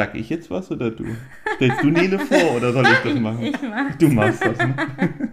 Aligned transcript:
Sag 0.00 0.14
ich 0.14 0.30
jetzt 0.30 0.50
was 0.50 0.70
oder 0.70 0.90
du? 0.90 1.04
Stellst 1.56 1.82
du 1.82 1.90
Nele 1.90 2.18
vor 2.20 2.56
oder 2.56 2.72
soll 2.72 2.86
ich 2.86 3.12
das 3.12 3.20
machen? 3.20 3.42
Ich 3.42 3.60
mach's. 3.60 3.98
Du 3.98 4.08
machst 4.08 4.42
das, 4.42 4.56
ne? 4.56 4.74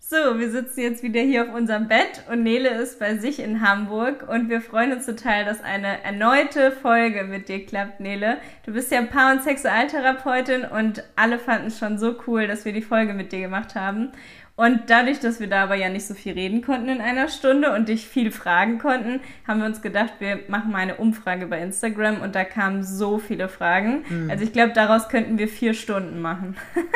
So, 0.00 0.38
wir 0.38 0.50
sitzen 0.50 0.80
jetzt 0.80 1.02
wieder 1.02 1.20
hier 1.20 1.44
auf 1.44 1.54
unserem 1.54 1.86
Bett 1.88 2.22
und 2.30 2.44
Nele 2.44 2.68
ist 2.80 3.00
bei 3.00 3.16
sich 3.16 3.40
in 3.40 3.60
Hamburg 3.60 4.28
und 4.28 4.48
wir 4.48 4.60
freuen 4.60 4.92
uns 4.92 5.06
total, 5.06 5.44
dass 5.44 5.62
eine 5.62 6.02
erneute 6.04 6.70
Folge 6.70 7.24
mit 7.24 7.48
dir 7.48 7.64
klappt, 7.66 7.98
Nele. 7.98 8.38
Du 8.64 8.72
bist 8.72 8.92
ja 8.92 9.02
Paar- 9.02 9.32
und 9.32 9.42
Sexualtherapeutin 9.42 10.64
und 10.64 11.02
alle 11.16 11.40
fanden 11.40 11.68
es 11.68 11.78
schon 11.78 11.98
so 11.98 12.14
cool, 12.26 12.46
dass 12.46 12.64
wir 12.64 12.72
die 12.72 12.82
Folge 12.82 13.14
mit 13.14 13.32
dir 13.32 13.40
gemacht 13.40 13.74
haben. 13.74 14.10
Und 14.56 14.88
dadurch, 14.88 15.20
dass 15.20 15.38
wir 15.38 15.48
da 15.48 15.64
aber 15.64 15.74
ja 15.74 15.90
nicht 15.90 16.06
so 16.06 16.14
viel 16.14 16.32
reden 16.32 16.62
konnten 16.62 16.88
in 16.88 17.02
einer 17.02 17.28
Stunde 17.28 17.74
und 17.74 17.90
dich 17.90 18.08
viel 18.08 18.30
fragen 18.30 18.78
konnten, 18.78 19.20
haben 19.46 19.60
wir 19.60 19.66
uns 19.66 19.82
gedacht, 19.82 20.14
wir 20.18 20.40
machen 20.48 20.72
mal 20.72 20.78
eine 20.78 20.94
Umfrage 20.94 21.46
bei 21.46 21.60
Instagram 21.60 22.22
und 22.22 22.34
da 22.34 22.44
kamen 22.44 22.82
so 22.82 23.18
viele 23.18 23.50
Fragen. 23.50 24.04
Mhm. 24.08 24.30
Also 24.30 24.44
ich 24.44 24.54
glaube, 24.54 24.72
daraus 24.72 25.10
könnten 25.10 25.38
wir 25.38 25.48
vier 25.48 25.74
Stunden 25.74 26.20
machen. 26.20 26.56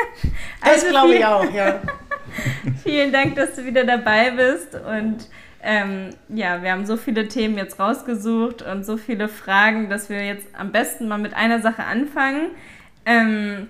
Das 0.63 0.83
Also 0.83 0.87
glaube 0.89 1.15
ich 1.15 1.25
auch, 1.25 1.51
ja. 1.51 1.79
Vielen 2.83 3.11
Dank, 3.11 3.35
dass 3.35 3.55
du 3.55 3.65
wieder 3.65 3.83
dabei 3.83 4.31
bist. 4.31 4.75
Und 4.75 5.27
ähm, 5.63 6.09
ja, 6.29 6.63
wir 6.63 6.71
haben 6.71 6.85
so 6.85 6.97
viele 6.97 7.27
Themen 7.27 7.57
jetzt 7.57 7.79
rausgesucht 7.79 8.61
und 8.61 8.85
so 8.85 8.97
viele 8.97 9.27
Fragen, 9.27 9.89
dass 9.89 10.09
wir 10.09 10.25
jetzt 10.25 10.47
am 10.57 10.71
besten 10.71 11.07
mal 11.07 11.17
mit 11.17 11.35
einer 11.35 11.61
Sache 11.61 11.83
anfangen. 11.83 12.51
Ähm, 13.05 13.67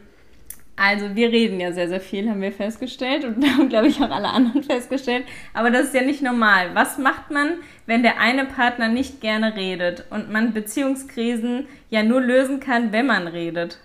also 0.76 1.16
wir 1.16 1.32
reden 1.32 1.60
ja 1.60 1.72
sehr, 1.72 1.88
sehr 1.90 2.02
viel, 2.02 2.30
haben 2.30 2.42
wir 2.42 2.52
festgestellt 2.52 3.24
und 3.26 3.46
haben, 3.58 3.70
glaube 3.70 3.88
ich, 3.88 3.98
auch 4.02 4.10
alle 4.10 4.30
anderen 4.30 4.64
festgestellt. 4.64 5.26
Aber 5.54 5.70
das 5.70 5.88
ist 5.88 5.96
ja 5.96 6.02
nicht 6.02 6.22
normal. 6.22 6.74
Was 6.74 6.98
macht 6.98 7.32
man, 7.32 7.56
wenn 7.86 8.04
der 8.04 8.20
eine 8.20 8.46
Partner 8.46 8.88
nicht 8.88 9.22
gerne 9.22 9.56
redet 9.56 10.06
und 10.10 10.32
man 10.32 10.54
Beziehungskrisen 10.54 11.68
ja 11.90 12.04
nur 12.04 12.22
lösen 12.22 12.60
kann, 12.60 12.92
wenn 12.92 13.06
man 13.06 13.28
redet? 13.28 13.80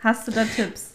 Hast 0.00 0.28
du 0.28 0.32
da 0.32 0.44
Tipps? 0.44 0.93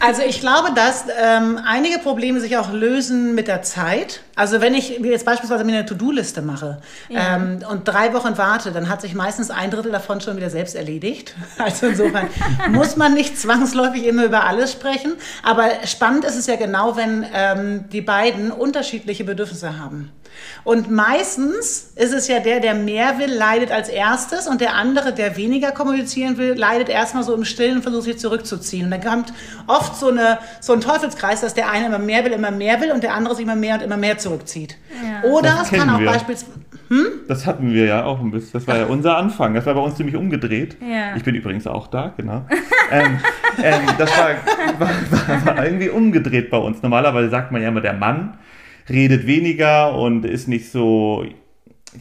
Also 0.00 0.22
ich 0.22 0.40
glaube, 0.40 0.72
dass 0.74 1.04
ähm, 1.22 1.58
einige 1.64 1.98
Probleme 1.98 2.40
sich 2.40 2.56
auch 2.56 2.72
lösen 2.72 3.34
mit 3.34 3.48
der 3.48 3.62
Zeit. 3.62 4.22
Also 4.34 4.60
wenn 4.60 4.74
ich 4.74 4.98
jetzt 4.98 5.24
beispielsweise 5.26 5.64
mir 5.64 5.72
eine 5.72 5.86
To-Do-Liste 5.86 6.42
mache 6.42 6.80
Ja. 7.08 7.36
ähm, 7.36 7.60
und 7.70 7.86
drei 7.86 8.12
Wochen 8.14 8.36
warte, 8.36 8.72
dann 8.72 8.88
hat 8.88 9.00
sich 9.02 9.14
meistens 9.14 9.50
ein 9.50 9.70
Drittel 9.70 9.92
davon 9.92 10.20
schon 10.20 10.36
wieder 10.36 10.50
selbst 10.50 10.74
erledigt. 10.74 11.34
Also 11.58 11.86
insofern 11.86 12.28
muss 12.70 12.96
man 12.96 13.14
nicht 13.14 13.38
zwangsläufig 13.38 14.04
immer 14.06 14.24
über 14.24 14.44
alles 14.44 14.72
sprechen. 14.72 15.14
Aber 15.42 15.68
spannend 15.86 16.24
ist 16.24 16.36
es 16.36 16.46
ja 16.46 16.56
genau, 16.56 16.96
wenn 16.96 17.24
ähm, 17.32 17.84
die 17.90 18.00
beiden 18.00 18.50
unterschiedliche 18.50 19.24
Bedürfnisse 19.24 19.78
haben. 19.78 20.10
Und 20.64 20.90
meistens 20.90 21.92
ist 21.96 22.12
es 22.14 22.28
ja 22.28 22.40
der, 22.40 22.60
der 22.60 22.74
mehr 22.74 23.18
will, 23.18 23.32
leidet 23.32 23.70
als 23.70 23.88
erstes 23.88 24.46
und 24.46 24.60
der 24.60 24.74
andere, 24.74 25.12
der 25.12 25.36
weniger 25.36 25.72
kommunizieren 25.72 26.38
will, 26.38 26.54
leidet 26.54 26.88
erstmal 26.88 27.22
so 27.22 27.34
im 27.34 27.44
Stillen 27.44 27.76
und 27.76 27.82
versucht 27.82 28.04
sich 28.04 28.18
zurückzuziehen. 28.18 28.86
Und 28.86 28.90
dann 28.90 29.02
kommt 29.02 29.32
oft 29.66 29.96
so, 29.96 30.08
eine, 30.08 30.38
so 30.60 30.72
ein 30.72 30.80
Teufelskreis, 30.80 31.40
dass 31.40 31.54
der 31.54 31.70
eine 31.70 31.86
immer 31.86 31.98
mehr 31.98 32.24
will, 32.24 32.32
immer 32.32 32.50
mehr 32.50 32.80
will 32.80 32.92
und 32.92 33.02
der 33.02 33.14
andere 33.14 33.34
sich 33.34 33.44
immer 33.44 33.56
mehr 33.56 33.76
und 33.76 33.82
immer 33.82 33.96
mehr 33.96 34.18
zurückzieht. 34.18 34.76
Ja. 35.02 35.28
Oder 35.30 35.50
Das 35.58 35.72
es 35.72 35.78
kann 35.78 35.90
auch 35.90 35.98
wir. 35.98 36.06
beispielsweise... 36.06 36.52
Das 37.26 37.46
hatten 37.46 37.72
wir 37.72 37.86
ja 37.86 38.04
auch 38.04 38.20
ein 38.20 38.30
bisschen. 38.30 38.52
Das 38.52 38.68
war 38.68 38.76
ja 38.76 38.84
unser 38.86 39.16
Anfang. 39.16 39.54
Das 39.54 39.66
war 39.66 39.74
bei 39.74 39.80
uns 39.80 39.96
ziemlich 39.96 40.14
umgedreht. 40.16 40.76
Ja. 40.80 41.16
Ich 41.16 41.24
bin 41.24 41.34
übrigens 41.34 41.66
auch 41.66 41.88
da, 41.88 42.12
genau. 42.16 42.46
ähm, 42.92 43.18
ähm, 43.62 43.80
das 43.98 44.10
war, 44.16 44.30
war, 44.78 44.90
war, 45.10 45.46
war 45.46 45.64
irgendwie 45.64 45.88
umgedreht 45.88 46.50
bei 46.50 46.58
uns. 46.58 46.82
Normalerweise 46.82 47.30
sagt 47.30 47.50
man 47.50 47.62
ja 47.62 47.68
immer, 47.68 47.80
der 47.80 47.94
Mann 47.94 48.34
redet 48.88 49.26
weniger 49.26 49.96
und 49.96 50.24
ist 50.24 50.48
nicht 50.48 50.70
so 50.70 51.24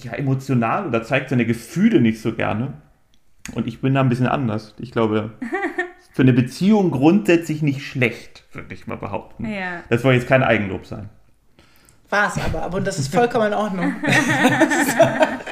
ja, 0.01 0.13
emotional 0.13 0.87
oder 0.87 1.03
zeigt 1.03 1.29
seine 1.29 1.45
Gefühle 1.45 2.01
nicht 2.01 2.21
so 2.21 2.33
gerne. 2.33 2.73
Und 3.53 3.67
ich 3.67 3.81
bin 3.81 3.93
da 3.93 4.01
ein 4.01 4.09
bisschen 4.09 4.27
anders. 4.27 4.73
Ich 4.79 4.91
glaube, 4.91 5.31
für 6.13 6.21
eine 6.21 6.33
Beziehung 6.33 6.91
grundsätzlich 6.91 7.61
nicht 7.61 7.85
schlecht, 7.85 8.43
würde 8.53 8.73
ich 8.73 8.87
mal 8.87 8.97
behaupten. 8.97 9.45
Ja. 9.45 9.83
Das 9.89 10.01
soll 10.01 10.13
jetzt 10.13 10.27
kein 10.27 10.43
Eigenlob 10.43 10.85
sein. 10.85 11.09
War 12.09 12.27
es 12.27 12.43
aber, 12.43 12.61
aber 12.61 12.77
und 12.77 12.85
das 12.85 12.99
ist 12.99 13.13
vollkommen 13.13 13.47
in 13.47 13.55
Ordnung. 13.55 13.95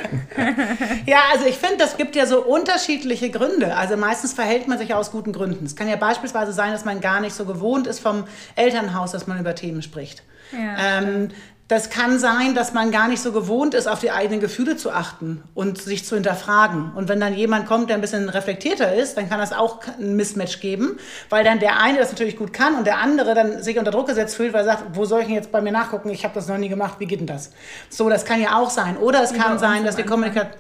ja, 1.06 1.20
also 1.34 1.46
ich 1.46 1.58
finde, 1.58 1.78
das 1.78 1.98
gibt 1.98 2.16
ja 2.16 2.26
so 2.26 2.44
unterschiedliche 2.44 3.30
Gründe. 3.30 3.76
Also 3.76 3.98
meistens 3.98 4.34
verhält 4.34 4.68
man 4.68 4.78
sich 4.78 4.90
ja 4.90 4.98
aus 4.98 5.12
guten 5.12 5.34
Gründen. 5.34 5.66
Es 5.66 5.76
kann 5.76 5.88
ja 5.88 5.96
beispielsweise 5.96 6.54
sein, 6.54 6.72
dass 6.72 6.86
man 6.86 7.02
gar 7.02 7.20
nicht 7.20 7.34
so 7.34 7.46
gewohnt 7.46 7.88
ist 7.88 8.00
vom 8.00 8.26
Elternhaus, 8.56 9.12
dass 9.12 9.28
man 9.28 9.40
über 9.40 9.56
Themen 9.56 9.82
spricht. 9.82 10.24
Ja, 10.52 11.00
ähm, 11.00 11.30
das 11.72 11.90
kann 11.90 12.20
sein, 12.20 12.54
dass 12.54 12.74
man 12.74 12.92
gar 12.92 13.08
nicht 13.08 13.22
so 13.22 13.32
gewohnt 13.32 13.76
ist, 13.76 13.88
auf 13.88 14.00
die 14.02 14.12
eigenen 14.12 14.42
Gefühle 14.42 14.76
zu 14.76 14.92
achten 14.92 15.42
und 15.54 15.78
sich 15.78 16.04
zu 16.04 16.16
hinterfragen. 16.16 16.92
Und 16.96 17.08
wenn 17.08 17.22
dann 17.22 17.34
jemand 17.34 17.66
kommt, 17.66 17.90
der 17.90 17.96
ein 17.96 18.02
bisschen 18.02 18.28
reflektierter 18.28 18.94
ist, 18.94 19.16
dann 19.16 19.30
kann 19.30 19.40
das 19.40 19.54
auch 19.54 19.80
ein 19.98 20.18
Mismatch 20.18 20.60
geben, 20.60 20.98
weil 21.30 21.46
dann 21.46 21.60
der 21.60 21.82
eine 21.82 22.00
das 22.00 22.12
natürlich 22.12 22.36
gut 22.36 22.52
kann 22.52 22.76
und 22.76 22.86
der 22.86 22.98
andere 22.98 23.36
dann 23.36 23.64
sich 23.64 23.80
unter 23.80 23.92
Druck 23.92 24.08
gesetzt 24.08 24.36
fühlt, 24.36 24.52
weil 24.52 24.64
er 24.64 24.66
sagt, 24.66 24.98
wo 24.98 25.06
soll 25.06 25.22
ich 25.22 25.28
denn 25.28 25.36
jetzt 25.36 25.54
bei 25.54 25.62
mir 25.62 25.72
nachgucken? 25.72 26.10
Ich 26.10 26.26
habe 26.26 26.34
das 26.34 26.50
noch 26.50 26.58
nie 26.58 26.68
gemacht, 26.68 26.96
wie 27.00 27.06
geht 27.06 27.22
denn 27.22 27.28
das? 27.28 27.54
So, 27.88 28.10
das 28.10 28.26
kann 28.26 28.42
ja 28.42 28.58
auch 28.58 28.70
sein. 28.70 28.98
Oder 28.98 29.24
es 29.24 29.34
Wie 29.34 29.38
kann 29.38 29.58
sein, 29.58 29.86
dass 29.86 29.96
die. 29.96 30.04
Kommunikation... 30.04 30.60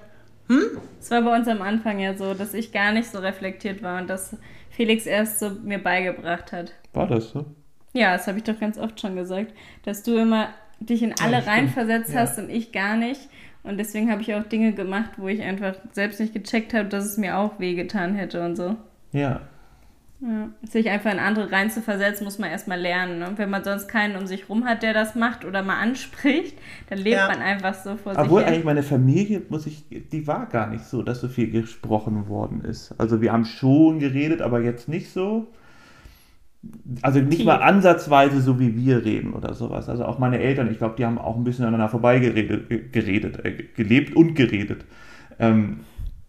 Es 1.02 1.12
war 1.12 1.22
bei 1.24 1.36
uns 1.36 1.48
am 1.50 1.62
Anfang 1.62 2.00
ja 2.00 2.16
so, 2.16 2.34
dass 2.34 2.54
ich 2.54 2.72
gar 2.72 2.94
nicht 2.94 3.12
so 3.12 3.20
reflektiert 3.20 3.84
war 3.84 4.00
und 4.00 4.10
dass 4.10 4.38
Felix 4.70 5.06
erst 5.06 5.40
so 5.40 5.50
mir 5.50 5.84
beigebracht 5.84 6.54
hat. 6.54 6.72
War 6.94 7.08
das 7.08 7.32
so? 7.32 7.46
Ja, 7.94 8.14
das 8.14 8.28
habe 8.28 8.38
ich 8.38 8.44
doch 8.44 8.60
ganz 8.60 8.78
oft 8.78 9.00
schon 9.02 9.16
gesagt, 9.16 9.54
dass 9.84 10.04
du 10.04 10.16
immer 10.18 10.50
dich 10.80 11.04
in 11.04 11.14
alle 11.22 11.40
Ja, 11.40 11.52
reinversetzt 11.52 12.14
Ja. 12.14 12.22
hast 12.22 12.40
und 12.40 12.50
ich 12.50 12.72
gar 12.72 12.96
nicht. 12.96 13.30
Und 13.64 13.78
deswegen 13.78 14.10
habe 14.10 14.22
ich 14.22 14.34
auch 14.34 14.44
Dinge 14.44 14.72
gemacht, 14.74 15.12
wo 15.18 15.28
ich 15.28 15.42
einfach 15.42 15.76
selbst 15.92 16.20
nicht 16.20 16.34
gecheckt 16.34 16.74
habe, 16.74 16.90
dass 16.90 17.06
es 17.06 17.18
mir 17.18 17.38
auch 17.38 17.60
wehgetan 17.60 18.16
hätte 18.16 18.44
und 18.44 18.56
so. 18.56 18.76
Ja. 19.12 19.42
Ja. 20.22 20.50
Sich 20.64 20.90
einfach 20.90 21.12
in 21.12 21.18
andere 21.20 21.52
reinzuversetzen, 21.52 22.24
muss 22.26 22.38
man 22.40 22.50
erstmal 22.52 22.80
lernen. 22.80 23.20
Ne? 23.20 23.28
Und 23.28 23.38
wenn 23.40 23.50
man 23.50 23.64
sonst 23.64 23.88
keinen 23.88 24.16
um 24.16 24.28
sich 24.28 24.50
rum 24.50 24.66
hat, 24.66 24.84
der 24.84 24.94
das 24.94 25.16
macht 25.16 25.46
oder 25.46 25.64
mal 25.64 25.80
anspricht, 25.80 26.58
dann 26.90 27.00
lebt 27.00 27.18
Ja. 27.18 27.28
man 27.28 27.42
einfach 27.42 27.74
so 27.74 27.98
vor 27.98 28.14
Obwohl 28.16 28.40
sich 28.40 28.46
hin. 28.46 28.54
eigentlich 28.54 28.64
meine 28.66 28.84
Familie, 28.84 29.42
muss 29.50 29.66
ich, 29.66 29.84
die 29.90 30.28
war 30.28 30.46
gar 30.48 30.68
nicht 30.68 30.86
so, 30.86 31.02
dass 31.02 31.22
so 31.22 31.28
viel 31.28 31.50
gesprochen 31.52 32.28
worden 32.28 32.62
ist. 32.64 32.94
Also 33.00 33.20
wir 33.22 33.32
haben 33.32 33.46
schon 33.46 34.00
geredet, 34.00 34.42
aber 34.42 34.62
jetzt 34.62 34.88
nicht 34.88 35.12
so. 35.12 35.48
Also 37.02 37.20
nicht 37.20 37.44
mal 37.46 37.56
ansatzweise 37.62 38.40
so 38.42 38.60
wie 38.60 38.76
wir 38.76 39.04
reden 39.04 39.34
oder 39.34 39.54
sowas. 39.56 39.90
Also 39.90 40.06
auch 40.06 40.20
meine 40.20 40.40
Eltern, 40.40 40.70
ich 40.72 40.78
glaube, 40.78 40.96
die 40.96 41.06
haben 41.06 41.18
auch 41.18 41.36
ein 41.36 41.44
bisschen 41.44 41.66
aneinander 41.66 41.90
vorbeigeredet, 41.90 42.70
ge- 42.70 42.90
geredet, 42.92 43.44
äh, 43.44 43.64
gelebt 43.76 44.16
und 44.16 44.36
geredet. 44.36 44.86
Ähm, 45.40 45.80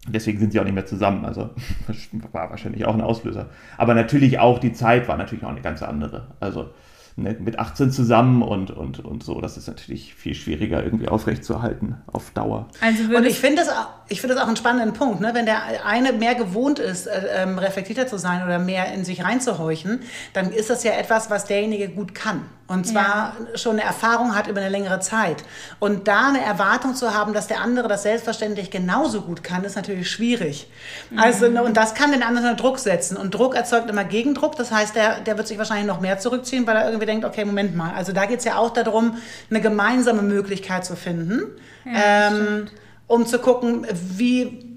deswegen 0.07 0.39
sind 0.39 0.51
sie 0.51 0.59
auch 0.59 0.63
nicht 0.63 0.73
mehr 0.73 0.87
zusammen. 0.87 1.23
Also 1.25 1.51
das 1.87 2.09
war 2.31 2.49
wahrscheinlich 2.49 2.85
auch 2.85 2.95
ein 2.95 3.01
Auslöser. 3.01 3.49
Aber 3.77 3.93
natürlich 3.93 4.39
auch 4.39 4.57
die 4.57 4.73
Zeit 4.73 5.07
war 5.07 5.17
natürlich 5.17 5.43
auch 5.43 5.49
eine 5.51 5.61
ganz 5.61 5.83
andere. 5.83 6.29
Also 6.39 6.71
ne, 7.15 7.35
mit 7.39 7.59
18 7.59 7.91
zusammen 7.91 8.41
und, 8.41 8.71
und, 8.71 8.99
und 8.99 9.23
so, 9.23 9.41
das 9.41 9.57
ist 9.57 9.67
natürlich 9.67 10.13
viel 10.15 10.35
schwieriger 10.35 10.83
irgendwie 10.83 11.07
aufrechtzuerhalten 11.07 11.97
auf 12.07 12.31
Dauer. 12.31 12.67
Also 12.81 13.03
Und 13.15 13.25
ich 13.25 13.39
finde 13.39 13.63
das, 13.63 13.69
ich 14.09 14.21
finde 14.21 14.35
das 14.35 14.43
auch 14.43 14.47
einen 14.47 14.57
spannenden 14.57 14.93
Punkt, 14.93 15.21
ne? 15.21 15.31
wenn 15.33 15.45
der 15.45 15.85
eine 15.85 16.13
mehr 16.13 16.35
gewohnt 16.35 16.79
ist, 16.79 17.07
äh, 17.07 17.43
ähm, 17.43 17.57
reflektierter 17.57 18.07
zu 18.07 18.17
sein 18.17 18.43
oder 18.43 18.59
mehr 18.59 18.93
in 18.93 19.05
sich 19.05 19.23
reinzuhorchen, 19.23 20.01
dann 20.33 20.51
ist 20.51 20.69
das 20.69 20.83
ja 20.83 20.93
etwas, 20.93 21.29
was 21.29 21.45
derjenige 21.45 21.89
gut 21.89 22.15
kann. 22.15 22.43
Und 22.73 22.85
zwar 22.85 23.37
schon 23.55 23.73
eine 23.73 23.83
Erfahrung 23.83 24.35
hat 24.35 24.47
über 24.47 24.59
eine 24.59 24.69
längere 24.69 24.99
Zeit. 24.99 25.43
Und 25.79 26.07
da 26.07 26.29
eine 26.29 26.41
Erwartung 26.41 26.95
zu 26.95 27.13
haben, 27.13 27.33
dass 27.33 27.47
der 27.47 27.61
andere 27.61 27.87
das 27.87 28.03
selbstverständlich 28.03 28.71
genauso 28.71 29.21
gut 29.21 29.43
kann, 29.43 29.63
ist 29.63 29.75
natürlich 29.75 30.09
schwierig. 30.09 30.67
Also, 31.15 31.47
ne, 31.47 31.63
und 31.63 31.77
das 31.77 31.93
kann 31.93 32.11
den 32.11 32.23
anderen 32.23 32.49
unter 32.49 32.61
Druck 32.61 32.79
setzen. 32.79 33.17
Und 33.17 33.33
Druck 33.33 33.55
erzeugt 33.55 33.89
immer 33.89 34.03
Gegendruck. 34.03 34.55
Das 34.55 34.71
heißt, 34.71 34.95
der, 34.95 35.19
der 35.21 35.37
wird 35.37 35.47
sich 35.47 35.57
wahrscheinlich 35.57 35.87
noch 35.87 36.01
mehr 36.01 36.17
zurückziehen, 36.19 36.65
weil 36.67 36.75
er 36.75 36.85
irgendwie 36.85 37.05
denkt, 37.05 37.25
okay, 37.25 37.45
Moment 37.45 37.75
mal. 37.75 37.93
Also 37.93 38.11
da 38.11 38.25
geht 38.25 38.39
es 38.39 38.45
ja 38.45 38.57
auch 38.57 38.71
darum, 38.71 39.17
eine 39.49 39.61
gemeinsame 39.61 40.21
Möglichkeit 40.21 40.85
zu 40.85 40.95
finden. 40.95 41.43
Ja, 41.85 42.27
ähm, 42.29 42.67
um 43.07 43.25
zu 43.25 43.39
gucken, 43.39 43.85
wie, 43.91 44.72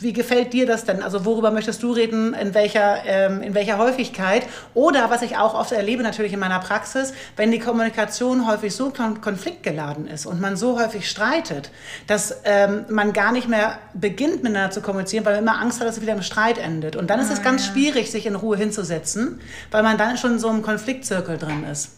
wie 0.00 0.12
gefällt 0.12 0.52
dir 0.52 0.66
das 0.66 0.84
denn? 0.84 1.02
Also 1.02 1.24
worüber 1.24 1.50
möchtest 1.50 1.82
du 1.82 1.92
reden, 1.92 2.34
in 2.34 2.54
welcher, 2.54 3.04
ähm, 3.06 3.42
in 3.42 3.54
welcher 3.54 3.78
Häufigkeit? 3.78 4.46
Oder 4.74 5.10
was 5.10 5.22
ich 5.22 5.36
auch 5.36 5.54
oft 5.54 5.72
erlebe 5.72 6.02
natürlich 6.02 6.32
in 6.32 6.40
meiner 6.40 6.58
Praxis, 6.58 7.12
wenn 7.36 7.50
die 7.50 7.58
Kommunikation 7.58 8.46
häufig 8.46 8.74
so 8.74 8.90
kon 8.90 9.20
konfliktgeladen 9.20 10.06
ist 10.06 10.26
und 10.26 10.40
man 10.40 10.56
so 10.56 10.80
häufig 10.80 11.08
streitet, 11.08 11.70
dass 12.06 12.40
ähm, 12.44 12.84
man 12.88 13.12
gar 13.12 13.32
nicht 13.32 13.48
mehr 13.48 13.78
beginnt 13.94 14.42
miteinander 14.42 14.70
zu 14.70 14.80
kommunizieren, 14.80 15.24
weil 15.24 15.34
man 15.34 15.42
immer 15.42 15.60
Angst 15.60 15.80
hat, 15.80 15.86
dass 15.86 15.96
es 15.96 16.02
wieder 16.02 16.14
im 16.14 16.22
Streit 16.22 16.58
endet. 16.58 16.96
Und 16.96 17.10
dann 17.10 17.20
ist 17.20 17.30
es 17.30 17.42
ganz 17.42 17.66
schwierig, 17.66 18.10
sich 18.10 18.26
in 18.26 18.34
Ruhe 18.34 18.56
hinzusetzen, 18.56 19.40
weil 19.70 19.82
man 19.82 19.98
dann 19.98 20.16
schon 20.16 20.32
in 20.32 20.38
so 20.38 20.48
einem 20.48 20.62
Konfliktzirkel 20.62 21.38
drin 21.38 21.64
ist. 21.70 21.96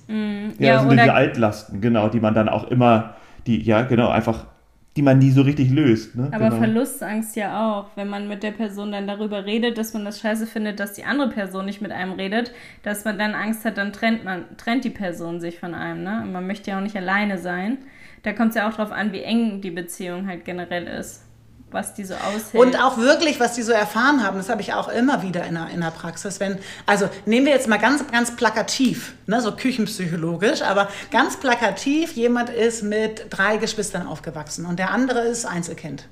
Ja, 0.58 0.72
Ja, 0.72 0.74
das 0.74 0.88
sind 0.88 1.04
die 1.04 1.10
Altlasten, 1.10 1.80
genau, 1.80 2.08
die 2.08 2.20
man 2.20 2.34
dann 2.34 2.48
auch 2.48 2.70
immer, 2.70 3.14
die, 3.46 3.62
ja, 3.62 3.82
genau, 3.82 4.08
einfach, 4.08 4.46
die 4.96 5.02
man 5.02 5.18
nie 5.18 5.30
so 5.30 5.42
richtig 5.42 5.70
löst. 5.70 6.14
Ne? 6.14 6.28
Aber 6.32 6.50
genau. 6.50 6.56
Verlustangst 6.56 7.34
ja 7.36 7.70
auch, 7.70 7.86
wenn 7.96 8.08
man 8.08 8.28
mit 8.28 8.42
der 8.42 8.50
Person 8.50 8.92
dann 8.92 9.06
darüber 9.06 9.46
redet, 9.46 9.78
dass 9.78 9.94
man 9.94 10.04
das 10.04 10.20
scheiße 10.20 10.46
findet, 10.46 10.80
dass 10.80 10.92
die 10.92 11.04
andere 11.04 11.30
Person 11.30 11.64
nicht 11.64 11.80
mit 11.80 11.92
einem 11.92 12.12
redet, 12.12 12.52
dass 12.82 13.04
man 13.04 13.18
dann 13.18 13.34
Angst 13.34 13.64
hat, 13.64 13.78
dann 13.78 13.92
trennt 13.92 14.24
man, 14.24 14.44
trennt 14.58 14.84
die 14.84 14.90
Person 14.90 15.40
sich 15.40 15.58
von 15.58 15.74
einem, 15.74 16.02
ne? 16.02 16.20
Und 16.22 16.32
man 16.32 16.46
möchte 16.46 16.70
ja 16.70 16.78
auch 16.78 16.82
nicht 16.82 16.96
alleine 16.96 17.38
sein. 17.38 17.78
Da 18.22 18.32
kommt 18.32 18.50
es 18.50 18.56
ja 18.56 18.68
auch 18.68 18.74
drauf 18.74 18.92
an, 18.92 19.12
wie 19.12 19.22
eng 19.22 19.62
die 19.62 19.70
Beziehung 19.70 20.26
halt 20.26 20.44
generell 20.44 20.86
ist. 20.86 21.24
Was 21.72 21.94
die 21.94 22.04
so 22.04 22.14
aushält. 22.14 22.54
Und 22.54 22.80
auch 22.80 22.98
wirklich, 22.98 23.40
was 23.40 23.54
die 23.54 23.62
so 23.62 23.72
erfahren 23.72 24.24
haben, 24.24 24.36
das 24.36 24.48
habe 24.48 24.60
ich 24.60 24.72
auch 24.72 24.88
immer 24.88 25.22
wieder 25.22 25.44
in 25.44 25.54
der, 25.54 25.68
in 25.68 25.80
der 25.80 25.90
Praxis. 25.90 26.40
Wenn, 26.40 26.58
also 26.86 27.08
nehmen 27.26 27.46
wir 27.46 27.52
jetzt 27.52 27.68
mal 27.68 27.78
ganz, 27.78 28.06
ganz 28.10 28.36
plakativ, 28.36 29.14
ne, 29.26 29.40
so 29.40 29.52
küchenpsychologisch, 29.52 30.62
aber 30.62 30.88
ganz 31.10 31.36
plakativ, 31.36 32.12
jemand 32.12 32.50
ist 32.50 32.82
mit 32.82 33.26
drei 33.30 33.56
Geschwistern 33.56 34.06
aufgewachsen 34.06 34.66
und 34.66 34.78
der 34.78 34.90
andere 34.90 35.20
ist 35.20 35.44
Einzelkind 35.44 36.06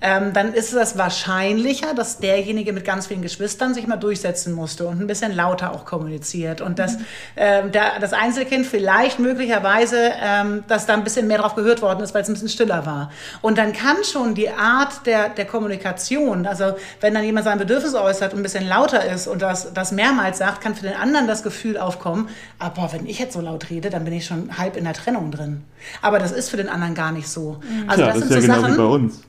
ähm, 0.00 0.32
dann 0.32 0.52
ist 0.52 0.72
es 0.72 0.98
wahrscheinlicher, 0.98 1.94
dass 1.94 2.18
derjenige 2.18 2.72
mit 2.72 2.84
ganz 2.84 3.06
vielen 3.06 3.22
Geschwistern 3.22 3.74
sich 3.74 3.86
mal 3.86 3.96
durchsetzen 3.96 4.52
musste 4.52 4.86
und 4.86 5.00
ein 5.00 5.06
bisschen 5.06 5.34
lauter 5.34 5.72
auch 5.72 5.84
kommuniziert. 5.84 6.60
Und 6.60 6.78
dass 6.78 6.98
ähm, 7.36 7.72
der, 7.72 7.98
das 8.00 8.12
Einzelkind 8.12 8.66
vielleicht 8.66 9.18
möglicherweise, 9.18 10.12
ähm, 10.22 10.64
dass 10.68 10.86
da 10.86 10.94
ein 10.94 11.04
bisschen 11.04 11.26
mehr 11.26 11.38
drauf 11.38 11.54
gehört 11.54 11.82
worden 11.82 12.00
ist, 12.00 12.14
weil 12.14 12.22
es 12.22 12.28
ein 12.28 12.34
bisschen 12.34 12.48
stiller 12.48 12.86
war. 12.86 13.10
Und 13.42 13.58
dann 13.58 13.72
kann 13.72 13.96
schon 14.04 14.34
die 14.34 14.50
Art 14.50 15.06
der, 15.06 15.30
der 15.30 15.46
Kommunikation, 15.46 16.46
also 16.46 16.76
wenn 17.00 17.14
dann 17.14 17.24
jemand 17.24 17.44
sein 17.44 17.58
Bedürfnis 17.58 17.94
äußert 17.94 18.32
und 18.32 18.40
ein 18.40 18.42
bisschen 18.42 18.66
lauter 18.66 19.04
ist 19.04 19.26
und 19.26 19.42
das, 19.42 19.72
das 19.72 19.92
mehrmals 19.92 20.38
sagt, 20.38 20.60
kann 20.60 20.74
für 20.74 20.86
den 20.86 20.96
anderen 20.96 21.26
das 21.26 21.42
Gefühl 21.42 21.78
aufkommen, 21.78 22.28
aber 22.58 22.92
wenn 22.92 23.06
ich 23.06 23.18
jetzt 23.18 23.34
so 23.34 23.40
laut 23.40 23.70
rede, 23.70 23.90
dann 23.90 24.04
bin 24.04 24.12
ich 24.12 24.26
schon 24.26 24.58
halb 24.58 24.76
in 24.76 24.84
der 24.84 24.94
Trennung 24.94 25.30
drin. 25.30 25.64
Aber 26.02 26.18
das 26.18 26.32
ist 26.32 26.50
für 26.50 26.56
den 26.56 26.68
anderen 26.68 26.94
gar 26.94 27.12
nicht 27.12 27.28
so. 27.28 27.60
Also 27.86 28.02
ja, 28.02 28.12
das, 28.12 28.20
das 28.20 28.30
ist 28.30 28.34
ja 28.34 28.40
so 28.40 28.46
genau 28.46 28.60
Sachen, 28.60 28.72
wie 28.74 28.78
bei 28.78 28.84
uns. 28.84 29.22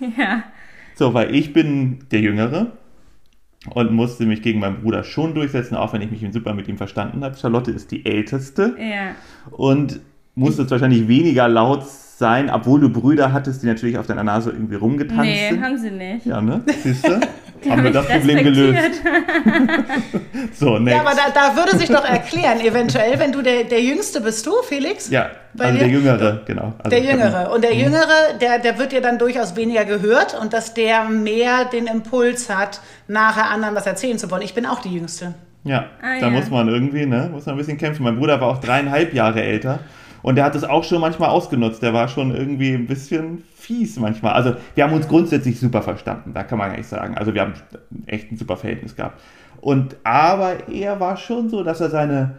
Ja. 0.18 0.44
So, 0.96 1.12
weil 1.12 1.34
ich 1.34 1.52
bin 1.52 2.00
der 2.12 2.20
Jüngere 2.20 2.72
und 3.70 3.92
musste 3.92 4.26
mich 4.26 4.42
gegen 4.42 4.60
meinen 4.60 4.80
Bruder 4.80 5.02
schon 5.02 5.34
durchsetzen, 5.34 5.74
auch 5.74 5.92
wenn 5.92 6.02
ich 6.02 6.10
mich 6.10 6.24
super 6.32 6.54
mit 6.54 6.68
ihm 6.68 6.76
verstanden 6.76 7.24
habe. 7.24 7.36
Charlotte 7.36 7.70
ist 7.70 7.90
die 7.90 8.06
Älteste 8.06 8.76
ja. 8.78 9.14
und 9.50 10.00
musste 10.34 10.62
jetzt 10.62 10.70
wahrscheinlich 10.70 11.08
weniger 11.08 11.48
laut 11.48 11.84
sein, 11.86 12.50
obwohl 12.50 12.80
du 12.80 12.88
Brüder 12.90 13.32
hattest, 13.32 13.62
die 13.62 13.66
natürlich 13.66 13.98
auf 13.98 14.06
deiner 14.06 14.24
Nase 14.24 14.50
irgendwie 14.50 14.76
rumgetanzt 14.76 15.24
nee, 15.24 15.48
sind. 15.48 15.60
Nee, 15.60 15.66
haben 15.66 15.78
sie 15.78 15.90
nicht. 15.90 16.26
Ja, 16.26 16.40
ne? 16.40 16.62
Siehst 16.82 17.06
du? 17.06 17.20
haben 17.70 17.84
wir 17.84 17.90
das 17.90 18.06
Problem 18.06 18.44
gelöst. 18.44 19.02
so, 20.54 20.78
next. 20.78 20.96
Ja, 20.96 21.00
aber 21.00 21.16
da, 21.16 21.30
da, 21.32 21.56
würde 21.56 21.76
sich 21.78 21.88
doch 21.88 22.04
erklären, 22.04 22.60
eventuell, 22.60 23.18
wenn 23.18 23.32
du 23.32 23.42
der, 23.42 23.64
der 23.64 23.82
Jüngste 23.82 24.20
bist, 24.20 24.46
du, 24.46 24.52
Felix? 24.62 25.10
Ja, 25.10 25.30
also 25.58 25.78
der 25.78 25.88
Jüngere, 25.88 26.40
genau. 26.44 26.74
Also 26.78 26.90
der 26.90 27.00
Jüngere. 27.00 27.52
Und 27.52 27.62
der 27.62 27.74
mhm. 27.74 27.80
Jüngere, 27.80 28.38
der, 28.40 28.58
der 28.58 28.78
wird 28.78 28.92
dir 28.92 29.00
dann 29.00 29.18
durchaus 29.18 29.56
weniger 29.56 29.84
gehört 29.84 30.38
und 30.40 30.52
dass 30.52 30.74
der 30.74 31.04
mehr 31.04 31.64
den 31.64 31.86
Impuls 31.86 32.50
hat, 32.50 32.80
nachher 33.08 33.50
anderen 33.50 33.74
was 33.74 33.86
erzählen 33.86 34.18
zu 34.18 34.30
wollen. 34.30 34.42
Ich 34.42 34.54
bin 34.54 34.66
auch 34.66 34.80
die 34.80 34.94
Jüngste. 34.94 35.34
Ja, 35.64 35.86
ah, 36.02 36.20
da 36.20 36.26
ja. 36.26 36.30
muss 36.30 36.50
man 36.50 36.68
irgendwie, 36.68 37.06
ne, 37.06 37.30
muss 37.32 37.46
man 37.46 37.54
ein 37.54 37.58
bisschen 37.58 37.78
kämpfen. 37.78 38.02
Mein 38.02 38.18
Bruder 38.18 38.40
war 38.40 38.48
auch 38.48 38.60
dreieinhalb 38.60 39.14
Jahre 39.14 39.42
älter. 39.42 39.80
Und 40.24 40.36
der 40.36 40.44
hat 40.46 40.54
es 40.54 40.64
auch 40.64 40.84
schon 40.84 41.02
manchmal 41.02 41.28
ausgenutzt. 41.28 41.82
Der 41.82 41.92
war 41.92 42.08
schon 42.08 42.34
irgendwie 42.34 42.72
ein 42.72 42.86
bisschen 42.86 43.44
fies 43.54 43.98
manchmal. 44.00 44.32
Also 44.32 44.56
wir 44.74 44.82
haben 44.82 44.94
uns 44.94 45.06
grundsätzlich 45.06 45.60
super 45.60 45.82
verstanden, 45.82 46.32
da 46.32 46.44
kann 46.44 46.56
man 46.56 46.70
gar 46.70 46.78
nicht 46.78 46.88
sagen. 46.88 47.14
Also 47.14 47.34
wir 47.34 47.42
haben 47.42 47.52
echt 48.06 48.32
ein 48.32 48.38
super 48.38 48.56
Verhältnis 48.56 48.96
gehabt. 48.96 49.20
Und 49.60 49.96
aber 50.02 50.70
er 50.70 50.98
war 50.98 51.18
schon 51.18 51.50
so, 51.50 51.62
dass 51.62 51.82
er 51.82 51.90
seine 51.90 52.36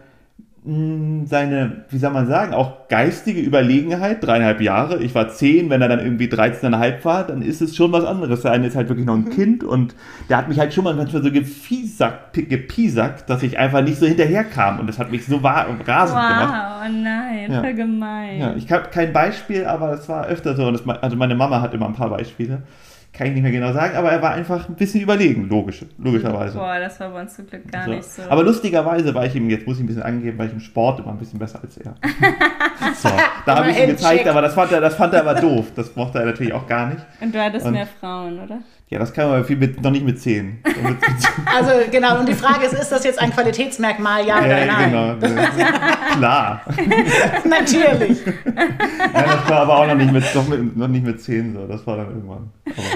seine, 0.68 1.84
wie 1.90 1.98
soll 1.98 2.10
man 2.10 2.26
sagen, 2.26 2.52
auch 2.52 2.88
geistige 2.88 3.40
Überlegenheit, 3.40 4.24
dreieinhalb 4.24 4.60
Jahre, 4.60 4.98
ich 5.00 5.14
war 5.14 5.28
zehn, 5.28 5.70
wenn 5.70 5.80
er 5.80 5.88
dann 5.88 6.00
irgendwie 6.00 6.26
13,5 6.26 7.04
war, 7.04 7.24
dann 7.24 7.40
ist 7.40 7.62
es 7.62 7.76
schon 7.76 7.92
was 7.92 8.04
anderes. 8.04 8.42
Der 8.42 8.50
eine 8.50 8.66
ist 8.66 8.74
halt 8.74 8.88
wirklich 8.88 9.06
noch 9.06 9.14
ein 9.14 9.26
mhm. 9.26 9.30
Kind 9.30 9.62
und 9.62 9.94
der 10.28 10.38
hat 10.38 10.48
mich 10.48 10.58
halt 10.58 10.74
schon 10.74 10.82
mal 10.82 10.94
manchmal 10.94 11.22
so 11.22 11.30
gepiesackt, 11.30 12.32
gepiesackt, 12.32 13.30
dass 13.30 13.44
ich 13.44 13.60
einfach 13.60 13.82
nicht 13.82 14.00
so 14.00 14.06
hinterherkam 14.06 14.80
und 14.80 14.88
das 14.88 14.98
hat 14.98 15.12
mich 15.12 15.24
so 15.24 15.36
rasend 15.36 15.78
wow, 15.78 15.86
gemacht. 15.86 16.52
Wow, 16.52 16.86
oh 16.88 16.92
nein, 16.92 17.52
ja. 17.52 17.60
voll 17.60 17.74
gemein. 17.74 18.38
Ja, 18.40 18.54
ich 18.56 18.72
habe 18.72 18.88
kein 18.90 19.12
Beispiel, 19.12 19.66
aber 19.66 19.92
es 19.92 20.08
war 20.08 20.26
öfter 20.26 20.56
so 20.56 20.66
und 20.66 20.72
das, 20.72 20.98
also 21.00 21.16
meine 21.16 21.36
Mama 21.36 21.60
hat 21.60 21.74
immer 21.74 21.86
ein 21.86 21.94
paar 21.94 22.10
Beispiele 22.10 22.62
kann 23.16 23.28
ich 23.28 23.32
nicht 23.32 23.42
mehr 23.42 23.52
genau 23.52 23.72
sagen, 23.72 23.96
aber 23.96 24.10
er 24.10 24.20
war 24.20 24.32
einfach 24.32 24.68
ein 24.68 24.74
bisschen 24.74 25.00
überlegen, 25.00 25.48
logisch, 25.48 25.84
logischerweise. 25.96 26.58
Boah, 26.58 26.78
das 26.78 27.00
war 27.00 27.08
bei 27.08 27.22
uns 27.22 27.34
zum 27.34 27.46
Glück 27.46 27.70
gar 27.72 27.84
so. 27.86 27.90
nicht 27.90 28.04
so. 28.04 28.22
Aber 28.28 28.42
lustigerweise 28.42 29.14
war 29.14 29.24
ich 29.24 29.34
ihm, 29.34 29.48
jetzt 29.48 29.66
muss 29.66 29.78
ich 29.78 29.84
ein 29.84 29.86
bisschen 29.86 30.02
angeben, 30.02 30.36
war 30.36 30.44
ich 30.44 30.52
im 30.52 30.60
Sport 30.60 31.00
immer 31.00 31.12
ein 31.12 31.18
bisschen 31.18 31.38
besser 31.38 31.60
als 31.62 31.78
er. 31.78 31.94
so, 32.94 33.08
da 33.46 33.56
habe 33.56 33.70
ich 33.70 33.78
ihm 33.78 33.88
gezeigt, 33.88 34.26
aber 34.28 34.42
das 34.42 34.54
fand, 34.54 34.70
er, 34.72 34.82
das 34.82 34.96
fand 34.96 35.14
er 35.14 35.20
aber 35.20 35.40
doof. 35.40 35.72
Das 35.74 35.96
mochte 35.96 36.18
er 36.18 36.26
natürlich 36.26 36.52
auch 36.52 36.66
gar 36.66 36.88
nicht. 36.88 37.00
Und 37.20 37.34
du 37.34 37.42
hattest 37.42 37.64
Und, 37.64 37.72
mehr 37.72 37.86
Frauen, 37.86 38.38
oder? 38.38 38.58
Ja, 38.88 39.00
das 39.00 39.12
kann 39.12 39.28
man 39.28 39.44
viel 39.44 39.56
mit, 39.56 39.82
noch 39.82 39.90
nicht 39.90 40.04
mit 40.04 40.20
10. 40.20 40.62
also 41.56 41.70
genau, 41.90 42.20
und 42.20 42.28
die 42.28 42.34
Frage 42.34 42.66
ist, 42.66 42.72
ist 42.72 42.92
das 42.92 43.02
jetzt 43.02 43.18
ein 43.18 43.32
Qualitätsmerkmal, 43.32 44.24
ja 44.24 44.38
oder 44.38 44.64
nein? 44.64 45.18
Genau, 45.20 45.42
klar. 46.16 46.60
Natürlich. 47.44 48.24
Ja, 48.24 49.22
das 49.22 49.50
war 49.50 49.60
aber 49.62 49.78
auch 49.78 49.86
noch 49.88 49.96
nicht 49.96 50.12
mit, 50.12 50.34
noch, 50.36 50.46
mit, 50.46 50.76
noch 50.76 50.86
nicht 50.86 51.04
mit 51.04 51.20
10 51.20 51.54
so, 51.54 51.66
das 51.66 51.84
war 51.84 51.96
dann 51.96 52.10
irgendwann. 52.10 52.50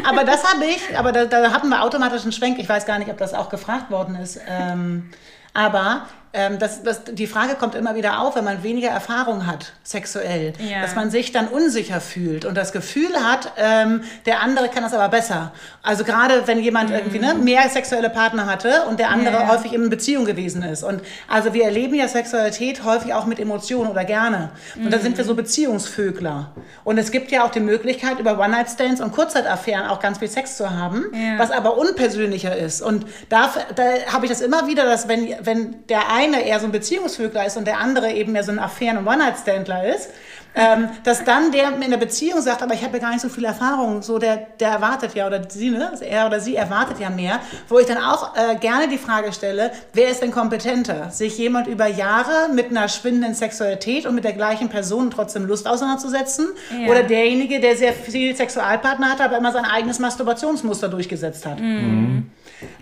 Aber, 0.04 0.20
aber 0.20 0.24
das 0.24 0.44
habe 0.44 0.64
ich, 0.64 0.96
aber 0.96 1.10
da, 1.10 1.24
da 1.24 1.52
hatten 1.52 1.68
wir 1.68 1.82
automatisch 1.82 2.22
einen 2.22 2.32
Schwenk, 2.32 2.60
ich 2.60 2.68
weiß 2.68 2.86
gar 2.86 3.00
nicht, 3.00 3.10
ob 3.10 3.18
das 3.18 3.34
auch 3.34 3.48
gefragt 3.48 3.90
worden 3.90 4.14
ist. 4.14 4.40
Ähm, 4.48 5.10
aber 5.54 6.06
ähm, 6.32 6.60
das, 6.60 6.84
das, 6.84 7.02
die 7.04 7.26
Frage 7.26 7.56
kommt 7.56 7.74
immer 7.74 7.96
wieder 7.96 8.20
auf, 8.20 8.36
wenn 8.36 8.44
man 8.44 8.62
weniger 8.62 8.88
Erfahrung 8.88 9.48
hat, 9.48 9.72
sexuell, 9.82 10.52
ja. 10.60 10.80
dass 10.80 10.94
man 10.94 11.10
sich 11.10 11.32
dann 11.32 11.48
unsicher 11.48 12.00
fühlt 12.00 12.44
und 12.44 12.56
das 12.56 12.70
Gefühl 12.70 13.12
hat, 13.16 13.52
ähm, 13.56 14.02
der 14.26 14.40
andere 14.40 14.68
kann 14.68 14.84
das 14.84 14.94
aber 14.94 15.08
besser. 15.08 15.52
Also 15.82 16.04
gerade 16.04 16.46
wenn 16.46 16.60
jemand 16.60 16.90
mhm. 16.90 16.96
irgendwie 16.96 17.18
ne, 17.18 17.34
mehr 17.34 17.68
sexuelle 17.68 18.10
Partner 18.10 18.46
hatte 18.46 18.84
und 18.88 19.00
der 19.00 19.10
andere 19.10 19.34
ja. 19.34 19.48
häufig 19.48 19.72
in 19.72 19.90
Beziehung 19.90 20.24
gewesen 20.24 20.62
ist. 20.62 20.84
Und 20.84 21.02
also 21.26 21.52
wir 21.52 21.64
erleben 21.64 21.96
ja 21.96 22.06
Sexualität 22.06 22.84
häufig 22.84 23.12
auch 23.12 23.26
mit 23.26 23.40
Emotionen 23.40 23.90
oder 23.90 24.04
gerne. 24.04 24.50
Und 24.76 24.84
mhm. 24.84 24.90
dann 24.90 25.00
sind 25.00 25.18
wir 25.18 25.24
so 25.24 25.34
Beziehungsvögler. 25.34 26.52
Und 26.84 26.98
es 26.98 27.10
gibt 27.10 27.32
ja 27.32 27.42
auch 27.44 27.50
die 27.50 27.60
Möglichkeit, 27.60 28.20
über 28.20 28.38
One-Night-Stands 28.38 29.00
und 29.00 29.10
Kurzzeitaffären 29.10 29.88
auch 29.88 29.98
ganz 29.98 30.18
viel 30.18 30.28
Sex 30.28 30.56
zu 30.56 30.70
haben, 30.70 31.06
ja. 31.12 31.40
was 31.40 31.50
aber 31.50 31.76
unpersönlicher 31.76 32.56
ist. 32.56 32.82
Und 32.82 33.04
da, 33.28 33.52
da 33.74 33.82
habe 34.12 34.26
ich 34.26 34.30
das 34.30 34.42
immer 34.42 34.68
wieder, 34.68 34.84
dass 34.84 35.08
wenn, 35.08 35.34
wenn 35.42 35.86
der 35.88 36.12
eine 36.12 36.44
eher 36.44 36.60
so 36.60 36.66
ein 36.66 36.72
Beziehungsvögler 36.72 37.46
ist 37.46 37.56
und 37.56 37.66
der 37.66 37.78
andere 37.78 38.12
eben 38.12 38.32
mehr 38.32 38.44
so 38.44 38.52
ein 38.52 38.58
Affären- 38.58 38.98
und 38.98 39.06
One-Night-Standler 39.06 39.94
ist, 39.94 40.10
ähm, 40.54 40.88
dass 41.04 41.24
dann 41.24 41.52
der 41.52 41.80
in 41.80 41.90
der 41.90 41.96
Beziehung 41.96 42.40
sagt, 42.40 42.62
aber 42.62 42.74
ich 42.74 42.82
habe 42.82 42.96
ja 42.96 43.02
gar 43.02 43.10
nicht 43.10 43.20
so 43.20 43.28
viel 43.28 43.44
Erfahrung, 43.44 44.02
so 44.02 44.18
der, 44.18 44.36
der 44.58 44.70
erwartet 44.70 45.14
ja, 45.14 45.26
oder 45.26 45.48
sie, 45.48 45.70
ne? 45.70 45.92
er 46.00 46.26
oder 46.26 46.40
sie 46.40 46.56
erwartet 46.56 46.98
ja 46.98 47.08
mehr, 47.08 47.40
wo 47.68 47.78
ich 47.78 47.86
dann 47.86 47.98
auch 47.98 48.34
äh, 48.36 48.56
gerne 48.56 48.88
die 48.88 48.98
Frage 48.98 49.32
stelle, 49.32 49.70
wer 49.92 50.08
ist 50.08 50.22
denn 50.22 50.32
kompetenter? 50.32 51.10
Sich 51.10 51.38
jemand 51.38 51.68
über 51.68 51.86
Jahre 51.86 52.52
mit 52.52 52.70
einer 52.70 52.88
schwindenden 52.88 53.34
Sexualität 53.34 54.06
und 54.06 54.14
mit 54.16 54.24
der 54.24 54.32
gleichen 54.32 54.68
Person 54.68 55.10
trotzdem 55.10 55.46
Lust 55.46 55.68
auseinanderzusetzen? 55.68 56.48
Ja. 56.76 56.90
Oder 56.90 57.04
derjenige, 57.04 57.60
der 57.60 57.76
sehr 57.76 57.92
viel 57.92 58.34
Sexualpartner 58.34 59.08
hat, 59.10 59.20
aber 59.20 59.38
immer 59.38 59.52
sein 59.52 59.64
eigenes 59.64 60.00
Masturbationsmuster 60.00 60.88
durchgesetzt 60.88 61.46
hat? 61.46 61.60
Mhm. 61.60 62.28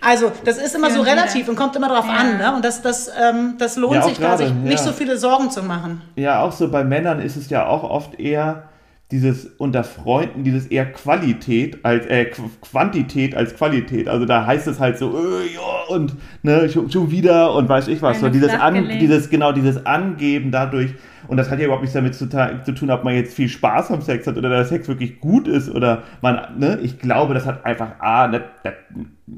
Also, 0.01 0.31
das 0.45 0.57
ist 0.57 0.75
immer 0.75 0.91
so 0.91 1.01
relativ 1.01 1.47
und 1.47 1.55
kommt 1.55 1.75
immer 1.75 1.89
darauf 1.89 2.07
ja. 2.07 2.13
an. 2.13 2.37
Ne? 2.37 2.55
Und 2.55 2.65
das, 2.65 2.81
das, 2.81 3.09
ähm, 3.19 3.55
das 3.57 3.77
lohnt 3.77 3.95
ja, 3.95 4.03
sich 4.03 4.19
da, 4.19 4.37
sich 4.37 4.53
nicht 4.53 4.79
so 4.79 4.91
viele 4.91 5.17
Sorgen 5.17 5.51
zu 5.51 5.63
machen. 5.63 6.01
Ja, 6.15 6.41
auch 6.41 6.51
so 6.51 6.69
bei 6.69 6.83
Männern 6.83 7.19
ist 7.19 7.35
es 7.35 7.49
ja 7.49 7.67
auch 7.67 7.83
oft 7.83 8.19
eher 8.19 8.69
dieses 9.11 9.45
unter 9.57 9.83
Freunden, 9.83 10.43
dieses 10.43 10.67
eher 10.67 10.91
Qualität 10.91 11.83
als 11.83 12.05
äh, 12.05 12.25
Quantität 12.61 13.35
als 13.35 13.55
Qualität. 13.55 14.07
Also 14.07 14.25
da 14.25 14.45
heißt 14.45 14.67
es 14.67 14.79
halt 14.79 14.99
so, 14.99 15.17
äh, 15.17 15.53
ja, 15.53 15.95
und 15.95 16.13
ne, 16.43 16.69
schon, 16.69 16.91
schon, 16.91 17.09
wieder 17.09 17.53
und 17.55 17.67
weiß 17.67 17.87
ich 17.87 18.01
was. 18.03 18.19
so 18.19 18.29
dieses, 18.29 18.51
an, 18.51 18.87
dieses, 18.99 19.29
genau, 19.29 19.51
dieses 19.51 19.85
Angeben 19.85 20.51
dadurch. 20.51 20.93
Und 21.29 21.37
das 21.37 21.51
hat 21.51 21.59
ja 21.59 21.65
überhaupt 21.65 21.83
nichts 21.83 21.93
damit 21.93 22.15
zu, 22.15 22.27
zu, 22.27 22.71
tun, 22.73 22.89
ob 22.89 23.03
man 23.03 23.13
jetzt 23.13 23.35
viel 23.35 23.49
Spaß 23.49 23.91
am 23.91 24.01
Sex 24.01 24.25
hat 24.25 24.35
oder 24.35 24.49
der 24.49 24.65
Sex 24.65 24.87
wirklich 24.87 25.19
gut 25.19 25.47
ist 25.47 25.69
oder 25.69 26.01
man, 26.21 26.57
ne, 26.57 26.79
ich 26.81 26.97
glaube, 26.97 27.35
das 27.35 27.45
hat 27.45 27.65
einfach 27.65 27.99
A, 27.99 28.27
ne, 28.27 28.41
ne, 28.63 28.73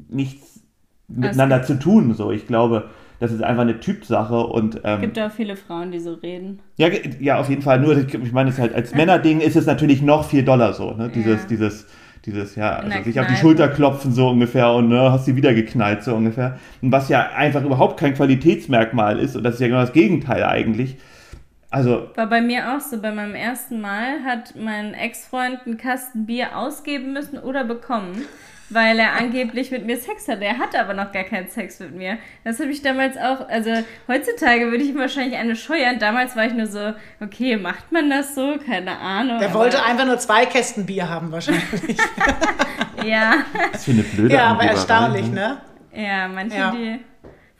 nichts 0.08 0.62
miteinander 1.06 1.56
also, 1.56 1.74
zu 1.74 1.78
tun. 1.78 2.14
So, 2.14 2.30
ich 2.30 2.46
glaube, 2.46 2.88
das 3.20 3.30
ist 3.30 3.42
einfach 3.42 3.62
eine 3.62 3.78
Typsache 3.78 4.38
und 4.38 4.80
ähm, 4.84 5.02
gibt 5.02 5.18
auch 5.18 5.30
viele 5.30 5.54
Frauen, 5.54 5.92
die 5.92 6.00
so 6.00 6.14
reden. 6.14 6.60
Ja, 6.78 6.88
ja, 7.20 7.38
auf 7.38 7.50
jeden 7.50 7.60
Fall. 7.60 7.78
Nur, 7.78 7.94
ich 7.96 8.32
meine, 8.32 8.48
es 8.48 8.58
halt 8.58 8.74
als 8.74 8.94
Männerding 8.94 9.40
ist 9.40 9.54
es 9.54 9.66
natürlich 9.66 10.00
noch 10.00 10.24
viel 10.24 10.44
doller 10.44 10.72
so, 10.72 10.92
ne? 10.92 11.10
Dieses, 11.14 11.42
ja. 11.42 11.48
dieses, 11.48 11.86
dieses, 12.24 12.56
ja, 12.56 12.76
also 12.76 13.02
sich 13.02 13.20
auf 13.20 13.26
die 13.26 13.36
Schulter 13.36 13.68
klopfen 13.68 14.12
so 14.12 14.30
ungefähr 14.30 14.72
und 14.72 14.88
ne, 14.88 15.12
hast 15.12 15.26
sie 15.26 15.36
wieder 15.36 15.52
geknallt 15.52 16.02
so 16.02 16.14
ungefähr. 16.14 16.58
Und 16.80 16.90
was 16.90 17.10
ja 17.10 17.28
einfach 17.36 17.62
überhaupt 17.62 18.00
kein 18.00 18.14
Qualitätsmerkmal 18.14 19.18
ist 19.18 19.36
und 19.36 19.44
das 19.44 19.54
ist 19.54 19.60
ja 19.60 19.66
genau 19.66 19.80
das 19.80 19.92
Gegenteil 19.92 20.44
eigentlich. 20.44 20.96
Also 21.72 22.10
war 22.14 22.26
bei 22.28 22.40
mir 22.40 22.74
auch 22.74 22.80
so. 22.80 23.00
Bei 23.00 23.10
meinem 23.10 23.34
ersten 23.34 23.80
Mal 23.80 24.22
hat 24.24 24.54
mein 24.56 24.94
Ex-Freund 24.94 25.60
einen 25.66 25.76
Kasten 25.78 26.26
Bier 26.26 26.56
ausgeben 26.56 27.12
müssen 27.12 27.38
oder 27.38 27.64
bekommen 27.64 28.24
weil 28.74 28.98
er 28.98 29.14
angeblich 29.14 29.70
mit 29.70 29.86
mir 29.86 29.96
Sex 29.96 30.28
hatte. 30.28 30.44
Er 30.44 30.58
hatte 30.58 30.80
aber 30.80 30.94
noch 30.94 31.12
gar 31.12 31.24
keinen 31.24 31.48
Sex 31.48 31.80
mit 31.80 31.94
mir. 31.94 32.18
Das 32.44 32.60
habe 32.60 32.70
ich 32.70 32.82
damals 32.82 33.16
auch, 33.16 33.48
also 33.48 33.70
heutzutage 34.08 34.70
würde 34.70 34.82
ich 34.84 34.90
ihm 34.90 34.98
wahrscheinlich 34.98 35.38
eine 35.38 35.56
scheuern. 35.56 35.98
Damals 35.98 36.36
war 36.36 36.46
ich 36.46 36.54
nur 36.54 36.66
so, 36.66 36.92
okay, 37.20 37.56
macht 37.56 37.92
man 37.92 38.10
das 38.10 38.34
so? 38.34 38.56
Keine 38.64 38.98
Ahnung. 38.98 39.38
Der 39.38 39.52
wollte 39.54 39.82
einfach 39.82 40.06
nur 40.06 40.18
zwei 40.18 40.46
Kästen 40.46 40.86
Bier 40.86 41.08
haben 41.08 41.30
wahrscheinlich. 41.32 41.62
ja. 43.04 43.44
Das 43.72 43.80
ist 43.80 43.84
für 43.84 43.90
eine 43.92 44.02
blöde 44.02 44.34
Ja, 44.34 44.48
aber 44.48 44.64
erstaunlich, 44.64 45.30
ne? 45.30 45.58
Ja, 45.94 46.28
manche, 46.28 46.56
ja. 46.56 46.70
die 46.70 47.00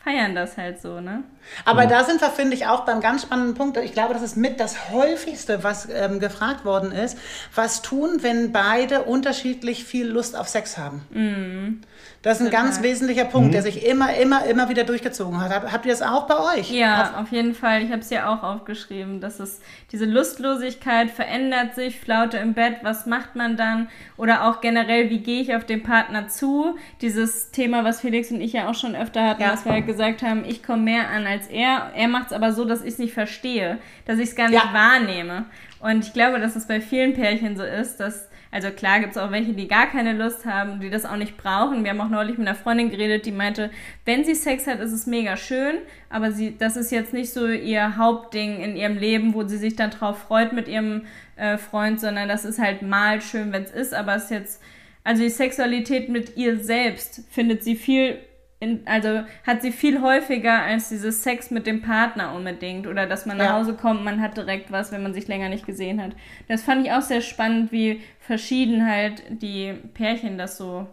feiern 0.03 0.35
das 0.35 0.57
halt 0.57 0.81
so, 0.81 1.01
ne? 1.01 1.23
Aber 1.65 1.85
ja. 1.85 1.89
da 1.89 2.05
sind 2.05 2.21
wir, 2.21 2.31
finde 2.31 2.55
ich, 2.55 2.67
auch 2.67 2.85
beim 2.85 3.01
ganz 3.01 3.23
spannenden 3.23 3.55
Punkt. 3.55 3.77
Ich 3.79 3.93
glaube, 3.93 4.15
das 4.15 4.23
ist 4.23 4.37
mit 4.37 4.61
das 4.61 4.91
häufigste, 4.91 5.63
was 5.65 5.89
ähm, 5.91 6.21
gefragt 6.21 6.65
worden 6.65 6.93
ist. 6.93 7.19
Was 7.55 7.83
tun, 7.83 8.19
wenn 8.21 8.53
beide 8.53 9.03
unterschiedlich 9.03 9.85
viel 9.85 10.07
Lust 10.07 10.37
auf 10.37 10.49
Sex 10.49 10.79
haben? 10.79 11.03
Mhm. 11.11 11.83
Das 12.23 12.39
ist 12.39 12.47
ein 12.47 12.53
Total. 12.53 12.65
ganz 12.67 12.83
wesentlicher 12.83 13.25
Punkt, 13.25 13.49
mhm. 13.49 13.53
der 13.53 13.63
sich 13.63 13.85
immer, 13.85 14.15
immer, 14.15 14.45
immer 14.45 14.69
wieder 14.69 14.85
durchgezogen 14.85 15.41
hat. 15.41 15.51
Habt 15.73 15.85
ihr 15.85 15.91
das 15.91 16.03
auch 16.03 16.29
bei 16.29 16.57
euch? 16.57 16.71
Ja, 16.71 17.03
auf, 17.03 17.23
auf 17.23 17.33
jeden 17.33 17.53
Fall. 17.53 17.83
Ich 17.83 17.91
habe 17.91 18.01
es 18.01 18.11
ja 18.11 18.33
auch 18.33 18.45
aufgeschrieben, 18.45 19.21
dass 19.21 19.41
es 19.41 19.61
diese 19.91 20.05
Lustlosigkeit 20.05 21.11
verändert 21.11 21.75
sich, 21.75 21.99
Flaute 21.99 22.37
im 22.39 22.55
Bett, 22.55 22.77
was 22.83 23.07
macht 23.07 23.35
man 23.35 23.57
dann? 23.57 23.89
Oder 24.17 24.49
auch 24.49 24.61
generell, 24.61 25.11
wie 25.11 25.19
gehe 25.19 25.43
ich 25.43 25.57
auf 25.57 25.65
den 25.65 25.83
Partner 25.83 26.29
zu? 26.29 26.77
Dieses 27.01 27.51
Thema, 27.51 27.83
was 27.83 28.01
Felix 28.01 28.31
und 28.31 28.41
ich 28.41 28.53
ja 28.53 28.71
auch 28.71 28.75
schon 28.77 28.95
öfter 28.95 29.29
hatten, 29.29 29.43
ja. 29.43 29.51
dass 29.51 29.65
wir 29.65 29.73
halt 29.73 29.87
gesagt 29.87 30.23
haben, 30.23 30.45
ich 30.45 30.63
komme 30.63 30.83
mehr 30.83 31.11
an 31.11 31.27
als 31.33 31.49
er. 31.49 31.91
Er 31.95 32.09
macht 32.09 32.27
es 32.27 32.33
aber 32.33 32.53
so, 32.53 32.65
dass 32.65 32.83
ich 32.83 32.95
es 32.95 32.99
nicht 32.99 33.15
verstehe, 33.15 33.79
dass 34.05 34.19
ich 34.19 34.31
es 34.31 34.37
gar 34.37 34.49
nicht 34.49 34.63
ja. 34.63 34.73
wahrnehme. 34.73 35.47
Und 35.81 36.07
ich 36.07 36.13
glaube, 36.13 36.39
dass 36.39 36.55
es 36.55 36.69
bei 36.69 36.81
vielen 36.81 37.15
Pärchen 37.15 37.57
so 37.57 37.65
ist, 37.65 37.99
dass 37.99 38.29
also 38.53 38.71
klar 38.71 39.01
gibt 39.01 39.13
es 39.13 39.19
auch 39.19 39.31
welche, 39.31 39.55
die 39.55 39.67
gar 39.67 39.87
keine 39.87 40.13
Lust 40.13 40.45
haben, 40.45 40.79
die 40.79 40.91
das 40.91 41.07
auch 41.07 41.17
nicht 41.17 41.39
brauchen. 41.39 41.85
Wir 41.85 41.91
haben 41.91 42.03
auch 42.03 42.11
neulich 42.11 42.37
mit 42.37 42.47
einer 42.47 42.55
Freundin 42.55 42.91
geredet, 42.91 43.25
die 43.25 43.33
meinte, 43.33 43.71
wenn 44.05 44.25
sie 44.25 44.35
Sex 44.35 44.67
hat, 44.67 44.79
ist 44.79 44.93
es 44.93 45.07
mega 45.07 45.39
schön, 45.39 45.77
aber 46.11 46.33
sie, 46.33 46.55
das 46.59 46.77
ist 46.77 46.93
jetzt 46.93 47.15
nicht 47.15 47.33
so 47.33 47.47
ihr 47.47 47.97
Hauptding 47.97 48.61
in 48.61 48.77
ihrem 48.77 48.99
Leben, 48.99 49.33
wo 49.33 49.49
sie 49.49 49.57
sich 49.57 49.75
dann 49.75 49.91
drauf 49.91 50.19
freut 50.19 50.53
mit 50.53 50.69
ihrem 50.69 51.07
äh, 51.37 51.57
Freund, 51.57 51.99
sondern 51.99 52.29
das 52.29 52.45
ist 52.45 52.59
halt 52.59 52.83
mal 52.83 53.23
schön, 53.23 53.53
wenn 53.53 53.63
es 53.63 53.71
ist, 53.71 53.95
aber 53.95 54.17
es 54.17 54.25
ist 54.25 54.31
jetzt, 54.31 54.63
also 55.03 55.23
die 55.23 55.31
Sexualität 55.31 56.11
mit 56.11 56.37
ihr 56.37 56.63
selbst 56.63 57.23
findet 57.31 57.65
sie 57.65 57.75
viel 57.75 58.19
in, 58.63 58.83
also 58.87 59.25
hat 59.45 59.61
sie 59.61 59.73
viel 59.73 60.01
häufiger 60.01 60.63
als 60.63 60.89
dieses 60.89 61.25
Sex 61.25 61.51
mit 61.51 61.67
dem 61.67 61.83
Partner 61.83 62.33
unbedingt 62.33 62.87
oder 62.87 63.07
dass 63.07 63.27
man 63.27 63.37
nach 63.37 63.47
ja. 63.47 63.53
Hause 63.55 63.75
kommt, 63.75 64.05
man 64.05 64.21
hat 64.21 64.37
direkt 64.37 64.71
was, 64.71 64.93
wenn 64.93 65.03
man 65.03 65.13
sich 65.13 65.27
länger 65.27 65.49
nicht 65.49 65.67
gesehen 65.67 66.01
hat. 66.01 66.13
Das 66.47 66.63
fand 66.63 66.87
ich 66.87 66.93
auch 66.93 67.03
sehr 67.03 67.23
spannend, 67.23 67.73
wie 67.73 68.01
verschieden 68.21 68.89
halt 68.89 69.25
die 69.29 69.75
Pärchen 69.95 70.39
das 70.39 70.57
so 70.57 70.87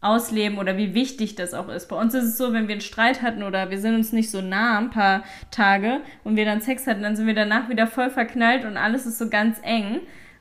ausleben 0.00 0.56
oder 0.56 0.78
wie 0.78 0.94
wichtig 0.94 1.34
das 1.34 1.52
auch 1.52 1.68
ist. 1.68 1.88
Bei 1.90 1.96
uns 1.96 2.14
ist 2.14 2.24
es 2.24 2.38
so, 2.38 2.54
wenn 2.54 2.68
wir 2.68 2.72
einen 2.72 2.80
Streit 2.80 3.20
hatten 3.20 3.42
oder 3.42 3.68
wir 3.68 3.78
sind 3.78 3.96
uns 3.96 4.12
nicht 4.12 4.30
so 4.30 4.40
nah 4.40 4.78
ein 4.78 4.88
paar 4.88 5.22
Tage 5.50 6.00
und 6.24 6.36
wir 6.36 6.46
dann 6.46 6.62
Sex 6.62 6.86
hatten, 6.86 7.02
dann 7.02 7.16
sind 7.16 7.26
wir 7.26 7.34
danach 7.34 7.68
wieder 7.68 7.86
voll 7.86 8.08
verknallt 8.08 8.64
und 8.64 8.78
alles 8.78 9.04
ist 9.04 9.18
so 9.18 9.28
ganz 9.28 9.60
eng. 9.62 10.00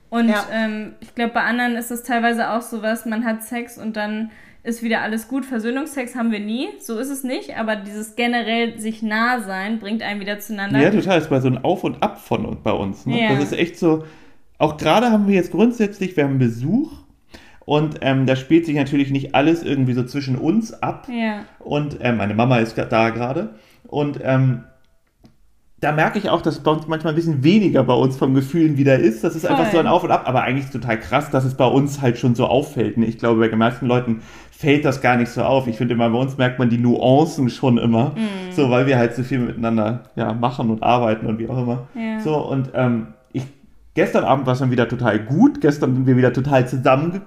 Und 0.10 0.30
ja. 0.30 0.48
ähm, 0.54 0.94
ich 1.02 1.14
glaube, 1.14 1.34
bei 1.34 1.44
anderen 1.44 1.76
ist 1.76 1.92
es 1.92 2.04
teilweise 2.04 2.52
auch 2.52 2.62
so 2.62 2.82
was, 2.82 3.06
man 3.06 3.26
hat 3.26 3.44
Sex 3.44 3.78
und 3.78 3.98
dann 3.98 4.32
ist 4.70 4.84
wieder 4.84 5.02
alles 5.02 5.28
gut. 5.28 5.46
Versöhnungsex 5.46 6.16
haben 6.16 6.32
wir 6.32 6.40
nie, 6.40 6.70
so 6.80 6.98
ist 6.98 7.10
es 7.10 7.24
nicht, 7.24 7.58
aber 7.58 7.76
dieses 7.76 8.16
generell 8.16 8.80
sich 8.80 9.02
nah 9.02 9.42
sein 9.42 9.80
bringt 9.80 10.02
einen 10.02 10.22
wieder 10.22 10.40
zueinander. 10.40 10.80
Ja, 10.80 10.92
total. 10.92 11.18
Es 11.18 11.30
war 11.30 11.42
so 11.42 11.48
ein 11.48 11.64
Auf 11.64 11.84
und 11.84 12.02
Ab 12.02 12.22
von 12.22 12.58
bei 12.64 12.72
uns. 12.72 13.06
Ne? 13.06 13.22
Ja. 13.22 13.34
Das 13.34 13.44
ist 13.44 13.54
echt 13.54 13.78
so. 13.78 14.06
Auch 14.58 14.78
gerade 14.78 15.12
haben 15.12 15.28
wir 15.28 15.36
jetzt 15.36 15.52
grundsätzlich, 15.52 16.16
wir 16.16 16.26
haben 16.26 16.38
Besuch 16.38 16.92
und 17.70 18.00
ähm, 18.02 18.26
da 18.26 18.36
spielt 18.36 18.66
sich 18.66 18.76
natürlich 18.76 19.12
nicht 19.12 19.36
alles 19.36 19.64
irgendwie 19.64 19.94
so 19.94 20.04
zwischen 20.04 20.36
uns 20.36 20.74
ab. 20.74 21.08
Ja. 21.08 21.46
Und 21.60 21.98
ähm, 22.02 22.18
meine 22.18 22.34
Mama 22.34 22.58
ist 22.58 22.78
da 22.78 23.10
gerade. 23.10 23.56
Und 23.88 24.20
ähm, 24.24 24.64
da 25.80 25.92
merke 25.92 26.20
ich 26.20 26.30
auch, 26.30 26.42
dass 26.42 26.56
es 26.56 26.64
bei 26.64 26.72
uns 26.72 26.88
manchmal 26.88 27.14
ein 27.14 27.16
bisschen 27.16 27.44
weniger 27.44 27.84
bei 27.84 27.94
uns 27.94 28.18
vom 28.18 28.34
Gefühlen 28.34 28.78
wieder 28.78 28.98
ist. 28.98 29.24
Das 29.24 29.36
ist 29.36 29.46
Voll. 29.46 29.56
einfach 29.56 29.72
so 29.72 29.78
ein 29.78 29.88
Auf 29.88 30.04
und 30.04 30.12
Ab, 30.12 30.24
aber 30.26 30.42
eigentlich 30.42 30.70
total 30.72 31.00
krass, 31.00 31.30
dass 31.30 31.46
es 31.46 31.56
bei 31.56 31.66
uns 31.66 32.02
halt 32.02 32.18
schon 32.18 32.36
so 32.36 32.48
auffällt. 32.48 32.98
Ne? 32.98 33.06
Ich 33.06 33.18
glaube, 33.18 33.40
bei 33.40 33.48
den 33.48 33.60
meisten 33.60 33.86
Leuten 33.86 34.22
fällt 34.60 34.84
das 34.84 35.00
gar 35.00 35.16
nicht 35.16 35.32
so 35.32 35.42
auf. 35.42 35.68
Ich 35.68 35.78
finde 35.78 35.94
immer, 35.94 36.10
bei 36.10 36.18
uns 36.18 36.38
merkt 36.38 36.60
man 36.60 36.70
die 36.70 36.78
Nuancen 36.78 37.50
schon 37.50 37.78
immer, 37.78 38.10
mm. 38.10 38.52
so 38.52 38.70
weil 38.70 38.88
wir 38.88 38.98
halt 38.98 39.16
so 39.16 39.24
viel 39.24 39.40
miteinander 39.40 40.04
ja, 40.18 40.34
machen 40.34 40.70
und 40.70 40.84
arbeiten 40.84 41.28
und 41.28 41.40
wie 41.40 41.48
auch 41.48 41.62
immer. 41.62 41.88
Ja. 41.96 42.20
So 42.20 42.36
und 42.36 42.72
ähm, 42.74 43.08
ich, 43.32 43.44
gestern 43.94 44.26
Abend 44.26 44.46
war 44.46 44.54
es 44.54 44.60
dann 44.60 44.70
wieder 44.70 44.90
total 44.90 45.18
gut. 45.20 45.62
Gestern 45.62 45.96
sind 45.96 46.08
wir 46.08 46.18
wieder 46.18 46.34
total 46.34 46.68
zusammen 46.68 47.22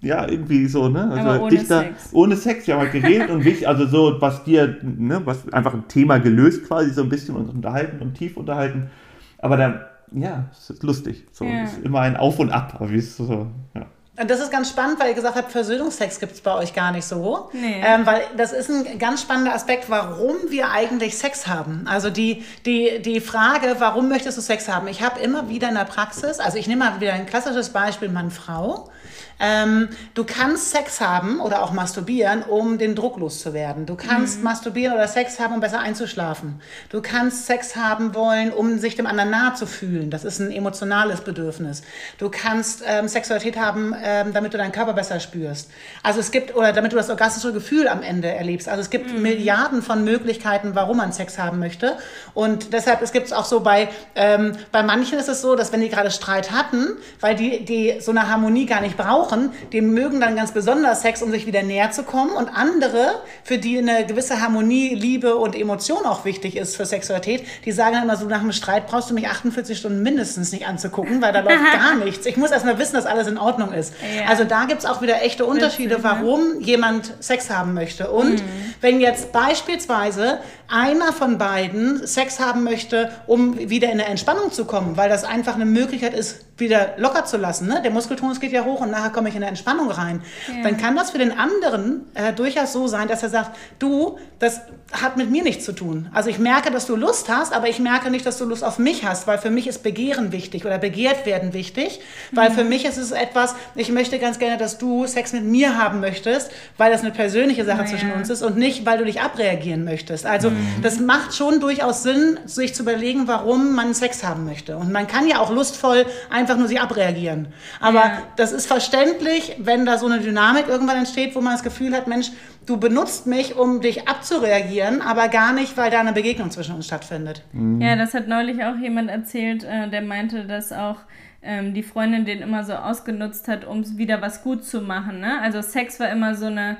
ja, 0.00 0.28
irgendwie 0.28 0.66
so, 0.66 0.88
ne? 0.88 1.08
Also 1.08 1.28
Aber 1.28 1.42
ohne 1.42 1.50
Dichter, 1.50 1.80
Sex. 1.82 2.08
Ohne 2.12 2.36
Sex, 2.36 2.66
wir 2.66 2.74
haben 2.74 2.80
halt 2.80 2.92
geredet 2.92 3.30
und 3.30 3.44
wichtig, 3.44 3.68
also 3.68 3.86
so, 3.86 4.20
was 4.20 4.42
dir, 4.42 4.78
ne, 4.82 5.22
was 5.24 5.48
einfach 5.52 5.72
ein 5.72 5.86
Thema 5.86 6.18
gelöst 6.18 6.66
quasi, 6.66 6.90
so 6.90 7.04
ein 7.04 7.08
bisschen 7.08 7.36
uns 7.36 7.48
unterhalten 7.50 8.02
und 8.02 8.14
tief 8.14 8.36
unterhalten. 8.36 8.90
Aber 9.38 9.56
dann, 9.56 9.82
ja, 10.10 10.46
es 10.50 10.70
ist 10.70 10.82
lustig. 10.82 11.26
So, 11.30 11.44
ja. 11.44 11.62
es 11.62 11.74
ist 11.74 11.84
immer 11.84 12.00
ein 12.00 12.16
Auf 12.16 12.40
und 12.40 12.50
Ab, 12.50 12.80
wie 12.80 12.96
es 12.96 13.16
so, 13.16 13.46
ja. 13.74 13.86
Das 14.16 14.40
ist 14.40 14.50
ganz 14.50 14.70
spannend, 14.70 14.98
weil 14.98 15.08
ihr 15.08 15.14
gesagt 15.14 15.36
habt, 15.36 15.52
Versöhnungsex 15.52 16.20
gibt 16.20 16.32
es 16.32 16.40
bei 16.40 16.54
euch 16.54 16.72
gar 16.72 16.90
nicht 16.90 17.04
so. 17.04 17.50
Nee. 17.52 17.82
Ähm, 17.84 18.06
weil 18.06 18.22
das 18.36 18.52
ist 18.52 18.70
ein 18.70 18.98
ganz 18.98 19.20
spannender 19.20 19.54
Aspekt, 19.54 19.90
warum 19.90 20.36
wir 20.48 20.70
eigentlich 20.70 21.18
Sex 21.18 21.46
haben. 21.46 21.84
Also 21.86 22.08
die, 22.08 22.42
die, 22.64 23.02
die 23.02 23.20
Frage, 23.20 23.76
warum 23.78 24.08
möchtest 24.08 24.38
du 24.38 24.42
Sex 24.42 24.68
haben? 24.68 24.88
Ich 24.88 25.02
habe 25.02 25.20
immer 25.20 25.50
wieder 25.50 25.68
in 25.68 25.74
der 25.74 25.84
Praxis, 25.84 26.38
also 26.38 26.56
ich 26.56 26.66
nehme 26.66 26.84
mal 26.84 27.00
wieder 27.00 27.12
ein 27.12 27.26
klassisches 27.26 27.70
Beispiel, 27.70 28.08
Mann-Frau. 28.08 28.90
Ähm, 29.38 29.88
du 30.14 30.24
kannst 30.24 30.70
Sex 30.70 31.00
haben 31.00 31.40
oder 31.40 31.62
auch 31.62 31.72
masturbieren, 31.72 32.42
um 32.42 32.78
den 32.78 32.94
Druck 32.94 33.18
loszuwerden. 33.18 33.84
Du 33.84 33.94
kannst 33.94 34.38
mhm. 34.38 34.44
masturbieren 34.44 34.94
oder 34.94 35.06
Sex 35.08 35.38
haben, 35.38 35.54
um 35.54 35.60
besser 35.60 35.80
einzuschlafen. 35.80 36.60
Du 36.88 37.02
kannst 37.02 37.46
Sex 37.46 37.76
haben 37.76 38.14
wollen, 38.14 38.50
um 38.50 38.78
sich 38.78 38.94
dem 38.94 39.06
anderen 39.06 39.30
nahe 39.30 39.54
zu 39.54 39.66
fühlen. 39.66 40.10
Das 40.10 40.24
ist 40.24 40.38
ein 40.38 40.50
emotionales 40.50 41.20
Bedürfnis. 41.20 41.82
Du 42.18 42.30
kannst 42.30 42.82
ähm, 42.86 43.08
Sexualität 43.08 43.58
haben, 43.58 43.94
ähm, 44.02 44.32
damit 44.32 44.54
du 44.54 44.58
deinen 44.58 44.72
Körper 44.72 44.94
besser 44.94 45.20
spürst. 45.20 45.70
Also 46.02 46.20
es 46.20 46.30
gibt, 46.30 46.56
oder 46.56 46.72
damit 46.72 46.92
du 46.92 46.96
das 46.96 47.10
orgastische 47.10 47.52
Gefühl 47.52 47.88
am 47.88 48.02
Ende 48.02 48.28
erlebst. 48.28 48.68
Also 48.68 48.80
es 48.80 48.90
gibt 48.90 49.12
mhm. 49.12 49.20
Milliarden 49.20 49.82
von 49.82 50.02
Möglichkeiten, 50.04 50.74
warum 50.74 50.96
man 50.96 51.12
Sex 51.12 51.38
haben 51.38 51.58
möchte. 51.58 51.98
Und 52.32 52.72
deshalb, 52.72 53.02
es 53.02 53.12
gibt 53.12 53.26
es 53.26 53.32
auch 53.34 53.44
so 53.44 53.60
bei, 53.60 53.88
ähm, 54.14 54.52
bei 54.72 54.82
manchen 54.82 55.18
ist 55.18 55.28
es 55.28 55.42
so, 55.42 55.56
dass 55.56 55.72
wenn 55.72 55.82
die 55.82 55.90
gerade 55.90 56.10
Streit 56.10 56.52
hatten, 56.52 56.96
weil 57.20 57.34
die, 57.34 57.64
die 57.66 58.00
so 58.00 58.12
eine 58.12 58.30
Harmonie 58.30 58.64
gar 58.64 58.80
nicht 58.80 58.96
brauchen, 58.96 59.25
brauchen, 59.26 59.50
die 59.72 59.80
mögen 59.80 60.20
dann 60.20 60.36
ganz 60.36 60.52
besonders 60.52 61.02
Sex, 61.02 61.22
um 61.22 61.30
sich 61.30 61.46
wieder 61.46 61.62
näher 61.62 61.90
zu 61.90 62.02
kommen. 62.02 62.32
Und 62.32 62.48
andere, 62.48 63.22
für 63.44 63.58
die 63.58 63.78
eine 63.78 64.06
gewisse 64.06 64.40
Harmonie, 64.40 64.94
Liebe 64.94 65.36
und 65.36 65.54
Emotion 65.54 66.04
auch 66.04 66.24
wichtig 66.24 66.56
ist 66.56 66.76
für 66.76 66.86
Sexualität, 66.86 67.44
die 67.64 67.72
sagen 67.72 67.94
dann 67.94 68.04
immer 68.04 68.16
so, 68.16 68.26
nach 68.26 68.40
einem 68.40 68.52
Streit 68.52 68.86
brauchst 68.86 69.10
du 69.10 69.14
mich 69.14 69.28
48 69.28 69.78
Stunden 69.78 70.02
mindestens 70.02 70.52
nicht 70.52 70.66
anzugucken, 70.66 71.22
weil 71.22 71.32
da 71.32 71.40
läuft 71.40 71.72
gar 71.72 71.96
nichts. 71.96 72.26
Ich 72.26 72.36
muss 72.36 72.50
erstmal 72.50 72.78
wissen, 72.78 72.94
dass 72.94 73.06
alles 73.06 73.26
in 73.28 73.38
Ordnung 73.38 73.72
ist. 73.72 73.94
Ja. 74.16 74.28
Also 74.28 74.44
da 74.44 74.64
gibt 74.64 74.80
es 74.80 74.86
auch 74.86 75.02
wieder 75.02 75.22
echte 75.22 75.44
Unterschiede, 75.44 75.98
warum 76.02 76.60
jemand 76.60 77.12
Sex 77.20 77.50
haben 77.50 77.74
möchte. 77.74 78.10
Und 78.10 78.34
mhm. 78.34 78.74
wenn 78.80 79.00
jetzt 79.00 79.32
beispielsweise 79.32 80.38
einer 80.68 81.12
von 81.12 81.38
beiden 81.38 82.06
Sex 82.06 82.40
haben 82.40 82.64
möchte, 82.64 83.10
um 83.26 83.58
wieder 83.58 83.88
in 83.88 83.94
eine 83.94 84.06
Entspannung 84.06 84.52
zu 84.52 84.64
kommen, 84.64 84.96
weil 84.96 85.08
das 85.08 85.24
einfach 85.24 85.54
eine 85.54 85.64
Möglichkeit 85.64 86.14
ist, 86.14 86.40
wieder 86.58 86.94
locker 86.96 87.24
zu 87.24 87.36
lassen. 87.36 87.68
Ne? 87.68 87.80
Der 87.82 87.90
Muskeltonus 87.90 88.40
geht 88.40 88.52
ja 88.52 88.64
hoch 88.64 88.80
und 88.80 88.90
nachher 88.90 89.10
komme 89.10 89.28
ich 89.28 89.34
in 89.34 89.42
eine 89.42 89.50
Entspannung 89.50 89.90
rein. 89.90 90.22
Ja. 90.48 90.62
Dann 90.62 90.78
kann 90.78 90.96
das 90.96 91.10
für 91.10 91.18
den 91.18 91.36
anderen 91.38 92.06
äh, 92.14 92.32
durchaus 92.32 92.72
so 92.72 92.86
sein, 92.86 93.08
dass 93.08 93.22
er 93.22 93.28
sagt, 93.28 93.56
du, 93.78 94.18
das 94.38 94.60
hat 94.92 95.16
mit 95.16 95.30
mir 95.30 95.42
nichts 95.42 95.64
zu 95.64 95.72
tun. 95.72 96.08
Also 96.12 96.30
ich 96.30 96.38
merke, 96.38 96.70
dass 96.70 96.86
du 96.86 96.96
Lust 96.96 97.28
hast, 97.28 97.52
aber 97.52 97.68
ich 97.68 97.78
merke 97.78 98.10
nicht, 98.10 98.24
dass 98.24 98.38
du 98.38 98.44
Lust 98.44 98.64
auf 98.64 98.78
mich 98.78 99.04
hast, 99.04 99.26
weil 99.26 99.38
für 99.38 99.50
mich 99.50 99.66
ist 99.66 99.82
Begehren 99.82 100.32
wichtig 100.32 100.64
oder 100.64 100.78
begehrt 100.78 101.26
werden 101.26 101.52
wichtig, 101.52 102.00
weil 102.32 102.50
mhm. 102.50 102.54
für 102.54 102.64
mich 102.64 102.84
ist 102.84 102.96
es 102.96 103.10
etwas, 103.12 103.54
ich 103.74 103.90
möchte 103.90 104.18
ganz 104.18 104.38
gerne, 104.38 104.56
dass 104.56 104.78
du 104.78 105.06
Sex 105.06 105.32
mit 105.32 105.44
mir 105.44 105.76
haben 105.76 106.00
möchtest, 106.00 106.50
weil 106.78 106.90
das 106.90 107.02
eine 107.02 107.10
persönliche 107.10 107.64
Sache 107.64 107.82
oh, 107.84 107.88
zwischen 107.88 108.08
ja. 108.08 108.14
uns 108.14 108.30
ist 108.30 108.42
und 108.42 108.56
nicht, 108.56 108.86
weil 108.86 108.98
du 108.98 109.04
dich 109.04 109.20
abreagieren 109.20 109.84
möchtest. 109.84 110.24
Also 110.24 110.50
mhm. 110.50 110.55
Das 110.82 111.00
macht 111.00 111.34
schon 111.34 111.60
durchaus 111.60 112.02
Sinn, 112.02 112.38
sich 112.44 112.74
zu 112.74 112.82
überlegen, 112.82 113.26
warum 113.26 113.74
man 113.74 113.94
Sex 113.94 114.24
haben 114.24 114.44
möchte. 114.44 114.76
Und 114.76 114.92
man 114.92 115.06
kann 115.06 115.26
ja 115.28 115.38
auch 115.40 115.50
lustvoll 115.50 116.06
einfach 116.30 116.56
nur 116.56 116.68
sich 116.68 116.80
abreagieren. 116.80 117.48
Aber 117.80 118.04
ja. 118.04 118.22
das 118.36 118.52
ist 118.52 118.66
verständlich, 118.66 119.56
wenn 119.58 119.86
da 119.86 119.98
so 119.98 120.06
eine 120.06 120.20
Dynamik 120.20 120.68
irgendwann 120.68 120.98
entsteht, 120.98 121.34
wo 121.34 121.40
man 121.40 121.52
das 121.52 121.62
Gefühl 121.62 121.94
hat, 121.94 122.06
Mensch, 122.06 122.30
du 122.66 122.76
benutzt 122.78 123.26
mich, 123.26 123.56
um 123.56 123.80
dich 123.80 124.08
abzureagieren, 124.08 125.00
aber 125.00 125.28
gar 125.28 125.52
nicht, 125.52 125.76
weil 125.76 125.90
da 125.90 126.00
eine 126.00 126.12
Begegnung 126.12 126.50
zwischen 126.50 126.74
uns 126.74 126.86
stattfindet. 126.86 127.42
Mhm. 127.52 127.80
Ja, 127.80 127.96
das 127.96 128.14
hat 128.14 128.28
neulich 128.28 128.62
auch 128.64 128.76
jemand 128.76 129.10
erzählt, 129.10 129.64
äh, 129.64 129.88
der 129.88 130.02
meinte, 130.02 130.44
dass 130.44 130.72
auch 130.72 130.96
ähm, 131.42 131.74
die 131.74 131.82
Freundin 131.82 132.24
den 132.24 132.42
immer 132.42 132.64
so 132.64 132.74
ausgenutzt 132.74 133.48
hat, 133.48 133.64
um 133.64 133.96
wieder 133.96 134.20
was 134.20 134.42
gut 134.42 134.64
zu 134.64 134.80
machen. 134.80 135.20
Ne? 135.20 135.40
Also 135.40 135.62
Sex 135.62 136.00
war 136.00 136.10
immer 136.10 136.34
so 136.34 136.46
eine 136.46 136.76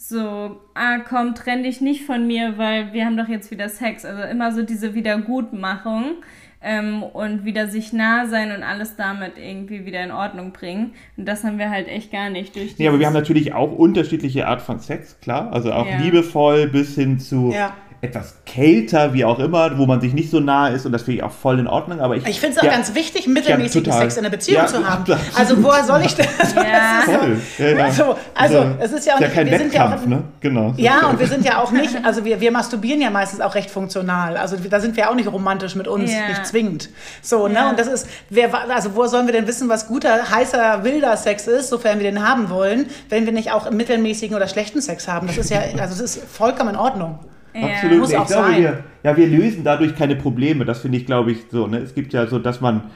so, 0.00 0.60
ah 0.74 1.00
komm, 1.00 1.34
trenn 1.34 1.64
dich 1.64 1.80
nicht 1.80 2.04
von 2.04 2.26
mir, 2.26 2.56
weil 2.56 2.92
wir 2.92 3.04
haben 3.04 3.16
doch 3.16 3.28
jetzt 3.28 3.50
wieder 3.50 3.68
Sex. 3.68 4.04
Also 4.04 4.22
immer 4.22 4.52
so 4.52 4.62
diese 4.62 4.94
Wiedergutmachung 4.94 6.22
ähm, 6.62 7.02
und 7.02 7.44
wieder 7.44 7.66
sich 7.66 7.92
nah 7.92 8.26
sein 8.26 8.54
und 8.54 8.62
alles 8.62 8.94
damit 8.94 9.32
irgendwie 9.36 9.84
wieder 9.84 10.02
in 10.02 10.12
Ordnung 10.12 10.52
bringen. 10.52 10.92
Und 11.16 11.26
das 11.26 11.42
haben 11.42 11.58
wir 11.58 11.68
halt 11.68 11.88
echt 11.88 12.12
gar 12.12 12.30
nicht 12.30 12.54
durch. 12.54 12.78
Ja, 12.78 12.90
aber 12.90 13.00
wir 13.00 13.06
haben 13.06 13.12
natürlich 13.12 13.52
auch 13.54 13.72
unterschiedliche 13.72 14.46
Art 14.46 14.62
von 14.62 14.78
Sex, 14.78 15.18
klar. 15.20 15.52
Also 15.52 15.72
auch 15.72 15.86
ja. 15.86 15.98
liebevoll 15.98 16.68
bis 16.68 16.94
hin 16.94 17.18
zu 17.18 17.50
ja. 17.52 17.76
Etwas 18.00 18.34
kälter, 18.46 19.12
wie 19.12 19.24
auch 19.24 19.40
immer, 19.40 19.76
wo 19.76 19.84
man 19.86 20.00
sich 20.00 20.14
nicht 20.14 20.30
so 20.30 20.38
nah 20.38 20.68
ist 20.68 20.86
und 20.86 20.92
das 20.92 21.02
finde 21.02 21.16
ich 21.18 21.22
auch 21.24 21.32
voll 21.32 21.58
in 21.58 21.66
Ordnung. 21.66 22.00
Aber 22.00 22.14
ich, 22.16 22.24
Ich 22.26 22.38
finde 22.38 22.54
es 22.54 22.60
auch 22.60 22.64
ja, 22.66 22.70
ganz 22.70 22.94
wichtig, 22.94 23.26
mittelmäßigen 23.26 23.84
total. 23.84 24.02
Sex 24.02 24.16
in 24.16 24.20
einer 24.24 24.30
Beziehung 24.30 24.58
Ja, 24.62 24.66
zu 24.68 24.76
haben. 24.88 25.02
absolut. 25.02 25.20
Also 25.36 25.62
woher 25.64 25.82
soll 25.82 26.02
ich 26.02 26.14
das? 26.16 26.26
Ja. 26.54 26.62
das 26.62 27.08
ist 27.08 27.14
Voll. 27.56 27.66
Ja, 27.66 27.76
ja. 27.76 27.90
So, 27.90 28.16
also, 28.36 28.66
es 28.78 28.92
ist 28.92 29.04
ja 29.06 29.14
auch 29.16 29.20
ja 29.20 29.26
nicht- 29.26 29.34
kein 29.34 29.50
wir 29.50 29.58
sind 29.58 29.74
ja 29.74 29.86
auch- 29.86 29.90
Wettkampf, 29.90 30.06
ne? 30.06 30.22
Genau. 30.40 30.74
Ja, 30.76 31.08
und 31.08 31.18
wir 31.18 31.26
sind 31.26 31.44
ja 31.44 31.60
auch 31.60 31.72
nicht, 31.72 31.96
also 32.04 32.24
wir, 32.24 32.40
wir 32.40 32.52
masturbieren 32.52 33.00
ja 33.00 33.10
meistens 33.10 33.40
auch 33.40 33.56
recht 33.56 33.68
funktional. 33.70 34.36
Also 34.36 34.56
da 34.70 34.78
sind 34.78 34.96
wir 34.96 35.10
auch 35.10 35.14
nicht 35.16 35.30
romantisch 35.32 35.74
mit 35.74 35.88
uns, 35.88 36.12
Ja. 36.12 36.28
nicht 36.28 36.46
zwingend. 36.46 36.90
So, 37.20 37.48
ne? 37.48 37.54
Ja. 37.54 37.70
Und 37.70 37.80
das 37.80 37.88
ist, 37.88 38.06
wer, 38.30 38.48
also 38.70 38.94
woher 38.94 39.08
sollen 39.08 39.26
wir 39.26 39.32
denn 39.32 39.48
wissen, 39.48 39.68
was 39.68 39.88
guter, 39.88 40.30
heißer, 40.30 40.84
wilder 40.84 41.16
Sex 41.16 41.48
ist, 41.48 41.68
sofern 41.68 41.98
wir 41.98 42.08
den 42.08 42.24
haben 42.24 42.48
wollen, 42.48 42.86
wenn 43.08 43.24
wir 43.26 43.32
nicht 43.32 43.50
auch 43.50 43.68
mittelmäßigen 43.72 44.36
oder 44.36 44.46
schlechten 44.46 44.80
Sex 44.80 45.08
haben? 45.08 45.26
Das 45.26 45.36
ist 45.36 45.50
ja, 45.50 45.58
also 45.80 46.00
das 46.00 46.00
ist 46.00 46.22
vollkommen 46.32 46.70
in 46.70 46.76
Ordnung. 46.76 47.18
Absolut. 47.54 47.98
Muss 47.98 48.08
Nee, 48.10 48.16
auch 48.16 48.22
ich 48.22 48.28
glaube, 48.28 48.48
sein. 48.48 48.62
wir, 48.62 48.84
ja, 49.04 49.16
wir 49.16 49.26
lösen 49.26 49.64
dadurch 49.64 49.94
keine 49.96 50.16
Probleme. 50.16 50.64
Das 50.64 50.80
finde 50.80 50.98
ich, 50.98 51.06
glaube 51.06 51.32
ich, 51.32 51.38
so. 51.50 51.66
Ne? 51.66 51.78
Es 51.78 51.94
gibt 51.94 52.12
ja 52.12 52.26
so, 52.26 52.38
dass 52.38 52.60
man. 52.60 52.90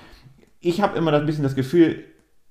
Ich 0.61 0.81
habe 0.81 0.97
immer 0.97 1.13
ein 1.13 1.27
bisschen 1.27 1.43
das 1.43 1.57
Gefühl, 1.57 2.05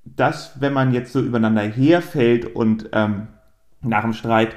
dass, 0.03 0.59
wenn 0.59 0.73
man 0.73 0.93
jetzt 0.93 1.13
so 1.13 1.21
übereinander 1.21 1.61
herfällt 1.61 2.55
und 2.55 2.89
ähm, 2.93 3.27
nach 3.81 4.01
dem 4.01 4.13
Streit, 4.13 4.55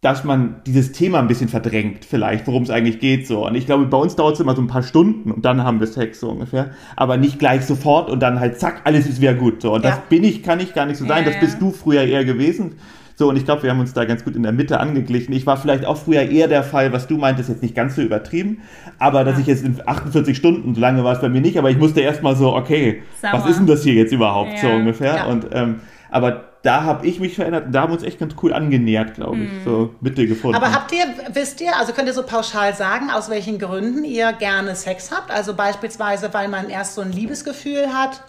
dass 0.00 0.22
man 0.24 0.62
dieses 0.66 0.92
Thema 0.92 1.18
ein 1.18 1.26
bisschen 1.28 1.48
verdrängt, 1.48 2.04
vielleicht, 2.04 2.46
worum 2.46 2.62
es 2.62 2.70
eigentlich 2.70 3.00
geht. 3.00 3.26
so. 3.26 3.46
Und 3.46 3.54
ich 3.56 3.66
glaube, 3.66 3.86
bei 3.86 3.96
uns 3.96 4.14
dauert 4.16 4.34
es 4.34 4.40
immer 4.40 4.54
so 4.54 4.62
ein 4.62 4.68
paar 4.68 4.82
Stunden 4.84 5.30
und 5.32 5.44
dann 5.44 5.64
haben 5.64 5.80
wir 5.80 5.86
Sex 5.88 6.20
so 6.20 6.30
ungefähr. 6.30 6.70
Aber 6.96 7.16
nicht 7.16 7.38
gleich 7.38 7.64
sofort 7.64 8.08
und 8.08 8.20
dann 8.20 8.38
halt 8.38 8.58
zack, 8.60 8.82
alles 8.84 9.06
ist 9.08 9.20
wieder 9.20 9.34
gut. 9.34 9.60
So. 9.62 9.74
Und 9.74 9.84
das 9.84 9.96
Ja. 9.96 10.02
bin 10.08 10.22
ich, 10.24 10.42
kann 10.42 10.60
ich 10.60 10.72
gar 10.72 10.86
nicht 10.86 10.96
so 10.98 11.06
sein. 11.06 11.24
Ja, 11.24 11.30
Das 11.30 11.40
bist 11.40 11.60
du 11.60 11.72
früher 11.72 12.02
eher 12.02 12.24
gewesen. 12.24 12.76
So, 13.18 13.28
und 13.28 13.36
ich 13.36 13.44
glaube, 13.44 13.64
wir 13.64 13.70
haben 13.70 13.80
uns 13.80 13.92
da 13.92 14.04
ganz 14.04 14.24
gut 14.24 14.36
in 14.36 14.44
der 14.44 14.52
Mitte 14.52 14.78
angeglichen. 14.78 15.34
Ich 15.34 15.44
war 15.44 15.56
vielleicht 15.56 15.84
auch 15.84 15.96
früher 15.96 16.22
eher 16.22 16.46
der 16.46 16.62
Fall, 16.62 16.92
was 16.92 17.08
du 17.08 17.16
meintest, 17.16 17.48
jetzt 17.48 17.62
nicht 17.62 17.74
ganz 17.74 17.96
so 17.96 18.02
übertrieben, 18.02 18.62
aber 19.00 19.24
dass 19.24 19.40
ich 19.40 19.46
jetzt 19.48 19.64
in 19.64 19.76
48 19.84 20.36
Stunden, 20.36 20.72
so 20.72 20.80
lange 20.80 21.02
war 21.02 21.14
es 21.14 21.20
bei 21.20 21.28
mir 21.28 21.40
nicht, 21.40 21.58
aber 21.58 21.68
ich 21.68 21.78
musste 21.78 22.00
erstmal 22.00 22.36
so, 22.36 22.54
okay, 22.54 23.02
Sauer. 23.20 23.32
was 23.32 23.46
ist 23.50 23.58
denn 23.58 23.66
das 23.66 23.82
hier 23.82 23.94
jetzt 23.94 24.12
überhaupt, 24.12 24.56
so 24.60 24.68
Ja. 24.68 24.76
ungefähr. 24.76 25.16
Ja. 25.16 25.24
Und, 25.24 25.46
ähm, 25.50 25.80
aber 26.12 26.44
da 26.62 26.84
habe 26.84 27.08
ich 27.08 27.18
mich 27.18 27.34
verändert 27.34 27.66
und 27.66 27.72
da 27.72 27.82
haben 27.82 27.90
wir 27.90 27.94
uns 27.94 28.04
echt 28.04 28.20
ganz 28.20 28.36
cool 28.40 28.52
angenähert, 28.52 29.14
glaube 29.14 29.38
ich, 29.38 29.50
so 29.64 29.94
Mitte 30.00 30.24
gefunden. 30.28 30.56
Aber 30.56 30.72
habt 30.72 30.92
ihr, 30.92 31.04
wisst 31.32 31.60
ihr, 31.60 31.76
also 31.76 31.92
könnt 31.92 32.06
ihr 32.06 32.14
so 32.14 32.22
pauschal 32.22 32.72
sagen, 32.72 33.10
aus 33.10 33.28
welchen 33.30 33.58
Gründen 33.58 34.04
ihr 34.04 34.32
gerne 34.32 34.76
Sex 34.76 35.10
habt? 35.10 35.32
Also 35.32 35.54
beispielsweise, 35.54 36.32
weil 36.32 36.46
man 36.46 36.70
erst 36.70 36.94
so 36.94 37.00
ein 37.00 37.10
Liebesgefühl 37.10 37.92
hat, 37.92 38.22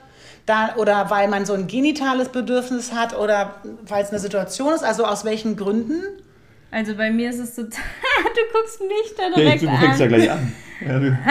da, 0.49 0.75
oder 0.77 1.09
weil 1.09 1.27
man 1.27 1.45
so 1.45 1.53
ein 1.53 1.67
genitales 1.67 2.29
Bedürfnis 2.29 2.93
hat 2.93 3.17
oder 3.17 3.55
weil 3.87 4.03
es 4.03 4.09
eine 4.09 4.19
Situation 4.19 4.73
ist. 4.73 4.83
Also 4.83 5.05
aus 5.05 5.23
welchen 5.25 5.55
Gründen? 5.55 6.01
Also 6.71 6.95
bei 6.95 7.11
mir 7.11 7.29
ist 7.29 7.39
es 7.39 7.55
total. 7.55 7.69
du 8.23 8.41
guckst 8.57 8.81
mich 8.81 9.15
da 9.17 9.23
ja, 9.29 9.35
direkt 9.35 9.61
du 9.63 9.67
fängst 9.67 9.99
ja 9.99 10.05
an. 10.05 10.09
gleich 10.11 10.31
an. 10.31 10.51
Ja, 10.85 11.17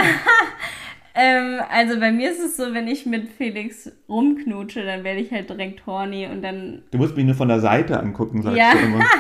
Ähm, 1.21 1.59
also 1.69 1.99
bei 1.99 2.13
mir 2.13 2.31
ist 2.31 2.39
es 2.39 2.57
so, 2.57 2.73
wenn 2.75 2.87
ich 2.87 3.05
mit 3.05 3.29
Felix 3.37 3.91
rumknutsche, 4.09 4.85
dann 4.85 5.03
werde 5.03 5.19
ich 5.19 5.33
halt 5.33 5.51
direkt 5.51 5.85
horny 5.85 6.27
und 6.27 6.43
dann. 6.43 6.83
du 6.93 6.99
musst 6.99 7.17
mich 7.17 7.25
nur 7.25 7.35
von 7.35 7.49
der 7.49 7.59
Seite 7.59 7.99
angucken, 7.99 8.41
sagst 8.43 8.57
Ja. 8.57 8.73
du 8.73 8.79
immer. 8.79 9.05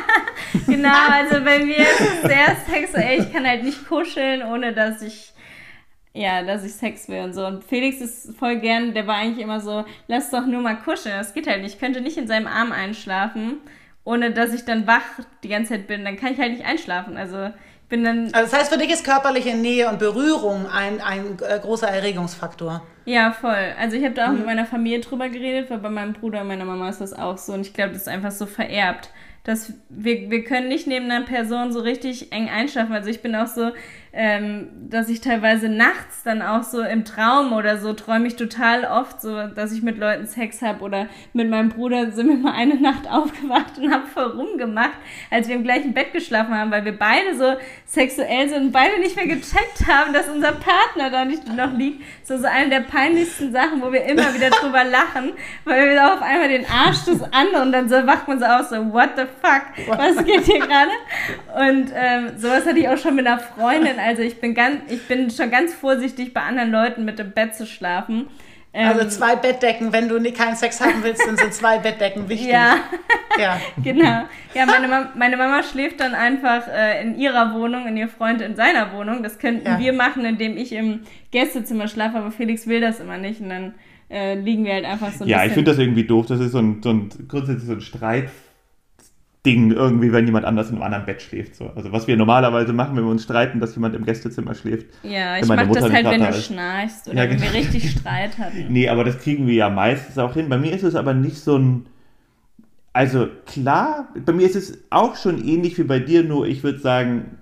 Genau, 0.66 0.88
also 1.10 1.44
bei 1.44 1.58
mir 1.58 1.76
ist 1.76 2.00
es 2.00 2.22
sehr 2.22 2.56
sexuell. 2.70 3.20
Ich 3.20 3.32
kann 3.32 3.44
halt 3.46 3.64
nicht 3.64 3.86
kuscheln, 3.86 4.42
ohne 4.42 4.72
dass 4.72 5.02
ich. 5.02 5.32
Ja, 6.14 6.42
dass 6.42 6.64
ich 6.64 6.74
Sex 6.74 7.08
will 7.08 7.20
und 7.20 7.32
so. 7.32 7.46
Und 7.46 7.64
Felix 7.64 8.00
ist 8.00 8.36
voll 8.36 8.56
gern, 8.56 8.94
der 8.94 9.06
war 9.06 9.16
eigentlich 9.16 9.42
immer 9.44 9.60
so, 9.60 9.84
lass 10.08 10.30
doch 10.30 10.46
nur 10.46 10.60
mal 10.62 10.76
kuscheln. 10.76 11.14
Das 11.16 11.34
geht 11.34 11.46
halt 11.46 11.62
nicht. 11.62 11.74
Ich 11.74 11.80
könnte 11.80 12.00
nicht 12.00 12.16
in 12.16 12.26
seinem 12.26 12.46
Arm 12.46 12.72
einschlafen, 12.72 13.58
ohne 14.04 14.32
dass 14.32 14.52
ich 14.52 14.64
dann 14.64 14.86
wach 14.86 15.02
die 15.44 15.48
ganze 15.48 15.74
Zeit 15.74 15.86
bin. 15.86 16.04
Dann 16.04 16.16
kann 16.16 16.32
ich 16.32 16.38
halt 16.38 16.52
nicht 16.52 16.64
einschlafen. 16.64 17.16
Also 17.16 17.46
ich 17.46 17.88
bin 17.88 18.04
dann 18.04 18.32
Also 18.32 18.50
das 18.50 18.52
heißt, 18.52 18.72
für 18.72 18.78
dich 18.78 18.90
ist 18.90 19.04
körperliche 19.04 19.54
Nähe 19.54 19.88
und 19.88 19.98
Berührung 19.98 20.66
ein, 20.66 21.00
ein 21.00 21.38
äh, 21.46 21.58
großer 21.60 21.88
Erregungsfaktor. 21.88 22.82
Ja, 23.04 23.32
voll. 23.32 23.74
Also 23.78 23.96
ich 23.96 24.04
habe 24.04 24.14
da 24.14 24.28
auch 24.28 24.32
mit 24.32 24.44
meiner 24.44 24.66
Familie 24.66 25.00
drüber 25.00 25.28
geredet, 25.28 25.70
weil 25.70 25.78
bei 25.78 25.88
meinem 25.88 26.14
Bruder 26.14 26.40
und 26.42 26.48
meiner 26.48 26.64
Mama 26.64 26.88
ist 26.88 27.00
das 27.00 27.12
auch 27.12 27.38
so. 27.38 27.52
Und 27.52 27.60
ich 27.62 27.72
glaube, 27.74 27.92
das 27.92 28.02
ist 28.02 28.08
einfach 28.08 28.32
so 28.32 28.46
vererbt. 28.46 29.10
Dass 29.44 29.72
wir, 29.88 30.30
wir 30.30 30.44
können 30.44 30.68
nicht 30.68 30.86
neben 30.86 31.10
einer 31.10 31.24
Person 31.24 31.72
so 31.72 31.80
richtig 31.80 32.32
eng 32.32 32.50
einschlafen. 32.50 32.92
Also 32.92 33.08
ich 33.08 33.22
bin 33.22 33.34
auch 33.34 33.46
so, 33.46 33.70
ähm, 34.12 34.68
dass 34.88 35.08
ich 35.08 35.20
teilweise 35.20 35.68
nachts 35.68 36.22
dann 36.22 36.42
auch 36.42 36.62
so 36.62 36.82
im 36.82 37.04
Traum 37.04 37.52
oder 37.52 37.78
so 37.78 37.92
träume 37.92 38.26
ich 38.26 38.36
total 38.36 38.84
oft 38.84 39.20
so, 39.20 39.46
dass 39.48 39.72
ich 39.72 39.82
mit 39.82 39.98
Leuten 39.98 40.26
Sex 40.26 40.62
habe 40.62 40.82
oder 40.82 41.08
mit 41.32 41.50
meinem 41.50 41.68
Bruder 41.68 42.10
sind 42.12 42.28
wir 42.28 42.36
mal 42.36 42.54
eine 42.54 42.76
Nacht 42.76 43.06
aufgewacht 43.10 43.78
und 43.78 43.92
haben 43.92 44.06
voll 44.06 44.30
rumgemacht, 44.30 44.96
als 45.30 45.48
wir 45.48 45.56
im 45.56 45.64
gleichen 45.64 45.92
Bett 45.92 46.12
geschlafen 46.12 46.54
haben, 46.54 46.70
weil 46.70 46.84
wir 46.84 46.96
beide 46.96 47.36
so 47.36 47.54
sexuell 47.84 48.48
sind 48.48 48.66
und 48.66 48.72
beide 48.72 48.98
nicht 49.00 49.16
mehr 49.16 49.26
gecheckt 49.26 49.86
haben, 49.86 50.12
dass 50.12 50.28
unser 50.28 50.52
Partner 50.52 51.10
da 51.10 51.24
nicht 51.24 51.46
noch 51.54 51.72
liegt. 51.72 52.02
So, 52.26 52.38
so 52.38 52.46
eine 52.46 52.70
der 52.70 52.80
peinlichsten 52.80 53.52
Sachen, 53.52 53.82
wo 53.82 53.92
wir 53.92 54.04
immer 54.04 54.34
wieder 54.34 54.50
drüber 54.50 54.84
lachen, 54.90 55.32
weil 55.64 55.90
wir 55.90 56.14
auf 56.14 56.22
einmal 56.22 56.48
den 56.48 56.64
Arsch 56.66 57.04
des 57.04 57.22
anderen 57.32 57.66
und 57.66 57.72
dann 57.72 57.88
so 57.88 58.06
wacht 58.06 58.26
man 58.28 58.38
so 58.38 58.46
aus, 58.46 58.70
so, 58.70 58.76
what 58.92 59.10
the 59.16 59.24
fuck, 59.42 59.98
was 59.98 60.24
geht 60.24 60.44
hier 60.44 60.60
gerade? 60.66 60.90
Und 61.56 61.92
ähm, 61.94 62.32
sowas 62.38 62.66
hatte 62.66 62.78
ich 62.78 62.88
auch 62.88 62.98
schon 62.98 63.14
mit 63.14 63.26
einer 63.26 63.38
Freundin, 63.38 63.97
also 63.98 64.22
ich 64.22 64.40
bin 64.40 64.54
ganz, 64.54 64.80
ich 64.90 65.06
bin 65.08 65.30
schon 65.30 65.50
ganz 65.50 65.74
vorsichtig 65.74 66.32
bei 66.34 66.40
anderen 66.42 66.70
Leuten 66.70 67.04
mit 67.04 67.18
im 67.20 67.30
Bett 67.32 67.54
zu 67.54 67.66
schlafen. 67.66 68.26
Ähm, 68.74 68.88
Also 68.88 69.08
zwei 69.08 69.34
Bettdecken, 69.36 69.92
wenn 69.94 70.08
du 70.08 70.20
keinen 70.32 70.54
Sex 70.56 70.80
haben 70.80 71.02
willst, 71.02 71.26
dann 71.26 71.36
sind 71.38 71.54
zwei 71.54 71.78
Bettdecken 71.78 72.28
wichtig. 72.28 72.48
ja. 72.50 72.76
ja. 73.38 73.58
Genau. 73.82 74.24
Ja, 74.54 74.66
meine, 74.66 74.88
Mama, 74.88 75.08
meine 75.16 75.36
Mama 75.36 75.62
schläft 75.62 76.00
dann 76.00 76.14
einfach 76.14 76.68
äh, 76.68 77.02
in 77.02 77.18
ihrer 77.18 77.54
Wohnung 77.54 77.86
und 77.86 77.96
ihr 77.96 78.08
Freund 78.08 78.40
in 78.42 78.56
seiner 78.56 78.92
Wohnung. 78.92 79.22
Das 79.22 79.38
könnten 79.38 79.66
Ja. 79.66 79.78
wir 79.78 79.92
machen, 79.92 80.24
indem 80.24 80.56
ich 80.56 80.72
im 80.72 81.00
Gästezimmer 81.30 81.88
schlafe, 81.88 82.18
aber 82.18 82.30
Felix 82.30 82.66
will 82.66 82.80
das 82.80 83.00
immer 83.00 83.16
nicht 83.16 83.40
und 83.40 83.48
dann 83.48 83.74
äh, 84.10 84.34
liegen 84.34 84.64
wir 84.64 84.74
halt 84.74 84.84
einfach 84.84 85.12
so 85.12 85.24
ein 85.24 85.28
Ja, 85.28 85.38
ich 85.38 85.42
bisschen. 85.44 85.54
finde 85.54 85.70
das 85.70 85.78
irgendwie 85.78 86.04
doof. 86.04 86.26
Das 86.26 86.40
ist 86.40 86.52
so 86.52 86.58
ein, 86.58 86.82
so 86.82 86.90
ein 86.90 87.08
grundsätzlich 87.28 87.66
so 87.66 87.72
ein 87.72 87.80
Streitding 89.40 89.72
irgendwie, 89.72 90.12
wenn 90.12 90.26
jemand 90.26 90.44
anders 90.44 90.68
in 90.68 90.74
einem 90.74 90.82
anderen 90.82 91.06
Bett 91.06 91.22
schläft. 91.22 91.54
So. 91.56 91.70
Also 91.74 91.92
was 91.92 92.06
wir 92.06 92.16
normalerweise 92.16 92.72
machen, 92.72 92.96
wenn 92.96 93.04
wir 93.04 93.10
uns 93.10 93.24
streiten, 93.24 93.60
dass 93.60 93.74
jemand 93.74 93.94
im 93.94 94.04
Gästezimmer 94.04 94.54
schläft. 94.54 94.86
ja, 95.02 95.38
ich 95.38 95.46
meine 95.46 95.62
mach 95.62 95.68
Mutter 95.68 95.80
das 95.82 95.92
halt, 95.92 96.06
wenn 96.06 96.20
du 96.20 96.28
ist. 96.28 96.46
schnarchst 96.46 97.08
oder 97.08 97.16
Ja, 97.24 97.30
wenn 97.30 97.38
genau. 97.38 97.52
wir 97.52 97.58
richtig 97.60 97.90
Streit 97.98 98.38
hatten. 98.38 98.66
Nee, 98.68 98.88
aber 98.88 99.04
das 99.04 99.18
kriegen 99.18 99.46
wir 99.46 99.54
ja 99.54 99.70
meistens 99.70 100.18
auch 100.18 100.34
hin. 100.34 100.48
Bei 100.48 100.58
mir 100.58 100.72
ist 100.72 100.82
es 100.82 100.94
aber 100.94 101.14
nicht 101.14 101.36
so 101.38 101.56
ein. 101.56 101.86
Also 102.92 103.28
klar, 103.46 104.08
bei 104.24 104.32
mir 104.32 104.46
ist 104.46 104.56
es 104.56 104.78
auch 104.90 105.14
schon 105.16 105.42
ähnlich 105.44 105.78
wie 105.78 105.84
bei 105.84 106.00
dir, 106.00 106.24
nur 106.24 106.46
ich 106.46 106.64
würde 106.64 106.80
sagen 106.80 107.38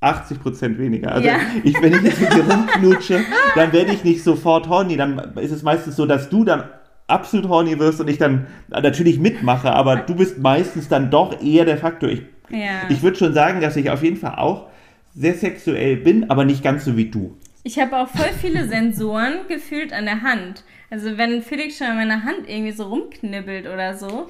80% 0.00 0.78
weniger. 0.78 1.12
Also 1.12 1.28
Ja. 1.28 1.36
ich, 1.64 1.80
wenn 1.80 1.92
ich 1.94 2.02
jetzt 2.02 2.20
mit 2.20 2.32
dir 2.34 2.44
rumknutsche, 2.50 3.20
dann 3.54 3.72
werde 3.72 3.92
ich 3.92 4.02
nicht 4.02 4.24
sofort 4.24 4.68
horny. 4.68 4.96
Dann 4.96 5.18
ist 5.36 5.52
es 5.52 5.62
meistens 5.62 5.94
so, 5.96 6.06
dass 6.06 6.28
du 6.30 6.44
dann 6.44 6.64
absolut 7.12 7.48
horny 7.48 7.78
wirst 7.78 8.00
und 8.00 8.08
ich 8.08 8.18
dann 8.18 8.46
natürlich 8.68 9.18
mitmache, 9.18 9.72
aber 9.72 9.96
du 9.96 10.14
bist 10.16 10.38
meistens 10.38 10.88
dann 10.88 11.10
doch 11.10 11.40
eher 11.42 11.64
der 11.64 11.78
Faktor. 11.78 12.08
Ich, 12.08 12.22
Ja. 12.50 12.88
ich 12.88 13.02
würde 13.02 13.16
schon 13.18 13.34
sagen, 13.34 13.60
dass 13.60 13.76
ich 13.76 13.90
auf 13.90 14.02
jeden 14.02 14.16
Fall 14.16 14.34
auch 14.36 14.68
sehr 15.14 15.34
sexuell 15.34 15.96
bin, 15.96 16.30
aber 16.30 16.44
nicht 16.44 16.62
ganz 16.64 16.84
so 16.84 16.96
wie 16.96 17.10
du. 17.10 17.36
Ich 17.64 17.78
habe 17.78 17.96
auch 17.96 18.08
voll 18.08 18.30
viele 18.40 18.66
Sensoren 18.66 19.34
gefühlt 19.48 19.92
an 19.92 20.04
der 20.06 20.22
Hand. 20.22 20.64
Also 20.90 21.16
wenn 21.16 21.40
Felix 21.42 21.78
schon 21.78 21.86
an 21.86 21.96
meiner 21.96 22.22
Hand 22.24 22.48
irgendwie 22.48 22.72
so 22.72 22.84
rumknibbelt 22.84 23.66
oder 23.66 23.94
so, 23.96 24.28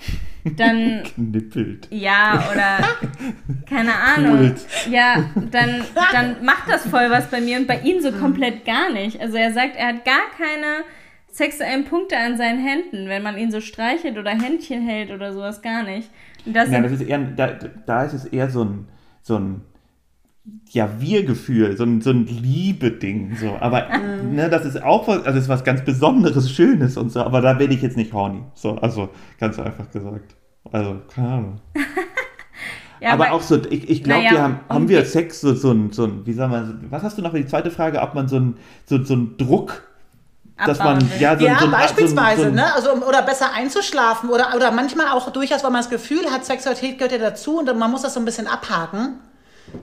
dann 0.56 1.02
Knippelt. 1.14 1.88
Ja, 1.90 2.44
oder 2.52 2.84
keine 3.68 3.92
Ahnung. 3.94 4.36
Pult. 4.38 4.66
Ja, 4.90 5.24
dann, 5.50 5.80
dann 6.12 6.44
macht 6.44 6.68
das 6.68 6.86
voll 6.86 7.10
was 7.10 7.28
bei 7.30 7.40
mir 7.40 7.58
und 7.58 7.66
bei 7.66 7.80
ihm 7.80 8.00
so 8.00 8.12
komplett 8.12 8.64
gar 8.64 8.92
nicht. 8.92 9.20
Also 9.20 9.36
er 9.38 9.52
sagt, 9.52 9.74
er 9.76 9.88
hat 9.88 10.04
gar 10.04 10.20
keine 10.36 10.84
sexuellen 11.32 11.84
Punkte 11.84 12.16
an 12.16 12.36
seinen 12.36 12.58
Händen, 12.64 13.08
wenn 13.08 13.22
man 13.22 13.38
ihn 13.38 13.50
so 13.50 13.60
streichelt 13.60 14.18
oder 14.18 14.30
Händchen 14.30 14.82
hält 14.82 15.10
oder 15.10 15.32
sowas 15.32 15.62
gar 15.62 15.82
nicht. 15.82 16.10
Und 16.46 16.54
das 16.54 16.68
Nein, 16.68 16.82
das 16.82 16.92
ist 16.92 17.02
eher, 17.02 17.18
da, 17.18 17.48
da 17.86 18.04
ist 18.04 18.12
es 18.12 18.24
eher 18.26 18.50
so 18.50 18.64
ein, 18.64 18.88
so 19.22 19.38
ein 19.38 19.62
ja, 20.70 20.88
Wir-Gefühl, 20.98 21.76
so 21.76 21.84
ein, 21.84 22.00
so 22.00 22.10
ein 22.10 22.26
Liebe-Ding. 22.26 23.36
So. 23.36 23.56
Aber 23.60 23.86
ne, 24.22 24.48
das 24.50 24.64
ist 24.64 24.82
auch 24.82 25.08
was, 25.08 25.24
also 25.24 25.38
ist 25.38 25.48
was 25.48 25.64
ganz 25.64 25.84
Besonderes, 25.84 26.50
Schönes 26.50 26.96
und 26.96 27.10
so, 27.10 27.22
aber 27.22 27.40
da 27.40 27.58
werde 27.58 27.74
ich 27.74 27.82
jetzt 27.82 27.96
nicht 27.96 28.12
horny. 28.12 28.42
So, 28.54 28.72
also 28.76 29.10
ganz 29.38 29.58
einfach 29.58 29.90
gesagt. 29.90 30.36
Also, 30.70 31.00
keine 31.12 31.28
Ahnung. 31.28 31.60
ja, 33.00 33.12
aber 33.12 33.32
auch 33.32 33.42
so, 33.42 33.60
ich, 33.70 33.88
ich 33.88 34.04
glaube, 34.04 34.20
Naja, 34.22 34.32
wir 34.32 34.42
haben, 34.42 34.60
haben 34.68 34.88
wir- 34.88 35.04
Sex 35.04 35.40
so, 35.40 35.54
so 35.54 35.70
ein, 35.70 35.92
so 35.92 36.04
ein, 36.04 36.26
wie 36.26 36.32
sagen 36.32 36.52
wir, 36.52 36.90
was 36.90 37.02
hast 37.02 37.18
du 37.18 37.22
noch 37.22 37.30
für 37.32 37.40
die 37.40 37.46
zweite 37.46 37.70
Frage, 37.70 38.00
ob 38.02 38.14
man 38.14 38.28
so 38.28 38.38
ein, 38.38 38.56
so, 38.84 39.02
so 39.02 39.14
ein 39.14 39.36
Druck, 39.38 39.82
dass 40.66 40.79
man, 40.79 41.01
will. 41.01 41.20
ja, 41.20 41.38
so, 41.38 41.44
Ja, 41.44 41.59
so 41.61 41.70
beispielsweise, 41.70 42.42
so 42.42 42.48
so 42.48 42.55
ne? 42.55 42.75
Also, 42.75 42.90
oder 43.07 43.22
besser 43.22 43.53
einzuschlafen 43.55 44.31
oder, 44.31 44.55
oder 44.57 44.70
manchmal 44.70 45.09
auch 45.09 45.31
durchaus, 45.31 45.62
weil 45.64 45.70
man 45.70 45.81
das 45.81 45.90
Gefühl 45.90 46.31
hat, 46.31 46.44
Sexualität 46.44 46.98
gehört 46.98 47.12
ja 47.12 47.18
dazu 47.18 47.59
und 47.59 47.79
man 47.79 47.90
muss 47.90 48.03
das 48.03 48.14
so 48.14 48.20
ein 48.20 48.25
bisschen 48.25 48.46
abhaken. 48.46 49.14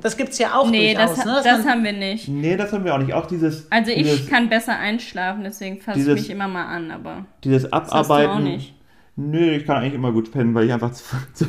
Das 0.02 0.18
gibt 0.18 0.34
es 0.34 0.38
ja 0.39 0.54
auch 0.56 0.70
Nee, 0.70 0.94
durchaus. 0.94 1.15
das, 1.15 1.26
ne? 1.26 1.32
Dass 1.36 1.44
das 1.44 1.58
man- 1.60 1.70
haben 1.70 1.84
wir 1.84 1.94
nicht. 1.94 2.28
Nee, 2.28 2.58
das 2.58 2.72
haben 2.74 2.84
wir 2.86 2.94
auch 2.94 3.00
nicht. 3.00 3.13
Auch 3.13 3.26
dieses, 3.26 3.72
Also 3.72 3.92
ich 3.92 4.04
dieses, 4.04 4.30
kann 4.30 4.50
besser 4.50 4.78
einschlafen, 4.78 5.44
deswegen 5.44 5.80
fasse 5.82 6.00
ich 6.00 6.08
mich 6.08 6.30
immer 6.30 6.48
mal 6.48 6.65
an, 6.65 6.92
aber 6.92 7.26
dieses 7.44 7.63
das 7.63 7.74
Abarbeiten. 7.74 8.32
auch 8.32 8.39
nicht. 8.39 8.76
Nö, 9.15 9.52
ich 9.58 9.65
kann 9.65 9.78
eigentlich 9.78 9.96
immer 9.96 10.12
gut 10.13 10.32
pennen, 10.32 10.54
weil 10.56 10.65
ich 10.68 10.74
einfach 10.74 10.92
zu, 10.94 11.04
zu, 11.34 11.46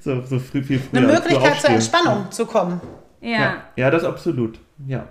so, 0.00 0.22
so 0.22 0.38
früh, 0.38 0.62
viel 0.62 0.80
früher 0.80 1.02
eine 1.02 1.12
Möglichkeit 1.12 1.60
zur. 1.60 1.70
Entspannung 1.70 2.30
zu 2.30 2.46
kommen. 2.46 2.80
Ja, 3.20 3.30
Ja, 3.40 3.54
ja 3.76 3.90
das 3.90 4.02
absolut. 4.04 4.58
Ja. 4.86 5.06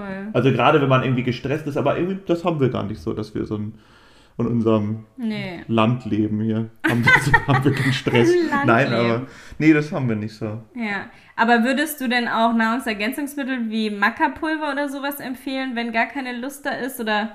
Voll. 0.00 0.28
Also 0.32 0.52
gerade 0.52 0.80
wenn 0.80 0.88
man 0.88 1.02
irgendwie 1.02 1.22
gestresst 1.22 1.66
ist, 1.66 1.76
aber 1.76 1.96
irgendwie, 1.96 2.18
das 2.26 2.44
haben 2.44 2.60
wir 2.60 2.70
gar 2.70 2.84
nicht 2.84 3.00
so, 3.00 3.12
dass 3.12 3.34
wir 3.34 3.46
so 3.46 3.56
ein, 3.56 3.74
in 4.38 4.46
unserem 4.46 5.06
Nee. 5.16 5.64
Land 5.68 6.06
leben 6.06 6.40
hier. 6.40 6.70
Haben 6.88 7.04
wir, 7.04 7.12
so, 7.22 7.32
haben 7.46 7.64
wir 7.64 7.72
keinen 7.72 7.92
Stress. 7.92 8.30
Nein, 8.64 8.92
aber 8.92 9.26
nee, 9.58 9.72
das 9.72 9.92
haben 9.92 10.08
wir 10.08 10.16
nicht 10.16 10.34
so. 10.34 10.62
Ja, 10.74 11.10
aber 11.36 11.62
würdest 11.64 12.00
du 12.00 12.08
denn 12.08 12.26
auch 12.26 12.54
Nahrungsergänzungsmittel 12.54 13.70
wie 13.70 13.90
Mackerpulver 13.90 14.72
oder 14.72 14.88
sowas 14.88 15.20
empfehlen, 15.20 15.72
wenn 15.74 15.92
gar 15.92 16.06
keine 16.06 16.36
Lust 16.38 16.64
da 16.64 16.70
ist? 16.70 17.00
Oder 17.00 17.32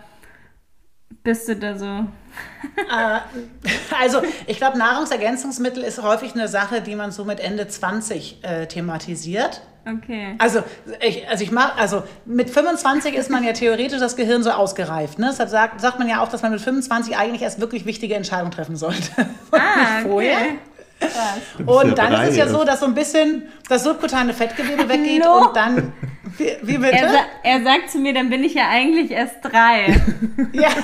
bist 1.23 1.47
du 1.47 1.55
da 1.55 1.77
so? 1.77 1.85
Äh, 1.85 3.19
also 4.01 4.21
ich 4.47 4.57
glaube, 4.57 4.77
Nahrungsergänzungsmittel 4.77 5.83
ist 5.83 6.01
häufig 6.01 6.33
eine 6.33 6.47
Sache, 6.47 6.81
die 6.81 6.95
man 6.95 7.11
so 7.11 7.25
mit 7.25 7.39
Ende 7.39 7.67
20 7.67 8.43
äh, 8.43 8.67
thematisiert. 8.67 9.61
Okay. 9.87 10.33
Also 10.39 10.63
ich, 11.01 11.27
also 11.29 11.43
ich 11.43 11.51
mach, 11.51 11.77
also 11.77 12.01
mit 12.25 12.49
25 12.49 13.13
ist 13.15 13.29
man 13.29 13.43
ja 13.43 13.53
theoretisch 13.53 13.99
das 13.99 14.15
Gehirn 14.15 14.41
so 14.41 14.49
ausgereift. 14.49 15.19
Ne? 15.19 15.27
Deshalb 15.31 15.49
sagt, 15.49 15.79
sagt 15.81 15.99
man 15.99 16.09
ja 16.09 16.21
auch, 16.23 16.27
dass 16.29 16.41
man 16.41 16.51
mit 16.51 16.61
25 16.61 17.15
eigentlich 17.17 17.43
erst 17.43 17.59
wirklich 17.61 17.85
wichtige 17.85 18.15
Entscheidungen 18.15 18.49
treffen 18.51 18.75
sollte. 18.77 19.11
Und 19.51 19.59
Ah, 19.59 19.97
nicht 19.99 20.07
vorher. 20.07 20.37
okay. 20.37 20.57
Und 21.65 21.97
dann 21.97 22.13
ist 22.23 22.29
es 22.31 22.37
ja 22.37 22.47
so, 22.47 22.63
dass 22.63 22.79
so 22.79 22.85
ein 22.87 22.95
bisschen 22.95 23.43
das 23.69 23.83
subkutane 23.83 24.33
Fettgewebe 24.33 24.89
weggeht 24.89 25.23
Hallo? 25.23 25.45
und 25.47 25.55
dann. 25.55 25.93
Wie, 26.37 26.51
wie 26.63 26.77
bitte? 26.79 26.93
Er, 26.97 27.09
sa 27.11 27.19
er 27.43 27.63
sagt 27.63 27.91
zu 27.91 27.99
mir, 27.99 28.13
dann 28.13 28.29
bin 28.29 28.43
ich 28.43 28.55
ja 28.55 28.67
eigentlich 28.69 29.11
erst 29.11 29.35
drei. 29.43 30.01
ja. 30.53 30.69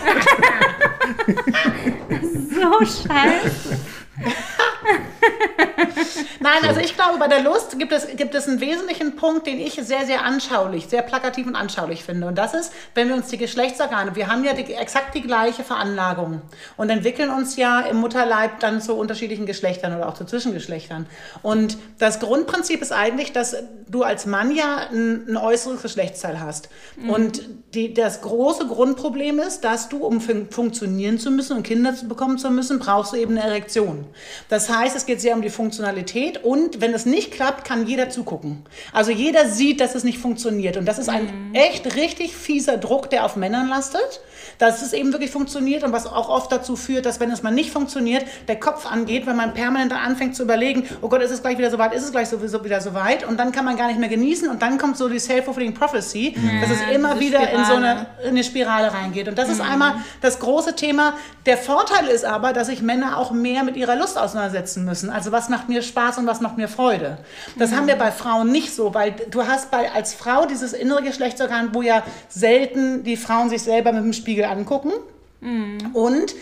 so 2.52 2.80
scheiße. 2.86 3.80
Nein, 6.40 6.64
also 6.68 6.80
ich 6.80 6.96
glaube, 6.96 7.20
bei 7.20 7.28
der 7.28 7.42
Lust 7.42 7.78
gibt 7.78 7.92
es, 7.92 8.08
gibt 8.16 8.34
es 8.34 8.48
einen 8.48 8.60
wesentlichen 8.60 9.16
Punkt, 9.16 9.48
den 9.48 9.60
ich 9.60 9.74
sehr, 9.74 10.06
sehr 10.06 10.24
anschaulich, 10.24 10.88
sehr 10.88 11.02
plakativ 11.02 11.48
und 11.48 11.56
anschaulich 11.56 12.04
finde. 12.04 12.28
Und 12.28 12.38
das 12.38 12.54
ist, 12.54 12.74
wenn 12.96 13.10
wir 13.10 13.16
uns 13.16 13.28
die 13.28 13.38
Geschlechtsorgane, 13.38 14.16
wir 14.16 14.28
haben 14.28 14.44
ja 14.44 14.54
die, 14.54 14.74
exakt 14.74 15.16
die 15.16 15.22
gleiche 15.22 15.64
Veranlagung 15.64 16.42
und 16.78 16.90
entwickeln 16.90 17.30
uns 17.30 17.58
ja 17.58 17.82
im 17.82 17.98
Mutterleib 17.98 18.60
dann 18.60 18.82
zu 18.82 18.96
unterschiedlichen 18.96 19.46
Geschlechtern 19.46 19.96
oder 19.96 20.08
auch 20.08 20.16
zu 20.16 20.26
Zwischengeschlechtern. 20.26 21.06
Und 21.44 21.78
das 22.00 22.20
Grundprinzip 22.20 22.82
ist 22.82 22.92
eigentlich, 22.92 23.34
dass 23.34 23.56
du 23.88 24.04
als 24.04 24.26
Mann 24.26 24.56
ja 24.56 24.88
ein, 24.92 25.28
ein 25.30 25.38
äußeres 25.38 25.82
Geschlechtsteil 25.82 26.40
hast. 26.40 26.70
Und 27.08 27.44
die, 27.74 27.94
das 27.94 28.22
große 28.22 28.68
Grundproblem 28.68 29.40
ist, 29.40 29.62
dass 29.62 29.90
du, 29.90 30.06
um 30.06 30.22
fun 30.22 30.48
funktionieren 30.50 31.20
zu 31.20 31.32
müssen 31.32 31.58
und 31.58 31.64
Kinder 31.64 31.96
zu 31.96 32.08
bekommen 32.08 32.38
zu 32.38 32.50
müssen, 32.50 32.80
brauchst 32.80 33.14
du 33.14 33.18
eben 33.18 33.38
eine 33.38 33.48
Erektion. 33.48 34.06
Das 34.50 34.70
heißt, 34.70 34.96
es 34.96 35.06
geht 35.06 35.22
sehr 35.22 35.36
um 35.36 35.42
die 35.42 35.50
Funktionalität 35.50 36.44
und 36.44 36.82
wenn 36.82 36.94
es 36.94 37.06
nicht 37.06 37.32
klappt, 37.32 37.66
kann 37.66 37.88
jeder 37.88 38.10
zugucken. 38.10 38.64
Also 38.94 39.12
jeder 39.12 39.48
sieht, 39.48 39.80
dass 39.82 39.96
es 39.96 40.04
nicht 40.04 40.18
funktioniert 40.20 40.78
und 40.78 40.86
das 40.86 41.00
ist 41.00 41.10
ein 41.10 41.52
echt 41.54 41.96
richtig 41.96 42.36
fieser 42.36 42.78
Druck, 42.78 43.10
der 43.10 43.26
auf 43.26 43.36
Männern 43.36 43.68
lastet, 43.70 44.22
dass 44.58 44.82
es 44.82 44.94
eben 44.94 45.12
wirklich 45.12 45.32
funktioniert 45.32 45.84
und 45.84 45.92
was 45.92 46.06
auch 46.06 46.30
oft 46.30 46.52
dazu 46.52 46.76
führt, 46.76 47.06
dass 47.06 47.20
wenn 47.20 47.32
es 47.32 47.44
mal 47.44 47.52
nicht 47.52 47.72
funktioniert, 47.72 48.26
der 48.48 48.60
Kopf 48.60 48.86
angeht, 48.86 49.26
wenn 49.26 49.36
man 49.36 49.54
permanent 49.54 49.94
anfängt 49.94 50.36
zu 50.36 50.44
überlegen, 50.44 50.88
oh 51.02 51.10
Gott, 51.10 51.22
ist 51.22 51.32
es 51.32 51.42
gleich 51.42 51.58
wieder 51.58 51.72
so 51.72 51.78
weit, 51.78 51.94
ist 51.94 52.04
es 52.04 52.12
gleich 52.12 52.30
sowieso 52.30 52.64
wieder 52.64 52.82
so 52.82 52.94
weit 52.94 53.28
und 53.28 53.40
dann 53.40 53.52
kann 53.52 53.66
man 53.66 53.78
gar 53.78 53.88
nicht 53.88 54.00
mehr 54.00 54.10
genießen 54.10 54.50
und 54.50 54.62
dann 54.62 54.78
kommt 54.78 54.98
so 54.98 55.10
die 55.10 55.20
self-fulfilling 55.20 55.74
prophecy, 55.74 56.36
dass 56.62 56.70
es 56.70 56.96
immer 56.96 57.20
wieder 57.20 57.50
in 57.52 57.66
so 57.66 57.74
eine, 57.74 57.92
Spirale. 57.92 58.08
in 58.24 58.30
eine 58.30 58.44
Spirale 58.44 58.94
reingeht. 58.94 59.28
Und 59.28 59.38
das 59.38 59.48
Mhm. 59.48 59.54
ist 59.54 59.62
einmal 59.62 59.94
das 60.22 60.40
große 60.40 60.76
Thema. 60.76 61.14
Der 61.46 61.58
Vorteil 61.58 62.08
ist 62.08 62.26
aber, 62.26 62.54
dass 62.54 62.68
sich 62.68 62.82
Männer 62.82 63.18
auch 63.18 63.32
mehr 63.32 63.64
mit 63.64 63.76
ihrer 63.78 63.96
Lust 64.02 64.18
auseinandersetzen 64.18 64.84
müssen. 64.86 65.10
Also 65.10 65.32
was 65.32 65.48
macht 65.50 65.70
mir 65.70 65.82
Spaß 65.82 66.18
und 66.18 66.28
was 66.28 66.42
macht 66.42 66.58
mir 66.58 66.68
Freude. 66.68 67.18
Das 67.58 67.72
Mhm. 67.72 67.76
haben 67.76 67.88
wir 67.88 67.96
bei 67.96 68.12
Frauen 68.12 68.52
nicht 68.52 68.76
so, 68.76 68.94
weil 68.94 69.12
du 69.30 69.46
hast 69.48 69.72
bei, 69.72 69.92
als 69.92 70.14
Frau 70.14 70.46
dieses 70.46 70.74
innere 70.74 71.02
Geschlechtsorgan, 71.04 71.74
wo 71.74 71.82
ja 71.82 72.04
selten 72.30 73.04
die 73.04 73.18
Frauen 73.18 73.50
sich 73.50 73.62
selber 73.64 73.92
mit 73.94 74.04
dem 74.04 74.14
Spiegel 74.14 74.46
angucken. 74.46 74.92
Mhm. 75.40 75.92
Und 75.94 76.34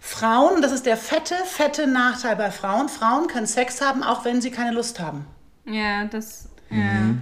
Frauen, 0.00 0.62
das 0.62 0.72
ist 0.72 0.86
der 0.86 0.96
fette, 0.96 1.34
fette 1.46 1.86
Nachteil 1.86 2.36
bei 2.36 2.50
Frauen, 2.50 2.88
Frauen 2.88 3.26
können 3.26 3.46
Sex 3.46 3.80
haben, 3.80 4.02
auch 4.04 4.24
wenn 4.24 4.40
sie 4.40 4.50
keine 4.50 4.70
Lust 4.72 5.00
haben. 5.00 5.26
Ja, 5.64 6.04
das. 6.04 6.48
Ja, 6.68 6.78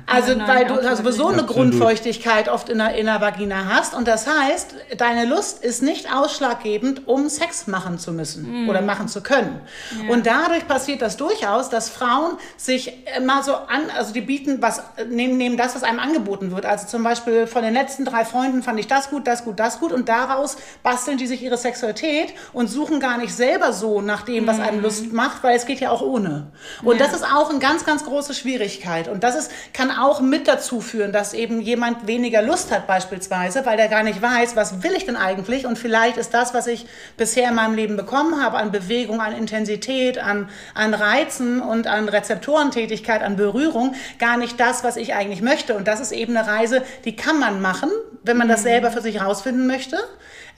Also, 0.06 0.34
Nein, 0.34 0.48
weil 0.48 0.64
du 0.66 0.74
also 0.74 1.02
sowieso 1.02 1.28
eine 1.28 1.42
Absolut. 1.42 1.54
Grundfeuchtigkeit 1.72 2.48
oft 2.48 2.70
in 2.70 2.78
der, 2.78 2.94
in 2.94 3.04
der 3.06 3.20
Vagina 3.20 3.66
hast. 3.68 3.94
Und 3.94 4.08
das 4.08 4.26
heißt, 4.26 4.74
deine 4.96 5.26
Lust 5.26 5.62
ist 5.62 5.82
nicht 5.82 6.10
ausschlaggebend, 6.14 7.06
um 7.06 7.28
Sex 7.28 7.66
machen 7.66 7.98
zu 7.98 8.12
müssen 8.12 8.68
oder 8.70 8.80
machen 8.80 9.06
zu 9.08 9.22
können. 9.22 9.60
Und 10.08 10.26
dadurch 10.26 10.66
passiert 10.66 11.02
das 11.02 11.18
durchaus, 11.18 11.68
dass 11.68 11.90
Frauen 11.90 12.38
sich 12.56 13.04
mal 13.22 13.42
so 13.42 13.54
an, 13.54 13.90
also 13.96 14.14
die 14.14 14.22
bieten 14.22 14.62
was, 14.62 14.82
nehmen, 15.10 15.36
nehmen 15.36 15.56
das, 15.58 15.74
was 15.74 15.82
einem 15.82 15.98
angeboten 15.98 16.50
wird. 16.50 16.64
Also 16.64 16.86
zum 16.86 17.02
Beispiel 17.02 17.46
von 17.46 17.62
den 17.62 17.74
letzten 17.74 18.06
drei 18.06 18.24
Freunden 18.24 18.62
fand 18.62 18.80
ich 18.80 18.86
das 18.86 19.10
gut, 19.10 19.26
das 19.26 19.44
gut, 19.44 19.60
das 19.60 19.78
gut. 19.78 19.92
Und 19.92 20.08
daraus 20.08 20.56
basteln 20.82 21.18
die 21.18 21.26
sich 21.26 21.42
ihre 21.42 21.58
Sexualität 21.58 22.32
und 22.54 22.68
suchen 22.68 22.98
gar 22.98 23.18
nicht 23.18 23.34
selber 23.34 23.74
so 23.74 24.00
nach 24.00 24.22
dem, 24.22 24.46
was 24.46 24.58
einem 24.58 24.80
Lust 24.80 25.12
macht, 25.12 25.42
weil 25.44 25.54
es 25.54 25.66
geht 25.66 25.80
ja 25.80 25.90
auch 25.90 26.00
ohne. 26.00 26.46
Und 26.82 26.98
Ja. 26.98 27.04
das 27.06 27.14
ist 27.14 27.24
auch 27.24 27.50
eine 27.50 27.58
ganz, 27.58 27.84
ganz 27.84 28.04
große 28.06 28.32
Schwierigkeit. 28.32 29.06
Und 29.08 29.22
das 29.22 29.33
ist, 29.34 29.50
kann 29.72 29.90
auch 29.90 30.20
mit 30.20 30.48
dazu 30.48 30.80
führen, 30.80 31.12
dass 31.12 31.34
eben 31.34 31.60
jemand 31.60 32.06
weniger 32.06 32.42
Lust 32.42 32.70
hat 32.70 32.86
beispielsweise, 32.86 33.66
weil 33.66 33.76
der 33.76 33.88
gar 33.88 34.02
nicht 34.02 34.20
weiß, 34.20 34.56
was 34.56 34.82
will 34.82 34.92
ich 34.92 35.06
denn 35.06 35.16
eigentlich? 35.16 35.66
Und 35.66 35.78
vielleicht 35.78 36.16
ist 36.16 36.34
das, 36.34 36.54
was 36.54 36.66
ich 36.66 36.86
bisher 37.16 37.48
in 37.48 37.54
meinem 37.54 37.74
Leben 37.74 37.96
bekommen 37.96 38.42
habe, 38.42 38.56
an 38.56 38.72
Bewegung, 38.72 39.20
an 39.20 39.36
Intensität, 39.36 40.18
an, 40.18 40.48
an 40.74 40.94
Reizen 40.94 41.60
und 41.60 41.86
an 41.86 42.08
Rezeptorentätigkeit, 42.08 43.22
an 43.22 43.36
Berührung, 43.36 43.94
gar 44.18 44.36
nicht 44.36 44.58
das, 44.60 44.84
was 44.84 44.96
ich 44.96 45.14
eigentlich 45.14 45.42
möchte. 45.42 45.74
Und 45.74 45.88
das 45.88 46.00
ist 46.00 46.12
eben 46.12 46.36
eine 46.36 46.46
Reise, 46.46 46.82
die 47.04 47.16
kann 47.16 47.38
man 47.38 47.60
machen, 47.60 47.90
wenn 48.24 48.36
man 48.36 48.48
das 48.48 48.62
selber 48.64 48.90
für 48.90 49.00
sich 49.00 49.20
rausfinden 49.22 49.66
möchte. 49.66 49.96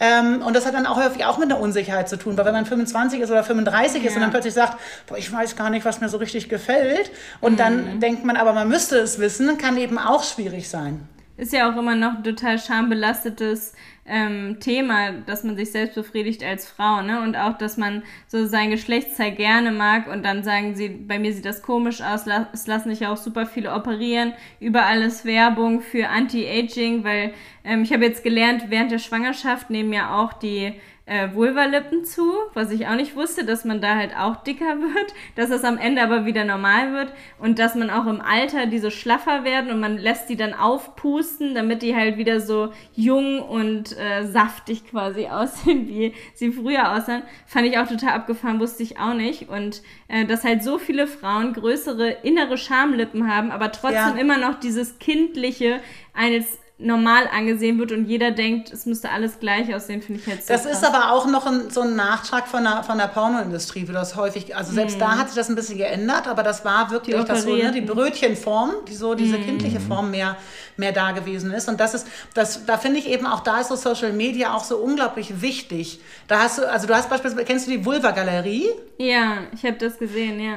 Ähm, 0.00 0.42
und 0.42 0.54
das 0.56 0.66
hat 0.66 0.74
dann 0.74 0.86
auch 0.86 0.96
häufig 1.02 1.24
auch 1.24 1.38
mit 1.38 1.50
einer 1.50 1.60
Unsicherheit 1.60 2.08
zu 2.08 2.16
tun, 2.18 2.36
weil 2.36 2.44
wenn 2.44 2.52
man 2.54 2.66
25 2.66 3.20
ist 3.20 3.30
oder 3.30 3.42
35 3.44 4.04
ist 4.04 4.10
Ja. 4.12 4.16
und 4.16 4.22
dann 4.22 4.30
plötzlich 4.30 4.54
sagt, 4.54 4.78
boah, 5.06 5.16
ich 5.18 5.32
weiß 5.32 5.56
gar 5.56 5.70
nicht, 5.70 5.84
was 5.84 6.00
mir 6.00 6.08
so 6.08 6.16
richtig 6.18 6.48
gefällt, 6.48 7.10
und 7.40 7.52
Mhm. 7.52 7.56
dann 7.56 8.00
denkt 8.00 8.24
man, 8.24 8.36
aber 8.36 8.52
man 8.52 8.68
müsste 8.68 8.98
es 8.98 9.18
wissen, 9.18 9.56
kann 9.58 9.76
eben 9.78 9.98
auch 9.98 10.22
schwierig 10.24 10.68
sein. 10.68 11.08
ist 11.38 11.52
ja 11.52 11.70
auch 11.70 11.76
immer 11.76 11.94
noch 11.94 12.16
ein 12.16 12.24
total 12.24 12.58
schambelastetes 12.58 13.72
ähm, 14.08 14.58
Thema, 14.60 15.12
dass 15.12 15.44
man 15.44 15.56
sich 15.56 15.72
selbst 15.72 15.94
befriedigt 15.94 16.42
als 16.44 16.68
Frau, 16.68 17.02
ne? 17.02 17.20
Und 17.22 17.36
auch, 17.36 17.58
dass 17.58 17.76
man 17.76 18.02
so 18.28 18.46
sein 18.46 18.70
Geschlechtsteil 18.70 19.32
gerne 19.32 19.72
mag 19.72 20.06
und 20.06 20.24
dann 20.24 20.44
sagen 20.44 20.74
sie, 20.76 20.88
bei 20.88 21.18
mir 21.18 21.32
sieht 21.32 21.44
das 21.44 21.62
komisch 21.62 22.00
aus, 22.00 22.26
la- 22.26 22.48
es 22.52 22.66
lassen 22.66 22.90
sich 22.90 23.00
ja 23.00 23.12
auch 23.12 23.16
super 23.16 23.46
viele 23.46 23.74
operieren, 23.74 24.32
überall 24.60 25.02
ist 25.02 25.24
Werbung 25.24 25.80
für 25.80 26.08
Anti-Aging, 26.08 27.04
weil 27.04 27.32
ähm, 27.64 27.82
ich 27.82 27.92
habe 27.92 28.04
jetzt 28.04 28.22
gelernt, 28.22 28.64
während 28.68 28.92
der 28.92 28.98
Schwangerschaft 28.98 29.70
nehmen 29.70 29.92
ja 29.92 30.14
auch 30.16 30.32
die 30.32 30.74
äh, 31.08 31.32
Vulvalippen 31.34 32.04
zu, 32.04 32.32
was 32.52 32.72
ich 32.72 32.88
auch 32.88 32.96
nicht 32.96 33.14
wusste, 33.14 33.44
dass 33.44 33.64
man 33.64 33.80
da 33.80 33.94
halt 33.94 34.16
auch 34.16 34.36
dicker 34.42 34.64
wird, 34.80 35.14
dass 35.36 35.50
es 35.50 35.62
am 35.62 35.78
Ende 35.78 36.02
aber 36.02 36.26
wieder 36.26 36.44
normal 36.44 36.92
wird 36.92 37.12
und 37.38 37.58
dass 37.60 37.76
man 37.76 37.90
auch 37.90 38.06
im 38.06 38.20
Alter 38.20 38.66
die 38.66 38.80
so 38.80 38.90
schlaffer 38.90 39.44
werden 39.44 39.70
und 39.70 39.78
man 39.78 39.98
lässt 39.98 40.28
die 40.28 40.36
dann 40.36 40.52
aufpusten, 40.52 41.54
damit 41.54 41.82
die 41.82 41.94
halt 41.94 42.16
wieder 42.16 42.40
so 42.40 42.72
jung 42.94 43.40
und 43.40 43.96
äh, 43.96 44.24
saftig 44.24 44.90
quasi 44.90 45.26
aussehen, 45.30 45.86
wie 45.88 46.12
sie 46.34 46.50
früher 46.50 46.92
aussahen. 46.96 47.22
Fand 47.46 47.66
ich 47.68 47.78
auch 47.78 47.86
total 47.86 48.10
abgefahren, 48.14 48.58
wusste 48.58 48.82
ich 48.82 48.98
auch 48.98 49.14
nicht. 49.14 49.48
Und 49.48 49.82
äh, 50.08 50.24
dass 50.26 50.42
halt 50.44 50.62
so 50.64 50.78
viele 50.78 51.06
Frauen 51.06 51.52
größere 51.52 52.10
innere 52.24 52.58
Schamlippen 52.58 53.32
haben, 53.32 53.50
aber 53.52 53.70
trotzdem 53.72 53.94
Ja. 54.16 54.20
immer 54.20 54.38
noch 54.38 54.58
dieses 54.58 54.98
kindliche 54.98 55.80
eines 56.14 56.58
normal 56.78 57.26
angesehen 57.32 57.78
wird 57.78 57.90
und 57.92 58.04
jeder 58.04 58.32
denkt, 58.32 58.70
es 58.70 58.84
müsste 58.84 59.08
alles 59.08 59.40
gleich 59.40 59.74
aussehen, 59.74 60.02
finde 60.02 60.20
ich 60.20 60.26
halt 60.26 60.44
so 60.46 60.52
Das 60.52 60.64
krass. 60.64 60.72
ist 60.72 60.84
aber 60.84 61.10
auch 61.12 61.26
noch 61.26 61.46
ein, 61.46 61.70
so 61.70 61.80
ein 61.80 61.96
Nachtrag 61.96 62.46
von 62.48 62.64
der, 62.64 62.82
von 62.82 62.98
der 62.98 63.06
Pornoindustrie, 63.06 63.88
wie 63.88 63.92
das 63.92 64.14
häufig, 64.14 64.54
also 64.54 64.72
selbst 64.72 65.00
da 65.00 65.16
hat 65.16 65.28
sich 65.28 65.36
das 65.36 65.48
ein 65.48 65.54
bisschen 65.54 65.78
geändert, 65.78 66.28
aber 66.28 66.42
das 66.42 66.66
war 66.66 66.90
wirklich 66.90 67.16
Die 67.16 67.24
das 67.24 67.44
so, 67.44 67.56
ne, 67.56 67.72
die. 67.72 67.80
Brötchenform, 67.80 68.72
die 68.88 68.94
so 68.94 69.14
diese 69.14 69.38
kindliche 69.38 69.80
Form 69.80 70.10
mehr, 70.10 70.36
mehr 70.76 70.92
da 70.92 71.12
gewesen 71.12 71.50
ist. 71.50 71.66
Und 71.68 71.80
das 71.80 71.94
ist, 71.94 72.06
das, 72.34 72.66
da 72.66 72.76
finde 72.76 72.98
ich 72.98 73.08
eben 73.08 73.26
auch, 73.26 73.40
da 73.40 73.60
ist 73.60 73.68
so 73.68 73.76
Social 73.76 74.12
Media 74.12 74.52
auch 74.54 74.64
so 74.64 74.76
unglaublich 74.76 75.40
wichtig. 75.40 76.00
Da 76.28 76.40
hast 76.40 76.58
du, 76.58 76.70
also 76.70 76.86
du 76.86 76.94
hast 76.94 77.08
beispielsweise, 77.08 77.46
kennst 77.46 77.66
du 77.66 77.70
die 77.70 77.86
Vulva-Galerie? 77.86 78.66
Ja, 78.98 79.38
ich 79.54 79.62
habe 79.64 79.78
das 79.78 79.98
gesehen, 79.98 80.38
ja. 80.40 80.56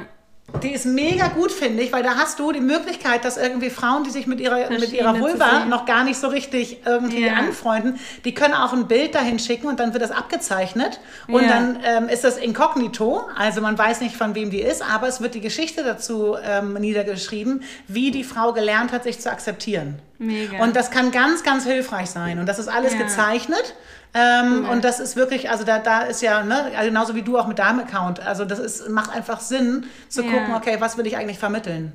Die 0.63 0.71
ist 0.73 0.85
mega 0.85 1.27
gut, 1.27 1.51
finde 1.51 1.83
ich, 1.83 1.93
weil 1.93 2.03
da 2.03 2.15
hast 2.15 2.39
du 2.39 2.51
die 2.51 2.59
Möglichkeit, 2.59 3.23
dass 3.23 3.37
irgendwie 3.37 3.69
Frauen, 3.69 4.03
die 4.03 4.09
sich 4.09 4.27
mit 4.27 4.39
ihrer, 4.41 4.69
mit 4.69 4.91
ihrer 4.91 5.19
Vulva 5.19 5.65
noch 5.65 5.85
gar 5.85 6.03
nicht 6.03 6.19
so 6.19 6.27
richtig 6.27 6.79
irgendwie 6.85 7.25
Ja. 7.25 7.33
anfreunden, 7.35 7.97
die 8.25 8.33
können 8.33 8.53
auch 8.53 8.73
ein 8.73 8.87
Bild 8.87 9.15
dahin 9.15 9.39
schicken 9.39 9.67
und 9.67 9.79
dann 9.79 9.93
wird 9.93 10.03
das 10.03 10.11
abgezeichnet 10.11 10.99
und 11.27 11.43
Ja. 11.43 11.47
dann 11.49 11.79
ähm, 11.83 12.09
ist 12.09 12.23
das 12.23 12.37
inkognito, 12.37 13.21
also 13.37 13.61
man 13.61 13.77
weiß 13.77 14.01
nicht, 14.01 14.15
von 14.17 14.35
wem 14.35 14.49
die 14.49 14.61
ist, 14.61 14.81
aber 14.81 15.07
es 15.07 15.21
wird 15.21 15.33
die 15.35 15.41
Geschichte 15.41 15.83
dazu 15.83 16.35
ähm, 16.43 16.73
niedergeschrieben, 16.73 17.63
wie 17.87 18.11
die 18.11 18.23
Frau 18.23 18.51
gelernt 18.51 18.91
hat, 18.91 19.03
sich 19.03 19.19
zu 19.19 19.31
akzeptieren. 19.31 19.99
Mega. 20.19 20.61
Und 20.63 20.75
das 20.75 20.91
kann 20.91 21.11
ganz, 21.11 21.43
ganz 21.43 21.65
hilfreich 21.65 22.09
sein. 22.09 22.39
Und 22.39 22.45
das 22.45 22.59
ist 22.59 22.67
alles 22.67 22.93
Ja. 22.93 22.99
gezeichnet. 22.99 23.75
Ähm, 24.13 24.63
Cool. 24.65 24.69
Und 24.73 24.83
das 24.83 24.99
ist 24.99 25.15
wirklich, 25.15 25.49
also 25.49 25.63
da, 25.63 25.79
da 25.79 26.01
ist 26.01 26.21
ja, 26.21 26.43
ne, 26.43 26.71
also 26.75 26.89
genauso 26.89 27.15
wie 27.15 27.21
du 27.21 27.37
auch 27.37 27.47
mit 27.47 27.59
deinem 27.59 27.79
Account, 27.79 28.19
also 28.19 28.43
das 28.43 28.59
ist, 28.59 28.89
macht 28.89 29.15
einfach 29.15 29.39
Sinn 29.39 29.85
zu 30.07 30.23
Ja. 30.23 30.29
gucken, 30.31 30.53
okay, 30.55 30.77
was 30.79 30.97
will 30.97 31.05
ich 31.07 31.15
eigentlich 31.15 31.37
vermitteln? 31.39 31.93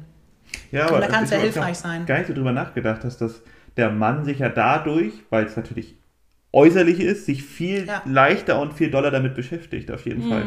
Ja, 0.70 0.86
aber 0.86 0.96
Und 0.96 1.00
da 1.02 1.06
kann 1.08 1.24
es 1.24 1.30
ja 1.30 1.36
ich 1.38 1.42
hab 1.42 1.52
hilfreich 1.52 1.76
sein. 1.78 2.06
Gar 2.06 2.18
nicht 2.18 2.28
so 2.28 2.34
drüber 2.34 2.52
nachgedacht, 2.52 3.04
dass 3.04 3.18
das 3.18 3.42
der 3.76 3.90
Mann 3.90 4.24
sich 4.24 4.38
ja 4.38 4.48
dadurch, 4.48 5.12
weil 5.30 5.44
es 5.44 5.56
natürlich 5.56 5.96
äußerlich 6.52 7.00
ist, 7.00 7.26
sich 7.26 7.42
viel 7.42 7.86
Ja. 7.86 8.00
leichter 8.04 8.60
und 8.60 8.74
viel 8.74 8.88
doller 8.90 9.10
damit 9.10 9.34
beschäftigt, 9.34 9.90
auf 9.90 10.06
jeden 10.06 10.22
Fall. 10.22 10.46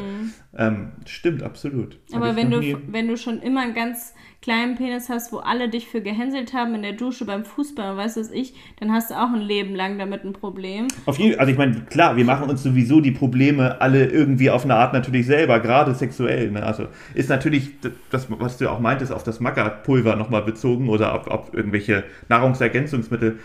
Ähm, 0.58 0.94
stimmt, 1.06 1.44
absolut. 1.44 2.00
Aber 2.14 2.36
wenn 2.38 2.50
du, 2.50 2.62
wenn 2.88 3.10
du 3.10 3.18
schon 3.18 3.42
immer 3.42 3.60
einen 3.62 3.74
ganz 3.74 4.14
kleinen 4.42 4.76
Penis 4.76 5.10
hast, 5.10 5.32
wo 5.32 5.38
alle 5.38 5.70
dich 5.70 5.88
für 5.88 6.02
gehänselt 6.02 6.54
haben 6.54 6.76
in 6.76 6.84
der 6.84 6.94
Dusche 6.94 7.26
beim 7.26 7.44
Fußball 7.44 7.98
weißt 7.98 8.18
was 8.18 8.32
ich, 8.32 8.54
dann 8.80 8.92
hast 8.92 9.12
du 9.12 9.16
auch 9.16 9.34
ein 9.34 9.42
Leben 9.42 9.76
lang 9.76 9.98
damit 9.98 10.24
ein 10.24 10.34
Problem. 10.34 10.88
Auf 11.06 11.18
jeden, 11.18 11.40
also 11.40 11.52
ich 11.52 11.58
meine, 11.58 11.82
klar, 11.90 12.16
wir 12.16 12.26
machen 12.26 12.50
uns 12.50 12.64
sowieso 12.64 13.02
die 13.02 13.12
Probleme 13.12 13.82
alle 13.82 14.06
irgendwie 14.06 14.50
auf 14.50 14.64
eine 14.64 14.76
Art 14.76 14.94
natürlich 14.94 15.26
selber, 15.26 15.60
gerade 15.60 15.94
sexuell. 15.96 16.52
Ne? 16.52 16.64
Also 16.64 16.88
ist 17.14 17.30
natürlich 17.30 17.72
das, 18.12 18.28
was 18.30 18.58
du 18.58 18.70
auch 18.70 18.80
meintest, 18.80 19.12
auf 19.12 19.24
das 19.24 19.40
Mackerpulver 19.40 20.16
nochmal 20.16 20.44
bezogen 20.44 20.90
oder 20.90 21.14
auf, 21.14 21.28
auf 21.28 21.54
irgendwelche 21.54 22.04
Nahrungsergänzungsmittel. 22.30 23.40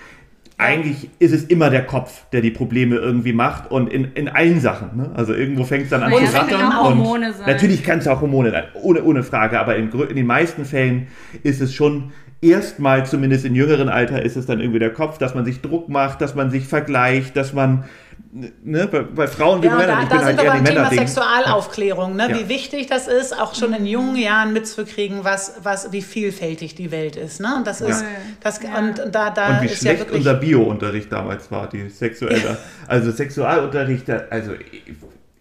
Eigentlich 0.58 1.10
ist 1.18 1.32
es 1.32 1.44
immer 1.44 1.70
der 1.70 1.84
Kopf, 1.84 2.24
der 2.30 2.40
die 2.40 2.50
Probleme 2.50 2.96
irgendwie 2.96 3.32
macht 3.32 3.70
und 3.70 3.92
in, 3.92 4.12
in 4.14 4.28
allen 4.28 4.60
Sachen. 4.60 4.96
Ne? 4.96 5.10
Also 5.14 5.34
irgendwo 5.34 5.64
fängt 5.64 5.84
es 5.84 5.90
dann 5.90 6.02
an 6.02 6.10
Naja, 6.10 6.26
zu 6.26 6.36
rattern. 6.36 6.72
auch 6.72 6.90
und 6.90 6.98
Hormone 6.98 7.32
sein. 7.32 7.46
Natürlich 7.46 7.82
kann 7.82 7.98
es 7.98 8.06
auch 8.06 8.20
Hormone 8.20 8.50
sein, 8.50 8.64
ohne, 8.74 9.02
ohne 9.02 9.22
Frage, 9.22 9.58
aber 9.58 9.76
in, 9.76 9.90
in 9.90 10.16
den 10.16 10.26
meisten 10.26 10.64
Fällen 10.64 11.08
ist 11.42 11.60
es 11.60 11.74
schon 11.74 12.12
erstmal, 12.40 13.06
zumindest 13.06 13.44
im 13.44 13.54
jüngeren 13.54 13.88
Alter, 13.88 14.22
ist 14.22 14.36
es 14.36 14.46
dann 14.46 14.60
irgendwie 14.60 14.80
der 14.80 14.92
Kopf, 14.92 15.18
dass 15.18 15.34
man 15.34 15.44
sich 15.44 15.60
Druck 15.62 15.88
macht, 15.88 16.20
dass 16.20 16.34
man 16.34 16.50
sich 16.50 16.64
vergleicht, 16.66 17.36
dass 17.36 17.52
man 17.52 17.84
ne, 18.30 18.86
bei, 18.86 19.00
bei 19.02 19.26
Frauen 19.26 19.62
wie 19.62 19.66
Ja, 19.66 19.76
bei 19.76 19.82
und 19.84 19.88
da, 19.88 19.94
Männern, 19.96 20.02
ich 20.04 20.08
da 20.08 20.16
bin 20.16 20.26
sind 20.26 20.38
halt 20.38 20.42
wir 20.42 20.50
beim 20.52 20.64
Thema. 20.64 20.90
Sexualaufklärung, 20.90 22.16
ne? 22.16 22.30
Ja. 22.30 22.38
wie 22.38 22.48
wichtig 22.48 22.86
das 22.86 23.08
ist, 23.08 23.38
auch 23.38 23.54
schon 23.54 23.72
in 23.74 23.86
jungen 23.86 24.16
Jahren 24.16 24.52
mitzukriegen, 24.52 25.24
was, 25.24 25.54
was, 25.62 25.92
wie 25.92 26.02
vielfältig 26.02 26.74
die 26.74 26.90
Welt 26.90 27.16
ist. 27.16 27.40
Ne? 27.40 27.54
Und 27.56 27.66
das 27.66 27.80
ist, 27.80 28.04
das, 28.42 28.60
Ja. 28.62 28.78
und 28.78 29.02
da, 29.12 29.30
da 29.30 29.48
Und 29.58 29.62
wie 29.62 29.66
ist 29.66 29.82
ja 29.82 29.90
schlecht 29.90 29.98
wirklich. 30.00 30.18
unser 30.18 30.34
Bio-Unterricht 30.34 31.10
damals 31.12 31.50
war, 31.50 31.68
die 31.68 31.88
sexuelle, 31.88 32.56
also 32.86 33.10
Sexualunterricht, 33.10 34.08
also 34.30 34.52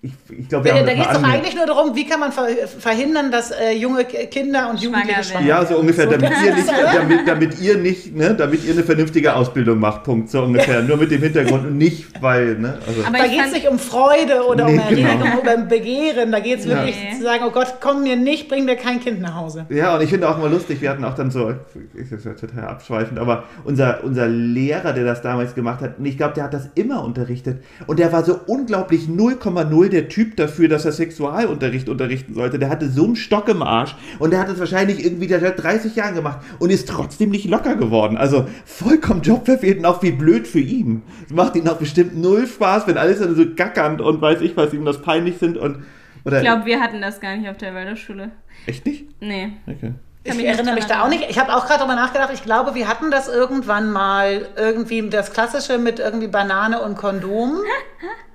ich, 0.03 0.11
ich, 0.29 0.39
ich 0.39 0.49
glaube, 0.49 0.67
Da 0.69 0.81
geht 0.83 1.05
es 1.05 1.13
doch 1.13 1.23
eigentlich 1.23 1.55
nur 1.55 1.65
darum, 1.67 1.95
wie 1.95 2.05
kann 2.07 2.19
man 2.19 2.31
ver 2.31 2.47
verhindern, 2.79 3.31
dass 3.31 3.51
äh, 3.51 3.73
junge 3.73 4.03
Kinder 4.05 4.69
und 4.69 4.81
Jugendliche 4.81 5.09
werden. 5.17 5.23
schwanger 5.25 5.45
Ja, 5.47 5.65
so 5.65 5.75
ungefähr, 5.77 6.05
So, 6.05 6.11
damit 6.11 6.31
ihr, 6.43 6.57
ist 6.57 6.65
nicht, 6.67 6.73
damit, 6.95 7.27
damit 7.27 7.61
ihr 7.61 7.77
nicht, 7.77 8.15
ne, 8.15 8.33
damit 8.33 8.63
ihr 8.65 8.73
eine 8.73 8.83
vernünftige 8.83 9.35
Ausbildung 9.35 9.79
macht, 9.79 10.03
Punkt, 10.03 10.29
so 10.31 10.41
ungefähr. 10.41 10.81
Nur 10.81 10.97
mit 10.97 11.11
dem 11.11 11.21
Hintergrund 11.21 11.65
und 11.67 11.77
nicht, 11.77 12.19
weil, 12.21 12.57
ne, 12.57 12.79
also. 12.87 13.03
Aber 13.05 13.17
Da 13.17 13.25
ich 13.25 13.31
geht 13.31 13.45
es 13.45 13.51
nicht 13.53 13.67
um 13.67 13.77
Freude 13.77 14.43
oder 14.47 14.65
um 14.65 14.71
Nee, 14.75 14.81
Erregung 14.81 15.21
genau. 15.21 15.39
oder 15.41 15.55
um 15.55 15.67
Begehren. 15.67 16.31
Da 16.31 16.39
geht 16.39 16.59
es 16.59 16.65
Ja. 16.65 16.77
wirklich 16.77 16.95
Nee. 16.95 17.17
zu 17.17 17.23
sagen, 17.23 17.43
oh 17.47 17.51
Gott, 17.51 17.75
komm 17.79 18.01
mir 18.01 18.15
nicht, 18.15 18.49
bring 18.49 18.65
mir 18.65 18.77
kein 18.77 18.99
Kind 18.99 19.21
nach 19.21 19.35
Hause. 19.35 19.67
Ja, 19.69 19.95
und 19.95 20.01
ich 20.01 20.09
finde 20.09 20.27
auch 20.27 20.37
mal 20.39 20.49
lustig, 20.49 20.81
wir 20.81 20.89
hatten 20.89 21.05
auch 21.05 21.13
dann 21.13 21.29
so, 21.29 21.49
ist 21.93 22.09
jetzt 22.11 22.25
ja 22.25 22.33
total 22.33 22.65
abschweifend, 22.65 23.19
aber 23.19 23.43
unser, 23.65 24.03
unser 24.03 24.27
Lehrer, 24.27 24.93
der 24.93 25.05
das 25.05 25.21
damals 25.21 25.53
gemacht 25.53 25.81
hat, 25.81 25.99
und 25.99 26.05
ich 26.05 26.17
glaube, 26.17 26.33
der 26.33 26.45
hat 26.45 26.55
das 26.55 26.69
immer 26.73 27.03
unterrichtet. 27.03 27.61
Und 27.85 27.99
der 27.99 28.11
war 28.11 28.23
so 28.23 28.39
unglaublich 28.47 29.03
0,0 29.07 29.90
der 29.91 30.09
Typ 30.09 30.35
dafür, 30.37 30.67
dass 30.67 30.85
er 30.85 30.91
Sexualunterricht 30.91 31.89
unterrichten 31.89 32.33
sollte. 32.33 32.59
Der 32.59 32.69
hatte 32.69 32.89
so 32.89 33.05
einen 33.05 33.15
Stock 33.15 33.47
im 33.49 33.61
Arsch 33.61 33.95
und 34.19 34.31
der 34.31 34.39
hat 34.39 34.49
es 34.49 34.59
wahrscheinlich 34.59 35.03
irgendwie 35.05 35.27
seit 35.27 35.61
30 35.61 35.95
Jahren 35.95 36.15
gemacht 36.15 36.39
und 36.59 36.69
ist 36.69 36.87
trotzdem 36.87 37.29
nicht 37.29 37.49
locker 37.49 37.75
geworden. 37.75 38.17
Also 38.17 38.47
vollkommen 38.65 39.21
jobverfehlt 39.21 39.79
und 39.79 39.85
auch 39.85 40.01
wie 40.03 40.11
blöd 40.11 40.47
für 40.47 40.59
ihn. 40.59 41.03
Es 41.25 41.33
macht 41.33 41.55
ihn 41.55 41.67
auch 41.67 41.77
bestimmt 41.77 42.17
null 42.17 42.47
Spaß, 42.47 42.87
wenn 42.87 42.97
alles 42.97 43.19
dann 43.19 43.35
so 43.35 43.45
gackernd 43.55 44.01
und 44.01 44.21
weiß 44.21 44.41
ich 44.41 44.57
was, 44.57 44.73
ihm 44.73 44.85
das 44.85 45.01
peinlich 45.01 45.37
sind 45.37 45.57
und. 45.57 45.83
Oder, 46.23 46.37
ich 46.37 46.43
glaube, 46.43 46.65
wir 46.65 46.79
hatten 46.79 47.01
das 47.01 47.19
gar 47.19 47.35
nicht 47.35 47.49
auf 47.49 47.57
der 47.57 47.73
Waldorfschule. 47.73 48.31
echt 48.67 48.85
nicht? 48.85 49.05
Nee. 49.21 49.53
Okay. 49.65 49.93
Ich 50.23 50.35
mich 50.35 50.45
erinnere 50.45 50.75
mich 50.75 50.85
da 50.85 51.03
auch 51.03 51.09
nicht. 51.09 51.25
Ich 51.29 51.39
habe 51.39 51.55
auch 51.55 51.65
gerade 51.65 51.79
darüber 51.79 51.95
nachgedacht. 51.95 52.29
Ich 52.33 52.43
glaube, 52.43 52.75
wir 52.75 52.87
hatten 52.87 53.09
das 53.09 53.27
irgendwann 53.27 53.91
mal 53.91 54.47
irgendwie 54.55 55.09
das 55.09 55.33
klassische 55.33 55.79
mit 55.79 55.99
irgendwie 55.99 56.27
Banane 56.27 56.81
und 56.81 56.95
Kondom 56.95 57.57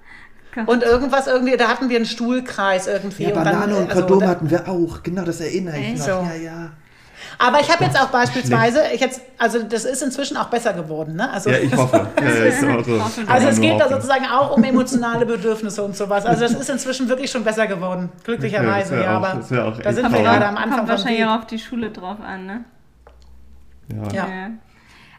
Und 0.64 0.82
irgendwas 0.82 1.26
irgendwie. 1.26 1.56
Da 1.56 1.68
hatten 1.68 1.88
wir 1.88 1.96
einen 1.96 2.06
Stuhlkreis 2.06 2.86
irgendwie. 2.86 3.24
Ja, 3.24 3.28
und 3.30 3.34
Banane 3.34 3.74
dann, 3.74 3.82
und 3.84 3.90
also, 3.90 4.06
Kondom 4.06 4.28
hatten 4.28 4.50
wir 4.50 4.68
auch. 4.68 5.02
Genau, 5.02 5.22
das 5.22 5.40
erinnere 5.40 5.76
ich 5.78 5.84
Echt? 5.88 5.98
noch. 5.98 6.04
So. 6.06 6.10
Ja, 6.10 6.34
ja. 6.34 6.70
Aber 7.38 7.60
ich 7.60 7.70
habe 7.70 7.84
jetzt 7.84 8.00
auch 8.00 8.06
beispielsweise, 8.08 8.80
ich 8.94 9.00
jetzt, 9.00 9.20
also 9.36 9.62
das 9.62 9.84
ist 9.84 10.02
inzwischen 10.02 10.36
auch 10.38 10.46
besser 10.48 10.72
geworden. 10.72 11.16
Ne? 11.16 11.30
Also, 11.30 11.50
Ja, 11.50 11.58
ich 11.58 11.74
hoffe. 11.76 12.06
Ja, 12.20 12.28
ja, 12.28 12.44
ich 12.46 12.62
hoffe. 12.62 13.04
Hoffen 13.04 13.28
also 13.28 13.48
es 13.48 13.60
geht 13.60 13.78
da 13.78 13.88
sozusagen 13.90 14.24
auch 14.26 14.56
um 14.56 14.64
emotionale 14.64 15.26
Bedürfnisse 15.26 15.82
und 15.82 15.94
sowas. 15.96 16.24
Also 16.24 16.42
das 16.42 16.52
ist 16.52 16.70
inzwischen 16.70 17.08
wirklich 17.08 17.30
schon 17.30 17.44
besser 17.44 17.66
geworden. 17.66 18.10
Glücklicherweise, 18.24 18.96
Ja, 18.96 19.02
ja. 19.02 19.10
auch- 19.18 19.24
aber 19.24 19.34
das 19.38 19.48
da 19.48 19.92
sind 19.92 20.10
wir 20.12 20.22
gerade 20.22 20.46
am 20.46 20.56
Anfang 20.56 20.78
Kommt 20.78 20.88
wahrscheinlich 20.88 21.24
auch 21.26 21.38
auf 21.40 21.46
die 21.46 21.58
Schule 21.58 21.90
drauf 21.90 22.18
an, 22.26 22.46
ne? 22.46 22.64
Ja. 24.12 24.12
Ja. 24.14 24.26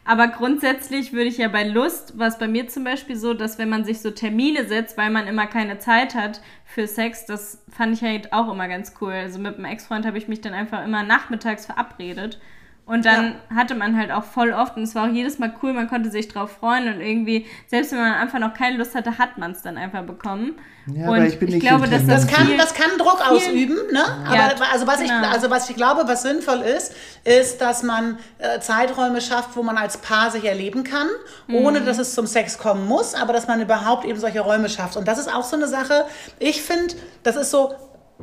Aber 0.08 0.28
grundsätzlich 0.28 1.12
würde 1.12 1.28
ich 1.28 1.36
ja 1.36 1.48
bei 1.48 1.64
Lust, 1.64 2.14
was 2.16 2.38
bei 2.38 2.48
mir 2.48 2.66
zum 2.66 2.82
Beispiel 2.82 3.14
so, 3.14 3.34
dass 3.34 3.58
wenn 3.58 3.68
man 3.68 3.84
sich 3.84 4.00
so 4.00 4.10
Termine 4.10 4.66
setzt, 4.66 4.96
weil 4.96 5.10
man 5.10 5.26
immer 5.26 5.46
keine 5.46 5.80
Zeit 5.80 6.14
hat 6.14 6.40
für 6.64 6.86
Sex, 6.86 7.26
das 7.26 7.62
fand 7.68 7.92
ich 7.92 8.02
halt 8.02 8.32
auch 8.32 8.50
immer 8.50 8.68
ganz 8.68 8.94
cool. 9.02 9.12
Also 9.12 9.38
mit 9.38 9.56
einem 9.56 9.66
Ex-Freund 9.66 10.06
habe 10.06 10.16
ich 10.16 10.26
mich 10.26 10.40
dann 10.40 10.54
einfach 10.54 10.82
immer 10.82 11.02
nachmittags 11.02 11.66
verabredet. 11.66 12.40
Und 12.88 13.04
dann 13.04 13.34
hatte 13.54 13.74
man 13.74 13.98
halt 13.98 14.10
auch 14.10 14.24
voll 14.24 14.50
oft, 14.52 14.76
und 14.78 14.82
es 14.84 14.94
war 14.94 15.04
auch 15.08 15.12
jedes 15.12 15.38
Mal 15.38 15.52
cool, 15.62 15.74
man 15.74 15.88
konnte 15.88 16.10
sich 16.10 16.26
drauf 16.26 16.52
freuen 16.58 16.88
und 16.94 17.00
irgendwie, 17.02 17.44
selbst 17.66 17.92
wenn 17.92 17.98
man 17.98 18.14
am 18.14 18.22
Anfang 18.22 18.40
noch 18.40 18.54
keine 18.54 18.78
Lust 18.78 18.94
hatte, 18.94 19.18
hat 19.18 19.36
man 19.36 19.50
es 19.52 19.60
dann 19.60 19.76
einfach 19.76 20.02
bekommen. 20.04 20.54
Ja, 20.86 21.08
und 21.10 21.16
aber 21.16 21.26
ich 21.26 21.38
bin 21.38 21.50
nicht 21.50 21.60
glaube, 21.60 21.84
so 21.84 21.92
dass 21.92 22.06
Das 22.06 22.24
das 22.24 22.34
kann, 22.34 22.46
viel, 22.46 22.56
das 22.56 22.72
kann 22.72 22.88
Druck 22.96 23.20
ausüben, 23.30 23.76
ne? 23.92 24.02
Aber 24.26 24.34
Ja, 24.34 24.50
also 24.72 24.86
was 24.86 25.02
ich, 25.02 25.10
genau. 25.10 25.28
also 25.28 25.50
was 25.50 25.68
ich 25.68 25.76
glaube, 25.76 26.04
was 26.06 26.22
sinnvoll 26.22 26.60
ist, 26.62 26.94
ist, 27.24 27.60
dass 27.60 27.82
man 27.82 28.18
äh, 28.38 28.58
Zeiträume 28.60 29.20
schafft, 29.20 29.54
wo 29.54 29.62
man 29.62 29.76
als 29.76 29.98
Paar 29.98 30.30
sich 30.30 30.44
erleben 30.46 30.82
kann, 30.84 31.08
Mhm. 31.46 31.54
ohne 31.56 31.80
dass 31.82 31.98
es 31.98 32.14
zum 32.14 32.26
Sex 32.26 32.56
kommen 32.56 32.86
muss, 32.86 33.14
aber 33.14 33.34
dass 33.34 33.46
man 33.46 33.60
überhaupt 33.60 34.06
eben 34.06 34.18
solche 34.18 34.40
Räume 34.40 34.70
schafft. 34.70 34.96
Und 34.96 35.06
das 35.06 35.18
ist 35.18 35.28
auch 35.32 35.44
so 35.44 35.56
eine 35.56 35.68
Sache. 35.68 36.06
Ich 36.38 36.62
finde, 36.62 36.94
das 37.22 37.36
ist 37.36 37.50
so. 37.50 37.74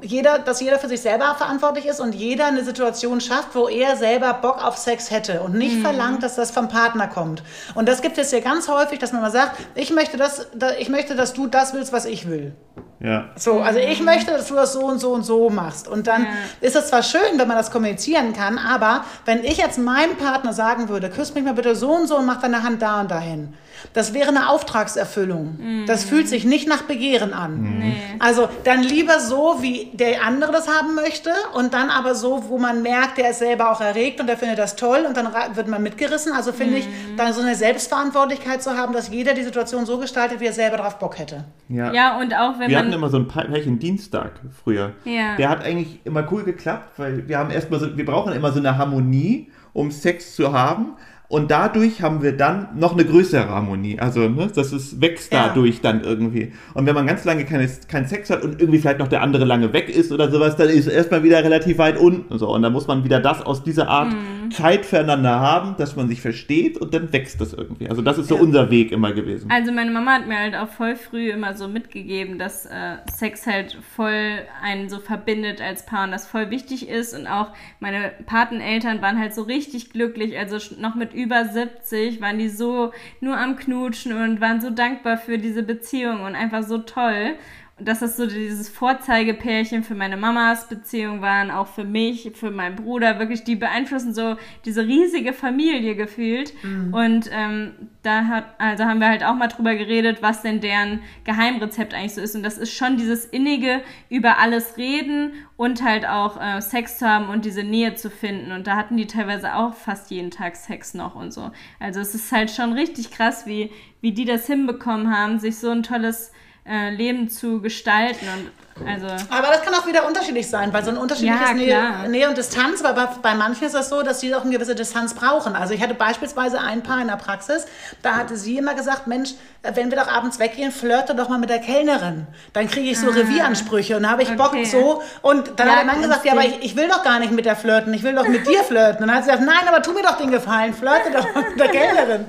Jeder, 0.01 0.39
dass 0.39 0.59
jeder 0.59 0.77
für 0.77 0.89
sich 0.89 0.99
selber 1.01 1.35
verantwortlich 1.37 1.85
ist 1.85 2.01
und 2.01 2.13
jeder 2.13 2.47
eine 2.47 2.65
Situation 2.65 3.21
schafft, 3.21 3.55
wo 3.55 3.69
er 3.69 3.95
selber 3.95 4.33
Bock 4.33 4.61
auf 4.63 4.77
Sex 4.77 5.09
hätte 5.09 5.39
und 5.41 5.53
Mhm. 5.53 5.57
nicht 5.59 5.77
verlangt, 5.81 6.21
dass 6.21 6.35
das 6.35 6.51
vom 6.51 6.67
Partner 6.67 7.07
kommt. 7.07 7.43
Und 7.75 7.87
das 7.87 8.01
gibt 8.01 8.17
es 8.17 8.29
ja 8.31 8.41
ganz 8.41 8.67
häufig, 8.67 8.99
dass 8.99 9.13
man 9.13 9.21
mal 9.21 9.31
sagt, 9.31 9.55
ich 9.73 9.91
möchte, 9.91 10.17
das, 10.17 10.47
da- 10.53 10.73
ich 10.77 10.89
möchte, 10.89 11.15
dass 11.15 11.31
du 11.33 11.47
das 11.47 11.73
willst, 11.73 11.93
was 11.93 12.03
ich 12.05 12.27
will. 12.29 12.53
Ja. 12.99 13.29
So, 13.37 13.59
also 13.59 13.79
ich 13.79 14.01
möchte, 14.01 14.31
dass 14.31 14.47
du 14.47 14.55
das 14.55 14.73
so 14.73 14.83
und 14.85 14.99
so 14.99 15.11
und 15.13 15.23
so 15.23 15.49
machst. 15.49 15.87
Und 15.87 16.07
dann 16.07 16.23
Ja. 16.23 16.29
ist 16.59 16.75
es 16.75 16.87
zwar 16.87 17.03
schön, 17.03 17.37
wenn 17.37 17.47
man 17.47 17.55
das 17.57 17.71
kommunizieren 17.71 18.33
kann, 18.33 18.57
aber 18.57 19.05
wenn 19.23 19.43
ich 19.45 19.57
jetzt 19.57 19.77
meinem 19.77 20.17
Partner 20.17 20.51
sagen 20.53 20.89
würde, 20.89 21.09
küss 21.09 21.33
mich 21.35 21.43
mal 21.45 21.53
bitte 21.53 21.75
so 21.75 21.91
und 21.91 22.07
so 22.07 22.17
und 22.17 22.25
mach 22.25 22.41
deine 22.41 22.63
Hand 22.63 22.81
da 22.81 22.99
und 23.01 23.11
dahin, 23.11 23.53
das 23.93 24.13
wäre 24.13 24.29
eine 24.29 24.49
Auftragserfüllung. 24.49 25.85
Das 25.87 26.03
fühlt 26.05 26.27
sich 26.27 26.43
nicht 26.45 26.67
nach 26.67 26.83
Begehren 26.83 27.33
an. 27.33 27.77
Nee. 27.79 27.95
Also 28.19 28.49
dann 28.63 28.81
lieber 28.81 29.19
so, 29.19 29.57
wie 29.61 29.84
der 29.93 30.23
andere 30.25 30.51
das 30.51 30.67
haben 30.67 30.95
möchte 30.95 31.31
und 31.53 31.73
dann 31.73 31.89
aber 31.89 32.15
so, 32.15 32.45
wo 32.49 32.57
man 32.57 32.81
merkt, 32.81 33.17
der 33.17 33.31
ist 33.31 33.39
selber 33.39 33.71
auch 33.71 33.81
erregt 33.81 34.19
und 34.19 34.27
der 34.27 34.37
findet 34.37 34.59
das 34.59 34.75
toll 34.75 35.05
und 35.07 35.15
dann 35.17 35.27
wird 35.53 35.67
man 35.67 35.81
mitgerissen. 35.83 36.33
Also 36.33 36.51
finde 36.51 36.77
ich, 36.77 36.87
dann 37.17 37.33
so 37.33 37.41
eine 37.41 37.55
Selbstverantwortlichkeit 37.55 38.61
zu 38.63 38.77
haben, 38.77 38.93
dass 38.93 39.09
jeder 39.09 39.33
die 39.33 39.43
Situation 39.43 39.85
so 39.85 39.97
gestaltet, 39.97 40.39
wie 40.39 40.45
er 40.45 40.53
selber 40.53 40.77
drauf 40.77 40.99
Bock 40.99 41.17
hätte. 41.19 41.45
ja. 41.69 41.93
Ja, 41.93 42.19
und 42.19 42.33
auch 42.33 42.59
wenn 42.59 42.69
Wir 42.69 42.77
man. 42.77 42.85
hatten 42.87 42.93
immer 42.93 43.09
so 43.09 43.17
ein 43.17 43.27
Pärchen 43.27 43.79
Dienstag 43.79 44.31
früher. 44.63 44.93
Ja. 45.05 45.35
Der 45.37 45.49
hat 45.49 45.63
eigentlich 45.63 45.99
immer 46.05 46.27
cool 46.31 46.43
geklappt, 46.43 46.97
weil 46.97 47.27
wir 47.27 47.37
haben 47.37 47.51
erstmal 47.51 47.79
so, 47.79 47.95
wir 47.95 48.05
brauchen 48.05 48.33
immer 48.33 48.51
so 48.51 48.59
eine 48.59 48.77
Harmonie, 48.77 49.51
um 49.73 49.91
Sex 49.91 50.35
zu 50.35 50.51
haben. 50.53 50.93
Und 51.35 51.51
dadurch 51.51 52.01
haben 52.01 52.23
wir 52.23 52.31
dann 52.31 52.69
noch 52.77 52.93
eine 52.93 53.03
größere 53.03 53.49
Harmonie. 53.49 53.99
Also, 53.99 54.21
ne, 54.29 54.47
das 54.55 54.71
ist, 54.71 55.01
wächst 55.01 55.33
Ja. 55.33 55.47
dadurch 55.47 55.81
dann 55.81 56.01
irgendwie. 56.01 56.53
Und 56.73 56.85
wenn 56.85 56.95
man 56.95 57.05
ganz 57.05 57.25
lange 57.25 57.43
keine, 57.43 57.67
keinen 57.89 58.07
Sex 58.07 58.29
hat 58.29 58.41
und 58.43 58.61
irgendwie 58.61 58.79
vielleicht 58.79 58.99
noch 58.99 59.09
der 59.09 59.21
andere 59.21 59.43
lange 59.43 59.73
weg 59.73 59.89
ist 59.89 60.13
oder 60.13 60.31
sowas, 60.31 60.55
dann 60.55 60.69
ist 60.69 60.87
es 60.87 60.93
erstmal 60.93 61.23
wieder 61.23 61.43
relativ 61.43 61.77
weit 61.77 61.97
unten. 61.97 62.37
So. 62.39 62.53
Und 62.53 62.61
dann 62.61 62.71
muss 62.71 62.87
man 62.87 63.03
wieder 63.03 63.19
das 63.19 63.41
aus 63.41 63.63
dieser 63.63 63.89
Art 63.89 64.13
Mhm. 64.13 64.15
Zeit 64.51 64.85
füreinander 64.85 65.39
haben, 65.39 65.75
dass 65.77 65.95
man 65.95 66.07
sich 66.07 66.21
versteht 66.21 66.77
und 66.77 66.93
dann 66.93 67.11
wächst 67.13 67.39
das 67.41 67.53
irgendwie. 67.53 67.89
Also, 67.89 68.01
das 68.01 68.17
ist 68.17 68.27
so 68.29 68.35
Ja. 68.35 68.41
unser 68.41 68.69
Weg 68.71 68.91
immer 68.91 69.11
gewesen. 69.13 69.49
Also 69.51 69.71
meine 69.71 69.91
Mama 69.91 70.13
hat 70.13 70.27
mir 70.27 70.37
halt 70.37 70.55
auch 70.55 70.69
voll 70.69 70.95
früh 70.95 71.29
immer 71.31 71.53
so 71.55 71.67
mitgegeben, 71.67 72.37
dass 72.39 72.65
äh, 72.65 72.97
Sex 73.11 73.45
halt 73.47 73.77
voll 73.95 74.39
einen 74.61 74.89
so 74.89 74.99
verbindet 74.99 75.61
als 75.61 75.85
Paar 75.85 76.05
und 76.05 76.11
das 76.11 76.27
voll 76.27 76.49
wichtig 76.51 76.89
ist. 76.89 77.13
Und 77.13 77.27
auch 77.27 77.49
meine 77.79 78.11
Pateneltern 78.25 79.01
waren 79.01 79.19
halt 79.19 79.33
so 79.33 79.43
richtig 79.43 79.91
glücklich. 79.91 80.37
Also 80.37 80.57
noch 80.79 80.95
mit 80.95 81.13
über 81.13 81.45
70 81.45 82.21
waren 82.21 82.37
die 82.39 82.49
so 82.49 82.91
nur 83.21 83.37
am 83.37 83.55
Knutschen 83.55 84.13
und 84.13 84.41
waren 84.41 84.61
so 84.61 84.69
dankbar 84.69 85.17
für 85.17 85.37
diese 85.37 85.63
Beziehung 85.63 86.21
und 86.21 86.35
einfach 86.35 86.63
so 86.63 86.79
toll. 86.79 87.35
Und 87.77 87.89
dass 87.89 87.99
das 87.99 88.15
so 88.15 88.25
dieses 88.25 88.69
Vorzeigepärchen 88.69 89.83
für 89.83 89.95
meine 89.95 90.15
Mamas 90.15 90.69
Beziehung 90.69 91.21
waren, 91.21 91.51
auch 91.51 91.67
für 91.67 91.83
mich, 91.83 92.31
für 92.33 92.49
meinen 92.49 92.77
Bruder, 92.77 93.19
wirklich, 93.19 93.43
die 93.43 93.57
beeinflussen 93.57 94.13
so 94.13 94.37
diese 94.63 94.87
riesige 94.87 95.33
Familie 95.33 95.95
gefühlt. 95.97 96.53
Mhm. 96.63 96.93
Und 96.93 97.29
ähm, 97.33 97.73
da 98.01 98.27
hat, 98.27 98.45
also 98.59 98.85
haben 98.85 99.01
wir 99.01 99.09
halt 99.09 99.25
auch 99.25 99.35
mal 99.35 99.47
drüber 99.47 99.75
geredet, 99.75 100.19
was 100.21 100.41
denn 100.41 100.61
deren 100.61 101.01
Geheimrezept 101.25 101.93
eigentlich 101.93 102.13
so 102.13 102.21
ist. 102.21 102.33
Und 102.33 102.43
das 102.43 102.57
ist 102.57 102.71
schon 102.71 102.95
dieses 102.95 103.25
innige 103.25 103.81
über 104.09 104.37
alles 104.37 104.77
reden 104.77 105.33
und 105.57 105.83
halt 105.83 106.07
auch 106.07 106.39
äh, 106.41 106.61
Sex 106.61 106.99
zu 106.99 107.09
haben 107.09 107.27
und 107.27 107.43
diese 107.43 107.63
Nähe 107.63 107.95
zu 107.95 108.09
finden. 108.09 108.53
Und 108.53 108.67
da 108.67 108.77
hatten 108.77 108.95
die 108.95 109.07
teilweise 109.07 109.53
auch 109.53 109.73
fast 109.73 110.11
jeden 110.11 110.31
Tag 110.31 110.55
Sex 110.55 110.93
noch 110.93 111.15
und 111.15 111.33
so. 111.33 111.51
Also 111.81 111.99
es 111.99 112.15
ist 112.15 112.31
halt 112.31 112.51
schon 112.51 112.71
richtig 112.71 113.11
krass, 113.11 113.45
wie, 113.45 113.69
wie 113.99 114.13
die 114.13 114.23
das 114.23 114.47
hinbekommen 114.47 115.13
haben, 115.13 115.39
sich 115.39 115.57
so 115.57 115.71
ein 115.71 115.83
tolles 115.83 116.31
äh, 116.67 116.89
Leben 116.89 117.29
zu 117.29 117.61
gestalten. 117.61 118.27
Und 118.35 118.51
also 118.85 119.07
aber 119.29 119.47
das 119.47 119.61
kann 119.61 119.73
auch 119.73 119.87
wieder 119.87 120.05
unterschiedlich 120.05 120.49
sein, 120.49 120.73
weil 120.73 120.83
so 120.83 120.89
ein 120.91 120.97
unterschiedliches 120.97 121.47
Ja, 121.47 121.53
Nähe. 121.53 122.09
Nähe 122.09 122.27
und 122.27 122.37
Distanz, 122.37 122.83
aber 122.83 123.05
bei, 123.05 123.29
bei 123.31 123.35
manchen 123.35 123.63
ist 123.67 123.73
das 123.73 123.87
so, 123.87 124.01
dass 124.01 124.19
sie 124.19 124.35
auch 124.35 124.41
eine 124.41 124.51
gewisse 124.51 124.75
Distanz 124.75 125.13
brauchen. 125.13 125.55
Also 125.55 125.73
ich 125.73 125.81
hatte 125.81 125.93
beispielsweise 125.93 126.59
ein 126.59 126.83
Paar 126.83 126.99
in 127.01 127.07
der 127.07 127.15
Praxis, 127.15 127.67
da 128.01 128.15
hatte 128.15 128.35
sie 128.35 128.57
immer 128.57 128.73
gesagt, 128.73 129.07
Mensch, 129.07 129.29
äh, 129.63 129.71
wenn 129.75 129.91
wir 129.91 129.97
doch 129.97 130.09
abends 130.09 130.39
weggehen, 130.39 130.73
flirte 130.73 131.15
doch 131.15 131.29
mal 131.29 131.37
mit 131.37 131.49
der 131.49 131.59
Kellnerin. 131.59 132.27
Dann 132.51 132.67
kriege 132.67 132.89
ich 132.89 132.99
so 132.99 133.09
Revieransprüche 133.09 133.95
und 133.95 134.09
habe 134.09 134.23
ich 134.23 134.35
Bock 134.35 134.47
Ah. 134.53 134.57
Okay. 134.57 134.65
so. 134.65 135.01
Und 135.21 135.57
dann 135.57 135.67
Ja, 135.67 135.73
hat 135.75 135.79
der 135.85 135.93
Mann 135.93 136.01
gesagt, 136.01 136.25
ja, 136.25 136.33
aber 136.33 136.43
ich, 136.43 136.59
ich 136.61 136.75
will 136.75 136.89
doch 136.89 137.01
gar 137.03 137.19
nicht 137.19 137.31
mit 137.31 137.45
der 137.45 137.55
flirten, 137.55 137.93
ich 137.93 138.03
will 138.03 138.13
doch 138.15 138.27
mit 138.27 138.45
dir 138.45 138.61
flirten. 138.63 139.03
Und 139.03 139.07
dann 139.07 139.15
hat 139.17 139.23
sie 139.23 139.31
gesagt, 139.31 139.47
nein, 139.47 139.67
aber 139.69 139.81
tu 139.81 139.93
mir 139.93 140.03
doch 140.03 140.17
den 140.17 140.31
Gefallen, 140.31 140.73
flirte 140.73 141.11
doch 141.13 141.33
mal 141.33 141.49
mit 141.49 141.59
der 141.59 141.69
Kellnerin. 141.69 142.25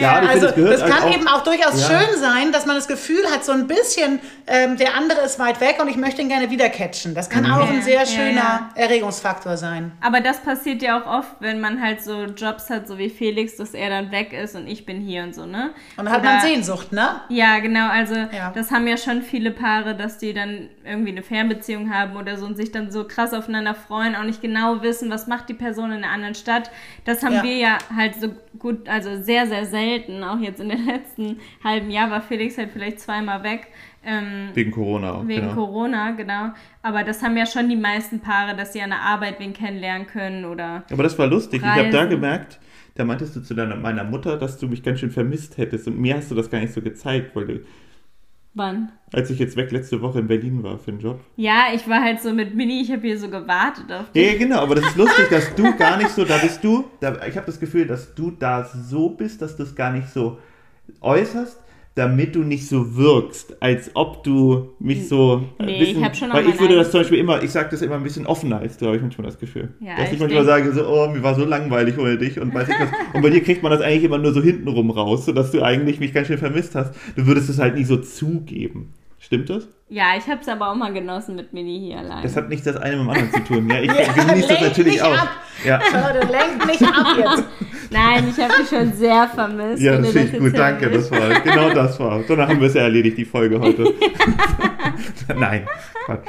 Ja, 0.00 0.22
ich 0.22 0.28
Also 0.28 0.46
es 0.48 0.80
das 0.80 0.90
kann 0.90 1.02
halt 1.04 1.14
eben 1.14 1.28
auch 1.28 1.42
durchaus 1.44 1.80
Ja. 1.80 1.98
schön 2.00 2.18
sein, 2.20 2.52
dass 2.52 2.66
man 2.66 2.76
das 2.76 2.88
Gefühl 2.88 3.22
hat, 3.32 3.44
so 3.44 3.52
ein 3.52 3.66
bisschen, 3.66 4.20
ähm, 4.46 4.76
der 4.76 4.94
andere 4.96 5.20
ist 5.20 5.38
weit 5.38 5.60
weg 5.60 5.78
und 5.80 5.88
ich 5.88 5.96
möchte 5.96 6.20
ihn 6.22 6.28
gerne 6.28 6.50
wieder 6.50 6.68
catchen. 6.68 7.14
Das 7.14 7.30
kann 7.30 7.50
auch 7.50 7.68
ein 7.68 7.76
Ja, 7.76 7.82
sehr 7.82 8.00
ja, 8.00 8.06
schöner 8.06 8.34
ja. 8.34 8.68
Erregungsfaktor 8.74 9.56
sein. 9.56 9.92
Aber 10.00 10.20
das 10.20 10.38
passiert 10.40 10.82
ja 10.82 11.00
auch 11.00 11.06
oft, 11.06 11.36
wenn 11.40 11.60
man 11.60 11.80
halt 11.82 12.02
so 12.02 12.24
Jobs 12.24 12.70
hat, 12.70 12.86
so 12.88 12.98
wie 12.98 13.10
Felix, 13.10 13.56
dass 13.56 13.74
er 13.74 13.90
dann 13.90 14.10
weg 14.10 14.32
ist 14.32 14.54
und 14.56 14.66
ich 14.66 14.84
bin 14.86 15.00
hier 15.00 15.22
und 15.22 15.34
so, 15.34 15.46
ne? 15.46 15.70
Und 15.96 16.04
dann 16.06 16.10
hat 16.12 16.20
Oder- 16.20 16.30
man 16.32 16.40
Sehnsucht, 16.42 16.92
ne? 16.92 17.20
Ja, 17.28 17.58
genau. 17.58 17.88
Also 17.88 18.14
Ja. 18.14 18.52
das 18.54 18.70
haben 18.70 18.86
ja 18.86 18.96
schon 18.96 19.22
viele 19.22 19.50
Paare, 19.50 19.94
dass 19.94 20.18
die 20.18 20.32
dann 20.34 20.68
irgendwie 20.84 21.10
eine 21.12 21.22
Fernbeziehung 21.22 21.92
haben 21.92 22.16
oder 22.16 22.36
so 22.36 22.46
und 22.46 22.56
sich 22.56 22.72
dann 22.72 22.90
so 22.90 23.04
krass 23.06 23.32
aufeinander 23.34 23.74
freuen, 23.74 24.14
auch 24.16 24.22
nicht 24.24 24.40
genau 24.42 24.82
wissen, 24.82 25.10
was 25.10 25.26
macht 25.26 25.48
die 25.48 25.54
Person 25.54 25.92
in 25.92 26.04
einer 26.04 26.12
anderen 26.12 26.34
Stadt. 26.34 26.70
Das 27.04 27.22
haben 27.22 27.34
Ja. 27.34 27.42
wir 27.42 27.56
ja 27.56 27.78
halt 27.94 28.14
so 28.20 28.28
gut, 28.58 28.88
also 28.88 29.20
sehr, 29.22 29.46
sehr 29.46 29.57
selten. 29.64 30.22
Auch 30.24 30.38
jetzt 30.38 30.60
in 30.60 30.68
den 30.68 30.86
letzten 30.86 31.38
halben 31.62 31.90
Jahr 31.90 32.10
war 32.10 32.20
Felix 32.20 32.58
halt 32.58 32.70
vielleicht 32.72 33.00
zweimal 33.00 33.42
weg. 33.42 33.68
Ähm, 34.04 34.50
Wegen 34.54 34.70
Corona 34.70 35.12
auch, 35.14 35.28
Wegen 35.28 35.42
genau. 35.42 35.54
Corona, 35.54 36.10
genau. 36.12 36.50
Aber 36.82 37.04
das 37.04 37.22
haben 37.22 37.36
ja 37.36 37.46
schon 37.46 37.68
die 37.68 37.76
meisten 37.76 38.20
Paare, 38.20 38.56
dass 38.56 38.72
sie 38.72 38.80
an 38.80 38.90
der 38.90 39.00
Arbeit 39.00 39.40
wen 39.40 39.52
kennenlernen 39.52 40.06
können 40.06 40.44
oder. 40.44 40.84
Aber 40.90 41.02
das 41.02 41.18
war 41.18 41.26
lustig. 41.26 41.60
Ich 41.62 41.68
habe 41.68 41.90
da 41.90 41.98
Reisen. 41.98 42.10
gemerkt, 42.10 42.58
da 42.94 43.04
meintest 43.04 43.36
du 43.36 43.40
zu 43.40 43.54
deiner, 43.54 43.76
meiner 43.76 44.04
Mutter, 44.04 44.36
dass 44.36 44.58
du 44.58 44.66
mich 44.66 44.82
ganz 44.82 45.00
schön 45.00 45.10
vermisst 45.10 45.58
hättest. 45.58 45.86
Und 45.88 45.98
mir 45.98 46.16
hast 46.16 46.30
du 46.30 46.34
das 46.34 46.50
gar 46.50 46.60
nicht 46.60 46.72
so 46.72 46.80
gezeigt, 46.80 47.34
weil 47.34 47.46
du, 47.46 47.60
Wann? 48.54 48.92
als 49.12 49.30
ich 49.30 49.38
jetzt 49.38 49.56
weg 49.56 49.70
letzte 49.72 50.00
Woche 50.00 50.20
in 50.20 50.28
Berlin 50.28 50.62
war 50.62 50.78
für 50.78 50.90
den 50.90 51.00
Job. 51.00 51.20
Ja, 51.36 51.68
ich 51.74 51.88
war 51.88 52.02
halt 52.02 52.20
so 52.20 52.32
mit 52.32 52.54
Mini, 52.54 52.80
ich 52.82 52.90
habe 52.90 53.02
hier 53.02 53.18
so 53.18 53.28
gewartet 53.28 53.90
auf 53.90 54.06
Ja, 54.12 54.22
ja, 54.22 54.38
genau, 54.38 54.60
aber 54.60 54.74
das 54.74 54.86
ist 54.86 54.96
lustig, 54.98 55.28
dass 55.30 55.54
du 55.54 55.76
gar 55.76 55.96
nicht 55.96 56.10
so, 56.10 56.24
da 56.24 56.38
bist 56.38 56.62
du, 56.62 56.84
da, 57.00 57.26
ich 57.26 57.36
habe 57.36 57.46
das 57.46 57.58
Gefühl, 57.58 57.86
dass 57.86 58.14
du 58.14 58.30
da 58.30 58.64
so 58.64 59.10
bist, 59.10 59.40
dass 59.40 59.56
du 59.56 59.62
es 59.62 59.74
gar 59.74 59.92
nicht 59.92 60.08
so 60.08 60.38
äußerst, 61.00 61.58
damit 61.98 62.34
du 62.36 62.40
nicht 62.44 62.66
so 62.68 62.96
wirkst, 62.96 63.56
als 63.60 63.90
ob 63.94 64.22
du 64.22 64.70
mich 64.78 65.08
so. 65.08 65.42
äh, 65.58 65.64
Nee, 65.66 65.78
bisschen- 65.80 65.98
ich 65.98 66.04
hab 66.04 66.16
schon 66.16 66.32
Weil 66.32 66.48
ich 66.48 66.60
würde 66.60 66.76
das 66.76 66.90
zum 66.92 67.00
Beispiel 67.00 67.18
immer, 67.18 67.42
ich 67.42 67.50
sage 67.50 67.68
das 67.72 67.82
immer 67.82 67.96
ein 67.96 68.02
bisschen 68.04 68.24
offener 68.26 68.58
als 68.60 68.76
du, 68.78 68.86
habe 68.86 68.96
ich 68.96 69.02
manchmal 69.02 69.26
das 69.26 69.38
Gefühl. 69.38 69.70
Ja, 69.80 69.96
dass 69.96 70.12
ich, 70.12 70.20
manchmal 70.20 70.44
sage 70.44 70.72
so, 70.72 70.86
oh, 70.88 71.08
mir 71.08 71.22
war 71.22 71.34
so 71.34 71.44
langweilig 71.44 71.98
ohne 71.98 72.16
dich 72.16 72.38
und 72.40 72.54
weiß 72.54 72.68
ich 72.68 72.74
was. 72.78 72.88
Und 73.14 73.22
bei 73.22 73.30
dir 73.30 73.42
kriegt 73.42 73.62
man 73.62 73.72
das 73.72 73.80
eigentlich 73.80 74.04
immer 74.04 74.18
nur 74.18 74.32
so 74.32 74.40
hintenrum 74.42 74.90
raus, 74.90 75.26
sodass 75.26 75.50
du 75.50 75.62
eigentlich 75.62 75.98
mich 75.98 76.12
ganz 76.14 76.28
schön 76.28 76.38
vermisst 76.38 76.74
hast. 76.74 76.94
Du 77.16 77.26
würdest 77.26 77.48
es 77.50 77.58
halt 77.58 77.74
nie 77.74 77.84
so 77.84 77.96
zugeben. 77.96 78.92
Stimmt 79.18 79.50
das? 79.50 79.66
Ja, 79.90 80.08
ich 80.18 80.26
habe 80.28 80.40
es 80.42 80.48
aber 80.48 80.70
auch 80.70 80.74
mal 80.74 80.92
genossen 80.92 81.34
mit 81.34 81.54
Mini 81.54 81.80
hier 81.80 81.98
allein. 81.98 82.22
Das 82.22 82.36
hat 82.36 82.48
nichts 82.50 82.64
das 82.66 82.76
eine 82.76 82.96
mit 82.96 83.06
dem 83.06 83.10
anderen 83.10 83.32
zu 83.32 83.40
tun. 83.54 83.70
Ja, 83.70 83.80
ich 83.80 83.86
Ja, 84.16 84.24
genieße 84.24 84.48
das 84.48 84.60
natürlich 84.60 85.02
auch. 85.02 85.16
ab. 85.16 85.28
Ja. 85.64 85.80
Leute, 86.12 86.26
lenkt 86.30 86.66
mich 86.66 86.82
ab 86.82 87.06
jetzt. 87.16 87.44
Nein, 87.90 88.28
ich 88.28 88.42
habe 88.44 88.52
dich 88.60 88.68
schon 88.68 88.92
sehr 88.92 89.26
vermisst. 89.28 89.82
Ja, 89.82 89.96
das 89.96 90.10
finde 90.10 90.36
ich 90.36 90.38
gut, 90.38 90.58
danke. 90.58 90.90
Das 90.90 91.10
war 91.10 91.40
genau 91.40 91.70
das 91.70 91.98
war. 91.98 92.22
Danach 92.28 92.48
haben 92.48 92.60
wir 92.60 92.68
es 92.68 92.74
ja 92.74 92.82
erledigt, 92.82 93.16
die 93.16 93.24
Folge 93.24 93.58
heute. 93.58 93.94
Nein, 95.34 95.66
Quatsch. 96.04 96.26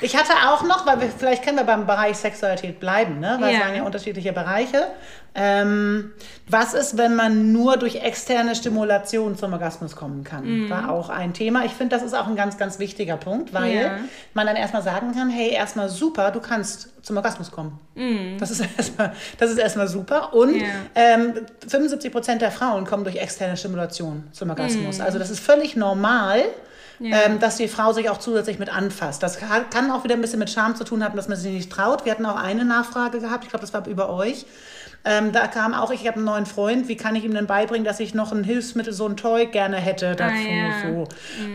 Ich 0.00 0.14
hatte 0.16 0.32
auch 0.48 0.62
noch, 0.62 0.86
weil 0.86 1.00
wir, 1.00 1.08
vielleicht 1.08 1.42
können 1.42 1.56
wir 1.56 1.64
beim 1.64 1.86
Bereich 1.86 2.16
Sexualität 2.18 2.78
bleiben, 2.78 3.18
ne? 3.18 3.36
weil 3.40 3.54
es 3.54 3.58
Ja. 3.58 3.64
waren 3.66 3.74
ja 3.74 3.82
unterschiedliche 3.82 4.32
Bereiche. 4.32 4.86
Ähm, 5.34 6.12
was 6.48 6.72
ist, 6.72 6.96
wenn 6.96 7.16
man 7.16 7.50
nur 7.52 7.76
durch 7.76 7.96
externe 7.96 8.54
Stimulation 8.54 9.36
zum 9.36 9.52
Orgasmus 9.54 9.96
kommen 9.96 10.22
kann? 10.22 10.70
War 10.70 10.90
auch 10.90 11.08
ein 11.08 11.32
Thema. 11.34 11.64
Ich 11.64 11.72
finde, 11.72 11.96
das 11.96 12.04
ist 12.04 12.14
auch 12.14 12.26
ein 12.28 12.36
ganz, 12.36 12.58
ganz 12.58 12.78
wichtiger 12.78 13.16
Punkt, 13.16 13.52
weil 13.52 13.74
Ja. 13.74 13.98
man 14.34 14.46
dann 14.46 14.56
erstmal 14.56 14.82
sagen 14.82 15.12
kann, 15.14 15.30
hey, 15.30 15.50
erstmal 15.50 15.88
super, 15.88 16.30
du 16.30 16.40
kannst 16.40 16.90
zum 17.04 17.16
Orgasmus 17.16 17.50
kommen. 17.50 17.78
Das 18.38 18.50
ist 18.50 18.60
erstmal, 18.78 19.14
das 19.38 19.50
ist 19.50 19.58
erstmal 19.58 19.88
super. 19.88 20.32
Und 20.34 20.60
Ja. 20.60 20.68
ähm, 20.94 21.34
75 21.66 22.12
Prozent 22.12 22.40
der 22.42 22.50
Frauen 22.52 22.84
kommen 22.86 23.02
durch 23.04 23.16
externe 23.16 23.56
Stimulation 23.56 24.28
zum 24.32 24.50
Orgasmus. 24.50 25.00
Also 25.00 25.18
das 25.18 25.30
ist 25.30 25.40
völlig 25.40 25.74
normal. 25.74 26.42
Ja. 26.98 27.24
Ähm, 27.24 27.38
dass 27.40 27.56
die 27.56 27.68
Frau 27.68 27.92
sich 27.92 28.08
auch 28.08 28.18
zusätzlich 28.18 28.58
mit 28.58 28.74
anfasst. 28.74 29.22
Das 29.22 29.38
kann 29.38 29.90
auch 29.90 30.04
wieder 30.04 30.14
ein 30.14 30.20
bisschen 30.20 30.38
mit 30.38 30.50
Scham 30.50 30.76
zu 30.76 30.84
tun 30.84 31.04
haben, 31.04 31.16
dass 31.16 31.28
man 31.28 31.36
sich 31.36 31.52
nicht 31.52 31.70
traut. 31.70 32.04
Wir 32.04 32.12
hatten 32.12 32.24
auch 32.24 32.36
eine 32.36 32.64
Nachfrage 32.64 33.20
gehabt, 33.20 33.44
ich 33.44 33.50
glaube, 33.50 33.60
das 33.60 33.74
war 33.74 33.86
über 33.86 34.08
euch. 34.08 34.46
Ähm, 35.04 35.30
da 35.30 35.46
kam 35.46 35.72
auch, 35.72 35.92
ich 35.92 36.06
habe 36.06 36.16
einen 36.16 36.24
neuen 36.24 36.46
Freund, 36.46 36.88
wie 36.88 36.96
kann 36.96 37.14
ich 37.14 37.24
ihm 37.24 37.32
denn 37.32 37.46
beibringen, 37.46 37.84
dass 37.84 38.00
ich 38.00 38.14
noch 38.14 38.32
ein 38.32 38.42
Hilfsmittel, 38.42 38.92
so 38.92 39.06
ein 39.06 39.16
Toy 39.16 39.46
gerne 39.46 39.76
hätte 39.76 40.16
dazu. 40.16 40.34
ja. 40.34 40.82
so. 40.82 41.08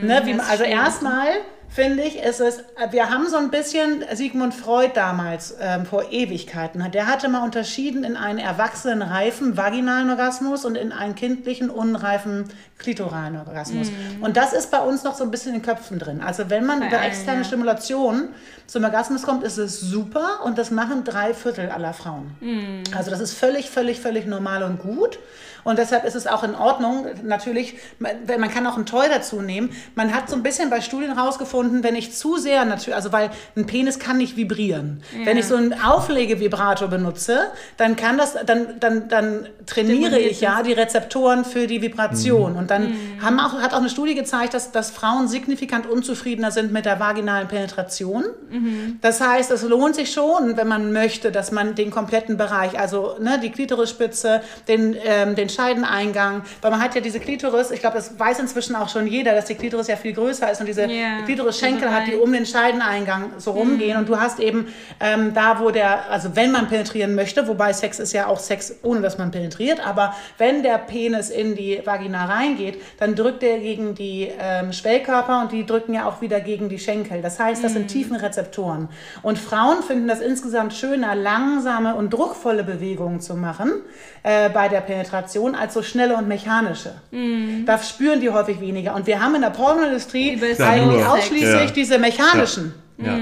ne, 0.06 0.21
wie, 0.25 0.39
also 0.39 0.63
erstmal 0.63 1.27
finde 1.72 2.04
ich, 2.04 2.20
ist 2.20 2.42
es, 2.42 2.64
wir 2.92 3.10
haben 3.10 3.28
so 3.30 3.38
ein 3.38 3.50
bisschen 3.50 4.04
Sigmund 4.14 4.54
Freud 4.54 4.92
damals 4.94 5.56
ähm, 5.60 5.86
vor 5.86 6.12
Ewigkeiten, 6.12 6.92
der 6.92 7.08
hatte 7.08 7.30
mal 7.30 7.44
unterschieden 7.44 8.04
in 8.04 8.18
einen 8.18 8.40
erwachsenen, 8.40 9.02
reifen 9.02 9.56
vaginalen 9.56 10.10
Orgasmus 10.10 10.66
und 10.66 10.76
in 10.76 10.92
einen 10.92 11.16
kindlichen, 11.16 11.70
unreifen 11.70 12.50
klitoralen 12.78 13.38
Orgasmus. 13.38 13.90
Und 14.20 14.38
das 14.38 14.54
ist 14.54 14.72
bei 14.72 14.80
uns 14.80 15.04
noch 15.04 15.16
so 15.16 15.24
ein 15.24 15.32
bisschen 15.32 15.54
in 15.54 15.62
den 15.62 15.66
Köpfen 15.66 15.98
drin. 16.00 16.22
Also 16.22 16.50
wenn 16.50 16.66
man 16.66 16.82
Bei 16.82 16.88
über 16.88 17.02
externe 17.04 17.40
ja. 17.40 17.46
Stimulation 17.46 18.30
zum 18.68 18.84
Orgasmus 18.84 19.22
kommt, 19.22 19.44
ist 19.44 19.58
es 19.58 19.80
super 19.80 20.42
und 20.44 20.58
das 20.58 20.72
machen 20.72 21.04
drei 21.04 21.34
Viertel 21.34 21.70
aller 21.70 21.94
Frauen. 21.94 22.36
Also 22.96 23.12
das 23.12 23.22
ist 23.22 23.34
völlig, 23.34 23.70
völlig, 23.70 24.02
völlig 24.02 24.26
normal 24.26 24.64
und 24.64 24.80
gut. 24.80 25.20
Und 25.63 25.80
deshalb 25.80 26.06
ist 26.06 26.15
es 26.15 26.28
auch 26.28 26.43
in 26.43 26.56
Ordnung, 26.56 27.06
natürlich, 27.24 27.76
man 28.00 28.12
man 28.26 28.52
kann 28.52 28.65
auch 28.67 28.78
ein 28.78 28.86
Toy 28.86 29.08
dazu 29.10 29.41
nehmen. 29.41 29.69
Man 29.95 30.13
hat 30.13 30.30
so 30.30 30.36
ein 30.36 30.43
bisschen 30.43 30.69
bei 30.69 30.82
Studien 30.82 31.12
rausgefunden, 31.12 31.84
wenn 31.84 31.95
ich 31.95 32.13
zu 32.13 32.38
sehr, 32.38 32.65
natürlich, 32.65 32.95
also 32.95 33.12
weil 33.12 33.30
ein 33.56 33.65
Penis 33.65 34.00
kann 34.00 34.17
nicht 34.17 34.36
vibrieren. 34.36 35.04
Wenn 35.24 35.38
ich 35.38 35.45
so 35.45 35.56
einen 35.56 35.74
Auflegevibrator 35.74 36.88
benutze, 36.88 37.52
dann 37.78 37.95
kann 37.95 38.17
das, 38.17 38.36
dann, 38.45 38.80
dann, 38.80 39.08
dann 39.08 39.47
trainiere 39.65 40.19
ich 40.19 40.41
ja 40.41 40.63
die 40.63 40.74
Rezeptoren 40.74 41.45
für 41.45 41.67
die 41.67 41.82
Vibration. 41.82 42.56
Und 42.56 42.71
dann 42.71 42.93
haben 43.21 43.39
auch, 43.39 43.54
hat 43.62 43.74
auch 43.74 43.80
eine 43.80 43.89
Studie 43.89 44.15
gezeigt, 44.15 44.54
dass, 44.54 44.71
dass 44.71 44.91
Frauen 44.91 45.28
signifikant 45.28 45.88
unzufriedener 45.88 46.52
sind 46.52 46.71
mit 46.71 46.86
der 46.86 47.00
vaginalen 47.00 47.47
Penetration. 47.47 48.26
Das 49.02 49.21
heißt, 49.21 49.52
es 49.52 49.63
lohnt 49.63 49.95
sich 49.95 50.12
schon, 50.12 50.58
wenn 50.58 50.67
man 50.67 50.91
möchte, 50.91 51.32
dass 51.32 51.52
man 51.52 51.76
den 51.76 51.91
kompletten 51.91 52.38
Bereich, 52.38 52.80
also 52.80 53.17
ne, 53.19 53.39
die 53.41 53.52
Klitorisspitze, 53.52 54.41
den, 54.67 54.95
ähm, 55.04 55.36
den 55.36 55.50
Scheideneingang, 55.52 56.42
weil 56.62 56.72
man 56.72 56.82
hat 56.82 56.96
ja 56.96 57.02
diese 57.02 57.20
Klitoris, 57.20 57.72
ich 57.72 57.80
glaube, 57.80 57.98
das 57.98 58.20
weiß 58.20 58.40
inzwischen 58.40 58.76
auch 58.76 58.90
schon 58.90 59.06
jeder, 59.08 59.36
dass 59.36 59.46
die 59.46 59.56
Klitoris 59.56 59.88
ja 59.88 59.96
viel 59.96 60.14
größer 60.14 60.52
ist 60.52 60.60
und 60.62 60.68
diese 60.68 60.84
Ja, 60.84 61.22
Klitoris-Schenkel 61.26 61.92
hat, 61.92 62.08
die 62.08 62.16
um 62.16 62.32
den 62.32 62.46
Scheideneingang 62.46 63.34
so 63.38 63.52
rumgehen. 63.52 63.98
Und 63.98 64.10
du 64.10 64.20
hast 64.20 64.40
eben 64.40 64.68
ähm, 65.00 65.34
da, 65.34 65.60
wo 65.60 65.70
der, 65.70 66.10
also 66.10 66.36
wenn 66.36 66.52
man 66.52 66.68
penetrieren 66.68 67.16
möchte, 67.16 67.48
wobei 67.48 67.74
Sex 67.74 68.00
ist 68.00 68.14
ja 68.14 68.28
auch 68.28 68.40
Sex, 68.40 68.76
ohne 68.82 69.02
dass 69.02 69.18
man 69.18 69.32
penetriert, 69.32 69.86
aber 69.86 70.16
wenn 70.38 70.64
der 70.64 70.78
Penis 70.78 71.30
in 71.30 71.56
die 71.56 71.82
Vagina 71.84 72.26
reingeht, 72.26 72.82
dann 73.00 73.16
drückt 73.16 73.44
er 73.44 73.60
gegen 73.60 73.96
die 73.96 74.32
ähm, 74.40 74.74
Schwellkörper 74.74 75.42
und 75.42 75.52
die 75.52 75.66
drücken 75.66 75.94
ja 75.94 76.08
auch 76.08 76.22
wieder 76.22 76.40
gegen 76.40 76.70
die 76.70 76.80
Schenkel. 76.80 77.22
Das 77.22 77.40
heißt, 77.40 77.64
das 77.64 77.74
sind 77.74 77.88
tiefen 77.88 78.16
Rezeptoren. 78.16 78.90
Und 79.22 79.38
Frauen 79.38 79.84
finden 79.84 80.08
das 80.08 80.22
insgesamt 80.22 80.74
schöner, 80.74 81.16
langsame 81.16 81.96
und 81.96 82.12
druckvolle 82.12 82.64
Bewegungen 82.64 83.22
zu 83.22 83.36
machen 83.36 83.72
äh, 84.24 84.50
bei 84.50 84.68
der 84.70 84.82
Penetration 84.82 85.40
als 85.56 85.73
so 85.73 85.82
schnelle 85.84 86.15
und 86.15 86.27
mechanische. 86.27 86.93
Da 87.65 87.77
spüren 87.80 88.21
die 88.21 88.30
häufig 88.30 88.60
weniger. 88.62 88.95
Und 88.95 89.08
wir 89.08 89.21
haben 89.21 89.36
in 89.36 89.41
der 89.41 89.49
Pornoindustrie 89.49 90.41
eigentlich 90.41 91.06
ausschließlich 91.06 91.69
Ja. 91.69 91.71
diese 91.71 91.97
mechanischen. 91.99 92.73
Ja. 92.97 93.17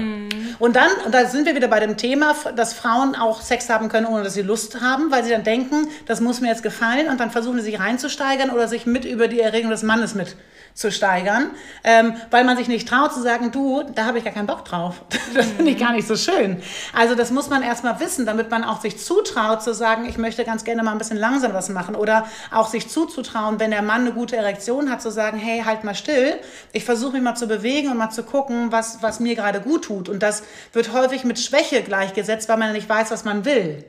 Und 0.58 0.76
dann, 0.76 0.90
und 1.06 1.14
da 1.14 1.24
sind 1.24 1.46
wir 1.46 1.54
wieder 1.56 1.68
bei 1.68 1.80
dem 1.80 1.96
Thema, 1.96 2.34
dass 2.54 2.74
Frauen 2.74 3.14
auch 3.14 3.40
Sex 3.40 3.70
haben 3.70 3.88
können, 3.88 4.04
ohne 4.06 4.24
dass 4.24 4.34
sie 4.34 4.42
Lust 4.42 4.80
haben, 4.82 5.10
weil 5.10 5.24
sie 5.24 5.30
dann 5.30 5.42
denken, 5.42 5.88
das 6.06 6.20
muss 6.20 6.40
mir 6.42 6.48
jetzt 6.48 6.62
gefallen 6.62 7.08
und 7.08 7.18
dann 7.18 7.30
versuchen 7.30 7.56
sie 7.58 7.64
sich 7.70 7.80
reinzusteigern 7.80 8.50
oder 8.50 8.68
sich 8.68 8.84
mit 8.84 9.06
über 9.06 9.26
die 9.26 9.40
Erregung 9.40 9.70
des 9.70 9.82
Mannes 9.82 10.14
mit 10.14 10.36
zu 10.74 10.90
steigern, 10.90 11.50
ähm, 11.84 12.14
weil 12.30 12.44
man 12.44 12.56
sich 12.56 12.68
nicht 12.68 12.88
traut 12.88 13.12
zu 13.12 13.22
sagen, 13.22 13.50
du, 13.50 13.82
da 13.94 14.06
habe 14.06 14.18
ich 14.18 14.24
gar 14.24 14.32
keinen 14.32 14.46
Bock 14.46 14.64
drauf. 14.64 15.02
Das 15.32 15.46
finde 15.46 15.70
ich 15.70 15.78
gar 15.78 15.92
nicht 15.92 16.08
so 16.08 16.16
schön. 16.16 16.60
Also 16.92 17.14
das 17.14 17.30
muss 17.30 17.48
man 17.48 17.62
erstmal 17.62 18.00
wissen, 18.00 18.26
damit 18.26 18.50
man 18.50 18.64
auch 18.64 18.80
sich 18.80 18.98
zutraut 18.98 19.62
zu 19.62 19.72
sagen, 19.72 20.04
ich 20.06 20.18
möchte 20.18 20.44
ganz 20.44 20.64
gerne 20.64 20.82
mal 20.82 20.90
ein 20.90 20.98
bisschen 20.98 21.18
langsam 21.18 21.54
was 21.54 21.68
machen 21.68 21.94
oder 21.94 22.26
auch 22.50 22.66
sich 22.66 22.88
zuzutrauen, 22.88 23.60
wenn 23.60 23.70
der 23.70 23.82
Mann 23.82 24.00
eine 24.00 24.12
gute 24.12 24.36
Erektion 24.36 24.90
hat, 24.90 25.02
zu 25.02 25.12
sagen, 25.12 25.38
hey, 25.38 25.62
halt 25.64 25.84
mal 25.84 25.94
still, 25.94 26.34
ich 26.72 26.84
versuche 26.84 27.12
mich 27.12 27.22
mal 27.22 27.36
zu 27.36 27.46
bewegen 27.46 27.90
und 27.90 27.96
mal 27.96 28.10
zu 28.10 28.24
gucken, 28.24 28.72
was, 28.72 29.02
was 29.02 29.20
mir 29.20 29.36
gerade 29.36 29.60
gut 29.60 29.84
tut. 29.84 30.08
Und 30.08 30.20
das 30.20 30.42
wird 30.72 30.92
häufig 30.92 31.22
mit 31.22 31.38
Schwäche 31.38 31.82
gleichgesetzt, 31.82 32.48
weil 32.48 32.56
man 32.56 32.72
nicht 32.72 32.88
weiß, 32.88 33.12
was 33.12 33.24
man 33.24 33.44
will. 33.44 33.84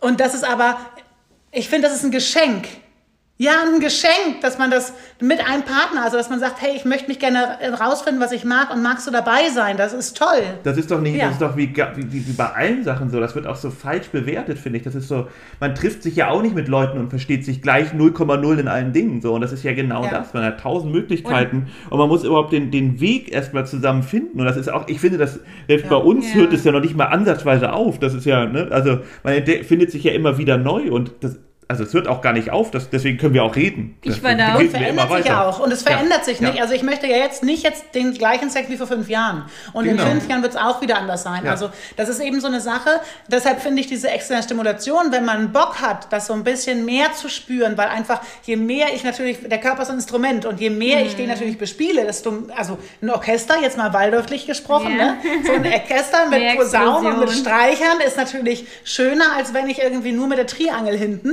Und 0.00 0.20
das 0.20 0.34
ist 0.34 0.44
aber, 0.44 0.78
ich 1.50 1.68
finde, 1.68 1.88
das 1.88 1.96
ist 1.96 2.04
ein 2.04 2.10
Geschenk. 2.10 2.68
Ja, 3.38 3.54
ein 3.66 3.80
Geschenk, 3.80 4.40
dass 4.42 4.58
man 4.58 4.70
das 4.70 4.92
mit 5.20 5.40
einem 5.40 5.62
Partner, 5.62 6.04
also 6.04 6.16
dass 6.16 6.30
man 6.30 6.38
sagt, 6.38 6.62
hey, 6.62 6.76
ich 6.76 6.84
möchte 6.84 7.08
mich 7.08 7.18
gerne 7.18 7.58
rausfinden, 7.80 8.22
was 8.22 8.30
ich 8.30 8.44
mag 8.44 8.72
und 8.72 8.82
magst 8.82 9.06
du 9.08 9.10
dabei 9.10 9.48
sein? 9.52 9.76
Das 9.76 9.92
ist 9.92 10.16
toll. 10.16 10.42
Das 10.62 10.76
ist 10.76 10.92
doch 10.92 11.00
nicht, 11.00 11.16
ja. 11.16 11.24
das 11.24 11.32
ist 11.32 11.42
doch 11.42 11.56
wie, 11.56 11.74
wie, 11.74 12.26
wie, 12.28 12.32
bei 12.34 12.46
allen 12.46 12.84
Sachen 12.84 13.10
so. 13.10 13.18
Das 13.18 13.34
wird 13.34 13.48
auch 13.48 13.56
so 13.56 13.70
falsch 13.70 14.08
bewertet, 14.10 14.58
finde 14.58 14.78
ich. 14.78 14.84
Das 14.84 14.94
ist 14.94 15.08
so, 15.08 15.26
man 15.58 15.74
trifft 15.74 16.04
sich 16.04 16.14
ja 16.14 16.28
auch 16.28 16.40
nicht 16.40 16.54
mit 16.54 16.68
Leuten 16.68 16.98
und 16.98 17.10
versteht 17.10 17.44
sich 17.44 17.62
gleich 17.62 17.92
0,0 17.92 18.58
in 18.58 18.68
allen 18.68 18.92
Dingen 18.92 19.20
so. 19.20 19.34
Und 19.34 19.40
das 19.40 19.50
ist 19.50 19.64
ja 19.64 19.72
genau 19.72 20.04
ja. 20.04 20.10
das. 20.10 20.34
Man 20.34 20.44
hat 20.44 20.60
tausend 20.60 20.92
Möglichkeiten 20.92 21.68
und, 21.86 21.92
und, 21.92 21.98
man 21.98 22.08
muss 22.08 22.22
überhaupt 22.22 22.52
den, 22.52 22.70
den 22.70 23.00
Weg 23.00 23.32
erstmal 23.32 23.66
zusammen 23.66 24.04
finden. 24.04 24.38
Und 24.38 24.46
das 24.46 24.56
ist 24.56 24.70
auch, 24.70 24.86
ich 24.86 25.00
finde, 25.00 25.18
das 25.18 25.40
selbst 25.66 25.84
ja. 25.84 25.90
bei 25.90 25.96
uns 25.96 26.32
hört 26.34 26.52
es 26.52 26.62
ja 26.62 26.70
noch 26.70 26.80
nicht 26.80 26.96
mal 26.96 27.06
ansatzweise 27.06 27.72
auf. 27.72 27.98
Das 27.98 28.14
ist 28.14 28.26
ja, 28.26 28.46
ne, 28.46 28.68
also 28.70 29.00
man 29.24 29.44
findet 29.64 29.90
sich 29.90 30.04
ja 30.04 30.12
immer 30.12 30.38
wieder 30.38 30.58
neu 30.58 30.92
und 30.92 31.12
das 31.22 31.40
also 31.72 31.84
es 31.84 31.94
hört 31.94 32.06
auch 32.06 32.20
gar 32.20 32.34
nicht 32.34 32.50
auf, 32.50 32.70
das, 32.70 32.90
deswegen 32.90 33.16
können 33.16 33.32
wir 33.32 33.42
auch 33.42 33.56
reden. 33.56 33.96
Ich 34.02 34.22
war 34.22 34.34
da. 34.34 34.56
Und 34.56 34.70
verändert 34.70 35.10
sich 35.10 35.24
ja 35.24 35.48
auch. 35.48 35.58
Und 35.58 35.72
es 35.72 35.82
verändert 35.82 36.18
ja. 36.18 36.24
sich 36.24 36.40
nicht. 36.42 36.56
Ja. 36.56 36.62
Also 36.62 36.74
ich 36.74 36.82
möchte 36.82 37.06
ja 37.06 37.16
jetzt 37.16 37.42
nicht 37.42 37.62
jetzt 37.64 37.94
den 37.94 38.12
gleichen 38.12 38.50
Sex 38.50 38.68
wie 38.68 38.76
vor 38.76 38.86
fünf 38.86 39.08
Jahren. 39.08 39.44
Und 39.72 39.84
genau. 39.84 40.02
in 40.02 40.10
fünf 40.10 40.28
Jahren 40.28 40.42
wird 40.42 40.52
es 40.52 40.60
auch 40.60 40.82
wieder 40.82 40.98
anders 40.98 41.22
sein. 41.22 41.46
Ja. 41.46 41.50
Also 41.52 41.70
das 41.96 42.10
ist 42.10 42.20
eben 42.20 42.42
so 42.42 42.46
eine 42.46 42.60
Sache. 42.60 43.00
Deshalb 43.28 43.62
finde 43.62 43.80
ich 43.80 43.86
diese 43.86 44.10
externe 44.10 44.42
Stimulation, 44.42 45.12
wenn 45.12 45.24
man 45.24 45.50
Bock 45.52 45.80
hat, 45.80 46.12
das 46.12 46.26
so 46.26 46.34
ein 46.34 46.44
bisschen 46.44 46.84
mehr 46.84 47.14
zu 47.14 47.30
spüren, 47.30 47.78
weil 47.78 47.88
einfach 47.88 48.20
je 48.42 48.56
mehr 48.56 48.88
ich 48.94 49.02
natürlich, 49.02 49.38
der 49.48 49.58
Körper 49.58 49.82
ist 49.82 49.88
ein 49.88 49.96
Instrument 49.96 50.44
und 50.44 50.60
je 50.60 50.68
mehr 50.68 50.98
mhm. 50.98 51.06
ich 51.06 51.16
den 51.16 51.28
natürlich 51.28 51.56
bespiele, 51.56 52.04
desto, 52.04 52.48
also 52.54 52.76
ein 53.00 53.08
Orchester, 53.08 53.62
jetzt 53.62 53.78
mal 53.78 53.94
waldorflich 53.94 54.46
gesprochen, 54.46 54.94
ne? 54.94 55.16
so 55.46 55.52
ein 55.52 55.64
Orchester 55.64 56.26
mit 56.30 56.54
Posaunen 56.54 57.14
und 57.14 57.20
mit 57.20 57.30
Streichern 57.30 58.00
ist 58.06 58.18
natürlich 58.18 58.66
schöner, 58.84 59.36
als 59.38 59.54
wenn 59.54 59.70
ich 59.70 59.80
irgendwie 59.80 60.12
nur 60.12 60.26
mit 60.26 60.36
der 60.36 60.46
Triangel 60.46 60.98
hinten 60.98 61.32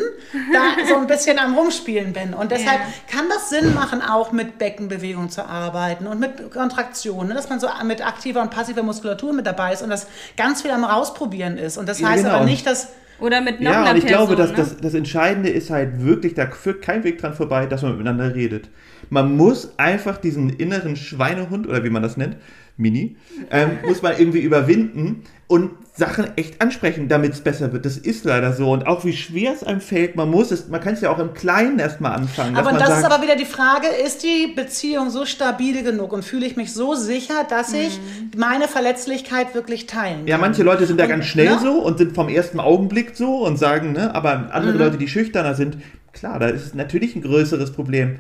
da 0.53 0.86
so 0.88 0.95
ein 0.95 1.07
bisschen 1.07 1.39
am 1.39 1.55
Rumspielen 1.55 2.13
bin. 2.13 2.34
Und 2.34 2.51
deshalb 2.51 2.80
ja. 2.80 2.88
kann 3.11 3.30
das 3.30 3.49
Sinn 3.49 3.73
machen, 3.73 4.01
auch 4.01 4.32
mit 4.32 4.57
Beckenbewegung 4.57 5.30
zu 5.30 5.45
arbeiten 5.45 6.07
und 6.07 6.19
mit 6.19 6.51
Kontraktionen, 6.51 7.36
dass 7.36 7.49
man 7.49 7.59
so 7.59 7.67
mit 7.86 8.05
aktiver 8.05 8.41
und 8.41 8.51
passiver 8.51 8.84
Muskulatur 8.84 9.34
mit 9.34 9.45
dabei 9.45 9.73
ist 9.73 9.82
und 9.82 9.89
das 9.89 10.07
ganz 10.38 10.61
viel 10.61 10.71
am 10.71 10.84
Rausprobieren 10.84 11.57
ist. 11.57 11.77
Und 11.77 11.89
das 11.89 12.03
heißt 12.03 12.23
genau. 12.23 12.36
aber 12.36 12.45
nicht, 12.45 12.65
dass 12.65 12.89
oder 13.19 13.41
mit 13.41 13.59
noch 13.59 13.71
ja, 13.71 13.82
einer 13.82 13.91
und 13.91 13.97
ich 13.97 14.05
Person, 14.05 14.27
glaube, 14.27 14.41
dass 14.41 14.51
ne? 14.51 14.55
das, 14.57 14.77
das 14.77 14.93
Entscheidende 14.93 15.49
ist 15.49 15.69
halt 15.69 16.03
wirklich, 16.03 16.36
da 16.36 16.49
führt 16.49 16.82
kein 16.82 17.03
Weg 17.03 17.17
dran 17.17 17.34
vorbei, 17.34 17.65
dass 17.65 17.82
man 17.82 17.93
miteinander 17.93 18.34
redet. 18.34 18.69
Man 19.09 19.36
muss 19.36 19.73
einfach 19.77 20.17
diesen 20.17 20.49
inneren 20.49 20.95
Schweinehund, 20.95 21.67
oder 21.67 21.84
wie 21.84 21.89
man 21.89 22.01
das 22.01 22.15
nennt, 22.15 22.38
Mini, 22.77 23.17
ähm, 23.51 23.80
muss 23.86 24.01
man 24.01 24.17
irgendwie 24.17 24.39
überwinden 24.39 25.23
und 25.50 25.72
Sachen 25.95 26.38
echt 26.38 26.62
ansprechen, 26.62 27.10
damit 27.10 27.34
es 27.34 27.41
besser 27.41 27.74
wird. 27.74 27.84
Das 27.84 27.97
ist 27.97 28.24
leider 28.24 28.54
so. 28.54 28.72
Und 28.72 28.86
auch 28.86 29.04
wie 29.04 29.14
schwer 29.14 29.52
es 29.52 29.64
einem 29.64 29.82
fällt, 29.82 30.16
man 30.16 30.30
muss 30.30 30.52
es, 30.52 30.68
man 30.68 30.80
kann 30.80 30.93
es 30.93 31.02
ja 31.02 31.10
auch 31.10 31.18
im 31.18 31.34
Kleinen 31.34 31.80
erstmal 31.80 32.12
anfangen. 32.14 32.56
Aber 32.56 32.72
das 32.72 32.88
sagt, 32.88 33.00
ist 33.00 33.06
aber 33.06 33.24
wieder 33.24 33.36
die 33.36 33.45
Frage, 33.45 33.88
ist 33.88 34.22
die 34.22 34.54
Beziehung 34.56 35.10
so 35.10 35.26
stabil 35.26 35.82
genug 35.84 36.14
und 36.14 36.24
fühle 36.24 36.45
ich 36.45 36.56
mich 36.56 36.72
so 36.72 36.93
sicher, 36.93 37.47
dass 37.50 37.74
ich 37.74 37.97
mhm. 37.97 38.39
meine 38.39 38.68
Verletzlichkeit 38.68 39.56
wirklich 39.56 39.88
teilen 39.88 40.20
kann? 40.20 40.28
Ja, 40.28 40.38
manche 40.38 40.62
Leute 40.62 40.86
sind 40.86 41.00
da 41.00 41.06
und, 41.06 41.10
ganz 41.10 41.26
schnell 41.26 41.56
ne? 41.56 41.60
so 41.60 41.80
und 41.80 41.97
sind 41.97 42.14
vom 42.14 42.30
ersten 42.30 42.60
Augenblick 42.60 43.16
so 43.16 43.43
und 43.43 43.58
sagen, 43.58 43.93
ne, 43.93 44.14
aber 44.14 44.50
andere 44.52 44.74
mhm. 44.74 44.80
Leute, 44.80 44.97
die 44.97 45.08
schüchterner 45.08 45.56
sind, 45.56 45.78
klar, 46.14 46.38
da 46.38 46.50
ist 46.50 46.64
es 46.64 46.74
natürlich 46.76 47.16
ein 47.16 47.24
größeres 47.24 47.72
Problem. 47.72 48.20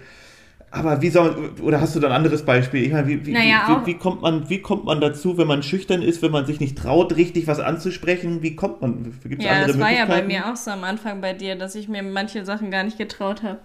Aber 0.71 1.01
wie 1.01 1.09
soll 1.09 1.51
oder 1.61 1.81
hast 1.81 1.95
du 1.95 1.99
da 1.99 2.07
ein 2.07 2.13
anderes 2.13 2.45
Beispiel? 2.45 2.83
Ich 2.83 2.91
meine, 2.91 3.07
wie, 3.07 3.25
wie, 3.25 3.31
naja, 3.31 3.81
wie, 3.83 3.93
wie, 3.93 3.97
kommt 3.97 4.21
man, 4.21 4.49
wie 4.49 4.61
kommt 4.61 4.85
man 4.85 5.01
dazu, 5.01 5.37
wenn 5.37 5.47
man 5.47 5.63
schüchtern 5.63 6.01
ist, 6.01 6.21
wenn 6.21 6.31
man 6.31 6.45
sich 6.45 6.59
nicht 6.59 6.77
traut, 6.77 7.15
richtig 7.15 7.47
was 7.47 7.59
anzusprechen? 7.59 8.43
Wie 8.43 8.55
kommt 8.55 8.81
man? 8.81 9.13
Gibt's 9.23 9.43
ja, 9.43 9.65
das 9.65 9.79
war 9.79 9.91
ja 9.91 10.05
bei 10.05 10.21
mir 10.21 10.51
auch 10.51 10.55
so 10.55 10.71
am 10.71 10.83
Anfang 10.83 11.21
bei 11.21 11.33
dir, 11.33 11.55
dass 11.55 11.73
ich 11.73 11.87
mir 11.87 12.03
manche 12.03 12.45
Sachen 12.45 12.69
gar 12.69 12.83
nicht 12.83 12.97
getraut 12.97 13.41
habe 13.41 13.59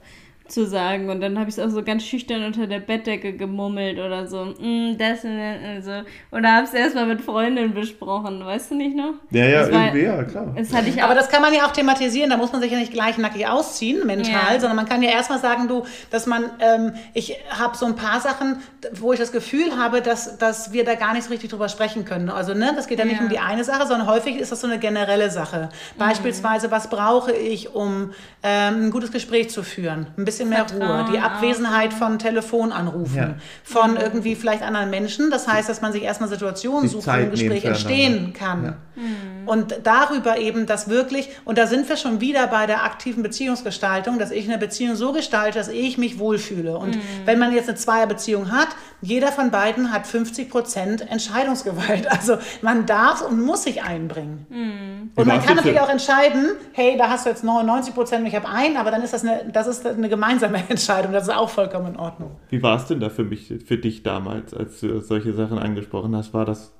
zu 0.47 0.67
sagen. 0.67 1.09
Und 1.09 1.21
dann 1.23 1.39
habe 1.39 1.49
ich 1.49 1.57
es 1.57 1.65
auch 1.65 1.71
so 1.71 1.83
ganz 1.83 2.05
schüchtern 2.05 2.45
unter 2.45 2.67
der 2.67 2.81
Bettdecke 2.81 3.33
gemummelt 3.33 3.99
oder 3.99 4.27
so. 4.27 4.45
Mm, 4.45 4.97
das 4.99 5.25
und 5.25 5.83
so. 5.83 6.03
Oder 6.37 6.53
habe 6.53 6.67
es 6.67 6.75
erstmal 6.75 7.07
mit 7.07 7.23
Freundinnen 7.23 7.73
besprochen, 7.73 8.45
weißt 8.45 8.71
du 8.71 8.75
nicht 8.75 8.95
noch? 8.95 9.15
Ja, 9.31 9.47
ja, 9.47 9.73
war, 9.73 9.87
irgendwie, 9.87 10.03
ja, 10.03 10.23
klar. 10.23 10.55
Das 10.57 10.73
hatte 10.75 10.91
ich 10.91 11.03
Aber 11.03 11.15
das 11.15 11.31
kann 11.31 11.41
man 11.41 11.55
ja 11.55 11.67
auch 11.67 11.73
thematisieren, 11.73 12.29
da 12.29 12.37
muss 12.37 12.53
man 12.53 12.61
sich 12.61 12.71
ja 12.71 12.79
nicht 12.79 12.93
gleich 12.93 13.17
nackig 13.17 13.47
ausziehen, 13.47 14.07
mental, 14.07 14.55
ja. 14.55 14.61
sondern 14.61 14.77
man 14.77 14.87
kann 14.87 15.03
ja 15.03 15.11
erstmal 15.11 15.39
sagen, 15.39 15.67
du, 15.67 15.85
dass 16.11 16.27
man, 16.27 16.45
ähm, 16.61 16.93
ich 17.15 17.37
habe 17.49 17.77
so 17.77 17.87
ein 17.87 17.97
paar 17.97 18.21
Sachen, 18.21 18.59
wo 18.93 19.15
ich 19.15 19.19
das 19.19 19.33
Gefühl 19.33 19.79
habe, 19.79 20.03
dass, 20.03 20.37
dass 20.37 20.73
wir 20.73 20.85
da 20.85 20.95
gar 20.95 21.15
nicht 21.15 21.25
so 21.25 21.31
richtig 21.31 21.51
drüber 21.51 21.71
sprechen 21.71 22.05
können. 22.05 22.29
Also, 22.29 22.53
ne, 22.53 22.73
das 22.77 22.87
geht 22.87 22.99
ja 22.99 23.07
nicht 23.07 23.17
ja. 23.17 23.23
um 23.23 23.31
die 23.31 23.39
eine 23.39 23.65
Sache, 23.65 23.87
sondern 23.87 24.07
häufig 24.07 24.37
ist 24.37 24.53
das 24.53 24.61
so 24.61 24.67
eine 24.67 24.79
generelle 24.79 25.31
Sache. 25.31 25.71
Mhm. 25.95 25.99
Beispielsweise, 25.99 26.71
was 26.71 26.91
brauche 26.91 27.33
ich, 27.33 27.75
um 27.75 28.13
ähm, 28.43 28.87
ein 28.87 28.91
gutes 28.91 29.11
Gespräch 29.11 29.49
zu 29.49 29.63
führen? 29.63 30.09
Ein 30.19 30.25
bisschen 30.25 30.34
bisschen 30.35 30.49
mehr 30.49 30.67
Ruhe, 30.71 31.07
die 31.13 31.19
Abwesenheit 31.19 31.93
von 31.93 32.19
Telefonanrufen, 32.19 33.17
ja. 33.17 33.35
von 33.63 33.97
irgendwie 33.97 34.35
vielleicht 34.35 34.63
anderen 34.63 34.91
Menschen. 34.91 35.31
Das 35.31 35.47
heißt, 35.47 35.69
dass 35.69 35.81
man 35.81 35.93
sich 35.93 36.03
erstmal 36.03 36.29
Situationen 36.29 36.89
sucht, 36.89 37.07
wo 37.07 37.11
ein 37.11 37.31
Gespräch 37.31 37.65
entstehen 37.65 38.33
kann. 38.33 38.65
Ja. 38.65 38.77
Mhm. 38.97 39.49
Und 39.49 39.81
darüber 39.83 40.39
eben 40.39 40.67
das 40.67 40.89
wirklich, 40.89 41.29
und 41.45 41.59
da 41.59 41.67
sind 41.67 41.89
wir 41.89 41.97
schon 41.97 42.21
wieder 42.21 42.47
bei 42.47 42.67
der 42.67 42.85
aktiven 42.85 43.23
Beziehungsgestaltung, 43.23 44.19
dass 44.19 44.31
ich 44.31 44.49
eine 44.49 44.59
Beziehung 44.59 44.97
so 44.97 45.13
gestalte, 45.13 45.59
dass 45.59 45.69
ich 45.69 45.99
mich 45.99 46.19
wohlfühle. 46.19 46.79
Und 46.79 46.97
mhm. 46.97 47.01
wenn 47.25 47.39
man 47.39 47.53
jetzt 47.53 47.69
eine 47.69 47.77
Zweierbeziehung 47.77 48.53
hat, 48.53 48.69
jeder 49.01 49.33
von 49.33 49.51
beiden 49.51 49.93
hat 49.93 50.07
50 50.07 50.49
Prozent 50.51 51.11
Entscheidungsgewalt. 51.11 52.09
Also 52.15 52.39
man 52.63 52.87
darf 52.87 53.23
und 53.23 53.41
muss 53.41 53.65
sich 53.65 53.83
einbringen. 53.83 54.47
Mhm. 54.49 55.11
Und 55.17 55.27
man 55.27 55.45
kann 55.45 55.57
natürlich 55.57 55.81
auch 55.81 55.89
entscheiden, 55.89 56.53
hey, 56.73 56.97
da 56.97 57.11
hast 57.11 57.27
du 57.27 57.31
jetzt 57.31 57.45
99 57.45 57.93
Prozent, 57.93 58.27
ich 58.27 58.35
habe 58.35 58.49
einen, 58.49 58.77
aber 58.77 58.91
dann 58.91 59.03
ist 59.03 59.13
das 59.13 59.25
eine, 59.25 59.45
das 59.53 59.67
ist 59.67 59.85
eine 59.85 60.09
gemeinsame 60.09 60.24
Entscheidung. 60.69 61.13
Das 61.13 61.25
ist 61.25 61.35
auch 61.35 61.49
vollkommen 61.49 61.95
in 61.95 61.97
Ordnung. 61.97 62.37
Wie 62.51 62.63
war 62.63 62.77
es 62.77 62.87
denn 62.87 63.01
da 63.01 63.11
für 63.11 63.25
mich, 63.25 63.53
für 63.65 63.79
dich 63.79 64.03
damals, 64.03 64.55
als 64.55 64.81
du 64.81 65.01
solche 65.01 65.33
Sachen 65.33 65.59
angesprochen 65.59 66.15
hast? 66.17 66.35
War 66.35 66.45
das 66.45 66.73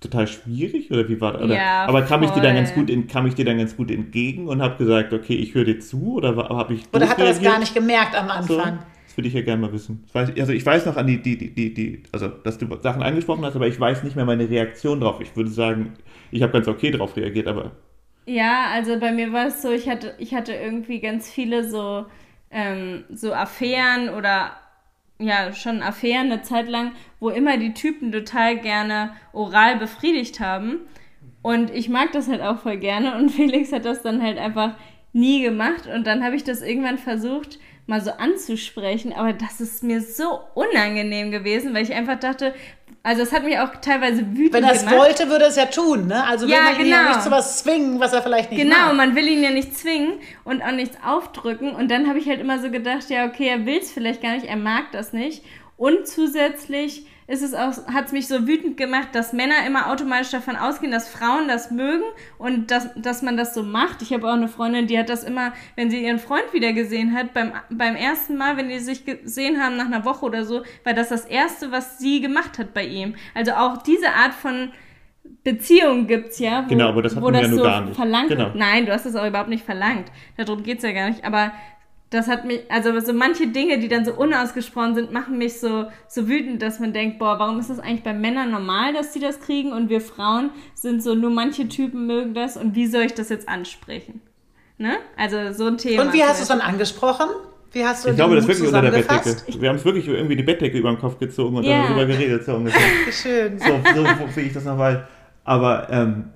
total 0.00 0.26
schwierig 0.26 0.90
oder 0.90 1.08
wie 1.08 1.20
war 1.20 1.34
das? 1.34 1.50
Ja, 1.50 1.86
aber 1.86 2.02
kam 2.02 2.22
ich 2.22 2.30
dir 2.30 2.40
dann 2.40 2.54
ganz 2.54 2.72
gut 2.74 2.88
in, 2.88 3.06
kam 3.06 3.26
ich 3.26 3.34
dir 3.34 3.44
dann 3.44 3.58
ganz 3.58 3.76
gut 3.76 3.90
entgegen 3.90 4.48
und 4.48 4.62
habe 4.62 4.76
gesagt, 4.76 5.12
okay, 5.12 5.34
ich 5.34 5.54
höre 5.54 5.64
dir 5.64 5.80
zu 5.80 6.14
oder 6.14 6.34
habe 6.36 6.74
ich 6.74 6.82
oder 6.92 7.08
hat 7.08 7.18
er 7.18 7.26
das 7.26 7.42
gar 7.42 7.58
nicht 7.58 7.74
gemerkt 7.74 8.14
am 8.14 8.30
Anfang? 8.30 8.46
So, 8.46 8.56
das 9.06 9.16
würde 9.16 9.28
ich 9.28 9.34
ja 9.34 9.42
gerne 9.42 9.62
mal 9.62 9.72
wissen. 9.72 10.04
also 10.14 10.52
ich 10.52 10.64
weiß 10.64 10.86
noch 10.86 10.96
an 10.96 11.06
die, 11.06 11.20
die, 11.20 11.36
die, 11.36 11.74
die, 11.74 12.02
also 12.12 12.28
dass 12.28 12.58
du 12.58 12.66
Sachen 12.80 13.02
angesprochen 13.02 13.44
hast, 13.44 13.56
aber 13.56 13.66
ich 13.66 13.78
weiß 13.78 14.02
nicht 14.02 14.16
mehr 14.16 14.24
meine 14.24 14.48
Reaktion 14.48 15.00
drauf. 15.00 15.20
Ich 15.20 15.36
würde 15.36 15.50
sagen, 15.50 15.94
ich 16.30 16.42
habe 16.42 16.52
ganz 16.52 16.68
okay 16.68 16.90
drauf 16.90 17.16
reagiert, 17.16 17.46
aber 17.46 17.72
ja, 18.26 18.70
also 18.72 18.98
bei 18.98 19.12
mir 19.12 19.32
war 19.32 19.46
es 19.46 19.62
so, 19.62 19.70
ich 19.70 19.88
hatte, 19.88 20.14
ich 20.18 20.34
hatte 20.34 20.52
irgendwie 20.52 21.00
ganz 21.00 21.30
viele 21.30 21.68
so, 21.68 22.06
ähm, 22.50 23.04
so 23.12 23.32
Affären 23.32 24.10
oder 24.10 24.52
ja, 25.18 25.52
schon 25.54 25.82
Affären 25.82 26.30
eine 26.30 26.42
Zeit 26.42 26.68
lang, 26.68 26.92
wo 27.20 27.30
immer 27.30 27.56
die 27.56 27.74
Typen 27.74 28.12
total 28.12 28.58
gerne 28.58 29.12
oral 29.32 29.76
befriedigt 29.76 30.40
haben. 30.40 30.80
Und 31.42 31.70
ich 31.70 31.88
mag 31.88 32.12
das 32.12 32.28
halt 32.28 32.42
auch 32.42 32.58
voll 32.58 32.76
gerne. 32.76 33.16
Und 33.16 33.30
Felix 33.32 33.72
hat 33.72 33.84
das 33.84 34.02
dann 34.02 34.22
halt 34.22 34.38
einfach 34.38 34.74
nie 35.12 35.42
gemacht. 35.42 35.86
Und 35.86 36.06
dann 36.06 36.22
habe 36.22 36.36
ich 36.36 36.44
das 36.44 36.60
irgendwann 36.60 36.98
versucht, 36.98 37.58
mal 37.86 38.00
so 38.00 38.10
anzusprechen. 38.10 39.12
Aber 39.12 39.32
das 39.32 39.60
ist 39.60 39.82
mir 39.82 40.00
so 40.00 40.40
unangenehm 40.54 41.30
gewesen, 41.30 41.72
weil 41.72 41.84
ich 41.84 41.94
einfach 41.94 42.18
dachte, 42.18 42.54
also 43.06 43.22
es 43.22 43.30
hat 43.30 43.44
mich 43.44 43.56
auch 43.56 43.70
teilweise 43.80 44.26
wütend 44.36 44.52
Wenn 44.54 44.64
er 44.64 44.72
es 44.72 44.80
gemacht. 44.80 44.96
wollte, 44.98 45.28
würde 45.28 45.44
es 45.44 45.54
ja 45.54 45.66
tun, 45.66 46.08
ne? 46.08 46.24
Also 46.26 46.44
ja, 46.48 46.56
will 46.56 46.62
man 46.64 46.72
genau. 46.72 46.84
ihn 46.84 46.90
ja 46.90 47.08
nicht 47.10 47.22
zu 47.22 47.30
was 47.30 47.58
zwingen, 47.62 48.00
was 48.00 48.12
er 48.12 48.20
vielleicht 48.20 48.50
nicht 48.50 48.60
Genau, 48.60 48.86
mag. 48.88 48.96
man 48.96 49.14
will 49.14 49.28
ihn 49.28 49.44
ja 49.44 49.50
nicht 49.50 49.78
zwingen 49.78 50.14
und 50.42 50.60
auch 50.60 50.72
nichts 50.72 50.96
aufdrücken. 51.06 51.70
Und 51.70 51.88
dann 51.88 52.08
habe 52.08 52.18
ich 52.18 52.26
halt 52.28 52.40
immer 52.40 52.58
so 52.58 52.68
gedacht, 52.68 53.08
ja, 53.08 53.26
okay, 53.26 53.46
er 53.46 53.64
will 53.64 53.78
es 53.78 53.92
vielleicht 53.92 54.22
gar 54.22 54.34
nicht, 54.34 54.46
er 54.46 54.56
mag 54.56 54.90
das 54.90 55.12
nicht. 55.12 55.44
Und 55.76 56.08
zusätzlich 56.08 57.06
ist 57.28 57.42
es 57.42 57.54
auch, 57.54 57.86
hat 57.92 58.06
es 58.06 58.12
mich 58.12 58.28
so 58.28 58.46
wütend 58.46 58.76
gemacht, 58.76 59.08
dass 59.12 59.32
Männer 59.32 59.66
immer 59.66 59.90
automatisch 59.90 60.30
davon 60.30 60.56
ausgehen, 60.56 60.92
dass 60.92 61.08
Frauen 61.08 61.48
das 61.48 61.70
mögen 61.70 62.04
und 62.38 62.70
dass, 62.70 62.88
dass 62.94 63.22
man 63.22 63.36
das 63.36 63.52
so 63.52 63.62
macht. 63.62 64.02
Ich 64.02 64.12
habe 64.12 64.28
auch 64.28 64.34
eine 64.34 64.48
Freundin, 64.48 64.86
die 64.86 64.98
hat 64.98 65.08
das 65.08 65.24
immer, 65.24 65.52
wenn 65.74 65.90
sie 65.90 66.04
ihren 66.04 66.20
Freund 66.20 66.52
wieder 66.52 66.72
gesehen 66.72 67.14
hat, 67.14 67.34
beim, 67.34 67.52
beim 67.70 67.96
ersten 67.96 68.36
Mal, 68.36 68.56
wenn 68.56 68.68
die 68.68 68.78
sich 68.78 69.04
gesehen 69.04 69.60
haben 69.60 69.76
nach 69.76 69.86
einer 69.86 70.04
Woche 70.04 70.24
oder 70.24 70.44
so, 70.44 70.62
war 70.84 70.94
das 70.94 71.08
das 71.08 71.24
Erste, 71.24 71.72
was 71.72 71.98
sie 71.98 72.20
gemacht 72.20 72.58
hat 72.58 72.72
bei 72.74 72.86
ihm. 72.86 73.16
Also 73.34 73.52
auch 73.52 73.78
diese 73.78 74.10
Art 74.10 74.32
von 74.32 74.70
Beziehung 75.42 76.06
gibt's 76.06 76.38
ja, 76.38 76.64
wo, 76.64 76.68
genau, 76.68 76.88
aber 76.88 77.02
das, 77.02 77.20
wo 77.20 77.30
das 77.30 77.42
ja 77.42 77.48
so 77.48 77.94
verlangt 77.94 78.28
genau. 78.28 78.50
Nein, 78.54 78.86
du 78.86 78.92
hast 78.92 79.06
das 79.06 79.16
auch 79.16 79.26
überhaupt 79.26 79.48
nicht 79.48 79.64
verlangt. 79.64 80.10
Darum 80.36 80.62
geht's 80.62 80.84
ja 80.84 80.92
gar 80.92 81.08
nicht. 81.08 81.24
Aber 81.24 81.52
das 82.10 82.28
hat 82.28 82.44
mich, 82.44 82.60
also 82.70 82.98
so 83.00 83.12
manche 83.12 83.48
Dinge, 83.48 83.78
die 83.78 83.88
dann 83.88 84.04
so 84.04 84.12
unausgesprochen 84.12 84.94
sind, 84.94 85.12
machen 85.12 85.38
mich 85.38 85.58
so, 85.58 85.86
so 86.06 86.28
wütend, 86.28 86.62
dass 86.62 86.78
man 86.78 86.92
denkt, 86.92 87.18
boah, 87.18 87.38
warum 87.38 87.58
ist 87.58 87.68
das 87.68 87.80
eigentlich 87.80 88.04
bei 88.04 88.14
Männern 88.14 88.50
normal, 88.52 88.92
dass 88.92 89.12
sie 89.12 89.18
das 89.20 89.40
kriegen 89.40 89.72
und 89.72 89.88
wir 89.88 90.00
Frauen 90.00 90.50
sind 90.74 91.02
so, 91.02 91.14
nur 91.14 91.30
manche 91.30 91.68
Typen 91.68 92.06
mögen 92.06 92.32
das 92.32 92.56
und 92.56 92.76
wie 92.76 92.86
soll 92.86 93.02
ich 93.02 93.14
das 93.14 93.28
jetzt 93.28 93.48
ansprechen? 93.48 94.20
Ne? 94.78 94.96
Also 95.16 95.52
so 95.52 95.66
ein 95.66 95.78
Thema. 95.78 96.02
Und 96.02 96.12
wie 96.12 96.22
hast 96.22 96.38
du 96.38 96.42
es 96.42 96.48
dann 96.48 96.60
angesprochen? 96.60 97.26
Wie 97.72 97.84
hast 97.84 98.04
du 98.04 98.10
Ich 98.10 98.16
glaube, 98.16 98.36
das 98.36 98.44
ist 98.44 98.48
wirklich 98.48 98.68
unter 98.68 98.82
der 98.82 98.90
Bettdecke. 98.90 99.60
Wir 99.60 99.68
haben 99.68 99.76
es 99.76 99.84
wirklich 99.84 100.06
irgendwie 100.06 100.36
die 100.36 100.42
Bettdecke 100.42 100.78
über 100.78 100.90
den 100.90 100.98
Kopf 101.00 101.18
gezogen 101.18 101.56
und 101.56 101.64
Ja. 101.64 101.82
dann 101.82 101.86
darüber 101.88 102.06
geredet, 102.06 102.44
so 102.44 102.54
ungefähr. 102.54 103.12
Schön. 103.12 103.58
So, 103.58 103.80
so 103.94 104.36
wie 104.36 104.40
ich 104.42 104.52
das 104.52 104.64
noch 104.64 104.78
weiß. 104.78 104.98
Aber 105.44 105.88
ähm, 105.90 106.30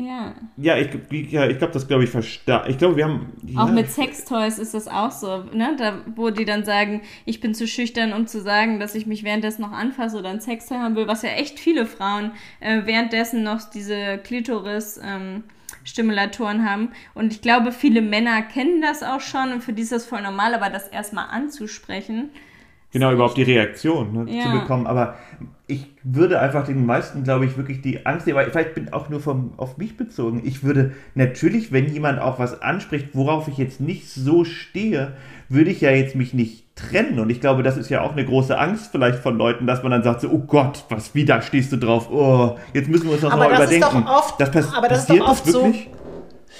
Ja. 0.00 0.32
ja, 0.56 0.76
ich, 0.76 0.90
ja, 1.10 1.48
ich 1.48 1.58
glaube, 1.58 1.72
das 1.72 1.88
glaube 1.88 2.04
ich 2.04 2.10
verstärkt. 2.10 2.68
Ich 2.68 2.78
glaube, 2.78 2.94
wir 2.94 3.04
haben. 3.04 3.32
Ja, 3.42 3.64
Auch 3.64 3.70
mit 3.72 3.90
Sextoys 3.90 4.60
ist 4.60 4.72
das 4.72 4.86
auch 4.86 5.10
so, 5.10 5.38
ne? 5.52 5.74
Da, 5.76 6.02
wo 6.14 6.30
die 6.30 6.44
dann 6.44 6.64
sagen, 6.64 7.02
ich 7.24 7.40
bin 7.40 7.52
zu 7.52 7.66
schüchtern, 7.66 8.12
um 8.12 8.28
zu 8.28 8.40
sagen, 8.40 8.78
dass 8.78 8.94
ich 8.94 9.06
mich 9.06 9.24
währenddessen 9.24 9.62
noch 9.62 9.72
anfasse 9.72 10.16
oder 10.16 10.28
ein 10.28 10.40
Sextoy 10.40 10.78
haben 10.78 10.94
will, 10.94 11.08
was 11.08 11.22
ja 11.22 11.30
echt 11.30 11.58
viele 11.58 11.84
Frauen 11.84 12.30
äh, 12.60 12.82
währenddessen 12.84 13.42
noch 13.42 13.68
diese 13.68 14.18
Klitoris 14.18 15.00
ähm, 15.02 15.42
Stimulatoren 15.82 16.64
haben. 16.68 16.90
Und 17.14 17.32
ich 17.32 17.42
glaube, 17.42 17.72
viele 17.72 18.00
Männer 18.00 18.42
kennen 18.42 18.80
das 18.80 19.02
auch 19.02 19.20
schon 19.20 19.52
und 19.52 19.64
für 19.64 19.72
die 19.72 19.82
ist 19.82 19.90
das 19.90 20.06
voll 20.06 20.22
normal, 20.22 20.54
aber 20.54 20.70
das 20.70 20.86
erstmal 20.86 21.28
anzusprechen. 21.30 22.30
Genau, 22.90 23.12
überhaupt 23.12 23.36
die 23.36 23.42
Reaktion 23.42 24.12
ne, 24.24 24.32
Ja. 24.32 24.44
zu 24.44 24.50
bekommen. 24.60 24.86
Aber 24.86 25.14
ich 25.66 25.86
würde 26.02 26.40
einfach 26.40 26.64
den 26.64 26.86
meisten, 26.86 27.22
glaube 27.22 27.44
ich, 27.44 27.58
wirklich 27.58 27.82
die 27.82 28.06
Angst 28.06 28.26
nehmen, 28.26 28.38
weil 28.38 28.50
vielleicht 28.50 28.74
bin 28.74 28.92
auch 28.94 29.10
nur 29.10 29.20
vom, 29.20 29.52
auf 29.58 29.76
mich 29.76 29.98
bezogen. 29.98 30.40
Ich 30.44 30.64
würde 30.64 30.92
natürlich, 31.14 31.70
wenn 31.70 31.92
jemand 31.92 32.18
auch 32.18 32.38
was 32.38 32.62
anspricht, 32.62 33.08
worauf 33.12 33.46
ich 33.48 33.58
jetzt 33.58 33.80
nicht 33.80 34.08
so 34.10 34.44
stehe, 34.44 35.12
würde 35.50 35.70
ich 35.70 35.82
ja 35.82 35.90
jetzt 35.90 36.14
mich 36.14 36.32
nicht 36.32 36.64
trennen. 36.76 37.18
Und 37.18 37.28
ich 37.28 37.42
glaube, 37.42 37.62
das 37.62 37.76
ist 37.76 37.90
ja 37.90 38.00
auch 38.00 38.12
eine 38.12 38.24
große 38.24 38.58
Angst 38.58 38.90
vielleicht 38.90 39.18
von 39.18 39.36
Leuten, 39.36 39.66
dass 39.66 39.82
man 39.82 39.92
dann 39.92 40.02
sagt 40.02 40.22
so, 40.22 40.30
oh 40.30 40.38
Gott, 40.38 40.84
was, 40.88 41.14
wie, 41.14 41.26
da 41.26 41.42
stehst 41.42 41.70
du 41.72 41.76
drauf? 41.76 42.08
Oh, 42.10 42.56
jetzt 42.72 42.88
müssen 42.88 43.04
wir 43.04 43.12
uns 43.12 43.20
das 43.20 43.30
Aber 43.32 43.44
mal 43.44 43.50
das 43.50 43.70
ist 43.70 43.76
überdenken. 43.76 44.04
doch 44.06 44.16
oft- 44.18 44.38
pass- 44.38 44.74
aber 44.74 44.88
das 44.88 45.00
ist 45.00 45.06
passiert 45.08 45.24
doch 45.26 45.30
oft 45.32 45.44
so, 45.46 45.62
wirklich? 45.64 45.90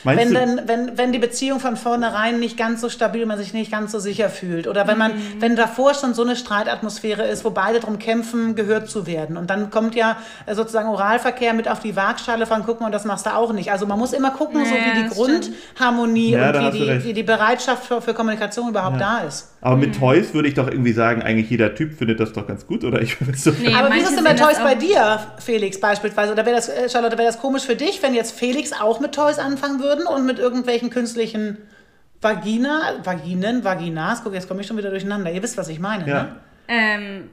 Meinst 0.04 0.32
Wenn, 0.32 0.34
du? 0.34 0.56
dann, 0.56 0.68
wenn, 0.68 0.98
wenn 0.98 1.12
die 1.12 1.18
Beziehung 1.18 1.60
von 1.60 1.76
vornherein 1.76 2.38
nicht 2.40 2.56
ganz 2.56 2.80
so 2.80 2.88
stabil, 2.88 3.26
man 3.26 3.38
sich 3.38 3.52
nicht 3.52 3.70
ganz 3.70 3.92
so 3.92 3.98
sicher 3.98 4.28
fühlt. 4.30 4.66
Oder 4.68 4.86
wenn 4.86 4.98
man, 4.98 5.12
wenn 5.40 5.56
davor 5.56 5.94
schon 5.94 6.14
so 6.14 6.22
eine 6.22 6.36
Streitatmosphäre 6.36 7.26
ist, 7.26 7.44
wo 7.44 7.50
beide 7.50 7.80
darum 7.80 7.98
kämpfen, 7.98 8.54
gehört 8.54 8.88
zu 8.88 9.06
werden. 9.06 9.36
Und 9.36 9.50
dann 9.50 9.70
kommt 9.70 9.94
ja 9.94 10.16
äh, 10.46 10.54
sozusagen 10.54 10.88
Oralverkehr 10.88 11.52
mit 11.54 11.68
auf 11.68 11.80
die 11.80 11.96
Waagschale 11.96 12.46
von, 12.46 12.62
guck 12.64 12.80
mal, 12.80 12.90
das 12.90 13.04
machst 13.04 13.26
du 13.26 13.34
auch 13.34 13.52
nicht. 13.52 13.70
Also 13.72 13.86
man 13.86 13.98
muss 13.98 14.12
immer 14.12 14.30
gucken, 14.30 14.64
so 14.64 14.74
Ja, 14.74 14.80
wie 14.94 15.02
die 15.02 15.08
Grundharmonie 15.08 16.30
Ja, 16.32 16.50
und 16.50 16.72
wie 16.74 16.78
die, 16.78 17.04
wie 17.04 17.12
die 17.12 17.22
Bereitschaft 17.22 17.84
für, 17.86 18.00
für 18.00 18.14
Kommunikation 18.14 18.68
überhaupt 18.70 19.00
da 19.00 19.18
ist. 19.18 19.48
Aber 19.60 19.76
mit 19.76 19.98
Toys 19.98 20.32
würde 20.34 20.48
ich 20.48 20.54
doch 20.54 20.68
irgendwie 20.68 20.92
sagen, 20.92 21.22
eigentlich 21.22 21.50
jeder 21.50 21.74
Typ 21.74 21.98
findet 21.98 22.20
das 22.20 22.32
doch 22.32 22.46
ganz 22.46 22.66
gut, 22.66 22.84
oder? 22.84 23.02
Ich 23.02 23.16
so, 23.34 23.50
Nee, 23.58 23.74
Aber 23.74 23.92
wie 23.92 23.98
ist 23.98 24.08
es 24.10 24.14
denn 24.14 24.24
bei 24.24 24.34
Toys 24.34 24.58
bei 24.58 24.74
dir, 24.74 25.18
Felix, 25.38 25.80
beispielsweise? 25.80 26.32
Oder 26.32 26.46
wäre 26.46 26.56
das, 26.56 26.68
äh, 26.68 26.88
Charlotte, 26.88 27.18
wäre 27.18 27.26
das 27.26 27.40
komisch 27.40 27.64
für 27.64 27.74
dich, 27.74 28.02
wenn 28.02 28.14
jetzt 28.14 28.38
Felix 28.38 28.72
auch 28.72 29.00
mit 29.00 29.14
Toys 29.14 29.38
anfangen 29.38 29.80
würden 29.88 30.06
und 30.06 30.26
mit 30.26 30.38
irgendwelchen 30.38 30.90
künstlichen 30.90 31.56
Vagina, 32.20 33.00
Vaginen, 33.04 33.64
Vaginas? 33.64 34.22
Guck, 34.22 34.34
jetzt 34.34 34.48
komme 34.48 34.60
ich 34.60 34.66
schon 34.66 34.76
wieder 34.76 34.90
durcheinander. 34.90 35.32
Ihr 35.32 35.42
wisst, 35.42 35.56
was 35.56 35.68
ich 35.68 35.80
meine, 35.80 36.06
Ja. 36.08 36.22
ne? 36.22 36.36
Ähm, 36.68 37.30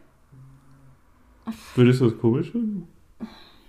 Würdest 1.76 2.02
du 2.02 2.10
das 2.10 2.20
komisch 2.20 2.52
finden? 2.52 2.88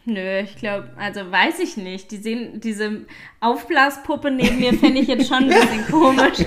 Nö, 0.05 0.39
ich 0.41 0.57
glaube, 0.57 0.89
also 0.97 1.21
weiß 1.31 1.59
ich 1.59 1.77
nicht. 1.77 2.11
Die 2.13 2.19
sehen, 2.19 2.61
diese 2.61 3.01
Aufblaspuppe 3.41 4.31
neben 4.31 4.61
mir 4.61 4.73
fände 4.75 5.01
ich 5.01 5.09
jetzt 5.09 5.27
schon 5.29 5.39
ein 5.39 5.49
bisschen 5.49 5.87
komisch. 5.91 6.39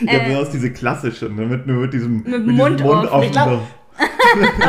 Ja, 0.00 0.12
Äh, 0.14 0.24
besonders 0.26 0.50
diese 0.50 0.72
klassische, 0.72 1.26
ne? 1.26 1.46
mit, 1.46 1.68
nur 1.68 1.82
mit 1.82 1.94
diesem, 1.94 2.24
Mit 2.24 2.32
dem 2.34 2.46
Mund 2.56 2.82
offen. 2.82 3.22
Ich 3.22 3.30
glaub- 3.30 3.62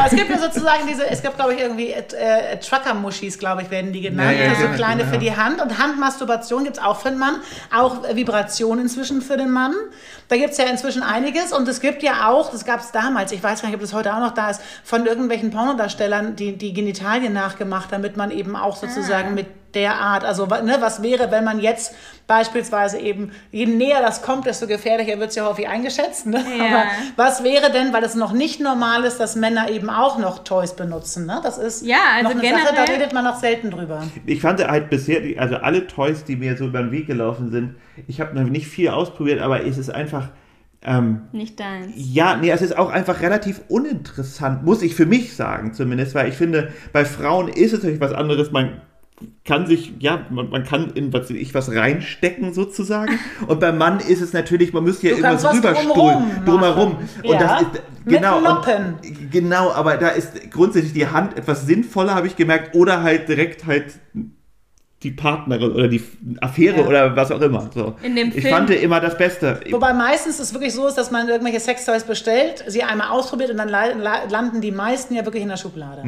es 0.05 0.11
gibt 0.11 0.29
ja 0.29 0.37
sozusagen 0.37 0.85
diese, 0.87 1.07
es 1.07 1.21
gibt, 1.21 1.35
glaube 1.35 1.55
ich, 1.55 1.61
irgendwie 1.61 1.91
äh, 1.91 2.03
äh, 2.17 2.59
Trucker-Muschis, 2.59 3.39
glaube 3.39 3.63
ich, 3.63 3.71
werden 3.71 3.91
die 3.91 4.01
genannt. 4.01 4.37
Ja, 4.37 4.45
ja, 4.45 4.49
also 4.51 4.65
ja, 4.65 4.73
kleine 4.73 5.03
genau. 5.03 5.13
für 5.13 5.19
die 5.19 5.35
Hand. 5.35 5.61
Und 5.61 5.77
Handmasturbation 5.79 6.63
gibt 6.63 6.77
es 6.77 6.83
auch 6.83 6.99
für 6.99 7.09
den 7.09 7.17
Mann. 7.17 7.37
Auch 7.75 8.03
Vibration 8.13 8.79
inzwischen 8.79 9.21
für 9.21 9.37
den 9.37 9.51
Mann. 9.51 9.73
Da 10.27 10.37
gibt 10.37 10.51
es 10.51 10.57
ja 10.57 10.65
inzwischen 10.65 11.03
einiges. 11.03 11.51
Und 11.53 11.67
es 11.67 11.81
gibt 11.81 12.03
ja 12.03 12.29
auch, 12.29 12.51
das 12.51 12.65
gab 12.65 12.81
es 12.81 12.91
damals, 12.91 13.31
ich 13.31 13.41
weiß 13.41 13.61
gar 13.61 13.69
nicht, 13.69 13.75
ob 13.75 13.81
das 13.81 13.93
heute 13.93 14.13
auch 14.13 14.19
noch 14.19 14.33
da 14.33 14.51
ist, 14.51 14.61
von 14.83 15.05
irgendwelchen 15.05 15.51
Pornodarstellern, 15.51 16.35
die 16.35 16.57
die 16.57 16.73
Genitalien 16.73 17.33
nachgemacht, 17.33 17.91
damit 17.91 18.17
man 18.17 18.31
eben 18.31 18.55
auch 18.55 18.75
sozusagen 18.75 19.33
mit 19.33 19.47
der 19.75 19.95
Art, 19.95 20.23
also 20.23 20.45
ne, 20.45 20.77
was 20.79 21.03
wäre, 21.03 21.29
wenn 21.31 21.43
man 21.43 21.59
jetzt 21.59 21.93
beispielsweise 22.27 22.97
eben, 22.97 23.31
je 23.51 23.65
näher 23.67 24.01
das 24.01 24.21
kommt, 24.23 24.45
desto 24.47 24.65
gefährlicher 24.65 25.19
wird 25.19 25.29
es 25.29 25.35
ja 25.35 25.45
häufig 25.47 25.67
eingeschätzt. 25.67 26.25
Ne? 26.25 26.43
Ja. 26.57 26.65
Aber 26.65 26.83
was 27.17 27.43
wäre 27.43 27.71
denn, 27.71 27.93
weil 27.93 28.03
es 28.03 28.15
noch 28.15 28.33
nicht 28.33 28.59
normal 28.59 29.03
ist, 29.03 29.19
dass 29.19 29.35
Männer 29.35 29.69
eben 29.69 29.89
auch 29.91 30.17
noch 30.17 30.43
Toys 30.43 30.75
benutzen? 30.75 31.27
Ne? 31.27 31.39
Das 31.43 31.57
ist 31.59 31.85
Ja, 31.85 31.97
also 32.17 32.29
noch 32.29 32.43
eine 32.43 32.49
Sache, 32.49 32.63
da 32.65 32.71
generell- 32.83 32.95
redet 32.95 33.13
man 33.13 33.23
noch 33.25 33.39
selten 33.39 33.69
drüber. 33.69 34.01
Ich 34.25 34.41
fand 34.41 34.65
halt 34.67 34.89
bisher, 34.89 35.21
also 35.39 35.57
alle 35.57 35.85
Toys, 35.85 36.23
die 36.23 36.35
mir 36.35 36.57
so 36.57 36.65
über 36.65 36.79
den 36.79 36.91
Weg 36.91 37.05
gelaufen 37.05 37.51
sind, 37.51 37.75
ich 38.07 38.19
habe 38.21 38.33
noch 38.39 38.49
nicht 38.49 38.67
viel 38.67 38.89
ausprobiert, 38.89 39.39
aber 39.41 39.63
es 39.63 39.77
ist 39.77 39.89
einfach, 39.91 40.29
ähm, 40.87 41.23
Nicht 41.31 41.59
deins. 41.59 41.91
ja, 41.95 42.35
nee, 42.37 42.49
es 42.49 42.61
ist 42.61 42.77
auch 42.77 42.89
einfach 42.91 43.21
relativ 43.21 43.61
uninteressant, 43.69 44.63
muss 44.63 44.81
ich 44.81 44.95
für 44.95 45.05
mich 45.05 45.35
sagen 45.35 45.73
zumindest, 45.73 46.13
weil 46.15 46.29
ich 46.29 46.35
finde, 46.35 46.71
bei 46.93 47.05
Frauen 47.05 47.47
ist 47.49 47.73
es 47.73 47.79
natürlich 47.79 48.01
was 48.01 48.13
anderes, 48.13 48.51
man 48.51 48.81
kann 49.45 49.65
sich, 49.65 49.93
ja, 49.99 50.25
man, 50.29 50.49
man 50.49 50.63
kann 50.63 50.91
in 50.91 51.13
was, 51.13 51.29
ich 51.29 51.53
was 51.53 51.73
reinstecken 51.73 52.53
sozusagen. 52.53 53.17
Und 53.47 53.59
beim 53.59 53.77
Mann 53.77 53.99
ist 53.99 54.21
es 54.21 54.33
natürlich, 54.33 54.73
man 54.73 54.83
müsste 54.83 55.07
ja 55.07 55.13
Du 55.15 55.21
irgendwas 55.21 55.43
was 55.43 55.55
rüberstuhlen, 55.57 56.43
drumherum. 56.45 56.93
machen. 56.93 57.09
Und 57.23 57.31
Ja. 57.31 57.39
das 57.39 57.61
ist, 57.61 57.69
genau, 58.05 58.37
und, 58.39 59.31
genau, 59.31 59.71
aber 59.71 59.97
da 59.97 60.09
ist 60.09 60.51
grundsätzlich 60.51 60.93
die 60.93 61.07
Hand 61.07 61.37
etwas 61.37 61.65
sinnvoller, 61.65 62.13
habe 62.13 62.27
ich 62.27 62.35
gemerkt, 62.35 62.75
oder 62.75 63.03
halt 63.03 63.29
direkt 63.29 63.65
halt 63.65 63.85
die 65.05 65.11
Partnerin 65.11 65.71
oder 65.71 65.87
die 65.87 66.01
Affäre 66.41 66.81
Ja. 66.81 66.87
oder 66.87 67.15
was 67.15 67.31
auch 67.31 67.39
immer. 67.41 67.69
So. 67.73 67.95
In 68.03 68.15
dem 68.15 68.29
ich 68.29 68.41
Film- 68.41 68.53
fand 68.53 68.69
immer 68.71 68.99
das 68.99 69.17
Beste. 69.17 69.59
Wobei 69.71 69.93
meistens 69.93 70.39
es 70.39 70.53
wirklich 70.53 70.73
so 70.73 70.87
ist, 70.87 70.95
dass 70.95 71.11
man 71.11 71.29
irgendwelche 71.29 71.59
Sextoys 71.59 72.03
bestellt, 72.03 72.63
sie 72.67 72.83
einmal 72.83 73.09
ausprobiert 73.09 73.51
und 73.51 73.57
dann 73.57 73.69
la- 73.69 73.93
la- 73.93 74.23
landen 74.29 74.59
die 74.61 74.71
meisten 74.71 75.13
ja 75.15 75.23
wirklich 75.25 75.43
in 75.43 75.49
der 75.49 75.57
Schublade. 75.57 76.03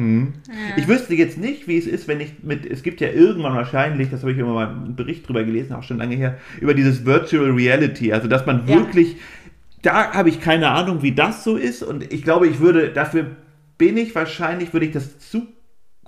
Ich 0.76 0.88
wüsste 0.88 1.14
jetzt 1.14 1.38
nicht, 1.38 1.68
wie 1.68 1.78
es 1.78 1.86
ist, 1.86 2.08
wenn 2.08 2.20
ich 2.20 2.42
mit, 2.42 2.66
es 2.66 2.82
gibt 2.82 3.00
ja 3.00 3.08
irgendwann 3.08 3.54
wahrscheinlich, 3.54 4.10
das 4.10 4.20
habe 4.22 4.32
ich 4.32 4.38
immer 4.38 4.52
mal 4.52 4.68
einen 4.68 4.96
Bericht 4.96 5.26
drüber 5.28 5.44
gelesen, 5.44 5.72
auch 5.74 5.82
schon 5.84 5.98
lange 5.98 6.16
her, 6.16 6.36
über 6.60 6.74
dieses 6.74 7.06
Virtual 7.06 7.50
Reality, 7.52 8.12
also 8.12 8.28
dass 8.28 8.44
man 8.46 8.66
Ja. 8.66 8.74
wirklich, 8.76 9.16
da 9.82 10.12
habe 10.12 10.28
ich 10.28 10.40
keine 10.40 10.70
Ahnung, 10.70 11.02
wie 11.02 11.12
das 11.12 11.44
so 11.44 11.56
ist 11.56 11.82
und 11.84 12.12
ich 12.12 12.22
glaube, 12.24 12.48
ich 12.48 12.58
würde, 12.60 12.88
dafür 12.90 13.26
bin 13.78 13.96
ich 13.96 14.14
wahrscheinlich, 14.14 14.72
würde 14.72 14.86
ich 14.86 14.92
das 14.92 15.18
zu 15.20 15.46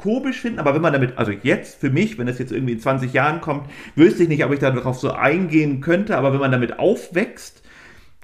komisch 0.01 0.41
finden, 0.41 0.59
aber 0.59 0.75
wenn 0.75 0.81
man 0.81 0.95
damit, 0.95 1.19
also 1.19 1.31
jetzt 1.31 1.79
für 1.79 1.91
mich, 1.91 2.17
wenn 2.17 2.27
das 2.27 2.39
jetzt 2.39 2.53
irgendwie 2.53 2.73
in 2.73 2.81
20 2.81 3.13
Jahren 3.13 3.43
kommt, 3.43 3.69
wüsste 3.97 4.23
ich 4.23 4.31
nicht, 4.31 4.43
ob 4.45 4.53
ich 4.53 4.59
darauf 4.59 4.99
so 4.99 5.13
eingehen 5.13 5.83
könnte, 5.83 6.17
aber 6.17 6.33
wenn 6.33 6.41
man 6.41 6.51
damit 6.51 6.79
aufwächst, 6.79 7.63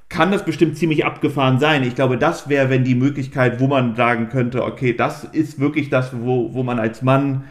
kann 0.08 0.30
das 0.30 0.44
bestimmt 0.44 0.78
ziemlich 0.78 1.04
abgefahren 1.04 1.58
sein. 1.58 1.82
Ich 1.82 1.94
glaube, 1.94 2.16
das 2.16 2.48
wäre, 2.48 2.70
wenn 2.70 2.84
die 2.84 2.94
Möglichkeit, 2.94 3.60
wo 3.60 3.66
man 3.66 3.94
sagen 3.94 4.30
könnte, 4.30 4.64
okay, 4.64 4.94
das 4.94 5.24
ist 5.24 5.60
wirklich 5.60 5.90
das, 5.90 6.12
wo, 6.18 6.54
wo 6.54 6.62
man 6.62 6.78
als 6.78 7.02
Mann 7.02 7.44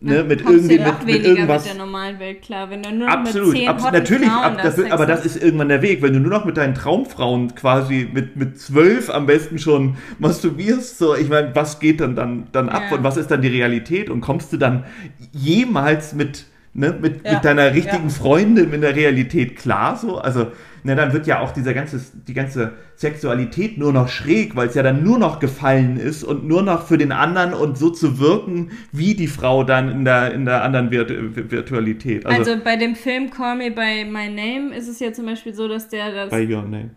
ne, 0.00 0.24
mit 0.24 0.40
irgendwie 0.40 0.78
mit, 0.78 1.04
mit 1.04 1.24
irgendwas 1.24 1.64
mit 1.64 1.74
der 1.74 1.84
normalen 1.84 2.18
Welt 2.18 2.42
klar, 2.42 2.70
wenn 2.70 2.82
du 2.82 2.92
nur 2.92 3.08
Absolut, 3.08 3.48
mit 3.48 3.56
zehn 3.56 3.68
abs 3.68 3.84
hotten 3.84 3.94
natürlich, 3.94 4.28
Frauen 4.28 4.44
ab, 4.44 4.60
das, 4.62 4.76
Sex 4.76 4.90
aber 4.90 5.06
das 5.06 5.26
ist 5.26 5.42
irgendwann 5.42 5.68
der 5.68 5.82
Weg. 5.82 6.02
Wenn 6.02 6.12
du 6.12 6.20
nur 6.20 6.30
noch 6.30 6.44
mit 6.44 6.56
deinen 6.56 6.74
Traumfrauen 6.74 7.54
quasi 7.54 8.08
mit, 8.12 8.36
mit 8.36 8.60
zwölf 8.60 9.10
am 9.10 9.26
besten 9.26 9.58
schon 9.58 9.96
masturbierst, 10.18 10.98
so, 10.98 11.14
ich 11.14 11.28
meine, 11.28 11.54
was 11.54 11.80
geht 11.80 12.00
dann, 12.00 12.14
dann, 12.16 12.46
dann 12.52 12.68
ab 12.68 12.84
Ja. 12.90 12.96
und 12.96 13.04
was 13.04 13.16
ist 13.16 13.30
dann 13.30 13.42
die 13.42 13.48
Realität 13.48 14.10
und 14.10 14.20
kommst 14.20 14.52
du 14.52 14.56
dann 14.56 14.84
jemals 15.32 16.14
mit, 16.14 16.44
ne, 16.78 16.96
mit, 17.00 17.24
Ja, 17.24 17.34
mit 17.34 17.44
deiner 17.44 17.74
richtigen 17.74 18.04
ja. 18.04 18.10
Freundin 18.10 18.72
in 18.72 18.80
der 18.80 18.94
Realität 18.94 19.56
klar, 19.56 19.96
so, 19.96 20.18
also, 20.18 20.52
ne, 20.84 20.96
dann 20.96 21.12
wird 21.12 21.26
ja 21.26 21.40
auch 21.40 21.52
dieser 21.52 21.74
ganze, 21.74 22.00
die 22.26 22.34
ganze 22.34 22.72
Sexualität 22.96 23.76
nur 23.78 23.92
noch 23.92 24.08
schräg, 24.08 24.56
weil 24.56 24.68
es 24.68 24.74
ja 24.74 24.82
dann 24.82 25.02
nur 25.02 25.18
noch 25.18 25.40
gefallen 25.40 25.98
ist 25.98 26.24
und 26.24 26.46
nur 26.46 26.62
noch 26.62 26.86
für 26.86 26.96
den 26.96 27.12
anderen 27.12 27.52
und 27.52 27.76
so 27.76 27.90
zu 27.90 28.18
wirken, 28.18 28.70
wie 28.92 29.14
die 29.14 29.26
Frau 29.26 29.64
dann 29.64 29.90
in 29.90 30.04
der, 30.04 30.32
in 30.32 30.44
der 30.44 30.62
anderen 30.62 30.90
Virt 30.90 31.10
Virtualität. 31.50 32.24
Also, 32.24 32.56
bei 32.62 32.76
dem 32.76 32.94
Film 32.94 33.30
Call 33.30 33.56
Me 33.56 33.70
By 33.70 34.04
My 34.04 34.28
Name 34.28 34.74
ist 34.74 34.88
es 34.88 35.00
ja 35.00 35.12
zum 35.12 35.26
Beispiel 35.26 35.54
so, 35.54 35.68
dass 35.68 35.88
der 35.88 36.12
das 36.12 36.30
By 36.30 36.52
your 36.52 36.62
name. 36.62 36.90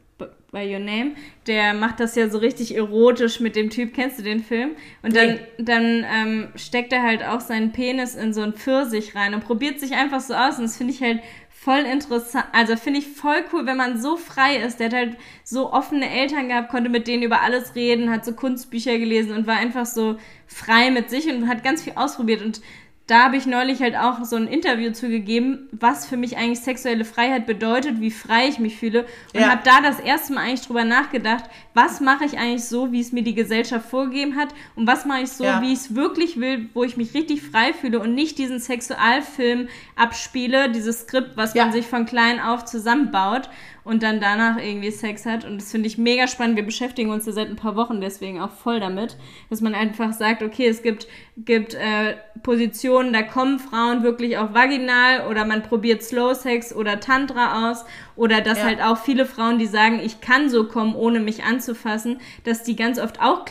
By 0.52 0.72
Your 0.72 0.80
Name, 0.80 1.16
der 1.48 1.74
macht 1.74 2.00
das 2.00 2.16
ja 2.16 2.30
so 2.30 2.38
richtig 2.38 2.76
erotisch 2.76 3.40
mit 3.40 3.56
dem 3.56 3.70
Typ. 3.70 3.94
Kennst 3.94 4.20
du 4.20 4.24
den 4.24 4.44
Film? 4.44 4.72
Und 5.02 5.16
dann, 5.16 5.40
dann 5.58 6.06
ähm, 6.10 6.50
steckt 6.56 6.92
er 6.92 7.04
halt 7.04 7.24
auch 7.24 7.40
seinen 7.40 7.72
Penis 7.72 8.16
in 8.16 8.34
so 8.34 8.42
einen 8.42 8.54
Pfirsich 8.54 9.16
rein 9.16 9.34
und 9.34 9.46
probiert 9.46 9.80
sich 9.80 9.94
einfach 9.94 10.20
so 10.20 10.34
aus. 10.34 10.58
Und 10.58 10.64
das 10.64 10.78
finde 10.78 10.94
ich 10.94 11.02
halt 11.02 11.22
voll 11.64 11.82
interessant. 11.82 12.46
Also 12.54 12.76
finde 12.76 13.00
ich 13.00 13.08
voll 13.08 13.46
cool, 13.54 13.68
wenn 13.68 13.78
man 13.78 14.02
so 14.02 14.18
frei 14.18 14.58
ist. 14.58 14.80
Der 14.80 14.88
hat 14.88 14.96
halt 14.96 15.18
so 15.44 15.72
offene 15.72 16.10
Eltern 16.10 16.50
gehabt, 16.50 16.70
konnte 16.70 16.90
mit 16.90 17.08
denen 17.08 17.24
über 17.24 17.42
alles 17.42 17.76
reden, 17.76 18.10
hat 18.10 18.26
so 18.26 18.34
Kunstbücher 18.34 18.98
gelesen 18.98 19.34
und 19.38 19.48
war 19.48 19.58
einfach 19.58 19.86
so 19.86 20.18
frei 20.48 20.92
mit 20.92 21.10
sich 21.10 21.28
und 21.30 21.48
hat 21.48 21.64
ganz 21.64 21.84
viel 21.84 21.94
ausprobiert. 21.96 22.42
Und 22.42 22.62
da 23.12 23.26
habe 23.26 23.36
ich 23.36 23.46
neulich 23.46 23.82
halt 23.82 23.98
auch 23.98 24.24
so 24.24 24.38
ein 24.38 24.48
Interview 24.48 24.92
zugegeben, 24.94 25.68
was 25.74 26.06
für 26.06 26.16
mich 26.16 26.38
eigentlich 26.38 26.62
sexuelle 26.62 27.04
Freiheit 27.04 27.46
bedeutet, 27.46 28.00
wie 28.00 28.10
frei 28.10 28.48
ich 28.48 28.58
mich 28.58 28.78
fühle. 28.78 29.06
Und 29.34 29.42
Ja. 29.42 29.50
habe 29.50 29.62
da 29.66 29.82
das 29.82 30.00
erste 30.00 30.32
Mal 30.34 30.44
eigentlich 30.46 30.62
drüber 30.66 30.86
nachgedacht, 30.86 31.44
was 31.74 32.00
mache 32.00 32.24
ich 32.24 32.38
eigentlich 32.40 32.64
so, 32.64 32.94
wie 32.94 33.02
es 33.02 33.12
mir 33.12 33.22
die 33.24 33.36
Gesellschaft 33.36 33.90
vorgegeben 33.90 34.38
hat 34.38 34.50
und 34.78 34.88
was 34.88 35.06
mache 35.06 35.24
ich 35.24 35.30
so, 35.30 35.44
Ja. 35.44 35.62
wie 35.62 35.74
ich 35.74 35.80
es 35.80 35.96
wirklich 35.96 36.40
will, 36.40 36.70
wo 36.74 36.86
ich 36.86 36.96
mich 36.96 37.14
richtig 37.14 37.42
frei 37.42 37.74
fühle 37.74 38.00
und 38.00 38.16
nicht 38.16 38.38
diesen 38.38 38.60
Sexualfilm 38.60 39.68
abspiele, 39.98 40.70
dieses 40.72 41.02
Skript, 41.02 41.36
was 41.36 41.54
Ja. 41.54 41.66
man 41.66 41.74
sich 41.74 41.88
von 41.88 42.06
klein 42.06 42.40
auf 42.40 42.64
zusammenbaut 42.64 43.50
und 43.84 44.04
dann 44.04 44.20
danach 44.20 44.58
irgendwie 44.58 44.92
Sex 44.92 45.26
hat. 45.26 45.46
Und 45.46 45.62
das 45.62 45.72
finde 45.72 45.88
ich 45.88 45.98
mega 45.98 46.28
spannend. 46.28 46.56
Wir 46.56 46.66
beschäftigen 46.66 47.10
uns 47.12 47.26
ja 47.26 47.32
seit 47.32 47.50
ein 47.50 47.56
paar 47.56 47.76
Wochen 47.76 48.00
deswegen 48.02 48.40
auch 48.40 48.52
voll 48.52 48.80
damit, 48.80 49.18
dass 49.50 49.62
man 49.62 49.74
einfach 49.74 50.14
sagt, 50.14 50.44
okay, 50.44 50.68
es 50.68 50.82
gibt, 50.84 51.08
gibt 51.38 51.74
äh, 51.74 52.16
Positionen, 52.44 53.14
da 53.14 53.24
kommen 53.24 53.60
Frauen 53.60 54.04
wirklich 54.04 54.38
auch 54.38 54.54
vaginal 54.54 55.28
oder 55.30 55.46
man 55.46 55.64
probiert 55.64 56.04
Slow 56.04 56.34
Sex 56.36 56.74
oder 56.76 57.00
Tantra 57.00 57.72
aus 57.72 57.86
oder 58.16 58.42
dass 58.42 58.60
Ja. 58.60 58.66
halt 58.66 58.82
auch 58.82 58.98
viele 58.98 59.26
Frauen, 59.26 59.58
die 59.58 59.66
sagen, 59.66 60.00
ich 60.04 60.22
kann 60.22 60.50
so 60.50 60.68
kommen, 60.68 60.96
ohne 60.96 61.20
mich 61.20 61.44
anzufassen, 61.44 62.20
dass 62.44 62.64
die 62.64 62.76
ganz 62.76 63.00
oft 63.00 63.22
auch 63.22 63.46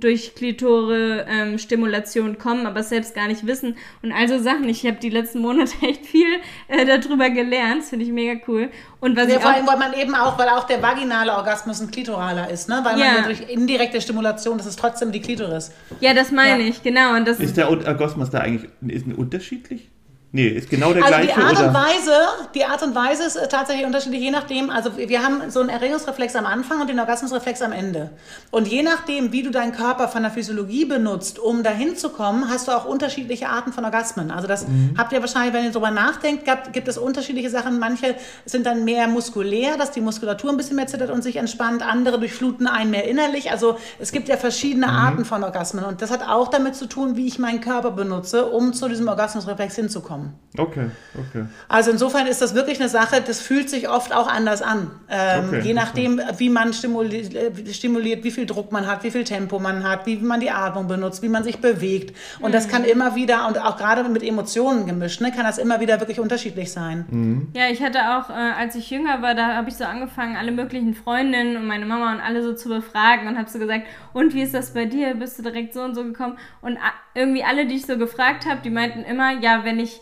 durch 0.00 0.34
Klitore-Stimulation 0.34 2.38
kommen, 2.38 2.66
aber 2.66 2.82
selbst 2.82 3.14
gar 3.14 3.28
nicht 3.28 3.46
wissen. 3.46 3.76
Und 4.02 4.12
also 4.12 4.38
Sachen, 4.38 4.68
ich 4.68 4.84
habe 4.86 4.98
die 5.00 5.10
letzten 5.10 5.40
Monate 5.40 5.72
echt 5.82 6.06
viel 6.06 6.26
äh, 6.68 6.84
darüber 6.84 7.30
gelernt, 7.30 7.82
das 7.82 7.90
finde 7.90 8.04
ich 8.04 8.12
mega 8.12 8.40
cool. 8.48 8.70
Und 9.00 9.16
was 9.16 9.28
Ja, 9.28 9.36
ich 9.36 9.42
vor 9.42 9.52
allem, 9.52 9.66
weil 9.66 9.78
man 9.78 9.92
eben 9.94 10.14
auch, 10.14 10.38
weil 10.38 10.48
auch 10.48 10.64
der 10.64 10.82
vaginale 10.82 11.32
Orgasmus 11.34 11.80
ein 11.80 11.90
klitoraler 11.90 12.50
ist, 12.50 12.68
ne? 12.68 12.80
Weil 12.82 12.98
Ja. 12.98 13.04
man 13.06 13.16
ja 13.16 13.22
durch 13.22 13.40
indirekte 13.48 14.00
Stimulation, 14.00 14.58
das 14.58 14.66
ist 14.66 14.78
trotzdem 14.78 15.12
die 15.12 15.20
Klitoris. 15.20 15.70
Ja, 16.00 16.14
das 16.14 16.30
meine 16.32 16.64
Ja. 16.64 16.68
ich, 16.70 16.82
genau. 16.82 17.14
Und 17.16 17.26
das 17.28 17.38
Ist 17.40 17.56
der 17.56 17.70
Orgasmus 17.70 18.30
da 18.30 18.40
eigentlich 18.40 18.70
ist 18.86 19.06
unterschiedlich? 19.16 19.88
Nee, 20.32 20.48
ist 20.48 20.68
genau 20.68 20.92
der 20.92 21.04
Also 21.04 21.16
die 21.18 21.26
gleiche 21.28 21.40
Art 21.40 21.56
oder? 21.56 21.68
und 21.68 21.74
Weise, 21.74 22.12
die 22.54 22.64
Art 22.64 22.82
und 22.82 22.94
Weise 22.94 23.24
ist 23.24 23.36
äh, 23.36 23.48
tatsächlich 23.48 23.86
unterschiedlich, 23.86 24.20
je 24.20 24.32
nachdem, 24.32 24.70
also 24.70 24.96
wir 24.98 25.22
haben 25.22 25.50
so 25.50 25.60
einen 25.60 25.68
Erregungsreflex 25.68 26.34
am 26.34 26.46
Anfang 26.46 26.80
und 26.80 26.90
den 26.90 26.98
Orgasmusreflex 26.98 27.62
am 27.62 27.72
Ende. 27.72 28.10
Und 28.50 28.66
je 28.68 28.82
nachdem, 28.82 29.32
wie 29.32 29.42
du 29.42 29.50
deinen 29.50 29.72
Körper 29.72 30.08
von 30.08 30.22
der 30.22 30.32
Physiologie 30.32 30.84
benutzt, 30.84 31.38
um 31.38 31.62
dahin 31.62 31.96
zu 31.96 32.10
kommen, 32.10 32.50
hast 32.50 32.66
du 32.66 32.72
auch 32.72 32.84
unterschiedliche 32.84 33.48
Arten 33.48 33.72
von 33.72 33.84
Orgasmen. 33.84 34.30
Also 34.30 34.48
das 34.48 34.66
habt 34.98 35.12
ihr 35.12 35.20
wahrscheinlich, 35.20 35.54
wenn 35.54 35.64
ihr 35.64 35.70
drüber 35.70 35.90
nachdenkt, 35.90 36.44
gab, 36.44 36.72
gibt 36.72 36.88
es 36.88 36.98
unterschiedliche 36.98 37.48
Sachen. 37.48 37.78
Manche 37.78 38.16
sind 38.44 38.66
dann 38.66 38.84
mehr 38.84 39.06
muskulär, 39.06 39.78
dass 39.78 39.92
die 39.92 40.00
Muskulatur 40.00 40.50
ein 40.50 40.56
bisschen 40.56 40.76
mehr 40.76 40.86
zittert 40.86 41.10
und 41.10 41.22
sich 41.22 41.36
entspannt. 41.36 41.82
Andere 41.82 42.18
durchfluten 42.18 42.66
einen 42.66 42.90
mehr 42.90 43.08
innerlich. 43.08 43.52
Also 43.52 43.78
es 43.98 44.12
gibt 44.12 44.28
ja 44.28 44.36
verschiedene 44.36 44.88
Arten 44.88 45.24
von 45.24 45.44
Orgasmen. 45.44 45.84
Und 45.84 46.02
das 46.02 46.10
hat 46.10 46.22
auch 46.26 46.48
damit 46.48 46.74
zu 46.74 46.86
tun, 46.86 47.16
wie 47.16 47.26
ich 47.26 47.38
meinen 47.38 47.60
Körper 47.60 47.92
benutze, 47.92 48.46
um 48.46 48.72
zu 48.72 48.88
diesem 48.88 49.08
Orgasmusreflex 49.08 49.76
hinzukommen. 49.76 50.15
Okay, 50.58 50.86
okay. 51.14 51.44
Also 51.68 51.90
insofern 51.90 52.26
ist 52.26 52.40
das 52.40 52.54
wirklich 52.54 52.80
eine 52.80 52.88
Sache, 52.88 53.20
das 53.20 53.42
fühlt 53.42 53.68
sich 53.68 53.90
oft 53.90 54.14
auch 54.14 54.26
anders 54.26 54.62
an. 54.62 54.90
Ähm, 55.10 55.44
Okay, 55.48 55.60
je 55.60 55.74
nachdem, 55.74 56.20
wie 56.38 56.48
man 56.48 56.72
stimuliert, 56.72 57.34
äh, 57.34 57.74
stimuliert, 57.74 58.24
wie 58.24 58.30
viel 58.30 58.46
Druck 58.46 58.72
man 58.72 58.86
hat, 58.86 59.04
wie 59.04 59.10
viel 59.10 59.24
Tempo 59.24 59.58
man 59.58 59.84
hat, 59.84 60.06
wie 60.06 60.16
man 60.16 60.40
die 60.40 60.50
Atmung 60.50 60.88
benutzt, 60.88 61.22
wie 61.22 61.28
man 61.28 61.44
sich 61.44 61.58
bewegt. 61.60 62.16
Und 62.40 62.54
das 62.54 62.68
kann 62.68 62.84
immer 62.84 63.14
wieder, 63.14 63.46
und 63.48 63.58
auch 63.60 63.76
gerade 63.76 64.02
mit 64.08 64.22
Emotionen 64.22 64.86
gemischt, 64.86 65.20
ne, 65.20 65.30
kann 65.30 65.44
das 65.44 65.58
immer 65.58 65.80
wieder 65.80 66.00
wirklich 66.00 66.20
unterschiedlich 66.20 66.72
sein. 66.72 67.48
Ja, 67.54 67.68
ich 67.70 67.82
hatte 67.82 67.98
auch, 68.16 68.30
äh, 68.30 68.32
als 68.32 68.74
ich 68.76 68.88
jünger 68.90 69.20
war, 69.20 69.34
da 69.34 69.56
habe 69.56 69.68
ich 69.68 69.76
so 69.76 69.84
angefangen, 69.84 70.36
alle 70.36 70.52
möglichen 70.52 70.94
Freundinnen 70.94 71.58
und 71.58 71.66
meine 71.66 71.84
Mama 71.84 72.12
und 72.12 72.20
alle 72.20 72.42
so 72.42 72.54
zu 72.54 72.70
befragen 72.70 73.28
und 73.28 73.36
habe 73.36 73.50
so 73.50 73.58
gesagt, 73.58 73.82
und 74.14 74.32
wie 74.32 74.40
ist 74.40 74.54
das 74.54 74.72
bei 74.72 74.86
dir? 74.86 75.14
Bist 75.16 75.38
du 75.38 75.42
direkt 75.42 75.74
so 75.74 75.82
und 75.82 75.94
so 75.94 76.02
gekommen? 76.02 76.38
Und 76.62 76.78
irgendwie 77.14 77.44
alle, 77.44 77.66
die 77.66 77.74
ich 77.74 77.84
so 77.84 77.98
gefragt 77.98 78.46
habe, 78.46 78.60
die 78.64 78.70
meinten 78.70 79.02
immer, 79.02 79.32
ja, 79.40 79.64
wenn 79.64 79.78
ich, 79.78 80.00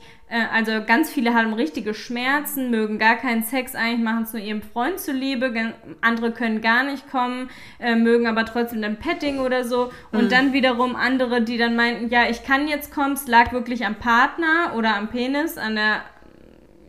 also 0.52 0.72
ganz 0.86 1.10
viele 1.10 1.34
haben 1.34 1.52
richtige 1.52 1.94
Schmerzen, 1.94 2.70
mögen 2.70 2.98
gar 2.98 3.16
keinen 3.16 3.42
Sex, 3.42 3.74
eigentlich 3.74 4.02
machen 4.02 4.22
es 4.24 4.32
nur 4.32 4.42
ihrem 4.42 4.62
Freund 4.62 4.98
zuliebe, 4.98 5.52
andere 6.00 6.32
können 6.32 6.60
gar 6.60 6.82
nicht 6.82 7.10
kommen, 7.10 7.50
äh, 7.78 7.94
mögen 7.94 8.26
aber 8.26 8.44
trotzdem 8.44 8.82
dann 8.82 8.96
Petting 8.96 9.38
oder 9.38 9.64
so. 9.64 9.92
Und 10.12 10.32
dann 10.32 10.52
wiederum 10.52 10.96
andere, 10.96 11.42
die 11.42 11.58
dann 11.58 11.76
meinten, 11.76 12.08
ja, 12.08 12.28
ich 12.28 12.42
kann 12.42 12.66
jetzt 12.68 12.92
kommen, 12.92 13.12
es 13.12 13.28
lag 13.28 13.52
wirklich 13.52 13.84
am 13.84 13.96
Partner 13.96 14.72
oder 14.76 14.96
am 14.96 15.08
Penis, 15.08 15.58
an 15.58 15.76
der 15.76 16.02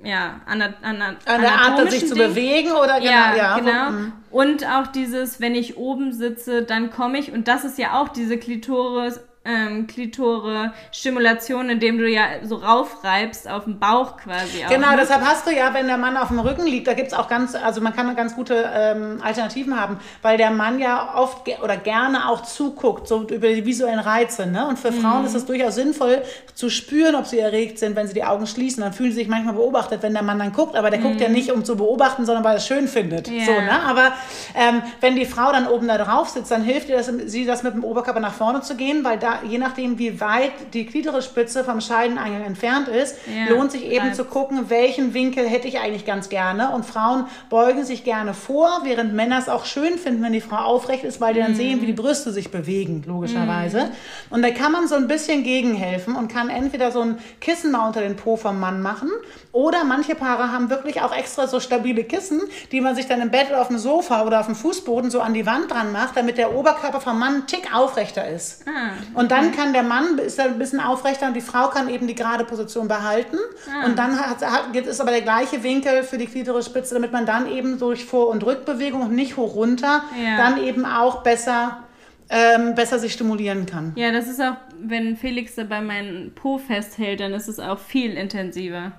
ja, 0.03 0.39
an 0.45 0.59
der, 0.59 0.73
an 0.83 0.97
der, 0.99 1.07
An 1.25 1.41
der 1.41 1.51
Art, 1.51 1.89
sich 1.89 2.03
anatomischen 2.03 2.07
zu 2.09 2.15
Ding. 2.15 2.27
bewegen 2.27 2.71
oder 2.73 2.99
genau, 2.99 3.11
Ja, 3.11 3.35
ja. 3.35 3.57
genau. 3.59 3.91
Mhm. 3.91 4.13
Und 4.29 4.67
auch 4.67 4.87
dieses, 4.87 5.41
wenn 5.41 5.55
ich 5.55 5.77
oben 5.77 6.13
sitze, 6.13 6.61
dann 6.61 6.91
komme 6.91 7.17
ich. 7.17 7.31
Und 7.31 7.47
das 7.47 7.65
ist 7.65 7.79
ja 7.79 7.99
auch 7.99 8.09
diese 8.09 8.37
Klitoris, 8.37 9.19
ähm, 9.45 9.87
Klitore-Stimulation, 9.87 11.69
indem 11.69 11.97
du 11.97 12.09
ja 12.09 12.25
so 12.43 12.55
raufreibst 12.55 13.49
auf 13.49 13.65
den 13.65 13.79
Bauch 13.79 14.17
quasi. 14.17 14.65
Auch, 14.65 14.69
Genau, 14.69 14.91
ne? 14.91 14.97
deshalb 14.99 15.21
hast 15.21 15.45
du 15.47 15.51
ja, 15.51 15.73
wenn 15.73 15.87
der 15.87 15.97
Mann 15.97 16.17
auf 16.17 16.29
dem 16.29 16.39
Rücken 16.39 16.65
liegt, 16.65 16.87
da 16.87 16.93
gibt 16.93 17.09
es 17.09 17.13
auch 17.13 17.27
ganz, 17.27 17.55
also 17.55 17.81
man 17.81 17.95
kann 17.95 18.15
ganz 18.15 18.35
gute 18.35 18.69
ähm, 18.73 19.19
Alternativen 19.23 19.79
haben, 19.79 19.99
weil 20.21 20.37
der 20.37 20.51
Mann 20.51 20.79
ja 20.79 21.15
oft 21.15 21.45
ge 21.45 21.55
oder 21.63 21.77
gerne 21.77 22.29
auch 22.29 22.41
zuguckt, 22.41 23.07
so 23.07 23.21
über 23.23 23.47
die 23.49 23.65
visuellen 23.65 23.99
Reize. 23.99 24.45
Ne? 24.47 24.67
Und 24.67 24.79
für 24.79 24.91
Frauen 24.91 25.25
ist 25.25 25.35
es 25.35 25.45
durchaus 25.45 25.75
sinnvoll 25.75 26.23
zu 26.53 26.69
spüren, 26.69 27.15
ob 27.15 27.25
sie 27.27 27.39
erregt 27.39 27.79
sind, 27.79 27.95
wenn 27.95 28.07
sie 28.07 28.13
die 28.13 28.23
Augen 28.23 28.47
schließen. 28.47 28.81
Dann 28.81 28.93
fühlen 28.93 29.11
sie 29.11 29.17
sich 29.17 29.27
manchmal 29.27 29.53
beobachtet, 29.55 30.01
wenn 30.03 30.13
der 30.13 30.23
Mann 30.23 30.39
dann 30.39 30.53
guckt, 30.53 30.75
aber 30.75 30.89
der 30.89 30.99
guckt 30.99 31.21
ja 31.21 31.29
nicht, 31.29 31.51
um 31.51 31.63
zu 31.63 31.75
beobachten, 31.75 32.25
sondern 32.25 32.43
weil 32.43 32.53
er 32.53 32.57
es 32.57 32.67
schön 32.67 32.87
findet. 32.87 33.27
Ja. 33.27 33.45
So, 33.45 33.51
ne? 33.51 33.83
Aber 33.85 34.13
ähm, 34.55 34.81
wenn 35.01 35.15
die 35.15 35.25
Frau 35.25 35.51
dann 35.51 35.67
oben 35.67 35.87
da 35.87 35.97
drauf 35.97 36.29
sitzt, 36.29 36.51
dann 36.51 36.63
hilft 36.63 36.89
ihr 36.89 36.97
das, 36.97 37.11
sie 37.25 37.45
das 37.45 37.63
mit 37.63 37.73
dem 37.73 37.83
Oberkörper 37.83 38.19
nach 38.19 38.33
vorne 38.33 38.61
zu 38.61 38.75
gehen, 38.75 39.03
weil 39.03 39.19
da, 39.19 39.34
je 39.47 39.57
nachdem, 39.57 39.97
wie 39.99 40.19
weit 40.21 40.51
die 40.73 40.85
Klitorisspitze 40.85 41.63
vom 41.63 41.81
Scheideneingang 41.81 42.43
entfernt 42.43 42.87
ist, 42.87 43.15
Ja, 43.27 43.53
lohnt 43.53 43.71
sich 43.71 43.85
eben 43.85 44.13
zu 44.13 44.25
gucken, 44.25 44.69
welchen 44.69 45.13
Winkel 45.13 45.47
hätte 45.47 45.67
ich 45.67 45.79
eigentlich 45.79 46.05
ganz 46.05 46.29
gerne. 46.29 46.69
Und 46.71 46.85
Frauen 46.85 47.25
beugen 47.49 47.83
sich 47.83 48.03
gerne 48.03 48.33
vor, 48.33 48.81
während 48.83 49.13
Männer 49.13 49.37
es 49.39 49.49
auch 49.49 49.65
schön 49.65 49.97
finden, 49.97 50.23
wenn 50.23 50.33
die 50.33 50.41
Frau 50.41 50.57
aufrecht 50.57 51.03
ist, 51.03 51.21
weil 51.21 51.33
die 51.33 51.39
dann 51.41 51.55
sehen, 51.55 51.81
wie 51.81 51.85
die 51.87 51.93
Brüste 51.93 52.31
sich 52.31 52.51
bewegen, 52.51 53.03
logischerweise. 53.05 53.89
Und 54.29 54.41
da 54.41 54.51
kann 54.51 54.71
man 54.71 54.87
so 54.87 54.95
ein 54.95 55.07
bisschen 55.07 55.43
gegenhelfen 55.43 56.15
und 56.15 56.31
kann 56.31 56.49
entweder 56.49 56.91
so 56.91 57.01
ein 57.01 57.17
Kissen 57.41 57.71
mal 57.71 57.87
unter 57.87 58.01
den 58.01 58.15
Po 58.15 58.35
vom 58.37 58.59
Mann 58.59 58.81
machen 58.81 59.09
oder 59.51 59.83
manche 59.83 60.15
Paare 60.15 60.51
haben 60.51 60.69
wirklich 60.69 61.01
auch 61.01 61.15
extra 61.15 61.47
so 61.47 61.59
stabile 61.59 62.03
Kissen, 62.03 62.41
die 62.71 62.81
man 62.81 62.95
sich 62.95 63.07
dann 63.07 63.21
im 63.21 63.31
Bett 63.31 63.47
oder 63.49 63.61
auf 63.61 63.67
dem 63.69 63.77
Sofa 63.77 64.23
oder 64.25 64.39
auf 64.39 64.45
dem 64.47 64.55
Fußboden 64.55 65.09
so 65.11 65.21
an 65.21 65.33
die 65.33 65.45
Wand 65.45 65.71
dran 65.71 65.91
macht, 65.91 66.17
damit 66.17 66.37
der 66.37 66.53
Oberkörper 66.55 66.99
vom 67.01 67.19
Mann 67.19 67.33
einen 67.35 67.47
Tick 67.47 67.73
aufrechter 67.73 68.27
ist. 68.27 68.63
Ah, 68.67 68.91
Und 69.13 69.24
dann 69.31 69.51
kann 69.51 69.73
der 69.73 69.83
Mann 69.83 70.17
ist 70.17 70.39
ein 70.39 70.57
bisschen 70.57 70.79
aufrechter 70.79 71.27
und 71.27 71.33
die 71.33 71.41
Frau 71.41 71.69
kann 71.69 71.89
eben 71.89 72.07
die 72.07 72.15
gerade 72.15 72.43
Position 72.43 72.87
behalten. 72.87 73.37
Ah. 73.69 73.85
Und 73.85 73.97
dann 73.97 74.19
hat, 74.19 74.41
hat, 74.41 74.75
es 74.75 74.99
aber 74.99 75.11
der 75.11 75.21
gleiche 75.21 75.63
Winkel 75.63 76.03
für 76.03 76.17
die 76.17 76.25
Klitorisspitze, 76.25 76.93
damit 76.93 77.11
man 77.11 77.25
dann 77.25 77.49
eben 77.49 77.79
durch 77.79 78.05
Vor- 78.05 78.29
und 78.29 78.45
Rückbewegung 78.45 79.01
und 79.03 79.15
nicht 79.15 79.37
hoch 79.37 79.55
runter 79.55 80.03
Ja. 80.21 80.37
dann 80.37 80.63
eben 80.63 80.85
auch 80.85 81.23
besser, 81.23 81.83
ähm, 82.29 82.75
besser 82.75 82.99
sich 82.99 83.13
stimulieren 83.13 83.65
kann. 83.65 83.93
Ja, 83.95 84.11
das 84.11 84.27
ist 84.27 84.41
auch, 84.41 84.55
wenn 84.81 85.15
Felix 85.17 85.55
dabei 85.55 85.81
meinen 85.81 86.33
Po 86.33 86.57
festhält, 86.57 87.19
dann 87.19 87.33
ist 87.33 87.47
es 87.47 87.59
auch 87.59 87.79
viel 87.79 88.17
intensiver. 88.17 88.91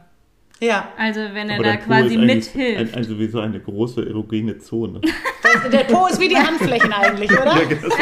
Ja, 0.61 0.89
Also 0.97 1.21
wenn 1.33 1.51
er 1.51 1.57
Aber 1.57 1.65
da 1.65 1.77
quasi 1.77 2.17
mithilft. 2.17 2.95
Ein, 2.95 2.95
also 2.95 3.19
wie 3.19 3.27
so 3.27 3.41
eine 3.41 3.61
große 3.61 4.07
erogene 4.07 4.59
Zone. 4.59 5.03
der, 5.03 5.69
der 5.85 5.85
Po 5.85 6.07
ist 6.07 6.19
wie 6.19 6.29
die 6.29 6.37
Handflächen 6.37 6.93
eigentlich, 6.93 7.31
oder? 7.31 7.59
Ja, 7.59 7.65
genau. 7.65 7.95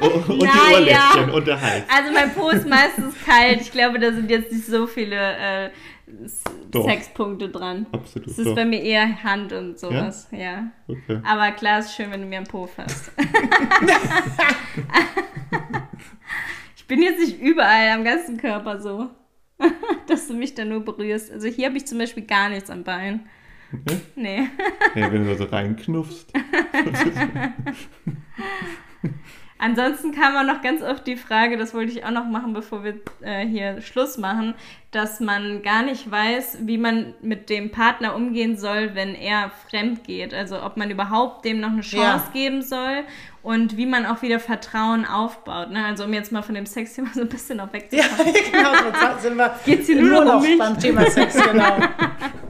Und 0.00 0.28
und 0.28 0.42
die 0.42 0.48
Ohrläppchen 0.74 1.28
ja. 1.28 1.34
und 1.34 1.46
der 1.46 1.60
Hals. 1.60 1.84
Also 1.88 2.12
mein 2.12 2.34
Po 2.34 2.50
ist 2.50 2.66
meistens 2.68 3.14
kalt. 3.24 3.60
Ich 3.60 3.70
glaube, 3.70 4.00
da 4.00 4.12
sind 4.12 4.30
jetzt 4.30 4.50
nicht 4.52 4.66
so 4.66 4.86
viele 4.86 5.16
äh. 5.16 5.70
Sexpunkte 6.72 7.48
dran. 7.48 7.86
Absolut. 7.90 8.28
Es 8.28 8.38
ist 8.38 8.46
doch. 8.46 8.54
bei 8.54 8.64
mir 8.64 8.80
eher 8.80 9.24
Hand 9.24 9.52
und 9.52 9.76
sowas, 9.78 10.28
ja. 10.30 10.68
Okay. 10.86 11.20
Aber 11.24 11.50
klar, 11.52 11.80
ist 11.80 11.96
schön, 11.96 12.12
wenn 12.12 12.20
du 12.20 12.26
mir 12.28 12.38
am 12.38 12.44
Po 12.44 12.66
fasst. 12.66 13.10
ich 16.76 16.86
bin 16.86 17.02
jetzt 17.02 17.18
nicht 17.18 17.40
überall 17.40 17.88
am 17.90 18.04
ganzen 18.04 18.36
Körper 18.36 18.80
so, 18.80 19.08
dass 20.06 20.28
du 20.28 20.34
mich 20.34 20.54
da 20.54 20.64
nur 20.64 20.84
berührst. 20.84 21.32
Also 21.32 21.48
hier 21.48 21.66
habe 21.68 21.76
ich 21.76 21.86
zum 21.86 21.98
Beispiel 21.98 22.24
gar 22.24 22.48
nichts 22.48 22.70
am 22.70 22.84
Bein. 22.84 23.28
Okay. 23.72 24.00
Nee. 24.14 24.48
Ja, 24.94 25.12
wenn 25.12 25.24
du 25.24 25.30
da 25.32 25.36
so 25.36 25.44
reinknuffst. 25.44 26.32
Ansonsten 29.58 30.12
kam 30.12 30.36
auch 30.36 30.44
noch 30.44 30.60
ganz 30.60 30.82
oft 30.82 31.06
die 31.06 31.16
Frage, 31.16 31.56
das 31.56 31.72
wollte 31.72 31.90
ich 31.90 32.04
auch 32.04 32.10
noch 32.10 32.26
machen, 32.26 32.52
bevor 32.52 32.84
wir 32.84 33.00
äh, 33.22 33.46
hier 33.46 33.80
Schluss 33.80 34.18
machen, 34.18 34.54
dass 34.90 35.18
man 35.18 35.62
gar 35.62 35.82
nicht 35.82 36.10
weiß, 36.10 36.58
wie 36.66 36.76
man 36.76 37.14
mit 37.22 37.48
dem 37.48 37.70
Partner 37.70 38.14
umgehen 38.14 38.58
soll, 38.58 38.94
wenn 38.94 39.14
er 39.14 39.50
fremd 39.70 40.04
geht. 40.04 40.34
Also 40.34 40.62
ob 40.62 40.76
man 40.76 40.90
überhaupt 40.90 41.46
dem 41.46 41.60
noch 41.60 41.70
eine 41.70 41.80
Chance 41.80 42.26
Ja. 42.26 42.32
geben 42.34 42.60
soll 42.60 43.04
und 43.46 43.76
wie 43.76 43.86
man 43.86 44.06
auch 44.06 44.22
wieder 44.22 44.40
Vertrauen 44.40 45.04
aufbaut. 45.06 45.70
Ne? 45.70 45.84
Also 45.84 46.02
um 46.02 46.12
jetzt 46.12 46.32
mal 46.32 46.42
von 46.42 46.56
dem 46.56 46.66
Sexthema 46.66 47.10
so 47.14 47.20
ein 47.20 47.28
bisschen 47.28 47.60
auch 47.60 47.68
Ja, 47.68 47.74
wegzukommen. 47.74 48.34
genau, 48.50 48.72
so 48.74 49.20
sind 49.20 49.36
wir 49.36 49.54
Geht's 49.64 49.86
hier 49.86 50.02
nur 50.02 50.24
noch 50.24 50.34
um 50.38 50.42
mich? 50.42 50.58
beim 50.58 50.76
Thema 50.76 51.08
Sex, 51.08 51.36
genau. 51.40 51.76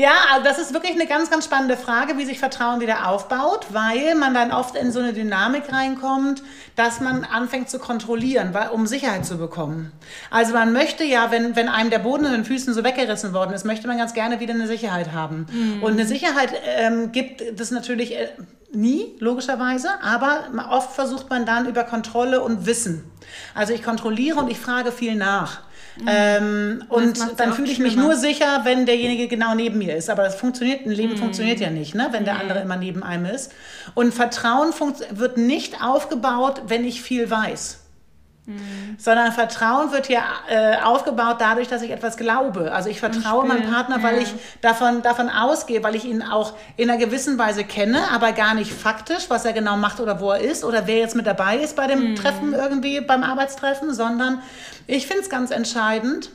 Ja, 0.00 0.12
also 0.32 0.44
das 0.44 0.58
ist 0.58 0.72
wirklich 0.72 0.94
eine 0.94 1.06
ganz, 1.06 1.30
ganz 1.30 1.44
spannende 1.44 1.76
Frage, 1.76 2.16
wie 2.16 2.24
sich 2.24 2.38
Vertrauen 2.38 2.80
wieder 2.80 3.06
aufbaut, 3.06 3.66
weil 3.68 4.14
man 4.14 4.32
dann 4.32 4.50
oft 4.50 4.74
in 4.74 4.92
so 4.92 4.98
eine 4.98 5.12
Dynamik 5.12 5.70
reinkommt, 5.70 6.42
dass 6.74 7.00
man 7.00 7.24
anfängt 7.24 7.68
zu 7.68 7.78
kontrollieren, 7.78 8.54
weil, 8.54 8.70
um 8.70 8.86
Sicherheit 8.86 9.26
zu 9.26 9.36
bekommen. 9.36 9.92
Also 10.30 10.54
man 10.54 10.72
möchte 10.72 11.04
ja, 11.04 11.30
wenn, 11.30 11.54
wenn 11.54 11.68
einem 11.68 11.90
der 11.90 11.98
Boden 11.98 12.24
in 12.24 12.32
den 12.32 12.44
Füßen 12.46 12.72
so 12.72 12.82
weggerissen 12.82 13.34
worden 13.34 13.52
ist, 13.52 13.66
möchte 13.66 13.88
man 13.88 13.98
ganz 13.98 14.14
gerne 14.14 14.40
wieder 14.40 14.54
eine 14.54 14.66
Sicherheit 14.66 15.12
haben. 15.12 15.46
Mhm. 15.52 15.82
Und 15.82 15.92
eine 15.92 16.06
Sicherheit 16.06 16.54
ähm, 16.64 17.12
gibt 17.12 17.42
es 17.42 17.70
natürlich 17.70 18.16
äh, 18.16 18.28
nie, 18.72 19.16
logischerweise, 19.18 19.90
aber 20.02 20.44
oft 20.70 20.92
versucht 20.92 21.28
man 21.28 21.44
dann 21.44 21.66
über 21.66 21.84
Kontrolle 21.84 22.40
und 22.40 22.64
Wissen. 22.64 23.04
Also 23.54 23.74
ich 23.74 23.82
kontrolliere 23.82 24.38
und 24.38 24.50
ich 24.50 24.58
frage 24.58 24.92
viel 24.92 25.14
nach. 25.14 25.60
Mhm. 25.98 26.06
Ähm, 26.06 26.84
und 26.88 27.18
dann 27.38 27.52
fühle 27.52 27.70
ich 27.70 27.78
mich 27.78 27.96
nur 27.96 28.16
sicher, 28.16 28.60
wenn 28.64 28.86
derjenige 28.86 29.28
genau 29.28 29.54
neben 29.54 29.78
mir 29.78 29.96
ist. 29.96 30.08
Aber 30.10 30.22
das 30.22 30.34
funktioniert, 30.34 30.86
ein 30.86 30.92
Leben 30.92 31.14
mhm. 31.14 31.18
funktioniert 31.18 31.60
ja 31.60 31.70
nicht, 31.70 31.94
ne? 31.94 32.08
wenn 32.12 32.24
der 32.24 32.38
andere 32.38 32.60
immer 32.60 32.76
neben 32.76 33.02
einem 33.02 33.26
ist. 33.26 33.52
Und 33.94 34.14
Vertrauen 34.14 34.72
wird 35.10 35.36
nicht 35.36 35.82
aufgebaut, 35.82 36.62
wenn 36.68 36.84
ich 36.84 37.02
viel 37.02 37.30
weiß. 37.30 37.79
Mhm. 38.50 38.96
Sondern 38.98 39.32
Vertrauen 39.32 39.92
wird 39.92 40.08
ja 40.08 40.22
äh, 40.48 40.76
aufgebaut 40.82 41.36
dadurch, 41.38 41.68
dass 41.68 41.82
ich 41.82 41.90
etwas 41.90 42.16
glaube. 42.16 42.72
Also 42.72 42.88
ich 42.88 43.00
vertraue 43.00 43.46
meinem 43.46 43.70
Partner, 43.70 44.02
weil 44.02 44.16
ja. 44.16 44.22
ich 44.22 44.34
davon, 44.60 45.02
davon 45.02 45.28
ausgehe, 45.28 45.82
weil 45.82 45.94
ich 45.94 46.04
ihn 46.04 46.22
auch 46.22 46.54
in 46.76 46.90
einer 46.90 46.98
gewissen 46.98 47.38
Weise 47.38 47.64
kenne, 47.64 48.10
aber 48.12 48.32
gar 48.32 48.54
nicht 48.54 48.72
faktisch, 48.72 49.28
was 49.28 49.44
er 49.44 49.52
genau 49.52 49.76
macht 49.76 50.00
oder 50.00 50.20
wo 50.20 50.30
er 50.30 50.40
ist 50.40 50.64
oder 50.64 50.86
wer 50.86 50.98
jetzt 50.98 51.16
mit 51.16 51.26
dabei 51.26 51.58
ist 51.58 51.76
bei 51.76 51.86
dem 51.86 52.10
mhm. 52.10 52.16
Treffen 52.16 52.52
irgendwie, 52.52 53.00
beim 53.00 53.22
Arbeitstreffen, 53.22 53.94
sondern 53.94 54.42
ich 54.86 55.06
finde 55.06 55.22
es 55.22 55.30
ganz 55.30 55.50
entscheidend, 55.50 56.30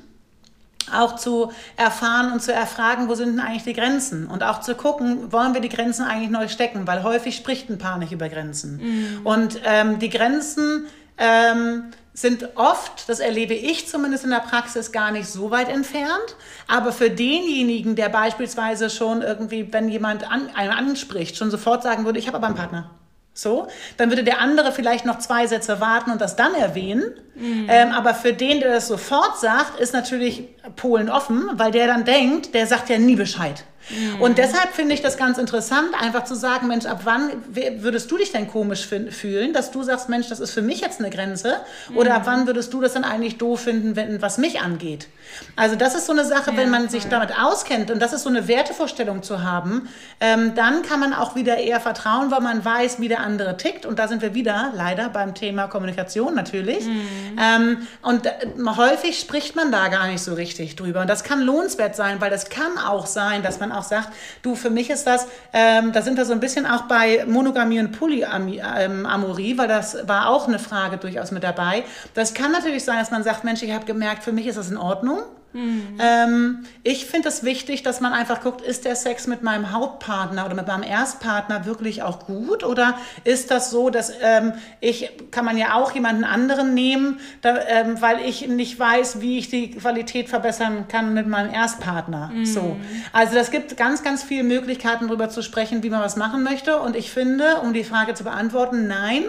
auch 0.93 1.15
zu 1.15 1.51
erfahren 1.77 2.31
und 2.31 2.41
zu 2.41 2.53
erfragen, 2.53 3.09
wo 3.09 3.15
sind 3.15 3.37
denn 3.37 3.39
eigentlich 3.39 3.63
die 3.63 3.73
Grenzen? 3.73 4.27
Und 4.27 4.43
auch 4.43 4.61
zu 4.61 4.75
gucken, 4.75 5.31
wollen 5.31 5.53
wir 5.53 5.61
die 5.61 5.69
Grenzen 5.69 6.03
eigentlich 6.03 6.29
neu 6.29 6.47
stecken? 6.47 6.87
Weil 6.87 7.03
häufig 7.03 7.35
spricht 7.35 7.69
ein 7.69 7.77
Paar 7.77 7.97
nicht 7.97 8.11
über 8.11 8.29
Grenzen. 8.29 8.77
Mhm. 8.77 9.25
Und 9.25 9.59
ähm, 9.65 9.99
die 9.99 10.09
Grenzen 10.09 10.85
ähm, 11.17 11.85
sind 12.15 12.55
oft, 12.55 13.09
das 13.09 13.19
erlebe 13.19 13.53
ich 13.53 13.87
zumindest 13.89 14.23
in 14.23 14.29
der 14.29 14.39
Praxis, 14.39 14.93
gar 14.93 15.11
nicht 15.11 15.27
so 15.27 15.51
weit 15.51 15.67
entfernt. 15.67 16.37
Aber 16.65 16.93
für 16.93 17.09
denjenigen, 17.09 17.97
der 17.97 18.07
beispielsweise 18.07 18.89
schon 18.89 19.21
irgendwie, 19.21 19.71
wenn 19.71 19.89
jemand 19.89 20.29
an, 20.31 20.49
einen 20.55 20.71
anspricht, 20.71 21.35
schon 21.35 21.51
sofort 21.51 21.83
sagen 21.83 22.05
würde, 22.05 22.17
ich 22.17 22.27
habe 22.27 22.37
aber 22.37 22.47
einen 22.47 22.55
Partner. 22.55 22.91
So, 23.33 23.67
dann 23.97 24.09
würde 24.09 24.23
der 24.23 24.39
andere 24.39 24.71
vielleicht 24.71 25.05
noch 25.05 25.19
zwei 25.19 25.45
Sätze 25.45 25.81
warten 25.81 26.09
und 26.09 26.21
das 26.21 26.37
dann 26.37 26.55
erwähnen. 26.55 27.03
Mhm. 27.35 27.67
Ähm, 27.69 27.91
aber 27.91 28.13
für 28.13 28.31
den, 28.31 28.61
der 28.61 28.71
das 28.71 28.87
sofort 28.87 29.37
sagt, 29.37 29.77
ist 29.77 29.93
natürlich 29.93 30.47
Polen 30.77 31.09
offen, 31.09 31.49
weil 31.55 31.71
der 31.71 31.87
dann 31.87 32.05
denkt, 32.05 32.53
der 32.53 32.65
sagt 32.65 32.89
ja 32.89 32.97
nie 32.97 33.17
Bescheid. 33.17 33.65
Mhm. 33.89 34.21
Und 34.21 34.37
deshalb 34.37 34.73
finde 34.73 34.93
ich 34.93 35.01
das 35.01 35.17
ganz 35.17 35.37
interessant, 35.37 35.89
einfach 35.99 36.23
zu 36.23 36.35
sagen, 36.35 36.67
Mensch, 36.67 36.85
ab 36.85 37.01
wann 37.03 37.31
würdest 37.47 38.09
du 38.11 38.17
dich 38.17 38.31
denn 38.31 38.47
komisch 38.47 38.87
fühlen, 38.87 39.53
dass 39.53 39.71
du 39.71 39.83
sagst, 39.83 40.09
Mensch, 40.09 40.27
das 40.29 40.39
ist 40.39 40.51
für 40.51 40.61
mich 40.61 40.81
jetzt 40.81 40.99
eine 40.99 41.09
Grenze? 41.09 41.57
Oder 41.95 42.11
mhm. 42.11 42.15
ab 42.15 42.21
wann 42.25 42.47
würdest 42.47 42.73
du 42.73 42.81
das 42.81 42.93
dann 42.93 43.03
eigentlich 43.03 43.37
doof 43.37 43.61
finden, 43.61 43.95
wenn, 43.95 44.21
was 44.21 44.37
mich 44.37 44.61
angeht? 44.61 45.07
Also 45.55 45.75
das 45.75 45.95
ist 45.95 46.05
so 46.05 46.11
eine 46.11 46.25
Sache, 46.25 46.51
ja, 46.51 46.57
wenn 46.57 46.69
man 46.69 46.83
voll. 46.83 46.91
sich 46.91 47.05
damit 47.07 47.37
auskennt 47.37 47.91
und 47.91 48.01
das 48.01 48.13
ist 48.13 48.23
so 48.23 48.29
eine 48.29 48.47
Wertevorstellung 48.47 49.23
zu 49.23 49.43
haben, 49.43 49.89
ähm, 50.19 50.55
dann 50.55 50.81
kann 50.81 50.99
man 50.99 51.13
auch 51.13 51.35
wieder 51.35 51.57
eher 51.57 51.79
vertrauen, 51.79 52.31
weil 52.31 52.41
man 52.41 52.63
weiß, 52.63 52.99
wie 52.99 53.07
der 53.07 53.21
andere 53.21 53.57
tickt. 53.57 53.85
Und 53.85 53.99
da 53.99 54.07
sind 54.07 54.21
wir 54.21 54.33
wieder 54.33 54.71
leider 54.75 55.09
beim 55.09 55.35
Thema 55.35 55.67
Kommunikation 55.67 56.35
natürlich. 56.35 56.85
Mhm. 56.85 57.39
Ähm, 57.39 57.87
und 58.01 58.25
äh, 58.25 58.31
häufig 58.77 59.19
spricht 59.19 59.55
man 59.55 59.71
da 59.71 59.87
gar 59.87 60.07
nicht 60.07 60.21
so 60.21 60.33
richtig 60.33 60.75
drüber. 60.75 61.01
Und 61.01 61.09
das 61.09 61.23
kann 61.23 61.41
lohnenswert 61.41 61.95
sein, 61.95 62.21
weil 62.21 62.29
das 62.29 62.49
kann 62.49 62.77
auch 62.77 63.05
sein, 63.05 63.43
dass 63.43 63.59
man 63.59 63.71
auch 63.75 63.83
sagt, 63.83 64.09
du, 64.41 64.55
für 64.55 64.69
mich 64.69 64.89
ist 64.89 65.05
das, 65.05 65.27
ähm, 65.53 65.91
da 65.91 66.01
sind 66.01 66.17
wir 66.17 66.25
so 66.25 66.33
ein 66.33 66.39
bisschen 66.39 66.65
auch 66.65 66.83
bei 66.83 67.25
Monogamie 67.27 67.79
und 67.79 67.91
Polyamorie, 67.91 69.51
ähm, 69.51 69.57
weil 69.57 69.67
das 69.67 70.07
war 70.07 70.29
auch 70.29 70.47
eine 70.47 70.59
Frage 70.59 70.97
durchaus 70.97 71.31
mit 71.31 71.43
dabei. 71.43 71.83
Das 72.13 72.33
kann 72.33 72.51
natürlich 72.51 72.83
sein, 72.83 72.97
dass 72.97 73.11
man 73.11 73.23
sagt, 73.23 73.43
Mensch, 73.43 73.61
ich 73.63 73.73
habe 73.73 73.85
gemerkt, 73.85 74.23
für 74.23 74.31
mich 74.31 74.47
ist 74.47 74.57
das 74.57 74.69
in 74.69 74.77
Ordnung. 74.77 75.23
Mhm. 75.55 75.97
Ähm, 75.99 76.65
ich 76.83 77.05
finde 77.05 77.29
es 77.29 77.43
wichtig, 77.43 77.81
dass 77.81 78.01
man 78.01 78.13
einfach 78.13 78.41
guckt, 78.41 78.61
ist 78.61 78.85
der 78.85 78.95
Sex 78.95 79.25
mit 79.25 79.41
meinem 79.41 79.71
Hauptpartner 79.71 80.45
oder 80.45 80.53
mit 80.53 80.67
meinem 80.67 80.83
Erstpartner 80.83 81.65
wirklich 81.65 82.03
auch 82.03 82.25
gut? 82.25 82.63
Oder 82.63 82.97
ist 83.23 83.51
das 83.51 83.71
so, 83.71 83.89
dass 83.89 84.11
ähm, 84.21 84.53
ich, 84.81 85.09
kann 85.31 85.45
man 85.45 85.57
ja 85.57 85.75
auch 85.75 85.93
jemanden 85.93 86.25
anderen 86.25 86.73
nehmen, 86.73 87.19
da, 87.41 87.57
ähm, 87.67 88.01
weil 88.01 88.19
ich 88.19 88.47
nicht 88.47 88.77
weiß, 88.77 89.21
wie 89.21 89.37
ich 89.39 89.49
die 89.49 89.71
Qualität 89.71 90.27
verbessern 90.27 90.87
kann 90.89 91.13
mit 91.13 91.27
meinem 91.27 91.53
Erstpartner? 91.53 92.31
Mhm. 92.33 92.45
So. 92.45 92.75
Also 93.13 93.35
das 93.35 93.49
gibt 93.49 93.77
ganz, 93.77 94.03
ganz 94.03 94.23
viele 94.23 94.43
Möglichkeiten, 94.43 95.07
darüber 95.07 95.29
zu 95.29 95.41
sprechen, 95.41 95.83
wie 95.83 95.89
man 95.89 96.01
was 96.01 96.17
machen 96.17 96.43
möchte. 96.43 96.79
Und 96.81 96.97
ich 96.97 97.11
finde, 97.11 97.61
um 97.63 97.73
die 97.73 97.85
Frage 97.85 98.13
zu 98.13 98.25
beantworten, 98.25 98.87
nein, 98.87 99.23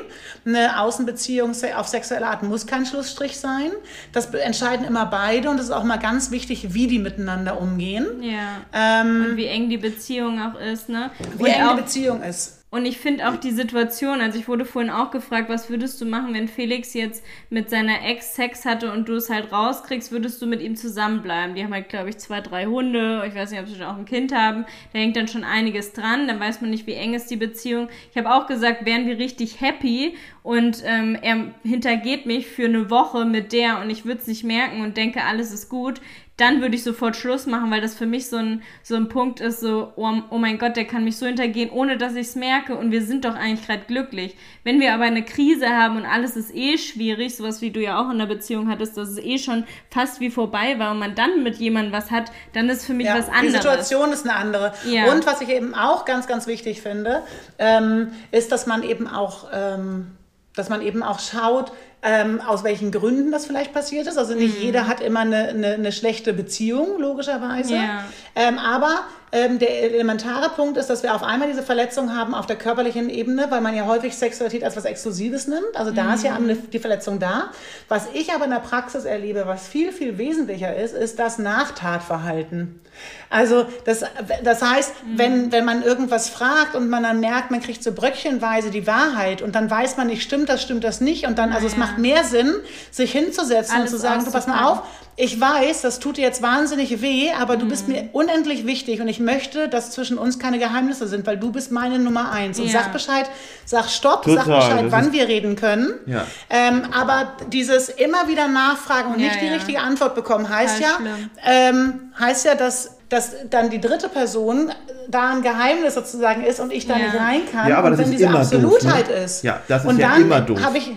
eine 0.45 0.81
Außenbeziehung 0.81 1.53
auf 1.77 1.87
sexuelle 1.87 2.27
Art 2.27 2.43
muss 2.43 2.66
kein 2.66 2.85
Schlussstrich 2.85 3.39
sein. 3.39 3.70
Das 4.12 4.27
entscheiden 4.35 4.85
immer 4.85 5.07
beide 5.07 5.51
und 5.51 5.59
es 5.59 5.66
ist 5.66 5.70
auch 5.70 5.85
mal 5.85 5.99
ganz 5.99 6.16
ganz 6.17 6.31
wichtig, 6.31 6.73
wie 6.73 6.87
die 6.87 6.99
miteinander 6.99 7.61
umgehen. 7.61 8.07
Ja. 8.23 8.62
Ähm, 8.73 9.27
und 9.31 9.37
wie 9.37 9.45
eng 9.45 9.69
die 9.69 9.77
Beziehung 9.77 10.41
auch 10.41 10.59
ist, 10.59 10.89
ne? 10.89 11.11
Wie 11.37 11.43
und 11.43 11.49
eng 11.51 11.69
die 11.77 11.83
Beziehung 11.83 12.23
ist. 12.23 12.56
Und 12.69 12.85
ich 12.85 12.99
finde 12.99 13.29
auch 13.29 13.37
die 13.37 13.53
Situation, 13.53 14.21
also 14.21 14.41
ich 14.41 14.49
wurde 14.49 14.64
vorhin 14.64 14.91
auch 14.91 15.12
gefragt, 15.12 15.49
was 15.49 15.71
würdest 15.71 16.01
du 16.01 16.05
machen, 16.05 16.35
wenn 16.35 16.49
Felix 16.49 16.95
jetzt 16.95 17.25
mit 17.49 17.71
seiner 17.71 18.05
Ex 18.05 18.35
Sex 18.35 18.64
hatte 18.64 18.93
und 18.93 19.09
du 19.09 19.14
es 19.14 19.31
halt 19.31 19.53
rauskriegst, 19.53 20.11
würdest 20.11 20.43
du 20.43 20.47
mit 20.47 20.61
ihm 20.61 20.75
zusammenbleiben? 20.75 21.55
Die 21.55 21.62
haben 21.62 21.73
halt, 21.73 21.89
glaube 21.89 22.11
ich, 22.11 22.19
zwei, 22.19 22.41
drei 22.41 22.67
Hunde, 22.67 23.25
ich 23.27 23.37
weiß 23.37 23.53
nicht, 23.53 23.61
ob 23.61 23.69
sie 23.69 23.77
schon 23.77 23.87
auch 23.87 23.97
ein 23.97 24.05
Kind 24.05 24.35
haben, 24.35 24.67
da 24.93 24.99
hängt 24.99 25.14
dann 25.14 25.29
schon 25.29 25.45
einiges 25.45 25.93
dran, 25.93 26.27
dann 26.27 26.41
weiß 26.41 26.61
man 26.61 26.71
nicht, 26.71 26.89
wie 26.89 26.95
eng 26.95 27.14
ist 27.14 27.31
die 27.31 27.37
Beziehung. 27.37 27.89
Ich 28.11 28.19
habe 28.19 28.35
auch 28.35 28.49
gesagt, 28.49 28.85
wären 28.85 29.07
wir 29.07 29.17
richtig 29.17 29.61
happy 29.61 30.17
und 30.43 30.83
ähm, 30.85 31.17
er 31.23 31.55
hintergeht 31.62 32.27
mich 32.27 32.49
für 32.49 32.64
eine 32.64 32.91
Woche 32.91 33.25
mit 33.25 33.53
der 33.53 33.81
und 33.81 33.91
ich 33.91 34.05
würde 34.05 34.21
es 34.21 34.27
nicht 34.27 34.43
merken 34.43 34.83
und 34.83 34.97
denke, 34.97 35.23
alles 35.23 35.53
ist 35.53 35.69
gut, 35.69 36.01
dann 36.37 36.61
würde 36.61 36.74
ich 36.74 36.82
sofort 36.82 37.16
Schluss 37.16 37.47
machen, 37.47 37.70
weil 37.70 37.80
das 37.80 37.95
für 37.95 38.05
mich 38.05 38.28
so 38.28 38.37
ein, 38.37 38.62
so 38.82 38.95
ein 38.95 39.09
Punkt 39.09 39.41
ist, 39.41 39.61
so, 39.61 39.93
oh, 39.97 40.12
oh 40.28 40.37
mein 40.37 40.59
Gott, 40.59 40.76
der 40.76 40.84
kann 40.84 41.03
mich 41.05 41.16
so 41.16 41.24
hintergehen, 41.24 41.70
ohne 41.70 41.97
dass 41.97 42.14
ich 42.14 42.28
es 42.28 42.34
merke 42.34 42.76
und 42.76 42.91
wir 42.91 43.03
sind 43.03 43.24
doch 43.24 43.34
eigentlich 43.34 43.66
gerade 43.66 43.84
glücklich. 43.87 44.37
Wenn 44.62 44.78
wir 44.78 44.93
aber 44.93 45.05
eine 45.05 45.24
Krise 45.24 45.68
haben 45.68 45.97
und 45.97 46.05
alles 46.05 46.37
ist 46.37 46.55
eh 46.55 46.76
schwierig, 46.76 47.37
sowas 47.37 47.62
wie 47.62 47.70
du 47.70 47.80
ja 47.80 47.99
auch 47.99 48.11
in 48.11 48.18
der 48.18 48.26
Beziehung 48.26 48.68
hattest, 48.68 48.99
dass 48.99 49.09
es 49.09 49.18
eh 49.18 49.39
schon 49.39 49.64
fast 49.91 50.20
wie 50.20 50.30
vorbei 50.30 50.78
war 50.78 50.91
und 50.91 50.99
man 50.99 51.14
dann 51.14 51.43
mit 51.43 51.57
jemandem 51.57 51.93
was 51.93 52.11
hat, 52.11 52.30
dann 52.53 52.68
ist 52.68 52.84
für 52.84 52.93
mich 52.93 53.07
ja, 53.07 53.16
was 53.16 53.28
anderes. 53.28 53.53
Die 53.53 53.57
Situation 53.57 54.12
ist 54.12 54.28
eine 54.28 54.37
andere. 54.37 54.74
Ja. 54.87 55.11
Und 55.11 55.26
was 55.26 55.41
ich 55.41 55.49
eben 55.49 55.74
auch 55.74 56.05
ganz, 56.05 56.26
ganz 56.26 56.47
wichtig 56.47 56.82
finde, 56.82 57.22
ähm, 57.59 58.12
ist, 58.30 58.53
dass 58.53 58.66
man 58.66 58.82
eben 58.82 59.09
auch, 59.09 59.49
ähm, 59.55 60.09
dass 60.55 60.68
man 60.68 60.82
eben 60.82 61.03
auch 61.03 61.18
schaut, 61.18 61.72
ähm, 62.07 62.41
aus 62.41 62.63
welchen 62.63 62.93
Gründen 62.93 63.33
das 63.33 63.47
vielleicht 63.47 63.73
passiert 63.73 64.07
ist. 64.07 64.17
Also 64.17 64.35
nicht 64.35 64.59
mhm. 64.59 64.65
jeder 64.65 64.87
hat 64.87 65.01
immer 65.01 65.21
eine, 65.21 65.49
eine, 65.49 65.75
eine, 65.75 65.91
schlechte 65.91 66.33
Beziehung, 66.33 67.01
logischerweise. 67.01 67.75
Ja. 67.75 68.05
Ähm, 68.37 68.59
aber 68.59 69.01
ähm, 69.37 69.59
der 69.59 69.82
elementare 69.82 70.49
Punkt 70.49 70.78
ist, 70.78 70.89
dass 70.89 71.03
wir 71.03 71.14
auf 71.14 71.22
einmal 71.22 71.49
diese 71.49 71.62
Verletzung 71.62 72.16
haben 72.16 72.34
auf 72.34 72.47
der 72.47 72.57
körperlichen 72.57 73.11
Ebene, 73.11 73.47
weil 73.51 73.61
man 73.61 73.76
ja 73.76 73.84
häufig 73.84 74.16
Sexualität 74.16 74.64
als 74.64 74.76
was 74.76 74.87
Exklusives 74.87 75.47
nimmt. 75.47 75.76
Also 75.76 75.91
da 75.91 76.05
mhm. 76.05 76.14
ist 76.14 76.24
ja 76.24 76.39
mhm. 76.39 76.70
die 76.70 76.78
Verletzung 76.78 77.18
da. 77.18 77.51
Was 77.89 78.09
ich 78.14 78.32
aber 78.32 78.47
in 78.47 78.51
der 78.51 78.61
Praxis 78.61 79.05
erlebe, 79.05 79.45
was 79.47 79.68
viel, 79.68 79.93
viel 79.93 80.16
wesentlicher 80.16 80.74
ist, 80.74 80.95
ist 80.95 81.18
das 81.18 81.39
Nachtatverhalten. 81.39 82.80
Also 83.28 83.66
das, 83.84 84.05
das 84.43 84.62
heißt, 84.62 84.93
mhm. 85.05 85.18
wenn, 85.18 85.53
wenn 85.53 85.66
man 85.66 85.82
irgendwas 85.82 86.30
fragt 86.30 86.74
und 86.74 86.89
man 86.89 87.03
dann 87.03 87.20
merkt, 87.20 87.51
man 87.51 87.61
kriegt 87.61 87.82
so 87.82 87.93
bröckchenweise 87.93 88.70
die 88.70 88.87
Wahrheit 88.87 89.43
und 89.43 89.55
dann 89.55 89.70
weiß 89.70 89.99
man 89.99 90.07
nicht, 90.07 90.22
stimmt 90.22 90.49
das, 90.49 90.62
stimmt 90.62 90.82
das 90.82 91.03
nicht 91.03 91.26
und 91.26 91.37
dann, 91.37 91.53
also 91.53 91.66
es 91.66 91.76
macht 91.76 91.99
mehr 91.99 92.24
Sinn, 92.24 92.55
sich 92.91 93.12
hinzusetzen 93.12 93.76
Alles 93.76 93.93
und 93.93 93.99
zu 93.99 94.03
sagen, 94.03 94.24
du 94.24 94.30
pass 94.30 94.47
mal 94.47 94.64
auf, 94.64 94.82
ich 95.19 95.41
weiß, 95.41 95.81
das 95.81 95.99
tut 95.99 96.19
dir 96.19 96.23
jetzt 96.23 96.43
wahnsinnig 96.43 97.01
weh, 97.01 97.31
aber 97.33 97.57
du 97.57 97.64
mhm. 97.64 97.71
bist 97.71 97.89
mir 97.89 98.11
unendlich 98.12 98.67
wichtig 98.67 99.01
und 99.01 99.09
ich 99.09 99.19
möchte, 99.19 99.69
dass 99.69 99.91
zwischen 99.91 100.19
uns 100.19 100.39
keine 100.39 100.59
Geheimnisse 100.59 101.09
sind, 101.09 101.27
weil 101.27 101.39
du 101.39 101.51
bist 101.51 101.73
meine 101.73 101.99
Nummer 101.99 102.33
eins. 102.33 102.59
Und 102.59 102.67
ja. 102.67 102.83
sag 102.83 102.93
Bescheid, 102.93 103.31
sag 103.64 103.89
Stopp, 103.89 104.25
Total, 104.25 104.45
sag 104.45 104.55
Bescheid, 104.55 104.85
wann 104.91 105.12
wir 105.12 105.27
reden 105.27 105.57
können. 105.57 105.95
Ja. 106.05 106.27
Ähm, 106.51 106.83
aber 106.93 107.33
dieses 107.51 107.89
immer 107.89 108.29
wieder 108.29 108.47
nachfragen 108.47 109.14
und 109.14 109.21
ja, 109.21 109.29
nicht 109.29 109.41
die 109.41 109.49
richtige 109.49 109.81
Antwort 109.81 110.14
bekommen, 110.14 110.51
heißt 110.51 110.81
ja, 110.81 110.99
ähm, 111.47 112.12
heißt 112.19 112.45
ja, 112.45 112.55
dass 112.55 112.93
dass 113.09 113.49
dann 113.51 113.71
die 113.71 113.81
dritte 113.81 114.09
Person 114.09 114.73
da 115.09 115.31
ein 115.31 115.43
Geheimnis 115.43 115.95
sozusagen 115.95 116.43
ist 116.43 116.59
und 116.59 116.73
ich 116.73 116.89
da 116.89 116.97
nicht 116.97 117.14
rein 117.14 117.43
kann. 117.51 117.69
Ja, 117.69 117.79
aber 117.79 117.91
das 117.91 118.01
und 118.01 118.07
wenn 118.07 118.12
ist 118.12 118.19
diese 118.19 118.29
immer 118.31 118.41
Absolutheit 118.41 119.09
doof, 119.09 119.17
ne? 119.17 119.25
ist. 119.25 119.45
Ja, 119.45 119.61
das 119.69 119.85
ist 119.85 119.89
und 119.89 119.99
ja 119.99 120.17
immer 120.17 120.41
doof. 120.41 120.59
Ich, 120.75 120.93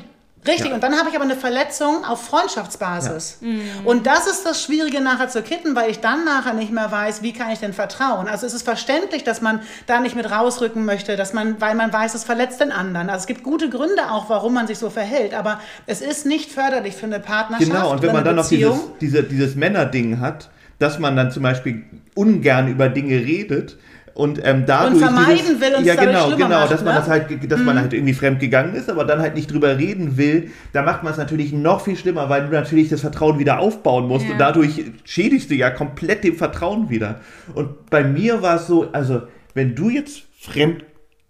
Richtig, 0.47 0.67
ja. 0.67 0.75
und 0.75 0.81
dann 0.81 0.97
habe 0.97 1.09
ich 1.09 1.15
aber 1.15 1.25
eine 1.25 1.35
Verletzung 1.35 2.05
auf 2.05 2.23
Freundschaftsbasis. 2.23 3.39
Ja. 3.41 3.47
Mhm. 3.47 3.61
Und 3.83 4.07
das 4.07 4.25
ist 4.25 4.45
das 4.45 4.63
Schwierige 4.63 5.01
nachher 5.01 5.27
zu 5.27 5.41
kitten, 5.41 5.75
weil 5.75 5.91
ich 5.91 5.99
dann 5.99 6.23
nachher 6.23 6.53
nicht 6.53 6.71
mehr 6.71 6.91
weiß, 6.91 7.21
wie 7.21 7.33
kann 7.33 7.51
ich 7.51 7.59
denn 7.59 7.73
vertrauen. 7.73 8.27
Also 8.27 8.45
es 8.45 8.53
ist 8.53 8.63
verständlich, 8.63 9.23
dass 9.23 9.41
man 9.41 9.61
da 9.85 9.99
nicht 9.99 10.15
mit 10.15 10.31
rausrücken 10.31 10.85
möchte, 10.85 11.17
dass 11.17 11.33
man, 11.33 11.59
weil 11.59 11.75
man 11.75 11.91
weiß, 11.91 12.15
es 12.15 12.23
verletzt 12.23 12.61
den 12.61 12.71
anderen. 12.71 13.09
Also 13.09 13.23
es 13.23 13.27
gibt 13.27 13.43
gute 13.43 13.69
Gründe 13.69 14.11
auch, 14.11 14.29
warum 14.29 14.53
man 14.53 14.67
sich 14.67 14.77
so 14.77 14.89
verhält, 14.89 15.33
aber 15.33 15.59
es 15.87 15.99
ist 16.01 16.25
nicht 16.25 16.51
förderlich 16.51 16.95
für 16.95 17.05
eine 17.05 17.19
Partnerschaft. 17.19 17.69
Genau, 17.69 17.91
und 17.91 18.01
wenn 18.01 18.13
man 18.13 18.23
dann 18.23 18.35
noch 18.35 18.47
dieses, 18.47 18.79
diese, 19.01 19.23
dieses 19.23 19.55
Männerding 19.55 20.21
hat, 20.21 20.49
dass 20.79 20.97
man 20.97 21.17
dann 21.17 21.31
zum 21.31 21.43
Beispiel 21.43 21.83
ungern 22.15 22.69
über 22.69 22.87
Dinge 22.87 23.15
redet 23.15 23.77
und 24.19 24.39
ähm, 24.43 24.65
dadurch 24.65 24.93
Und 24.93 24.99
vermeiden 24.99 25.37
dieses, 25.37 25.61
will 25.61 25.75
und 25.75 25.85
ja 25.85 25.95
genau 25.95 26.29
genau 26.35 26.49
macht, 26.49 26.71
dass 26.71 26.83
man 26.83 26.93
ne? 26.93 26.99
das 26.99 27.09
halt 27.09 27.51
dass 27.51 27.61
man 27.61 27.79
halt 27.79 27.93
irgendwie 27.93 28.13
fremd 28.13 28.39
gegangen 28.39 28.75
ist 28.75 28.89
aber 28.89 29.05
dann 29.05 29.19
halt 29.19 29.35
nicht 29.35 29.51
drüber 29.51 29.77
reden 29.77 30.17
will 30.17 30.51
da 30.73 30.81
macht 30.81 31.03
man 31.03 31.13
es 31.13 31.17
natürlich 31.17 31.53
noch 31.53 31.81
viel 31.81 31.95
schlimmer 31.95 32.29
weil 32.29 32.45
du 32.45 32.51
natürlich 32.51 32.89
das 32.89 33.01
Vertrauen 33.01 33.39
wieder 33.39 33.59
aufbauen 33.59 34.07
musst 34.07 34.25
Ja. 34.25 34.33
und 34.33 34.37
dadurch 34.39 34.83
schädigst 35.05 35.49
du 35.49 35.55
ja 35.55 35.69
komplett 35.69 36.23
dem 36.23 36.35
Vertrauen 36.35 36.89
wieder 36.89 37.21
und 37.55 37.89
bei 37.89 38.03
mir 38.03 38.41
war 38.41 38.57
es 38.57 38.67
so 38.67 38.91
also 38.91 39.23
wenn 39.53 39.73
du 39.75 39.89
jetzt 39.89 40.23
fremd 40.39 40.83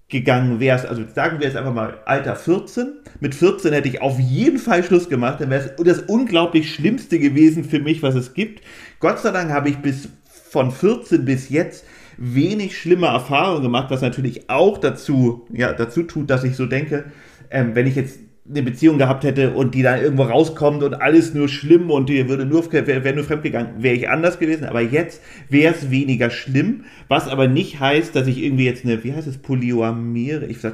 gegangen 0.09 0.59
wärst, 0.59 0.87
also 0.87 1.03
sagen 1.13 1.39
wir 1.39 1.45
jetzt 1.45 1.55
einfach 1.55 1.73
mal 1.73 1.99
Alter 2.05 2.35
14, 2.35 2.93
mit 3.19 3.35
14 3.35 3.71
hätte 3.73 3.87
ich 3.87 4.01
auf 4.01 4.19
jeden 4.19 4.57
Fall 4.57 4.83
Schluss 4.83 5.07
gemacht, 5.07 5.39
dann 5.39 5.51
wäre 5.51 5.71
es 5.77 5.83
das 5.83 5.99
unglaublich 6.07 6.73
Schlimmste 6.73 7.19
gewesen 7.19 7.63
für 7.63 7.79
mich, 7.79 8.01
was 8.01 8.15
es 8.15 8.33
gibt. 8.33 8.63
Gott 8.99 9.19
sei 9.19 9.29
Dank 9.31 9.51
habe 9.51 9.69
ich 9.69 9.77
bis 9.77 10.09
von 10.49 10.71
14 10.71 11.25
bis 11.25 11.49
jetzt 11.49 11.85
wenig 12.19 12.77
schlimme 12.77 13.07
Erfahrungen 13.07 13.63
gemacht, 13.63 13.89
was 13.89 14.01
natürlich 14.01 14.49
auch 14.49 14.77
dazu, 14.77 15.47
ja, 15.53 15.71
dazu 15.73 16.03
tut, 16.03 16.29
dass 16.29 16.43
ich 16.43 16.55
so 16.55 16.65
denke, 16.65 17.05
ähm, 17.49 17.75
wenn 17.75 17.87
ich 17.87 17.95
jetzt 17.95 18.19
eine 18.49 18.63
Beziehung 18.63 18.97
gehabt 18.97 19.23
hätte 19.23 19.51
und 19.51 19.75
die 19.75 19.83
dann 19.83 20.01
irgendwo 20.01 20.23
rauskommt 20.23 20.81
und 20.81 20.95
alles 20.95 21.33
nur 21.33 21.47
schlimm 21.47 21.91
und 21.91 22.09
die 22.09 22.27
würde 22.27 22.45
nur, 22.45 22.71
wäre 22.71 23.03
wär 23.03 23.13
nur 23.13 23.23
fremdgegangen, 23.23 23.83
wäre 23.83 23.95
ich 23.95 24.09
anders 24.09 24.39
gewesen. 24.39 24.65
Aber 24.65 24.81
jetzt 24.81 25.21
wäre 25.49 25.73
es 25.73 25.91
weniger 25.91 26.31
schlimm, 26.31 26.85
was 27.07 27.27
aber 27.27 27.47
nicht 27.47 27.79
heißt, 27.79 28.15
dass 28.15 28.27
ich 28.27 28.41
irgendwie 28.41 28.65
jetzt 28.65 28.85
eine, 28.85 29.03
wie 29.03 29.13
heißt 29.13 29.27
es, 29.27 29.37
Polyamere, 29.37 30.45
ich 30.47 30.59
sag. 30.59 30.73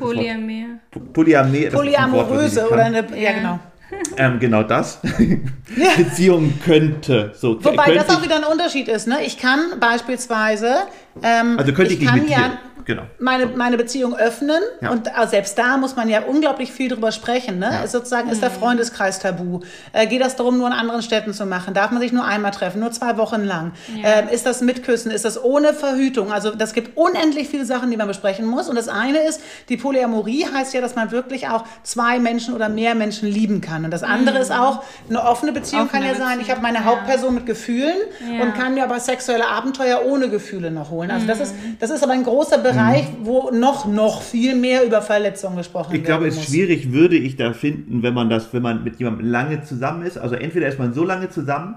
Polyamere, 1.13 1.67
ich 1.67 1.73
Polyamoröse 1.73 2.69
oder 2.69 2.85
eine, 2.85 3.05
ja, 3.11 3.17
Ja. 3.17 3.31
genau. 3.33 3.59
ähm, 4.17 4.39
genau 4.39 4.63
das, 4.63 4.99
Beziehung 5.97 6.53
könnte, 6.63 7.31
so 7.35 7.63
Wobei 7.63 7.85
könnte 7.85 7.99
das 8.05 8.09
auch 8.09 8.19
ich- 8.19 8.25
wieder 8.25 8.37
ein 8.37 8.43
Unterschied 8.43 8.87
ist. 8.87 9.07
Ne? 9.07 9.17
Ich 9.25 9.37
kann 9.37 9.79
beispielsweise, 9.79 10.75
ähm, 11.21 11.57
also 11.59 11.73
könnte 11.73 11.93
ich, 11.93 11.99
nicht 11.99 12.09
kann 12.09 12.19
mit 12.21 12.29
ja 12.29 12.37
dir, 12.37 12.57
genau. 12.85 13.03
meine, 13.19 13.47
meine 13.47 13.77
Beziehung 13.77 14.15
öffnen 14.15 14.61
Ja. 14.81 14.91
und 14.91 15.07
äh, 15.07 15.11
selbst 15.27 15.57
da 15.57 15.77
muss 15.77 15.95
man 15.95 16.09
ja 16.09 16.21
unglaublich 16.21 16.71
viel 16.71 16.89
drüber 16.89 17.11
sprechen. 17.11 17.59
Ne? 17.59 17.69
Ja. 17.71 17.83
Ist 17.83 17.91
Sozusagen 17.91 18.29
ist 18.29 18.41
der 18.41 18.51
Freundeskreis 18.51 19.19
tabu. 19.19 19.61
Äh, 19.93 20.07
geht 20.07 20.21
das 20.21 20.35
darum, 20.35 20.57
nur 20.57 20.67
in 20.67 20.73
anderen 20.73 21.01
Städten 21.01 21.33
zu 21.33 21.45
machen? 21.45 21.73
Darf 21.73 21.91
man 21.91 22.01
sich 22.01 22.11
nur 22.11 22.25
einmal 22.25 22.51
treffen, 22.51 22.79
nur 22.79 22.91
zwei 22.91 23.17
Wochen 23.17 23.43
lang? 23.43 23.71
Ja. 24.01 24.19
Ähm, 24.19 24.27
ist 24.29 24.45
das 24.45 24.61
mit 24.61 24.83
Küssen? 24.83 25.11
Ist 25.11 25.25
das 25.25 25.41
ohne 25.43 25.73
Verhütung? 25.73 26.31
Also 26.31 26.51
das 26.51 26.73
gibt 26.73 26.97
unendlich 26.97 27.47
viele 27.49 27.65
Sachen, 27.65 27.89
die 27.91 27.97
man 27.97 28.07
besprechen 28.07 28.45
muss. 28.45 28.69
Und 28.69 28.75
das 28.75 28.87
eine 28.87 29.19
ist, 29.19 29.41
die 29.69 29.77
Polyamorie 29.77 30.45
heißt 30.53 30.73
ja, 30.73 30.81
dass 30.81 30.95
man 30.95 31.11
wirklich 31.11 31.47
auch 31.47 31.63
zwei 31.83 32.19
Menschen 32.19 32.53
oder 32.53 32.69
mehr 32.69 32.95
Menschen 32.95 33.29
lieben 33.29 33.61
kann. 33.61 33.85
Und 33.85 33.91
das 33.91 34.03
andere 34.03 34.39
ist 34.39 34.51
auch, 34.51 34.83
eine 35.09 35.21
offene 35.23 35.51
Beziehung 35.51 35.87
kann 35.89 36.01
Offene 36.03 36.19
ja 36.19 36.25
sein, 36.25 36.39
ich 36.41 36.49
habe 36.51 36.61
meine 36.61 36.77
Beziehung, 36.79 36.93
ja. 36.95 36.99
Hauptperson 37.01 37.35
mit 37.35 37.45
Gefühlen 37.45 37.95
Ja. 38.31 38.43
und 38.43 38.53
kann 38.55 38.73
mir 38.73 38.83
aber 38.83 38.99
sexuelle 38.99 39.47
Abenteuer 39.47 40.01
ohne 40.05 40.29
Gefühle 40.29 40.71
noch 40.71 40.91
holen. 40.91 41.11
Also 41.11 41.25
das 41.27 41.39
ist, 41.39 41.55
das 41.79 41.89
ist 41.89 42.03
aber 42.03 42.13
ein 42.13 42.23
großer 42.23 42.57
Bereich, 42.57 42.74
wo 43.23 43.51
noch, 43.51 43.85
noch 43.87 44.21
viel 44.21 44.55
mehr 44.55 44.85
über 44.85 45.01
Verletzungen 45.01 45.57
gesprochen 45.57 45.95
Ich 45.95 46.03
glaube, 46.03 46.27
es 46.27 46.35
muss. 46.35 46.45
schwierig 46.45 46.91
würde 46.91 47.15
ich 47.17 47.35
da 47.35 47.53
finden, 47.53 48.03
wenn 48.03 48.13
man 48.13 48.29
das, 48.29 48.53
wenn 48.53 48.61
man 48.61 48.83
mit 48.83 48.97
jemandem 48.99 49.27
lange 49.29 49.61
zusammen 49.63 50.05
ist. 50.05 50.17
Also 50.17 50.35
entweder 50.35 50.67
ist 50.67 50.79
man 50.79 50.93
so 50.93 51.03
lange 51.03 51.29
zusammen, 51.29 51.75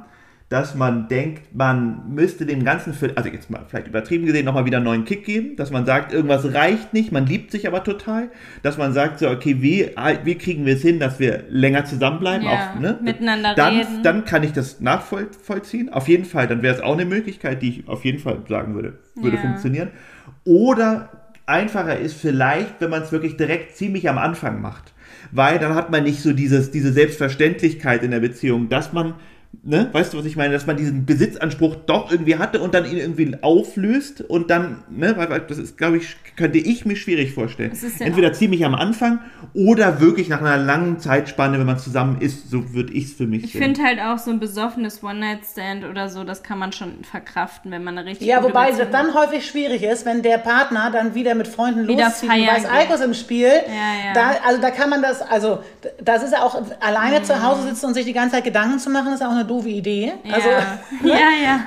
dass 0.51 0.75
man 0.75 1.09
denkt, 1.09 1.55
man 1.55 2.09
müsste 2.15 2.47
dem 2.47 2.65
Ganzen 2.65 2.95
für, 2.95 3.15
also 3.19 3.29
jetzt 3.29 3.51
mal 3.51 3.67
vielleicht 3.69 3.87
übertrieben 3.87 4.25
gesehen, 4.25 4.47
nochmal 4.47 4.65
wieder 4.65 4.79
einen 4.79 4.87
neuen 4.87 5.05
Kick 5.05 5.27
geben, 5.27 5.57
dass 5.57 5.71
man 5.71 5.85
sagt, 5.85 6.11
irgendwas 6.11 6.55
reicht 6.55 6.95
nicht, 6.95 7.13
man 7.13 7.27
liebt 7.27 7.51
sich 7.51 7.67
aber 7.67 7.85
total, 7.85 8.31
dass 8.63 8.79
man 8.79 8.95
sagt, 8.95 9.19
so, 9.19 9.29
okay, 9.29 9.57
wie, 9.61 9.91
wie 10.25 10.35
kriegen 10.37 10.65
wir 10.65 10.73
es 10.77 10.81
hin, 10.81 11.01
dass 11.01 11.21
wir 11.21 11.45
länger 11.51 11.85
zusammenbleiben, 11.85 12.47
Ja, 12.47 12.73
auch, 12.75 12.81
ne? 12.81 12.99
miteinander 13.03 13.55
dann, 13.55 13.77
reden. 13.77 14.03
Dann 14.03 14.25
kann 14.25 14.43
ich 14.43 14.53
das 14.55 14.81
nachvollziehen, 14.81 15.93
auf 15.93 16.09
jeden 16.09 16.25
Fall, 16.25 16.47
dann 16.47 16.63
wäre 16.63 16.75
es 16.75 16.81
auch 16.81 16.95
eine 16.95 17.05
Möglichkeit, 17.05 17.61
die 17.61 17.69
ich 17.69 17.89
auf 17.89 18.07
jeden 18.07 18.19
Fall 18.19 18.39
sagen 18.49 18.75
würde, 18.75 18.95
würde 19.17 19.37
Ja. 19.37 19.43
funktionieren. 19.43 19.91
Oder 20.49 21.11
einfacher 21.45 21.99
ist 21.99 22.15
vielleicht, 22.15 22.81
wenn 22.81 22.89
man 22.89 23.03
es 23.03 23.13
wirklich 23.13 23.37
direkt 23.37 23.77
ziemlich 23.77 24.09
am 24.09 24.17
Anfang 24.17 24.63
macht. 24.63 24.95
Weil 25.31 25.59
dann 25.59 25.75
hat 25.75 25.91
man 25.91 26.05
nicht 26.05 26.23
so 26.23 26.33
dieses, 26.33 26.71
diese 26.71 26.91
Selbstverständlichkeit 26.91 28.03
in 28.03 28.13
der 28.13 28.21
Beziehung, 28.21 28.71
dass 28.71 28.95
man, 28.95 29.13
ne, 29.63 29.89
weißt 29.93 30.13
du, 30.13 30.19
was 30.19 30.25
ich 30.25 30.37
meine, 30.37 30.53
dass 30.53 30.67
man 30.67 30.77
diesen 30.77 31.07
Besitzanspruch 31.07 31.77
doch 31.87 32.11
irgendwie 32.11 32.37
hatte 32.37 32.61
und 32.61 32.75
dann 32.75 32.85
ihn 32.85 32.99
irgendwie 32.99 33.37
auflöst 33.43 34.23
und 34.23 34.51
dann, 34.51 34.85
ne, 34.91 35.17
weil, 35.17 35.31
weil 35.31 35.41
das 35.41 35.59
ist, 35.59 35.77
glaube 35.77 35.99
ich, 35.99 36.17
könnte 36.37 36.59
ich 36.59 36.85
mir 36.85 36.97
schwierig 36.97 37.33
vorstellen. 37.33 37.71
Es 37.73 37.83
ist 37.83 38.01
ja 38.01 38.07
Entweder 38.07 38.33
ziemlich 38.33 38.65
am 38.65 38.75
Anfang 38.75 39.21
oder 39.55 40.01
wirklich 40.01 40.29
nach 40.29 40.41
einer 40.41 40.57
langen 40.57 40.99
Zeitspanne, 41.01 41.59
wenn 41.59 41.67
man 41.67 41.79
zusammen 41.79 42.21
ist, 42.21 42.51
so 42.51 42.73
würde 42.75 42.93
ich 42.93 43.05
es 43.07 43.13
für 43.13 43.27
mich 43.27 43.45
Ich 43.45 43.53
finde 43.53 43.83
halt 43.83 44.01
auch 44.01 44.19
so 44.19 44.31
ein 44.31 44.39
besoffenes 44.39 45.03
One-Night-Stand 45.03 45.85
oder 45.85 46.09
so, 46.09 46.25
das 46.25 46.43
kann 46.43 46.59
man 46.59 46.73
schon 46.73 47.05
verkraften, 47.05 47.71
wenn 47.71 47.85
man 47.85 47.99
eine 47.99 48.09
richtig 48.09 48.27
Ja, 48.29 48.41
gute 48.41 48.51
wobei 48.51 48.71
Beziehung 48.71 48.91
das 48.91 49.03
dann 49.03 49.15
häufig 49.15 49.47
schwierig 49.47 49.83
ist, 49.83 50.07
wenn 50.07 50.23
der 50.23 50.39
Partner 50.39 50.91
dann 50.93 51.15
wieder 51.15 51.35
mit 51.35 51.49
Freunden 51.49 51.89
Wieder 51.89 52.05
loszieht 52.05 52.29
weiß 52.29 52.63
geht. 52.63 52.71
Alkohol 52.71 53.05
im 53.07 53.15
Spiel. 53.15 53.49
Ja, 53.49 54.07
ja. 54.07 54.13
Da, 54.15 54.31
also 54.47 54.61
da 54.61 54.71
kann 54.71 54.91
man 54.91 55.03
das, 55.03 55.23
also 55.23 55.61
das 56.03 56.23
ist 56.23 56.33
ja 56.33 56.43
auch, 56.43 56.63
alleine 56.81 57.23
zu 57.23 57.43
Hause 57.43 57.69
sitzen 57.69 57.87
und 57.87 57.95
sich 57.95 58.05
die 58.05 58.13
ganze 58.13 58.37
Zeit 58.37 58.45
Gedanken 58.45 58.79
zu 58.79 58.91
machen, 58.91 59.13
ist 59.13 59.23
auch 59.23 59.38
eine 59.39 59.49
doofe 59.49 59.69
Idee. 59.69 60.13
Ja. 60.25 60.35
Also, 60.35 60.49
ja, 61.05 61.31
ja. 61.43 61.61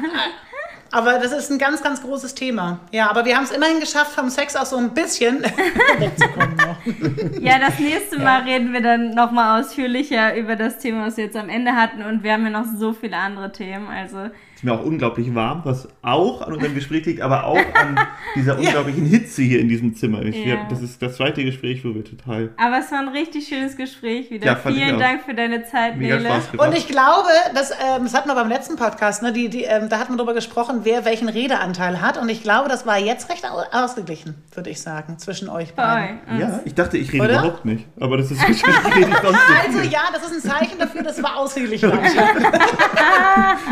aber 0.92 1.20
das 1.20 1.32
ist 1.32 1.52
ein 1.52 1.58
ganz, 1.58 1.82
ganz 1.82 2.02
großes 2.02 2.36
Thema. 2.36 2.80
Ja, 2.92 3.10
aber 3.10 3.26
wir 3.26 3.36
haben 3.36 3.44
es 3.44 3.52
immerhin 3.52 3.80
geschafft, 3.80 4.12
vom 4.12 4.30
Sex 4.30 4.56
auch 4.56 4.66
so 4.66 4.78
ein 4.78 4.94
bisschen 4.94 5.44
wegzukommen. 5.98 6.58
Ja, 7.42 7.60
das 7.60 7.80
nächste 7.80 8.20
Mal 8.20 8.44
reden 8.44 8.72
wir 8.72 8.82
dann 8.82 9.12
nochmal 9.12 9.62
ausführlicher 9.62 10.36
über 10.36 10.56
das 10.56 10.78
Thema, 10.78 11.08
was 11.08 11.18
wir 11.18 11.26
jetzt 11.26 11.38
am 11.38 11.50
Ende 11.50 11.76
hatten. 11.76 12.04
Und 12.04 12.24
wir 12.24 12.34
haben 12.34 12.44
ja 12.44 12.52
noch 12.52 12.66
so 12.78 12.94
viele 12.94 13.18
andere 13.18 13.52
Themen. 13.52 13.88
Also, 13.88 14.30
ist 14.62 14.66
mir 14.66 14.74
auch 14.74 14.84
unglaublich 14.86 15.34
warm, 15.34 15.62
was 15.64 15.88
auch 16.04 16.42
an 16.44 16.54
unserem 16.54 16.76
Gespräch 16.76 17.04
liegt, 17.08 17.22
aber 17.22 17.46
auch 17.46 17.58
an 17.58 18.00
dieser 18.36 18.60
unglaublichen 18.60 19.08
Hitze 19.08 19.42
hier 19.42 19.60
in 19.60 19.68
diesem 19.68 19.96
Zimmer. 19.96 20.22
Ich, 20.22 20.36
Ja. 20.38 20.46
wir, 20.46 20.60
das 20.70 20.84
ist 20.84 21.02
das 21.02 21.16
zweite 21.16 21.44
Gespräch, 21.44 21.84
wo 21.84 21.96
wir 21.96 22.04
total 22.06 22.52
aber 22.58 22.78
es 22.78 22.92
war 22.92 23.00
ein 23.00 23.08
richtig 23.08 23.48
schönes 23.48 23.76
Gespräch 23.76 24.30
wieder. 24.30 24.46
Ja, 24.46 24.56
Vielen. 24.56 25.00
Dank 25.00 25.24
für 25.24 25.34
deine 25.34 25.66
Zeit, 25.66 25.98
mega 25.98 26.18
Nele. 26.18 26.30
Und 26.58 26.78
ich 26.78 26.88
glaube, 26.88 27.30
das, 27.56 27.72
ähm, 27.72 28.04
das 28.04 28.14
hatten 28.14 28.30
wir 28.30 28.36
beim 28.36 28.50
letzten 28.50 28.76
Podcast, 28.76 29.24
ne, 29.24 29.34
die, 29.34 29.50
die, 29.50 29.64
ähm, 29.64 29.90
da 29.90 29.98
hatten 29.98 30.14
wir 30.14 30.18
darüber 30.18 30.36
gesprochen, 30.36 30.82
wer 30.84 31.06
welchen 31.06 31.28
Redeanteil 31.30 32.00
hat. 32.00 32.20
Und 32.20 32.30
ich 32.30 32.44
glaube, 32.44 32.70
das 32.70 32.86
war 32.86 33.00
jetzt 33.00 33.32
recht 33.32 33.44
au- 33.50 33.64
ausgeglichen, 33.72 34.36
würde 34.54 34.70
ich 34.70 34.80
sagen, 34.80 35.18
zwischen 35.18 35.50
euch 35.50 35.74
beiden. 35.74 36.20
Voll. 36.28 36.40
ja, 36.40 36.60
ich 36.66 36.76
dachte, 36.76 36.98
ich 37.00 37.12
rede 37.12 37.24
Oder? 37.24 37.34
überhaupt 37.40 37.66
nicht. 37.66 37.88
Aber 38.00 38.18
das 38.18 38.30
ist 38.30 38.48
nicht. 38.48 38.64
Also 38.64 39.80
ja, 39.90 40.02
das 40.14 40.30
ist 40.32 40.46
ein 40.46 40.52
Zeichen 40.52 40.78
dafür, 40.78 41.02
das 41.02 41.22
war 41.24 41.38
ausgeglichen. 41.38 41.92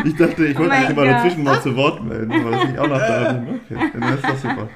Ich 0.04 0.16
dachte, 0.16 0.46
ich 0.46 0.58
wollte 0.58 0.74
Mein 0.80 0.96
mich 0.96 0.96
immer 0.96 1.12
dazwischen 1.12 1.44
mal 1.44 1.62
zu 1.62 1.76
Wort 1.76 2.02
melden, 2.02 2.50
dass 2.50 2.64
ich 2.64 2.78
auch 2.78 2.88
noch 2.88 2.98
da 2.98 3.32
bin. 3.32 3.60
Okay, 3.70 3.90
dann 3.92 4.14
ist 4.14 4.24
das 4.24 4.42
super. 4.42 4.68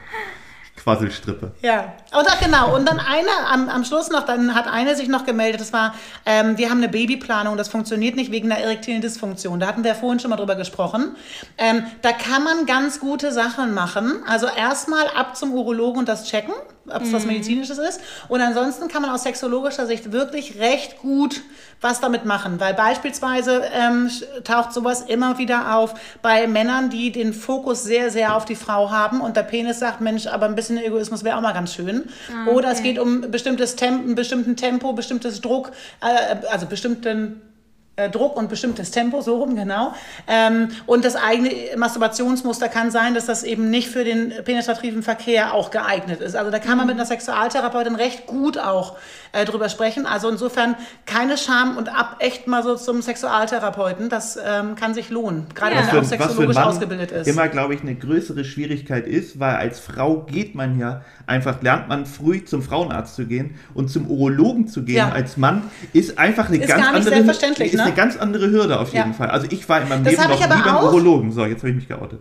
Quasselstrippe. 0.84 1.52
Ja, 1.62 1.94
ach, 2.10 2.40
genau. 2.40 2.76
Und 2.76 2.86
dann 2.86 3.00
eine 3.00 3.30
am, 3.50 3.70
am 3.70 3.84
Schluss 3.84 4.10
noch, 4.10 4.26
dann 4.26 4.54
hat 4.54 4.66
eine 4.66 4.94
sich 4.94 5.08
noch 5.08 5.24
gemeldet, 5.24 5.60
das 5.62 5.72
war, 5.72 5.94
ähm, 6.26 6.58
wir 6.58 6.68
haben 6.68 6.78
eine 6.78 6.90
Babyplanung, 6.90 7.56
das 7.56 7.68
funktioniert 7.68 8.16
nicht 8.16 8.30
wegen 8.30 8.50
der 8.50 8.58
erektilen 8.58 9.00
Dysfunktion. 9.00 9.60
Da 9.60 9.66
hatten 9.66 9.82
wir 9.82 9.94
vorhin 9.94 10.20
schon 10.20 10.30
mal 10.30 10.36
drüber 10.36 10.56
gesprochen. 10.56 11.16
Ähm, 11.56 11.84
da 12.02 12.12
kann 12.12 12.44
man 12.44 12.66
ganz 12.66 13.00
gute 13.00 13.32
Sachen 13.32 13.72
machen. 13.72 14.22
Also 14.26 14.46
erstmal 14.46 15.06
ab 15.08 15.36
zum 15.36 15.54
Urologen 15.54 16.00
und 16.00 16.08
das 16.08 16.26
checken, 16.28 16.52
ob 16.88 17.02
es 17.02 17.12
was 17.12 17.24
Medizinisches 17.26 17.78
ist. 17.78 18.00
Und 18.28 18.40
ansonsten 18.40 18.88
kann 18.88 19.02
man 19.02 19.10
aus 19.10 19.22
sexologischer 19.22 19.86
Sicht 19.86 20.12
wirklich 20.12 20.58
recht 20.58 20.98
gut 20.98 21.42
was 21.80 22.00
damit 22.00 22.24
machen. 22.24 22.60
Weil 22.60 22.74
beispielsweise 22.74 23.62
ähm, 23.72 24.10
taucht 24.42 24.72
sowas 24.72 25.02
immer 25.02 25.38
wieder 25.38 25.76
auf 25.76 25.94
bei 26.22 26.46
Männern, 26.46 26.90
die 26.90 27.12
den 27.12 27.32
Fokus 27.32 27.84
sehr, 27.84 28.10
sehr 28.10 28.36
auf 28.36 28.44
die 28.44 28.56
Frau 28.56 28.90
haben 28.90 29.20
und 29.20 29.36
der 29.36 29.42
Penis 29.42 29.78
sagt, 29.80 30.00
Mensch, 30.00 30.26
aber 30.26 30.46
ein 30.46 30.54
bisschen 30.54 30.78
Egoismus 30.78 31.24
wäre 31.24 31.36
auch 31.36 31.42
mal 31.42 31.52
ganz 31.52 31.74
schön. 31.74 32.04
Oder 32.48 32.70
es 32.70 32.82
geht 32.82 32.98
um 32.98 33.30
bestimmtes 33.30 33.76
ein 33.82 34.14
bestimmten 34.14 34.56
Tempo, 34.56 34.92
bestimmtes 34.92 35.40
Druck, 35.40 35.72
äh, 36.00 36.46
also 36.48 36.66
bestimmten 36.66 37.42
äh, 37.96 38.10
Druck 38.10 38.36
und 38.36 38.48
bestimmtes 38.48 38.90
Tempo, 38.90 39.20
so 39.20 39.36
rum, 39.36 39.54
genau. 39.54 39.94
Ähm, 40.26 40.68
und 40.86 41.04
das 41.04 41.14
eigene 41.16 41.50
Masturbationsmuster 41.76 42.68
kann 42.68 42.90
sein, 42.90 43.14
dass 43.14 43.26
das 43.26 43.44
eben 43.44 43.70
nicht 43.70 43.88
für 43.88 44.04
den 44.04 44.32
penetrativen 44.44 45.02
Verkehr 45.02 45.54
auch 45.54 45.70
geeignet 45.70 46.20
ist. 46.20 46.34
Also 46.34 46.50
da 46.50 46.58
kann 46.58 46.76
man 46.76 46.86
mit 46.86 46.96
einer 46.96 47.06
Sexualtherapeutin 47.06 47.94
recht 47.94 48.26
gut 48.26 48.58
auch 48.58 48.96
äh, 49.32 49.44
drüber 49.44 49.68
sprechen. 49.68 50.06
Also 50.06 50.28
insofern 50.28 50.74
keine 51.06 51.36
Scham 51.38 51.76
und 51.76 51.88
ab 51.88 52.16
echt 52.18 52.46
mal 52.48 52.62
so 52.62 52.74
zum 52.76 53.00
Sexualtherapeuten. 53.00 54.08
Das 54.08 54.38
ähm, 54.44 54.74
kann 54.74 54.94
sich 54.94 55.10
lohnen. 55.10 55.46
Gerade 55.54 55.74
Ja. 55.76 55.82
wenn 55.82 55.88
er 55.88 56.00
auch 56.00 56.04
sexologisch 56.04 56.56
ausgebildet 56.56 57.12
ist. 57.12 57.26
immer, 57.28 57.48
glaube 57.48 57.74
ich, 57.74 57.80
eine 57.82 57.94
größere 57.94 58.44
Schwierigkeit 58.44 59.06
ist, 59.06 59.38
weil 59.38 59.54
als 59.56 59.78
Frau 59.80 60.22
geht 60.22 60.54
man 60.54 60.78
ja 60.78 61.02
einfach, 61.26 61.62
lernt 61.62 61.88
man 61.88 62.06
früh 62.06 62.44
zum 62.44 62.62
Frauenarzt 62.62 63.14
zu 63.14 63.26
gehen 63.26 63.54
und 63.74 63.88
zum 63.88 64.08
Urologen 64.10 64.66
zu 64.68 64.82
gehen 64.82 64.96
Ja. 64.96 65.12
als 65.12 65.36
Mann, 65.36 65.62
ist 65.92 66.18
einfach 66.18 66.48
eine 66.48 66.58
Ist 66.58 66.68
ganz 66.68 66.82
gar 66.82 66.92
nicht 66.92 67.06
andere 67.06 67.14
selbstverständlich, 67.14 67.72
ist 67.84 67.96
ne? 67.96 68.02
eine 68.02 68.10
ganz 68.10 68.16
andere 68.16 68.50
Hürde 68.50 68.78
auf 68.78 68.92
jeden 68.92 69.08
Ja. 69.08 69.12
Fall. 69.14 69.30
Also 69.30 69.46
ich 69.50 69.68
war 69.68 69.80
in 69.80 69.88
meinem 69.88 70.04
Das 70.04 70.12
Leben 70.14 70.28
noch 70.28 70.38
ich 70.38 70.44
aber 70.44 70.56
nie 70.56 70.62
beim. 70.62 70.76
Urologen. 70.84 71.32
So, 71.32 71.44
jetzt 71.44 71.58
habe 71.60 71.70
ich 71.70 71.76
mich 71.76 71.88
geoutet. 71.88 72.20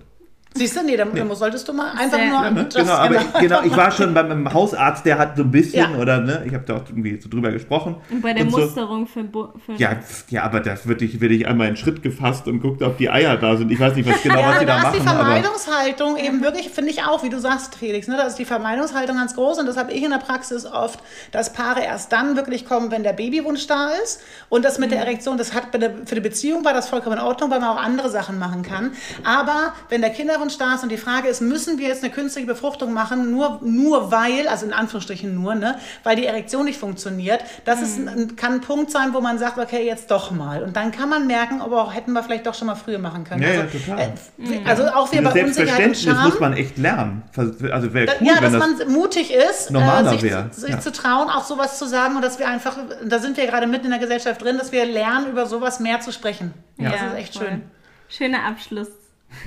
Siehst 0.56 0.76
du, 0.76 0.84
nee, 0.84 0.96
dann 0.96 1.14
dann 1.16 1.34
solltest 1.36 1.68
du 1.68 1.74
mal 1.74 1.92
einfach 1.92 2.18
Sehr- 2.18 2.28
nur 2.30 2.44
Ja, 2.44 2.52
ne? 2.52 2.62
just 2.64 2.76
genau, 2.78 2.92
aber 2.94 3.08
genau. 3.10 3.22
ich, 3.34 3.40
genau, 3.42 3.62
ich 3.64 3.76
war 3.78 3.92
schon 3.92 4.14
beim 4.14 4.54
Hausarzt, 4.54 5.06
der 5.06 5.18
hat 5.18 5.36
so 5.36 5.44
ein 5.44 5.52
bisschen, 5.52 5.92
Ja. 5.94 5.98
oder 6.00 6.20
ne, 6.20 6.44
ich 6.46 6.54
habe 6.54 6.64
da 6.66 6.76
auch 6.76 6.84
irgendwie 6.88 7.20
so 7.20 7.28
drüber 7.30 7.52
gesprochen. 7.52 7.96
Und 8.12 8.22
bei 8.22 8.34
der 8.34 8.44
Und 8.46 8.52
so, 8.52 8.58
Musterung 8.60 9.08
für, 9.08 9.24
Bu- 9.24 9.48
für 9.66 9.74
Ja, 9.74 9.98
ja, 10.30 10.44
aber 10.44 10.60
da 10.60 10.76
würde 10.86 11.06
ich, 11.06 11.20
würde 11.20 11.34
ich 11.34 11.48
einmal 11.48 11.68
in 11.70 11.76
Schritt 11.76 12.04
gefasst 12.04 12.48
und 12.48 12.62
guckt, 12.62 12.82
ob 12.84 12.98
die 12.98 13.10
Eier 13.10 13.36
da 13.38 13.56
sind. 13.58 13.72
Ich 13.72 13.80
weiß 13.80 13.96
nicht, 13.96 14.08
was 14.08 14.22
genau, 14.22 14.36
Ja, 14.36 14.42
was 14.42 14.50
aber 14.52 14.60
sie 14.60 14.66
da 14.66 14.82
da 14.82 14.88
ist 14.90 14.96
die 14.96 15.00
machen, 15.04 15.18
aber 15.18 15.26
Vermeidungshaltung 15.32 16.18
eben 16.18 16.42
wirklich, 16.44 16.70
finde 16.70 16.92
ich 16.92 17.04
auch, 17.04 17.24
wie 17.24 17.30
du 17.30 17.40
sagst, 17.40 17.76
Felix, 17.76 18.08
ne, 18.08 18.18
da 18.18 18.24
ist 18.24 18.36
die 18.36 18.46
Vermeidungshaltung 18.46 19.16
ganz 19.18 19.36
groß 19.36 19.60
und 19.60 19.66
das 19.66 19.78
habe 19.78 19.92
ich 19.92 20.04
in 20.04 20.12
der 20.12 20.18
Praxis 20.20 20.66
oft, 20.66 21.00
dass 21.32 21.52
Paare 21.54 21.82
erst 21.84 22.12
dann 22.12 22.36
wirklich 22.36 22.66
kommen, 22.66 22.92
wenn 22.92 23.04
der 23.04 23.14
Babywunsch 23.14 23.66
da 23.68 23.90
ist 24.04 24.22
und 24.50 24.64
das 24.66 24.78
mit 24.78 24.92
der 24.92 25.00
Erektion, 25.00 25.38
das 25.38 25.54
hat 25.54 25.64
für 26.06 26.16
die 26.16 26.22
Beziehung 26.22 26.64
war 26.66 26.74
das 26.74 26.90
vollkommen 26.90 27.18
in 27.18 27.24
Ordnung, 27.24 27.50
weil 27.50 27.60
man 27.60 27.70
auch 27.70 27.82
andere 27.84 28.10
Sachen 28.12 28.38
machen 28.38 28.62
kann, 28.62 28.92
aber 29.24 29.74
wenn 29.90 30.02
der 30.02 30.10
Kinderwunsch 30.12 30.43
da 30.58 30.76
ist 30.76 30.84
und 30.84 30.90
die 30.90 30.98
Frage 30.98 31.28
ist, 31.28 31.42
müssen 31.42 31.78
wir 31.78 31.88
jetzt 31.88 32.04
eine 32.04 32.12
künstliche 32.12 32.48
Befruchtung 32.48 32.94
machen, 32.94 33.32
nur, 33.32 33.60
nur 33.64 34.12
weil, 34.12 34.48
also 34.48 34.66
in 34.66 34.74
Anführungsstrichen 34.74 35.34
nur, 35.34 35.56
ne, 35.56 35.78
weil 36.04 36.16
die 36.16 36.26
Erektion 36.26 36.66
nicht 36.66 36.80
funktioniert, 36.80 37.44
das 37.66 37.82
ist 37.82 37.98
ein, 38.00 38.36
kann 38.36 38.54
ein 38.54 38.62
Punkt 38.62 38.92
sein, 38.92 39.14
wo 39.14 39.22
man 39.22 39.40
sagt, 39.40 39.58
okay, 39.58 39.86
jetzt 39.86 40.12
doch 40.12 40.32
mal 40.32 40.64
und 40.64 40.76
dann 40.76 40.92
kann 40.92 41.10
man 41.10 41.28
merken, 41.28 41.62
aber 41.62 41.82
auch 41.82 41.94
hätten 41.94 42.14
wir 42.14 42.24
vielleicht 42.24 42.46
doch 42.46 42.54
schon 42.54 42.68
mal 42.68 42.76
früher 42.76 43.00
machen 43.00 43.24
können. 43.24 43.42
Ja, 43.42 43.50
ja, 43.54 43.62
also, 43.62 43.78
total. 43.80 44.00
äh, 44.00 44.60
also 44.66 44.84
auch 44.88 45.12
wir 45.12 45.24
bei 45.24 45.44
Unsicherheit 45.44 45.88
und 45.88 45.98
Scham. 45.98 46.30
muss 46.30 46.40
man 46.40 46.54
echt 46.54 46.78
lernen. 46.78 47.24
Also 47.36 47.94
wäre 47.94 48.06
Da- 48.08 48.14
cool, 48.20 48.28
ja, 48.28 48.34
wenn 48.42 48.54
dass 48.54 48.68
das 48.78 48.86
man 48.86 48.94
mutig 48.94 49.34
ist, 49.34 49.72
normaler 49.72 50.08
äh, 50.08 50.14
sich, 50.14 50.24
wär, 50.24 50.48
sich 50.52 50.70
ja. 50.70 50.80
zu 50.80 50.92
trauen, 50.92 51.30
auch 51.30 51.44
sowas 51.46 51.80
zu 51.80 51.86
sagen 51.88 52.16
und 52.16 52.22
dass 52.24 52.40
wir 52.40 52.48
einfach, 52.48 52.78
da 53.04 53.20
sind 53.20 53.38
wir 53.38 53.46
gerade 53.48 53.68
mitten 53.68 53.86
in 53.86 53.92
der 53.92 54.00
Gesellschaft 54.00 54.42
drin, 54.42 54.58
dass 54.58 54.72
wir 54.72 54.86
lernen, 54.86 55.28
über 55.30 55.46
sowas 55.46 55.80
mehr 55.80 56.00
zu 56.02 56.12
sprechen. 56.12 56.54
Ja, 56.78 56.92
das 56.92 57.02
ist 57.02 57.14
echt 57.16 57.38
voll. 57.38 57.48
schön. 57.48 57.62
Schöner 58.10 58.46
Abschluss. 58.46 58.88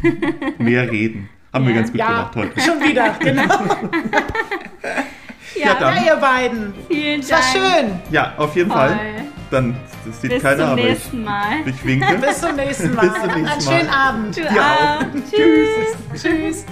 mehr 0.58 0.90
reden. 0.90 1.28
Haben 1.52 1.66
wir 1.66 1.72
Ja. 1.74 1.78
ganz 1.80 1.90
gut 1.90 1.98
Ja, 2.00 2.06
gemacht 2.08 2.36
heute. 2.36 2.60
schon 2.60 2.80
wieder, 2.82 3.16
genau. 3.20 3.42
Ja, 5.58 5.74
dann- 5.80 5.96
Ja, 5.96 6.02
ihr 6.14 6.16
beiden. 6.16 6.74
vielen 6.88 7.20
Es 7.20 7.30
war 7.30 7.38
Dank. 7.40 7.52
schön. 7.52 8.00
Ja, 8.10 8.34
auf 8.36 8.54
jeden 8.56 8.70
Toll. 8.70 8.78
Fall. 8.88 8.98
Dann, 9.50 9.76
das 10.04 10.20
sieht 10.20 10.30
Bis 10.32 10.42
keiner, 10.42 10.56
zum 10.58 10.66
aber 10.70 10.78
ich, 10.80 10.84
nächsten 10.86 11.24
Mal. 11.24 11.46
ich 11.64 11.84
winke. 11.86 12.14
Bis 12.18 12.40
zum 12.40 12.56
nächsten 12.56 12.94
Mal. 12.94 13.08
Bis 13.08 13.14
zum 13.14 13.26
nächsten 13.26 13.46
Einen 13.48 13.64
Mal. 13.64 13.78
schönen 13.78 13.90
Abend. 13.90 14.36
Du 14.36 14.40
Dir 14.42 14.60
auch. 14.60 15.00
Tschüss. 15.30 16.22
Tschüss. 16.22 16.66